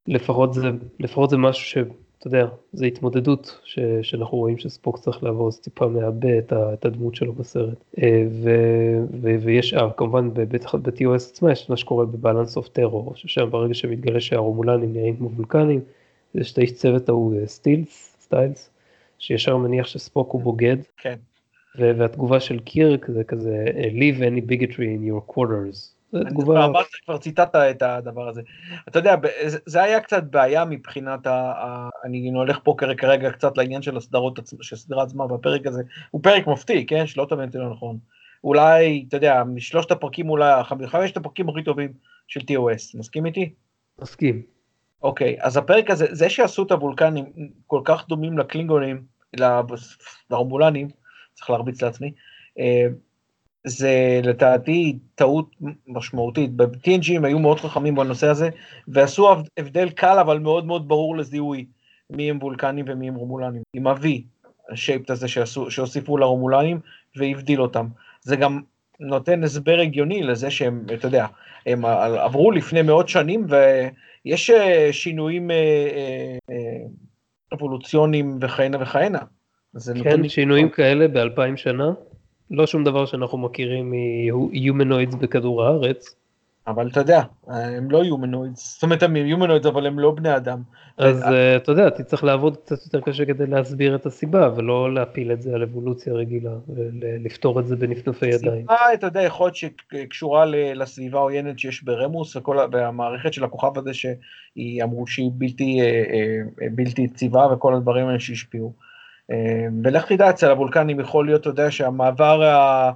לפחות, 0.07 0.53
זה, 0.53 0.69
לפחות 0.99 1.29
זה 1.29 1.37
משהו 1.37 1.65
ש... 1.65 1.77
אתה 2.19 2.27
יודע, 2.27 2.47
זו 2.73 2.85
התמודדות 2.85 3.59
ש, 3.63 3.79
שאנחנו 4.01 4.37
רואים 4.37 4.57
שספוק 4.57 4.97
צריך 4.97 5.23
לעבור, 5.23 5.51
זה 5.51 5.61
טיפה 5.61 5.87
מעבה 5.87 6.37
את, 6.37 6.53
את 6.53 6.85
הדמות 6.85 7.15
שלו 7.15 7.33
בסרט. 7.33 7.83
אה, 8.03 8.25
ו, 8.31 8.49
ו, 9.21 9.35
ויש, 9.41 9.73
אה, 9.73 9.91
כמובן 9.97 10.29
בטח 10.33 10.75
ב-TOS 10.75 11.15
עצמה 11.15 11.51
יש 11.51 11.69
מה 11.69 11.77
שקורה 11.77 12.05
בבלנס 12.05 12.57
אוף 12.57 12.67
טרור, 12.67 13.15
ששם 13.15 13.49
ברגע 13.49 13.73
שמתגלה 13.73 14.19
שהרומולנים 14.19 14.93
נראים 14.93 15.17
כמו 15.17 15.31
וולקנים, 15.31 15.81
יש 16.35 16.53
את 16.53 16.57
האיש 16.57 16.73
צוות 16.73 17.09
ההוא 17.09 17.33
סטילס, 17.45 18.15
אה, 18.15 18.21
סטיילס, 18.21 18.69
שישר 19.19 19.57
מניח 19.57 19.87
שספוק 19.87 20.31
הוא 20.31 20.41
בוגד. 20.41 20.77
כן. 20.97 21.15
והתגובה 21.77 22.39
של 22.39 22.59
קירק 22.59 23.07
זה 23.07 23.23
כזה, 23.23 23.65
leave 23.73 24.19
any 24.19 24.41
bigotry 24.51 24.77
in 24.77 25.09
your 25.09 25.33
quarters. 25.33 25.96
זה 26.11 26.19
תגובה... 26.29 26.65
אמרת, 26.65 26.85
כבר 27.05 27.17
ציטטת 27.17 27.55
את 27.55 27.81
הדבר 27.81 28.27
הזה. 28.27 28.41
אתה 28.87 28.99
יודע, 28.99 29.15
זה 29.65 29.83
היה 29.83 29.99
קצת 29.99 30.23
בעיה 30.23 30.65
מבחינת 30.65 31.27
ה... 31.27 31.89
אני 32.03 32.31
הולך 32.35 32.59
פה 32.63 32.75
כרגע 32.77 33.31
קצת 33.31 33.57
לעניין 33.57 33.81
של 33.81 33.97
הסדרות, 33.97 34.39
של 34.61 34.75
הסדרה 34.75 35.03
עצמה, 35.03 35.25
והפרק 35.25 35.67
הזה 35.67 35.81
הוא 36.11 36.23
פרק 36.23 36.47
מופתי, 36.47 36.85
כן? 36.85 37.07
שלא 37.07 37.25
תבין 37.29 37.47
אותי 37.47 37.57
לא 37.57 37.69
נכון. 37.69 37.97
אולי, 38.43 39.05
אתה 39.07 39.17
יודע, 39.17 39.43
משלושת 39.43 39.91
הפרקים 39.91 40.29
אולי, 40.29 40.63
חמשת 40.85 41.17
הפרקים 41.17 41.49
הכי 41.49 41.63
טובים 41.63 41.93
של 42.27 42.39
TOS, 42.39 42.99
מסכים 42.99 43.25
איתי? 43.25 43.53
מסכים. 44.01 44.41
אוקיי, 45.03 45.37
אז 45.39 45.57
הפרק 45.57 45.89
הזה, 45.89 46.05
זה 46.11 46.29
שעשו 46.29 46.63
את 46.63 46.71
הוולקנים 46.71 47.25
כל 47.67 47.81
כך 47.85 48.07
דומים 48.07 48.37
לקלינגונים, 48.37 49.03
לרומולנים, 50.29 50.87
צריך 51.33 51.49
להרביץ 51.49 51.81
לעצמי, 51.81 52.11
אה, 52.59 52.87
זה 53.63 54.19
לדעתי 54.23 54.97
טעות 55.15 55.55
משמעותית. 55.87 56.53
ב-TNG 56.55 57.11
הם 57.15 57.25
היו 57.25 57.39
מאוד 57.39 57.59
חכמים 57.59 57.95
בנושא 57.95 58.27
הזה, 58.27 58.49
ועשו 58.87 59.35
הבדל 59.57 59.89
קל 59.89 60.19
אבל 60.19 60.39
מאוד 60.39 60.65
מאוד 60.65 60.87
ברור 60.87 61.17
לזיהוי 61.17 61.65
מי 62.09 62.29
הם 62.29 62.37
וולקנים 62.41 62.85
ומי 62.87 63.07
הם 63.07 63.15
רומולנים. 63.15 63.61
עם 63.73 63.87
ה-V, 63.87 64.07
השייפט 64.69 65.09
הזה 65.09 65.27
שעשו, 65.27 65.71
שהוסיפו 65.71 66.17
לרומולנים 66.17 66.79
והבדיל 67.15 67.61
אותם. 67.61 67.87
זה 68.21 68.35
גם 68.35 68.61
נותן 68.99 69.43
הסבר 69.43 69.79
הגיוני 69.79 70.23
לזה 70.23 70.51
שהם, 70.51 70.85
אתה 70.93 71.07
יודע, 71.07 71.25
הם 71.65 71.85
עברו 71.85 72.51
לפני 72.51 72.81
מאות 72.81 73.09
שנים 73.09 73.45
ויש 74.25 74.49
אה, 74.49 74.89
שינויים 74.91 75.51
אה, 75.51 76.37
אה, 76.49 76.55
אבולוציוניים 77.53 78.37
וכהנה 78.41 78.77
וכהנה. 78.81 79.19
כן, 80.03 80.29
שינויים 80.29 80.69
כאלה 80.69 81.07
באלפיים 81.07 81.57
שנה? 81.57 81.91
לא 82.51 82.67
שום 82.67 82.83
דבר 82.83 83.05
שאנחנו 83.05 83.37
מכירים 83.37 83.91
מיומנוידס 83.91 85.15
בכדור 85.15 85.63
הארץ. 85.63 86.15
אבל 86.67 86.87
אתה 86.87 86.99
יודע, 86.99 87.21
הם 87.47 87.91
לא 87.91 87.97
יומנוידס, 87.97 88.73
זאת 88.73 88.83
אומרת 88.83 89.03
הם 89.03 89.15
יומנוידס 89.15 89.65
אבל 89.65 89.87
הם 89.87 89.99
לא 89.99 90.11
בני 90.11 90.35
אדם. 90.35 90.61
אז 90.97 91.23
אה, 91.23 91.55
אתה 91.55 91.71
יודע, 91.71 91.87
אתה 91.87 92.03
צריך 92.03 92.23
לעבוד 92.23 92.57
קצת 92.57 92.85
יותר 92.85 93.01
קשה 93.01 93.25
כדי 93.25 93.47
להסביר 93.47 93.95
את 93.95 94.05
הסיבה 94.05 94.49
ולא 94.55 94.93
להפיל 94.93 95.31
את 95.31 95.41
זה 95.41 95.55
על 95.55 95.63
אבולוציה 95.63 96.13
רגילה 96.13 96.51
ולפתור 96.69 97.59
את 97.59 97.67
זה 97.67 97.75
בנפנופי 97.75 98.25
ידיים. 98.25 98.65
הסיבה, 98.69 98.93
אתה 98.93 99.07
יודע, 99.07 99.21
יכול 99.21 99.45
להיות 99.45 99.55
שקשורה 99.55 100.45
לסביבה 100.75 101.19
העוינת 101.19 101.59
שיש 101.59 101.83
ברמוס 101.83 102.37
והמערכת 102.71 103.33
של 103.33 103.43
הכוכב 103.43 103.77
הזה 103.77 103.93
שהיא 103.93 104.83
אמרו 104.83 105.07
שהיא 105.07 105.31
בלתי 105.33 105.81
אה, 105.81 106.03
אה, 106.99 107.03
יציבה 107.03 107.47
וכל 107.53 107.73
הדברים 107.73 108.07
האלה 108.07 108.19
שהשפיעו. 108.19 108.86
אמ, 109.31 109.81
ולך 109.83 110.05
תדע, 110.05 110.29
אצל 110.29 110.51
הוולקנים 110.51 110.99
יכול 110.99 111.25
להיות, 111.25 111.41
אתה 111.41 111.49
יודע, 111.49 111.71
שהמעבר, 111.71 112.43
אה, 112.43 112.91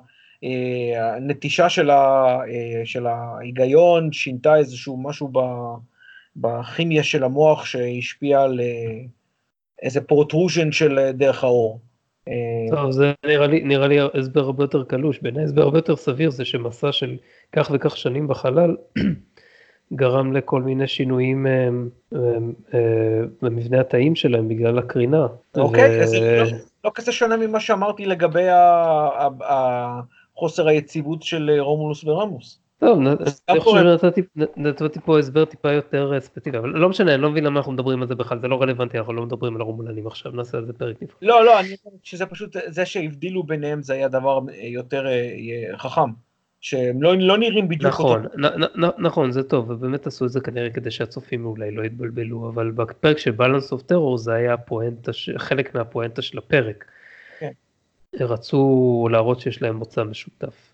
הנטישה 1.15 1.63
אה, 1.63 2.81
של 2.85 3.07
ההיגיון 3.07 4.11
שינתה 4.11 4.55
איזשהו 4.55 4.97
משהו 5.03 5.31
בכימיה 6.35 7.03
של 7.03 7.23
המוח 7.23 7.65
שהשפיע 7.65 8.41
על 8.41 8.59
אה, 8.59 9.01
איזה 9.81 10.01
protrusion 10.01 10.71
של 10.71 11.11
דרך 11.13 11.43
העור. 11.43 11.79
טוב, 12.69 12.91
זה 12.91 13.13
נראה 13.25 13.47
לי, 13.47 13.63
נראה 13.63 13.87
לי 13.87 13.97
הסבר 14.13 14.41
הרבה 14.41 14.63
יותר 14.63 14.83
קלוש, 14.83 15.19
בעיניי 15.21 15.43
הסבר 15.43 15.61
הרבה 15.61 15.77
יותר 15.77 15.95
סביר 15.95 16.29
זה 16.29 16.45
שמסע 16.45 16.91
של 16.91 17.17
כך 17.55 17.71
וכך 17.73 17.97
שנים 17.97 18.27
בחלל 18.27 18.75
גרם 19.93 20.33
לכל 20.33 20.61
מיני 20.61 20.87
שינויים 20.87 21.47
אה, 21.47 21.69
אה, 22.15 22.19
אה, 22.73 23.21
במבנה 23.41 23.79
התאים 23.81 24.15
שלהם 24.15 24.47
בגלל 24.47 24.79
הקרינה. 24.79 25.27
אוקיי, 25.57 26.07
זה 26.07 26.19
לא, 26.19 26.57
לא 26.83 26.91
כזה 26.95 27.11
שונה 27.11 27.37
ממה 27.37 27.59
שאמרתי 27.59 28.05
לגבי 28.05 28.45
חוסר 30.35 30.67
היציבות 30.67 31.23
של 31.23 31.51
רומולוס 31.59 32.03
ורמוס. 32.03 32.59
טוב, 32.79 32.99
אני 33.49 33.59
חושב 33.59 33.97
שנתתי 34.55 34.99
פה 35.05 35.19
הסבר 35.19 35.45
טיפה 35.45 35.71
יותר 35.71 36.19
ספציפי, 36.19 36.57
אבל 36.57 36.69
לא 36.69 36.89
משנה, 36.89 37.13
אני 37.13 37.21
לא 37.21 37.29
מבין 37.29 37.43
למה 37.43 37.59
אנחנו 37.59 37.71
מדברים 37.71 38.01
על 38.01 38.07
זה 38.07 38.15
בכלל, 38.15 38.39
זה 38.39 38.47
לא 38.47 38.61
רלוונטי, 38.61 38.97
אנחנו 38.97 39.13
לא 39.13 39.25
מדברים 39.25 39.55
על 39.55 39.61
הרומולנים 39.61 40.07
עכשיו, 40.07 40.31
נעשה 40.31 40.57
על 40.57 40.65
זה 40.65 40.73
פרק 40.73 40.95
נפרד. 41.01 41.17
לא, 41.21 41.45
לא, 41.45 41.59
אני 41.59 41.67
חושב 41.67 41.97
שזה 42.03 42.25
פשוט, 42.25 42.55
זה 42.67 42.85
שהבדילו 42.85 43.43
ביניהם 43.43 43.81
זה 43.81 43.93
היה 43.93 44.07
דבר 44.07 44.39
יותר 44.63 45.05
חכם. 45.77 46.09
שהם 46.61 47.03
לא, 47.03 47.17
לא 47.17 47.37
נראים 47.37 47.67
בדיוק 47.69 47.91
נכון, 47.91 48.25
אותו. 48.25 48.37
נ, 48.37 48.45
נ, 48.85 48.89
נכון, 48.97 49.31
זה 49.31 49.43
טוב, 49.43 49.69
ובאמת 49.69 50.07
עשו 50.07 50.25
את 50.25 50.31
זה 50.31 50.41
כנראה 50.41 50.69
כדי 50.69 50.91
שהצופים 50.91 51.45
אולי 51.45 51.71
לא 51.71 51.83
יתבלבלו, 51.83 52.49
אבל 52.49 52.71
בפרק 52.71 53.17
של 53.17 53.31
Balance 53.37 53.73
of 53.73 53.91
Terror 53.91 54.17
זה 54.17 54.33
היה 54.33 54.53
הפואנטה, 54.53 55.11
חלק 55.37 55.75
מהפואנטה 55.75 56.21
של 56.21 56.37
הפרק. 56.37 56.85
כן. 57.39 57.51
רצו 58.19 59.07
להראות 59.11 59.39
שיש 59.39 59.61
להם 59.61 59.75
מוצא 59.75 60.03
משותף. 60.03 60.73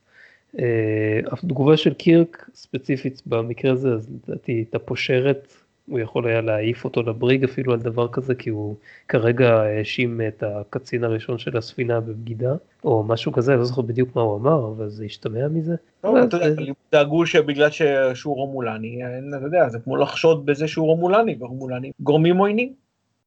אה, 0.60 1.20
התגובה 1.32 1.78
של 1.78 1.94
קירק 1.94 2.50
ספציפית 2.54 3.22
במקרה 3.26 3.72
הזה, 3.72 3.90
אז 3.90 4.10
לדעתי 4.10 4.52
הייתה 4.52 4.80
פושרת 4.80 5.54
הוא 5.90 6.00
יכול 6.00 6.28
היה 6.28 6.42
להעיף 6.42 6.86
אותו 6.86 7.04
לבריג 7.04 7.44
אפילו 7.44 7.74
על 7.74 7.80
דבר 7.80 8.08
כזה, 8.08 8.36
כי 8.36 8.50
הוא 8.50 8.76
כרגע 9.08 9.54
האשים 9.54 10.22
את 10.28 10.44
הקצין 10.44 11.04
הראשון 11.04 11.38
של 11.38 11.58
הספינה 11.58 12.00
בבגידה, 12.00 12.56
או 12.84 13.04
משהו 13.04 13.32
כזה, 13.32 13.52
אני 13.52 13.60
לא 13.60 13.66
זוכר 13.66 13.82
בדיוק 13.82 14.16
מה 14.16 14.22
הוא 14.22 14.38
אמר, 14.38 14.68
אבל 14.68 14.90
זה 14.90 15.06
השתמע 15.06 15.48
מזה. 15.48 15.76
לא, 16.04 16.24
אתה 16.24 16.38
יודע, 16.38 16.62
דאגו 16.92 17.26
שבגלל 17.26 17.70
שהוא 18.14 18.36
רומולני, 18.36 19.00
אתה 19.38 19.46
יודע, 19.46 19.70
זה 19.70 19.80
כמו 19.80 19.98
לחשוד 19.98 20.46
בזה 20.46 20.68
שהוא 20.68 20.88
רומולני, 20.88 21.36
ורומולני 21.40 21.92
גורמים 22.00 22.38
עוינים. 22.38 22.74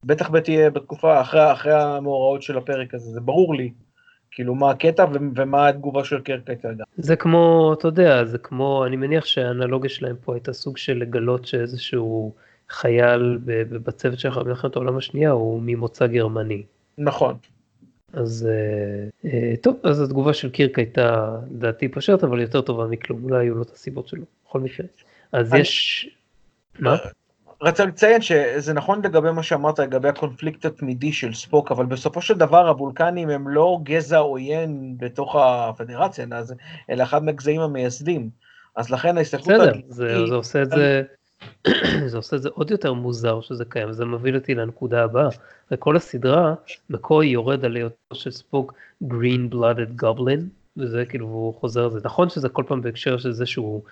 בטח 0.05 0.31
בתקופה, 0.73 1.21
אחרי, 1.21 1.53
אחרי 1.53 1.73
המאורעות 1.73 2.43
של 2.43 2.59
הפרק 2.59 2.95
הזה, 2.95 3.11
זה 3.11 3.21
ברור 3.21 3.55
לי 3.55 3.71
כאילו 4.31 4.55
מה 4.55 4.71
הקטע 4.71 5.07
ומה 5.37 5.69
התגובה 5.69 6.05
של 6.05 6.21
קרק 6.21 6.51
הייתה. 6.51 6.69
זה 6.97 7.17
כמו, 7.17 7.75
אתה 7.79 7.89
יודע, 7.89 8.25
זה 8.25 8.39
כמו, 8.39 8.87
אני 8.87 8.97
מניח 8.97 9.25
שהאנלוגיה 9.25 9.91
שלהם 9.91 10.17
פה 10.25 10.35
הייתה 10.35 10.53
סוג 10.53 10.77
של 10.77 10.99
לגלות 10.99 11.47
שאיזשהו 11.47 12.33
חייל 12.71 13.39
בצוות 13.71 14.19
שלך 14.19 14.39
במלחמת 14.39 14.77
העולם 14.77 14.97
השנייה 14.97 15.31
הוא 15.31 15.63
ממוצא 15.65 16.07
גרמני. 16.07 16.63
נכון. 16.99 17.37
אז 18.13 18.49
אה, 18.51 19.31
אה, 19.31 19.55
טוב, 19.57 19.77
אז 19.83 20.01
התגובה 20.01 20.35
של 20.35 20.51
קירק 20.51 20.79
הייתה 20.79 21.37
לדעתי 21.51 21.89
פשרת, 21.89 22.25
אבל 22.25 22.41
יותר 22.41 22.61
טובה 22.61 22.87
מכלום, 22.87 23.25
אולי 23.25 23.47
היו 23.47 23.55
לו 23.55 23.63
את 23.63 23.71
הסיבות 23.71 24.09
שלו, 24.09 24.23
בכל 24.47 24.61
מקרה. 24.61 24.87
אז 25.33 25.53
אני... 25.53 25.61
יש... 25.61 26.09
מה? 26.79 26.97
רצה 27.63 27.85
לציין 27.85 28.23
שזה 28.23 28.73
נכון 28.73 29.03
לגבי 29.05 29.31
מה 29.31 29.43
שאמרת 29.43 29.79
לגבי 29.79 30.09
הקונפליקט 30.09 30.65
התמידי 30.65 31.13
של 31.13 31.35
ספוק, 31.35 31.73
אבל 31.73 31.87
בסופו 31.87 32.23
של 32.23 32.35
דבר 32.35 32.69
הוולקנים 32.69 33.31
הם 33.31 33.49
לא 33.49 33.79
גזע 33.83 34.19
עוין 34.19 34.95
בתוך 34.99 35.37
הפדרציה, 35.37 36.27
אלא 36.91 37.03
אחד 37.03 37.25
מהגזעים 37.25 37.61
המייסדים. 37.61 38.31
אז 38.77 38.91
לכן 38.91 39.19
ההסתכלות... 39.19 39.61
בסדר, 39.61 39.81
זה, 39.89 40.27
זה 40.27 40.35
עושה 40.35 40.63
את 40.63 40.71
זה... 40.71 41.03
זה 42.11 42.17
עושה 42.17 42.37
את 42.37 42.43
זה 42.43 42.49
עוד 42.49 42.71
יותר 42.71 42.93
מוזר 42.93 43.41
שזה 43.41 43.65
קיים, 43.65 43.93
זה 43.93 44.05
מביא 44.05 44.35
אותי 44.35 44.55
לנקודה 44.55 45.05
הבאה. 45.05 45.29
וכל 45.71 45.97
הסדרה, 45.97 46.55
מקוי 46.91 47.27
יורד 47.27 47.65
על 47.65 47.77
היותו 47.77 48.15
של 48.15 48.31
ספוק 48.31 48.75
green 49.05 49.53
blooded 49.55 50.03
goblin, 50.03 50.41
וזה 50.77 51.05
כאילו, 51.07 51.27
הוא 51.27 51.55
חוזר 51.55 51.85
על 51.85 51.91
זה. 51.91 52.01
נכון 52.05 52.29
שזה 52.29 52.49
כל 52.49 52.65
פעם 52.67 52.83
בהקשר 52.83 53.19
של 53.19 53.33
זה 53.33 53.47
שהוא, 53.47 53.83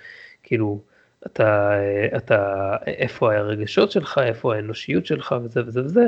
כאילו, 0.43 0.81
אתה, 1.27 1.73
אתה, 2.17 2.77
איפה 2.87 3.35
הרגשות 3.35 3.91
שלך, 3.91 4.21
איפה 4.25 4.55
האנושיות 4.55 5.07
שלך 5.07 5.35
וזה 5.45 5.61
וזה 5.67 5.85
וזה, 5.85 6.05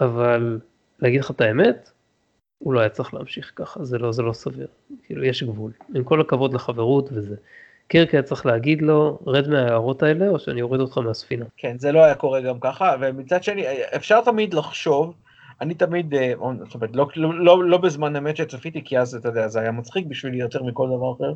אבל 0.00 0.60
להגיד 0.98 1.20
לך 1.20 1.30
את 1.30 1.40
האמת, 1.40 1.90
הוא 2.58 2.74
לא 2.74 2.80
היה 2.80 2.88
צריך 2.88 3.14
להמשיך 3.14 3.52
ככה, 3.56 3.84
זה 3.84 3.98
לא, 3.98 4.12
זה 4.12 4.22
לא 4.22 4.32
סביר, 4.32 4.66
כאילו 5.02 5.24
יש 5.24 5.42
גבול, 5.42 5.72
עם 5.94 6.04
כל 6.04 6.20
הכבוד 6.20 6.54
לחברות 6.54 7.08
וזה. 7.12 7.36
קירק 7.88 8.14
היה 8.14 8.22
צריך 8.22 8.46
להגיד 8.46 8.82
לו, 8.82 9.18
רד 9.26 9.48
מההערות 9.48 10.02
האלה 10.02 10.28
או 10.28 10.38
שאני 10.38 10.62
אוריד 10.62 10.80
אותך 10.80 10.98
מהספינה. 10.98 11.44
כן, 11.56 11.78
זה 11.78 11.92
לא 11.92 12.04
היה 12.04 12.14
קורה 12.14 12.40
גם 12.40 12.60
ככה, 12.60 12.94
ומצד 13.00 13.42
שני, 13.42 13.64
אפשר 13.96 14.20
תמיד 14.20 14.54
לחשוב, 14.54 15.14
אני 15.60 15.74
תמיד, 15.74 16.14
אה, 16.14 16.32
זאת 16.64 16.74
אומרת, 16.74 16.90
לא, 16.96 17.08
לא, 17.16 17.34
לא, 17.34 17.64
לא 17.64 17.78
בזמן 17.78 18.16
אמת 18.16 18.36
שצפיתי, 18.36 18.84
כי 18.84 18.98
אז, 18.98 19.14
אתה 19.14 19.28
יודע, 19.28 19.48
זה 19.48 19.60
היה 19.60 19.72
מצחיק 19.72 20.06
בשבילי 20.06 20.38
יותר 20.38 20.62
מכל 20.62 20.88
דבר 20.96 21.12
אחר, 21.12 21.34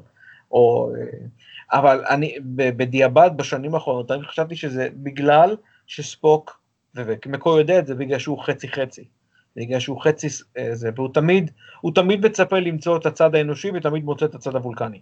או, 0.51 0.93
אה, 0.95 1.19
אבל 1.73 2.05
אני, 2.11 2.37
בדיעבד, 2.57 3.31
בשנים 3.37 3.75
האחרונות, 3.75 4.11
אני 4.11 4.23
חשבתי 4.23 4.57
שזה 4.57 4.89
בגלל 4.95 5.57
שספוק, 5.87 6.61
ומקו 6.95 7.59
יודע 7.59 7.79
את 7.79 7.87
זה, 7.87 7.95
בגלל 7.95 8.19
שהוא 8.19 8.45
חצי 8.45 8.69
חצי. 8.69 9.05
בגלל 9.57 9.81
שהוא 9.81 10.03
חצי 10.03 10.27
אה, 10.59 10.75
זה, 10.75 10.91
והוא 10.97 11.09
תמיד, 11.15 11.51
הוא 11.81 11.95
תמיד 11.95 12.27
מצפה 12.27 12.59
למצוא 12.59 12.97
את 12.97 13.07
הצד 13.07 13.35
האנושי 13.35 13.71
ותמיד 13.75 14.05
מוצא 14.05 14.27
את 14.27 14.35
הצד 14.35 14.57
הוולקני. 14.57 15.01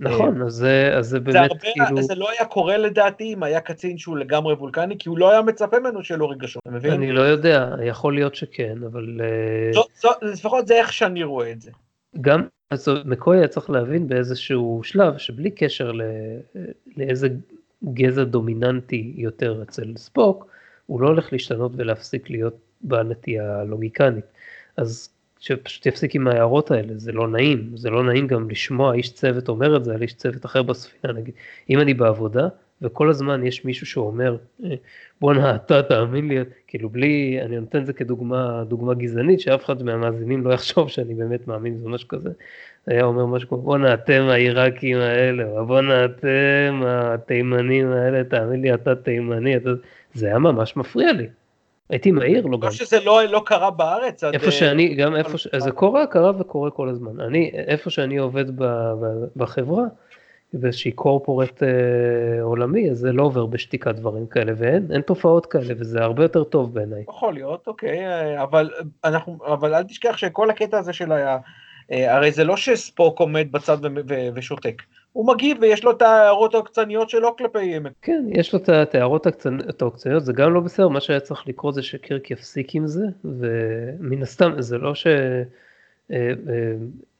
נכון, 0.00 0.42
אז 0.42 0.52
זה, 0.52 0.92
אז 0.96 1.08
זה 1.08 1.20
באמת 1.20 1.32
זה 1.32 1.40
הרבה, 1.40 1.58
כאילו... 1.60 2.02
זה 2.02 2.14
לא 2.14 2.30
היה 2.30 2.44
קורה 2.44 2.76
לדעתי 2.76 3.32
אם 3.32 3.42
היה 3.42 3.60
קצין 3.60 3.98
שהוא 3.98 4.16
לגמרי 4.16 4.54
וולקני, 4.54 4.98
כי 4.98 5.08
הוא 5.08 5.18
לא 5.18 5.30
היה 5.30 5.42
מצפה 5.42 5.78
ממנו 5.78 6.04
שיהיה 6.04 6.18
לו 6.18 6.28
רגשות, 6.28 6.62
אתה 6.62 6.70
מבין? 6.70 6.92
אני 6.92 7.12
לא 7.12 7.20
יודע, 7.20 7.74
יכול 7.84 8.14
להיות 8.14 8.34
שכן, 8.34 8.78
אבל... 8.86 9.20
זו, 9.74 9.80
אה, 9.80 9.86
זו, 10.00 10.10
לפחות 10.22 10.66
זה 10.66 10.74
איך 10.74 10.92
שאני 10.92 11.22
רואה 11.22 11.52
את 11.52 11.60
זה. 11.60 11.70
גם, 12.20 12.42
אז 12.70 12.88
מקוי 13.04 13.38
היה 13.38 13.48
צריך 13.48 13.70
להבין 13.70 14.08
באיזשהו 14.08 14.80
שלב, 14.84 15.18
שבלי 15.18 15.50
קשר 15.50 15.92
לא, 15.92 16.04
לאיזה 16.96 17.28
גזע 17.84 18.24
דומיננטי 18.24 19.12
יותר 19.16 19.62
אצל 19.62 19.92
ספוק, 19.96 20.46
הוא 20.86 21.00
לא 21.00 21.08
הולך 21.08 21.32
להשתנות 21.32 21.72
ולהפסיק 21.76 22.30
להיות 22.30 22.56
בעל 22.80 23.06
נטייה 23.06 23.64
לוגיקנית. 23.64 24.24
אז 24.76 25.08
שפשוט 25.42 25.86
יפסיק 25.86 26.14
עם 26.14 26.28
ההערות 26.28 26.70
האלה, 26.70 26.92
זה 26.96 27.12
לא 27.12 27.28
נעים, 27.28 27.70
זה 27.76 27.90
לא 27.90 28.04
נעים 28.04 28.26
גם 28.26 28.50
לשמוע 28.50 28.94
איש 28.94 29.12
צוות 29.12 29.48
אומר 29.48 29.76
את 29.76 29.84
זה 29.84 29.94
על 29.94 30.02
איש 30.02 30.14
צוות 30.14 30.44
אחר 30.44 30.62
בספינה, 30.62 31.12
נגיד, 31.12 31.34
אם 31.70 31.80
אני 31.80 31.94
בעבודה 31.94 32.48
וכל 32.82 33.10
הזמן 33.10 33.46
יש 33.46 33.64
מישהו 33.64 33.86
שאומר, 33.86 34.36
אה, 34.64 34.74
בואנה 35.20 35.54
אתה 35.54 35.82
תאמין 35.82 36.28
לי, 36.28 36.38
כאילו 36.66 36.88
בלי, 36.88 37.38
אני 37.42 37.60
נותן 37.60 37.78
את 37.78 37.86
זה 37.86 37.92
כדוגמה 37.92 38.64
דוגמה 38.68 38.94
גזענית, 38.94 39.40
שאף 39.40 39.64
אחד 39.64 39.82
מהמאזינים 39.82 40.44
לא 40.44 40.52
יחשוב 40.52 40.88
שאני 40.88 41.14
באמת 41.14 41.48
מאמין 41.48 41.76
זה 41.76 41.88
משהו 41.88 42.08
כזה, 42.08 42.30
היה 42.86 43.04
אומר 43.04 43.26
משהו 43.26 43.48
כמו 43.48 43.58
בואנה 43.58 43.94
אתם 43.94 44.22
העיראקים 44.28 44.98
האלה, 44.98 45.62
בואנה 45.62 46.04
אתם 46.04 46.82
התימנים 46.86 47.92
האלה, 47.92 48.24
תאמין 48.24 48.62
לי 48.62 48.74
אתה 48.74 48.94
תימני, 48.94 49.56
אתה... 49.56 49.70
זה 50.14 50.26
היה 50.26 50.38
ממש 50.38 50.76
מפריע 50.76 51.12
לי. 51.12 51.26
הייתי 51.90 52.10
מעיר 52.10 52.42
לו 52.42 52.52
לא 52.52 52.58
גם. 52.58 52.64
לא 52.64 52.70
שזה 52.70 53.00
לא, 53.00 53.24
לא 53.24 53.42
קרה 53.46 53.70
בארץ. 53.70 54.24
איפה 54.24 54.46
עד, 54.46 54.52
שאני, 54.52 54.94
גם 54.94 55.16
איפה, 55.16 55.38
ש... 55.38 55.48
זה 55.56 55.70
קורה, 55.70 56.06
קרה 56.06 56.32
וקורה 56.40 56.70
כל 56.70 56.88
הזמן. 56.88 57.20
אני, 57.20 57.50
איפה 57.54 57.90
שאני 57.90 58.16
עובד 58.16 58.56
ב, 58.56 58.64
ב, 58.64 59.06
בחברה, 59.36 59.84
באיזושהי 60.52 60.92
קורפורט 60.92 61.62
אה, 61.62 62.42
עולמי, 62.42 62.90
אז 62.90 62.98
זה 62.98 63.12
לא 63.12 63.22
עובר 63.22 63.46
בשתיקה 63.46 63.92
דברים 63.92 64.26
כאלה, 64.26 64.52
ואין 64.56 64.86
אין 64.92 65.00
תופעות 65.00 65.46
כאלה, 65.46 65.74
וזה 65.78 66.02
הרבה 66.02 66.22
יותר 66.22 66.44
טוב 66.44 66.74
בעיניי. 66.74 67.04
יכול 67.08 67.34
להיות, 67.34 67.66
אוקיי, 67.66 68.06
אה, 68.06 68.42
אבל, 68.42 68.70
אנחנו, 69.04 69.38
אבל 69.46 69.74
אל 69.74 69.82
תשכח 69.82 70.16
שכל 70.16 70.50
הקטע 70.50 70.78
הזה 70.78 70.92
של 70.92 71.12
ה... 71.12 71.38
אה, 71.92 72.14
הרי 72.16 72.32
זה 72.32 72.44
לא 72.44 72.56
שספוק 72.56 73.20
עומד 73.20 73.52
בצד 73.52 73.78
ו, 73.82 73.88
ו, 74.08 74.14
ושותק. 74.34 74.82
הוא 75.12 75.26
מגיב 75.26 75.56
ויש 75.60 75.84
לו 75.84 75.90
את 75.90 76.02
ההערות 76.02 76.54
העוקצניות 76.54 77.10
שלו 77.10 77.36
כלפי... 77.36 77.74
כן, 78.02 78.24
יש 78.30 78.52
לו 78.52 78.58
את 78.58 78.94
ההערות 78.94 79.26
העוקצניות, 79.82 80.24
זה 80.24 80.32
גם 80.32 80.54
לא 80.54 80.60
בסדר, 80.60 80.88
מה 80.88 81.00
שהיה 81.00 81.20
צריך 81.20 81.48
לקרות 81.48 81.74
זה 81.74 81.82
שקירק 81.82 82.30
יפסיק 82.30 82.74
עם 82.74 82.86
זה, 82.86 83.04
ומן 83.24 84.22
הסתם 84.22 84.52
זה 84.58 84.78
לא 84.78 84.94
ש... 84.94 85.06
אה, 85.06 85.42
אה, 86.10 86.72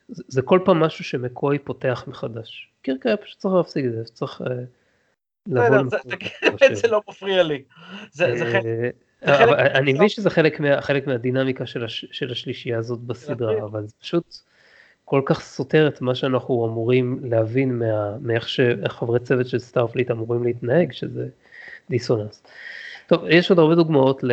זה 0.08 0.42
כל 0.42 0.60
פעם 0.64 0.80
משהו 0.80 1.04
שמקוי 1.04 1.58
פותח 1.58 2.04
מחדש. 2.06 2.68
קירק 2.82 3.06
היה 3.06 3.16
פשוט 3.16 3.38
צריך 3.38 3.54
להפסיק 3.54 3.84
את 3.84 3.92
זה, 3.92 4.04
צריך 4.04 4.42
אה, 4.46 4.56
לבוא... 5.46 5.98
זה 6.82 6.88
לא 6.88 7.02
מפריע 7.08 7.42
לי. 7.42 7.62
אני 9.74 9.92
מבין 9.92 10.08
שזה 10.08 10.30
חלק 10.80 11.06
מהדינמיקה 11.06 11.66
של 12.12 12.30
השלישייה 12.30 12.78
הזאת 12.78 13.00
בסדרה, 13.00 13.64
אבל 13.64 13.86
זה 13.86 13.94
פשוט... 14.00 14.51
כל 15.12 15.22
כך 15.24 15.40
סותר 15.40 15.88
את 15.88 16.00
מה 16.00 16.14
שאנחנו 16.14 16.66
אמורים 16.66 17.18
להבין 17.22 17.78
מה, 17.78 18.16
מאיך 18.20 18.48
שחברי 18.48 19.20
צוות 19.20 19.46
של 19.46 19.58
סטארפליט 19.58 20.10
אמורים 20.10 20.44
להתנהג, 20.44 20.92
שזה 20.92 21.28
דיסוננס. 21.90 22.42
טוב, 23.06 23.24
יש 23.28 23.50
עוד 23.50 23.58
הרבה 23.58 23.74
דוגמאות 23.74 24.24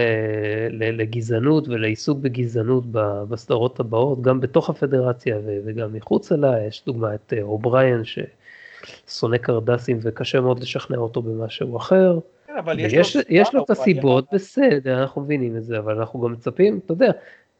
לגזענות 0.72 1.68
ולעיסוק 1.68 2.20
בגזענות 2.20 2.84
בסדרות 3.30 3.80
הבאות, 3.80 4.22
גם 4.22 4.40
בתוך 4.40 4.70
הפדרציה 4.70 5.38
וגם 5.66 5.94
מחוצה 5.94 6.36
לה, 6.36 6.68
יש 6.68 6.84
דוגמא 6.86 7.16
את 7.16 7.34
אה, 7.38 7.42
אובריין 7.42 8.02
ששונא 8.04 9.38
קרדסים 9.38 10.00
וקשה 10.02 10.42
מאוד 10.42 10.60
לשכנע 10.60 10.98
אותו 10.98 11.22
במשהו 11.22 11.78
אחר. 11.78 12.20
כן, 12.48 12.58
אבל 12.58 12.80
יש, 12.80 12.94
יש, 12.94 13.16
לו, 13.16 13.22
יש 13.30 13.54
לו 13.54 13.64
את 13.64 13.70
הסיבות, 13.70 14.26
בסדר, 14.34 15.02
אנחנו 15.02 15.22
מבינים 15.22 15.58
את 15.58 15.64
זה, 15.64 15.80
אבל 15.80 15.98
אנחנו 15.98 16.22
גם 16.22 16.32
מצפים, 16.32 16.80
אתה 16.86 16.94
יודע, 16.94 17.12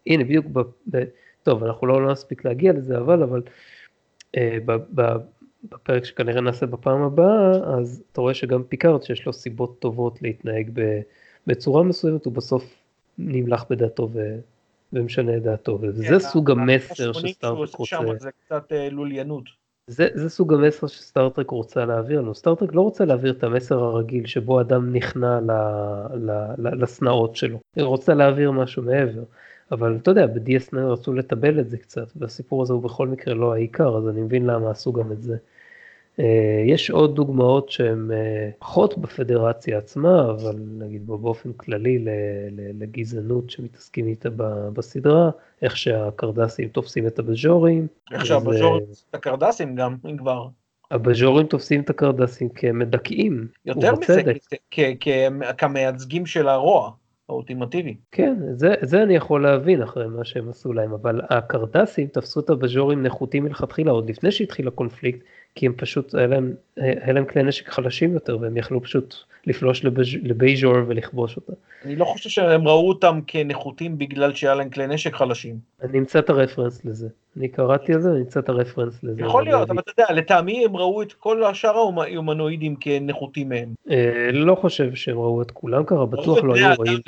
הנה 0.08 0.24
בדיוק 0.24 0.46
ב, 0.46 0.60
ב, 0.92 1.04
טוב, 1.50 1.64
אנחנו 1.64 1.88
לא, 1.88 2.02
לא 2.02 2.12
נספיק 2.12 2.46
להגיע 2.46 2.74
לזה, 2.74 2.98
אבל, 2.98 3.24
אבל 3.24 3.42
אה, 4.38 4.58
ב, 4.66 4.72
ב, 4.96 5.02
בפרק 5.64 6.06
שכנראה 6.06 6.42
נעשה 6.42 6.66
בפעם 6.66 7.02
הבאה, 7.02 7.52
אז 7.78 8.04
אתה 8.12 8.22
רואה 8.22 8.34
שגם 8.34 8.64
פיקארד 8.64 9.04
שיש 9.04 9.26
לו 9.26 9.34
סיבות 9.34 9.80
טובות 9.80 10.22
להתנהג 10.22 10.70
ב, 10.74 11.00
בצורה 11.48 11.84
מסוימת, 11.84 12.26
הוא 12.26 12.34
בסוף 12.34 12.76
נמלך 13.18 13.66
בדעתו 13.70 14.10
ו, 14.14 14.40
ומשנה 14.94 15.38
את 15.38 15.44
דעתו, 15.44 15.80
וזה 15.82 16.06
כן, 16.08 16.20
סוג 16.20 16.52
המסר 16.52 17.14
שסטארטרק 17.14 17.76
רוצה. 17.76 17.98
זה 18.20 18.30
קצת 18.46 18.72
אה, 18.72 18.90
לוליינות. 18.90 19.44
זה, 19.88 20.08
זה 20.14 20.30
סוג 20.30 20.54
המסר 20.54 20.88
שסטארטרק 20.88 21.50
רוצה 21.50 21.86
להעביר 21.86 22.22
לנו. 22.22 22.36
סטארטרק 22.36 22.76
לא 22.76 22.82
רוצה 22.82 23.06
להעביר 23.06 23.32
את 23.32 23.44
המסר 23.44 23.84
הרגיל 23.84 24.26
שבו 24.26 24.62
אדם 24.62 24.94
נכנע 24.94 25.40
לשנאות 26.58 27.36
שלו, 27.36 27.60
היא 27.76 27.84
רוצה 27.84 28.14
להעביר 28.14 28.52
משהו 28.52 28.84
מעבר. 28.84 29.24
אבל 29.72 29.98
אתה 30.02 30.12
יודע, 30.12 30.28
ב-DS9 30.28 30.78
רצו 30.78 31.14
לטבל 31.14 31.60
את 31.60 31.70
זה 31.70 31.78
קצת, 31.78 32.08
והסיפור 32.16 32.62
הזה 32.62 32.74
הוא 32.74 32.84
בכל 32.84 33.08
מקרה 33.08 33.34
לא 33.34 33.54
העיקר, 33.54 33.98
אז 33.98 34.10
אני 34.10 34.22
מבין 34.22 34.46
למה 34.46 34.72
עשו 34.72 34.94
גם 34.94 35.12
את 35.12 35.24
זה. 35.24 35.38
אה, 36.20 36.64
יש 36.66 36.90
עוד 36.90 37.16
דוגמאות 37.16 37.70
שהן 37.70 38.12
אה, 38.12 38.50
פחות 38.60 38.98
בפדרציה 38.98 39.78
עצמה, 39.78 40.32
אבל 40.32 40.56
נגיד 40.78 41.08
באופן 41.08 41.54
כללי 41.54 42.06
לגזענות 42.80 43.50
שמתעסקים 43.50 44.08
איתה 44.08 44.30
בסדרה, 44.74 45.30
איך 45.62 45.78
שהקרדסים 45.78 46.68
תופסים 46.70 47.08
את 47.08 47.20
הבז'ורים. 47.20 47.88
איך 48.12 48.26
שהבז'ורים 48.26 48.86
תופסים 48.86 49.06
את 49.10 49.16
הקרדסים 49.16 49.76
גם, 49.76 49.96
אם 50.06 50.18
כבר. 50.18 50.48
הבז'ורים 50.92 51.48
תופסים 51.48 51.82
את 51.82 51.90
הקרדסים 51.90 52.50
כמדכאים, 52.50 53.48
יותר 53.66 53.94
מזה, 53.96 54.22
כמייצגים 55.58 56.26
של 56.26 56.48
הרוע. 56.48 56.92
האולטימטיבי. 57.30 57.96
כן, 58.12 58.36
זה, 58.54 58.74
זה 58.82 59.04
אני 59.04 59.16
יכול 59.16 59.44
להבין 59.44 59.82
אחרי 59.82 60.08
מה 60.08 60.26
שהם 60.26 60.50
עשו 60.50 60.74
להם, 60.74 60.94
אבל 60.94 61.22
הקרדסים 61.30 62.08
תפסו 62.08 62.40
את 62.40 62.50
הבז'ורים 62.50 63.04
נחותים 63.04 63.44
מלכתחילה 63.44 63.92
עוד 63.92 64.10
לפני 64.10 64.32
שהתחיל 64.32 64.68
הקונפליקט, 64.68 65.20
כי 65.56 65.66
הם 65.66 65.74
פשוט, 65.78 66.16
היה 66.16 66.28
להם, 67.14 67.26
כלי 67.26 67.44
נשק 67.44 67.70
חלשים 67.70 68.14
יותר 68.14 68.38
והם 68.42 68.58
יכלו 68.58 68.84
פשוט 68.84 69.16
לפלוש 69.50 69.86
לבייז'ור 70.24 70.76
ולכבוש 70.88 71.36
אותה. 71.36 71.54
אני 71.86 71.96
לא 71.96 72.06
חושב 72.06 72.30
שהם 72.30 72.68
ראו 72.68 72.90
אותם 72.90 73.20
כנחותים 73.28 73.98
בגלל 73.98 74.34
שהיה 74.34 74.56
להם 74.56 74.70
כלי 74.70 74.88
נשק 74.88 75.16
חלשים. 75.16 75.56
אני 75.82 76.00
אמצא 76.00 76.20
את 76.20 76.30
הרפרנס 76.30 76.86
לזה. 76.86 77.08
אני 77.38 77.48
קראתי 77.48 77.94
על 77.94 78.02
זה, 78.02 78.12
אני 78.12 78.20
אמצא 78.20 78.40
את 78.40 78.50
הרפרנס 78.50 79.04
לזה. 79.04 79.22
יכול 79.22 79.44
להיות, 79.44 79.70
אבל 79.70 79.80
אתה 79.80 79.92
יודע, 79.92 80.14
לטעמי 80.14 80.66
הם 80.66 80.78
ראו 80.78 81.02
את 81.02 81.14
כל 81.14 81.44
השאר 81.44 81.78
ההומנואידים 81.78 82.76
כנחותים 82.76 83.50
מהם. 83.50 83.74
אה, 83.90 84.30
לא 84.32 84.56
חושב 84.56 84.96
שהם 84.96 85.18
ראו 85.18 85.42
את 85.42 85.52
כולם 85.52 85.84
ככה, 85.84 86.06
בטוח 86.06 86.44
לא 86.44 86.56
היו 86.56 86.76
רואים 86.78 87.00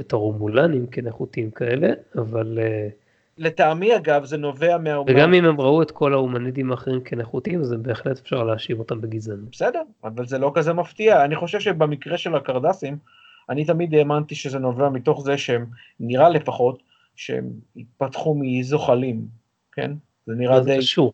את 0.00 0.12
הרומולנים 0.12 0.86
כנחותים 0.86 1.50
כאלה, 1.50 1.88
אבל... 2.16 2.58
אה, 2.62 2.88
לטעמי 3.38 3.96
אגב 3.96 4.24
זה 4.24 4.36
נובע 4.36 4.78
מה... 4.78 5.00
וגם 5.00 5.34
אם 5.34 5.44
הם 5.44 5.60
ראו 5.60 5.82
את 5.82 5.90
כל 5.90 6.12
ההומנידים 6.12 6.70
האחרים 6.70 7.00
כנחותים 7.00 7.60
אז 7.60 7.74
בהחלט 7.82 8.18
אפשר 8.18 8.42
להאשים 8.42 8.78
אותם 8.78 9.00
בגזענות. 9.00 9.50
בסדר, 9.52 9.82
אבל 10.04 10.26
זה 10.26 10.38
לא 10.38 10.52
כזה 10.54 10.72
מפתיע, 10.72 11.24
אני 11.24 11.36
חושב 11.36 11.60
שבמקרה 11.60 12.18
של 12.18 12.34
הקרדסים, 12.34 12.96
אני 13.50 13.64
תמיד 13.64 13.94
האמנתי 13.94 14.34
שזה 14.34 14.58
נובע 14.58 14.88
מתוך 14.88 15.22
זה 15.24 15.38
שהם, 15.38 15.66
נראה 16.00 16.28
לפחות, 16.28 16.82
שהם 17.16 17.50
התפתחו 17.76 18.34
מזוחלים, 18.40 19.26
כן? 19.72 19.92
זה 20.26 20.34
נראה 20.34 20.60
די... 20.60 20.78
קשור. 20.78 21.12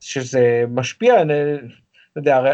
שזה 0.00 0.64
משפיע, 0.68 1.22
אני 1.22 1.32
לא 1.32 2.20
יודע, 2.20 2.36
הרי 2.36 2.50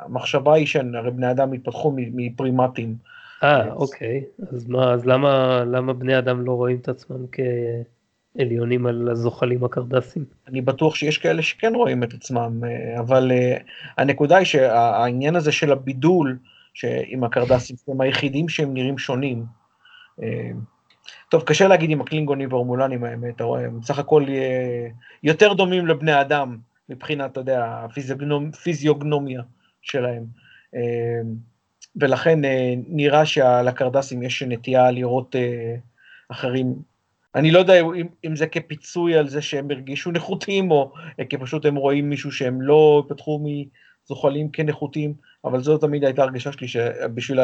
המחשבה 0.00 0.54
היא 0.54 0.66
שהרי 0.66 1.10
בני 1.10 1.30
אדם 1.30 1.52
התפתחו 1.52 1.94
מפרימטים. 1.96 2.96
אה, 3.42 3.72
אוקיי, 3.72 4.24
אז 4.52 4.68
מה, 4.68 4.92
אז 4.92 5.06
למה, 5.06 5.64
למה 5.64 5.92
בני 5.92 6.18
אדם 6.18 6.46
לא 6.46 6.52
רואים 6.52 6.76
את 6.76 6.88
עצמם 6.88 7.26
כ... 7.32 7.40
עליונים 8.38 8.86
על 8.86 9.08
הזוחלים 9.08 9.64
הקרדסים. 9.64 10.24
אני 10.48 10.60
בטוח 10.60 10.94
שיש 10.94 11.18
כאלה 11.18 11.42
שכן 11.42 11.74
רואים 11.74 12.02
את 12.02 12.14
עצמם, 12.14 12.60
אה, 12.64 13.00
אבל 13.00 13.32
אה, 13.32 13.56
הנקודה 13.98 14.36
היא 14.36 14.46
שהעניין 14.46 15.36
הזה 15.36 15.52
של 15.52 15.72
הבידול 15.72 16.38
עם 17.06 17.24
הקרדסים, 17.24 17.76
הם 17.88 18.00
היחידים 18.00 18.48
שהם 18.48 18.74
נראים 18.74 18.98
שונים. 18.98 19.44
אה, 20.22 20.50
טוב, 21.30 21.42
קשה 21.42 21.68
להגיד 21.68 21.90
עם 21.90 22.00
הקלינגונים 22.00 22.48
וההורמולנים 22.52 23.04
האמת, 23.04 23.36
אתה 23.36 23.44
רואה, 23.44 23.64
הם 23.64 23.80
בסך 23.80 23.98
הכל 23.98 24.24
יותר 25.22 25.52
דומים 25.52 25.86
לבני 25.86 26.20
אדם 26.20 26.58
מבחינת, 26.88 27.32
אתה 27.32 27.40
יודע, 27.40 27.86
הפיזיוגנומיה 28.52 29.42
שלהם. 29.82 30.24
ולכן 31.96 32.38
נראה 32.88 33.26
שלקרדסים 33.26 34.22
יש 34.22 34.42
נטייה 34.42 34.90
לראות 34.90 35.36
אחרים 36.28 36.74
אני 37.34 37.50
לא 37.50 37.58
יודע 37.58 37.80
אם, 37.80 38.06
אם 38.26 38.36
זה 38.36 38.46
כפיצוי 38.46 39.16
על 39.16 39.28
זה 39.28 39.42
שהם 39.42 39.70
הרגישו 39.70 40.10
נחותים, 40.10 40.70
או 40.70 40.92
כי 41.28 41.38
פשוט 41.38 41.66
הם 41.66 41.76
רואים 41.76 42.10
מישהו 42.10 42.32
שהם 42.32 42.62
לא 42.62 43.04
פתחו 43.08 43.40
מזוחלים 44.04 44.50
כנחותים, 44.50 45.14
אבל 45.44 45.62
זו 45.62 45.78
תמיד 45.78 46.04
הייתה 46.04 46.22
הרגשה 46.22 46.52
שלי, 46.52 46.68
שבשביל 46.68 47.40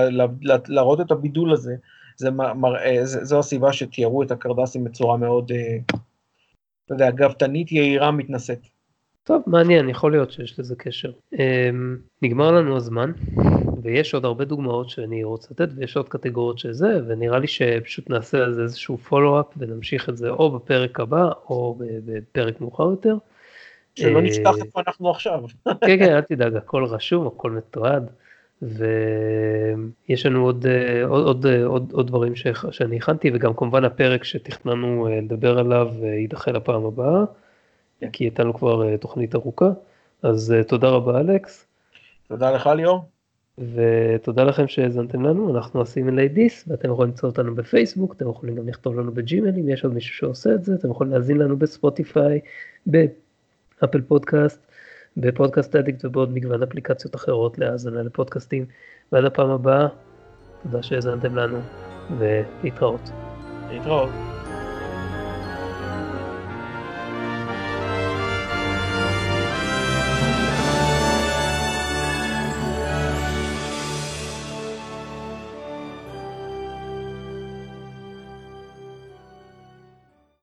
להראות 0.68 1.00
את 1.00 1.10
הבידול 1.10 1.52
הזה, 1.52 1.74
זה 2.16 2.30
מראה, 2.30 2.98
זו 3.02 3.38
הסיבה 3.38 3.72
שתיארו 3.72 4.22
את 4.22 4.30
הקרדסים 4.30 4.84
בצורה 4.84 5.16
מאוד, 5.16 5.52
אה, 5.52 5.76
אתה 6.84 6.94
יודע, 6.94 7.10
גבתנית, 7.10 7.72
יהירה, 7.72 8.10
מתנשאת. 8.10 8.66
טוב, 9.24 9.42
מעניין, 9.46 9.88
יכול 9.88 10.12
להיות 10.12 10.32
שיש 10.32 10.58
לזה 10.58 10.74
קשר. 10.76 11.12
אמ, 11.32 11.96
נגמר 12.22 12.52
לנו 12.52 12.76
הזמן, 12.76 13.12
ויש 13.84 14.14
עוד 14.14 14.24
הרבה 14.24 14.44
דוגמאות 14.44 14.90
שאני 14.90 15.24
רוצה 15.24 15.48
לתת, 15.50 15.68
ויש 15.76 15.96
עוד 15.96 16.08
קטגוריות 16.08 16.58
שזה, 16.58 17.00
ונראה 17.06 17.38
לי 17.38 17.46
שפשוט 17.46 18.10
נעשה 18.10 18.38
על 18.38 18.52
זה 18.54 18.62
איזשהו 18.62 18.98
פולו-אפ, 18.98 19.46
ונמשיך 19.56 20.08
את 20.08 20.16
זה 20.16 20.30
או 20.30 20.50
בפרק 20.50 21.00
הבא, 21.00 21.30
או 21.48 21.78
בפרק 21.78 22.60
מאוחר 22.60 22.84
יותר. 22.90 23.16
שלא 23.94 24.22
נשכח 24.22 24.54
איפה 24.64 24.80
אנחנו 24.86 25.10
עכשיו. 25.10 25.42
כן, 25.86 25.98
כן, 25.98 26.14
אל 26.14 26.20
תדאג, 26.20 26.56
הכל 26.56 26.84
רשום, 26.84 27.26
הכל 27.26 27.50
מתועד, 27.50 28.10
ויש 28.62 30.26
לנו 30.26 30.44
עוד, 30.44 30.66
עוד, 31.06 31.26
עוד, 31.26 31.46
עוד, 31.64 31.92
עוד 31.92 32.06
דברים 32.06 32.36
ש... 32.36 32.46
שאני 32.70 32.96
הכנתי, 32.96 33.30
וגם 33.34 33.54
כמובן 33.54 33.84
הפרק 33.84 34.24
שתכננו 34.24 35.08
לדבר 35.10 35.58
עליו 35.58 35.88
יידחה 36.02 36.50
לפעם 36.50 36.84
הבאה. 36.84 37.24
כן. 38.00 38.10
כי 38.10 38.24
הייתה 38.24 38.44
לו 38.44 38.54
כבר 38.54 38.88
אה, 38.88 38.96
תוכנית 38.98 39.34
ארוכה. 39.34 39.70
אז 40.22 40.52
אה, 40.52 40.64
תודה 40.64 40.88
רבה 40.88 41.20
אלכס. 41.20 41.66
תודה 42.28 42.50
לך 42.50 42.66
ליאור. 42.66 43.13
ותודה 43.58 44.44
לכם 44.44 44.68
שהאזנתם 44.68 45.22
לנו, 45.22 45.56
אנחנו 45.56 45.82
Assimilate 45.82 46.28
This, 46.28 46.64
ואתם 46.68 46.90
יכולים 46.90 47.10
למצוא 47.10 47.28
אותנו 47.28 47.54
בפייסבוק, 47.54 48.14
אתם 48.16 48.30
יכולים 48.30 48.54
גם 48.54 48.68
לכתוב 48.68 48.98
לנו 48.98 49.12
בג'ימל 49.12 49.58
אם 49.60 49.68
יש 49.68 49.84
עוד 49.84 49.94
מישהו 49.94 50.14
שעושה 50.14 50.54
את 50.54 50.64
זה, 50.64 50.74
אתם 50.74 50.90
יכולים 50.90 51.12
להאזין 51.12 51.38
לנו 51.38 51.56
בספוטיפיי, 51.56 52.40
באפל 52.86 54.00
פודקאסט, 54.08 54.66
בפודקאסט 55.16 55.76
אדיקט 55.76 56.04
ובעוד 56.04 56.34
מגוון 56.34 56.62
אפליקציות 56.62 57.14
אחרות 57.14 57.58
להאזנה 57.58 58.02
לפודקאסטים. 58.02 58.66
ועד 59.12 59.24
הפעם 59.24 59.50
הבאה, 59.50 59.86
תודה 60.62 60.82
שהאזנתם 60.82 61.36
לנו, 61.36 61.58
ולהתראות. 62.18 63.10
להתראות. 63.70 64.33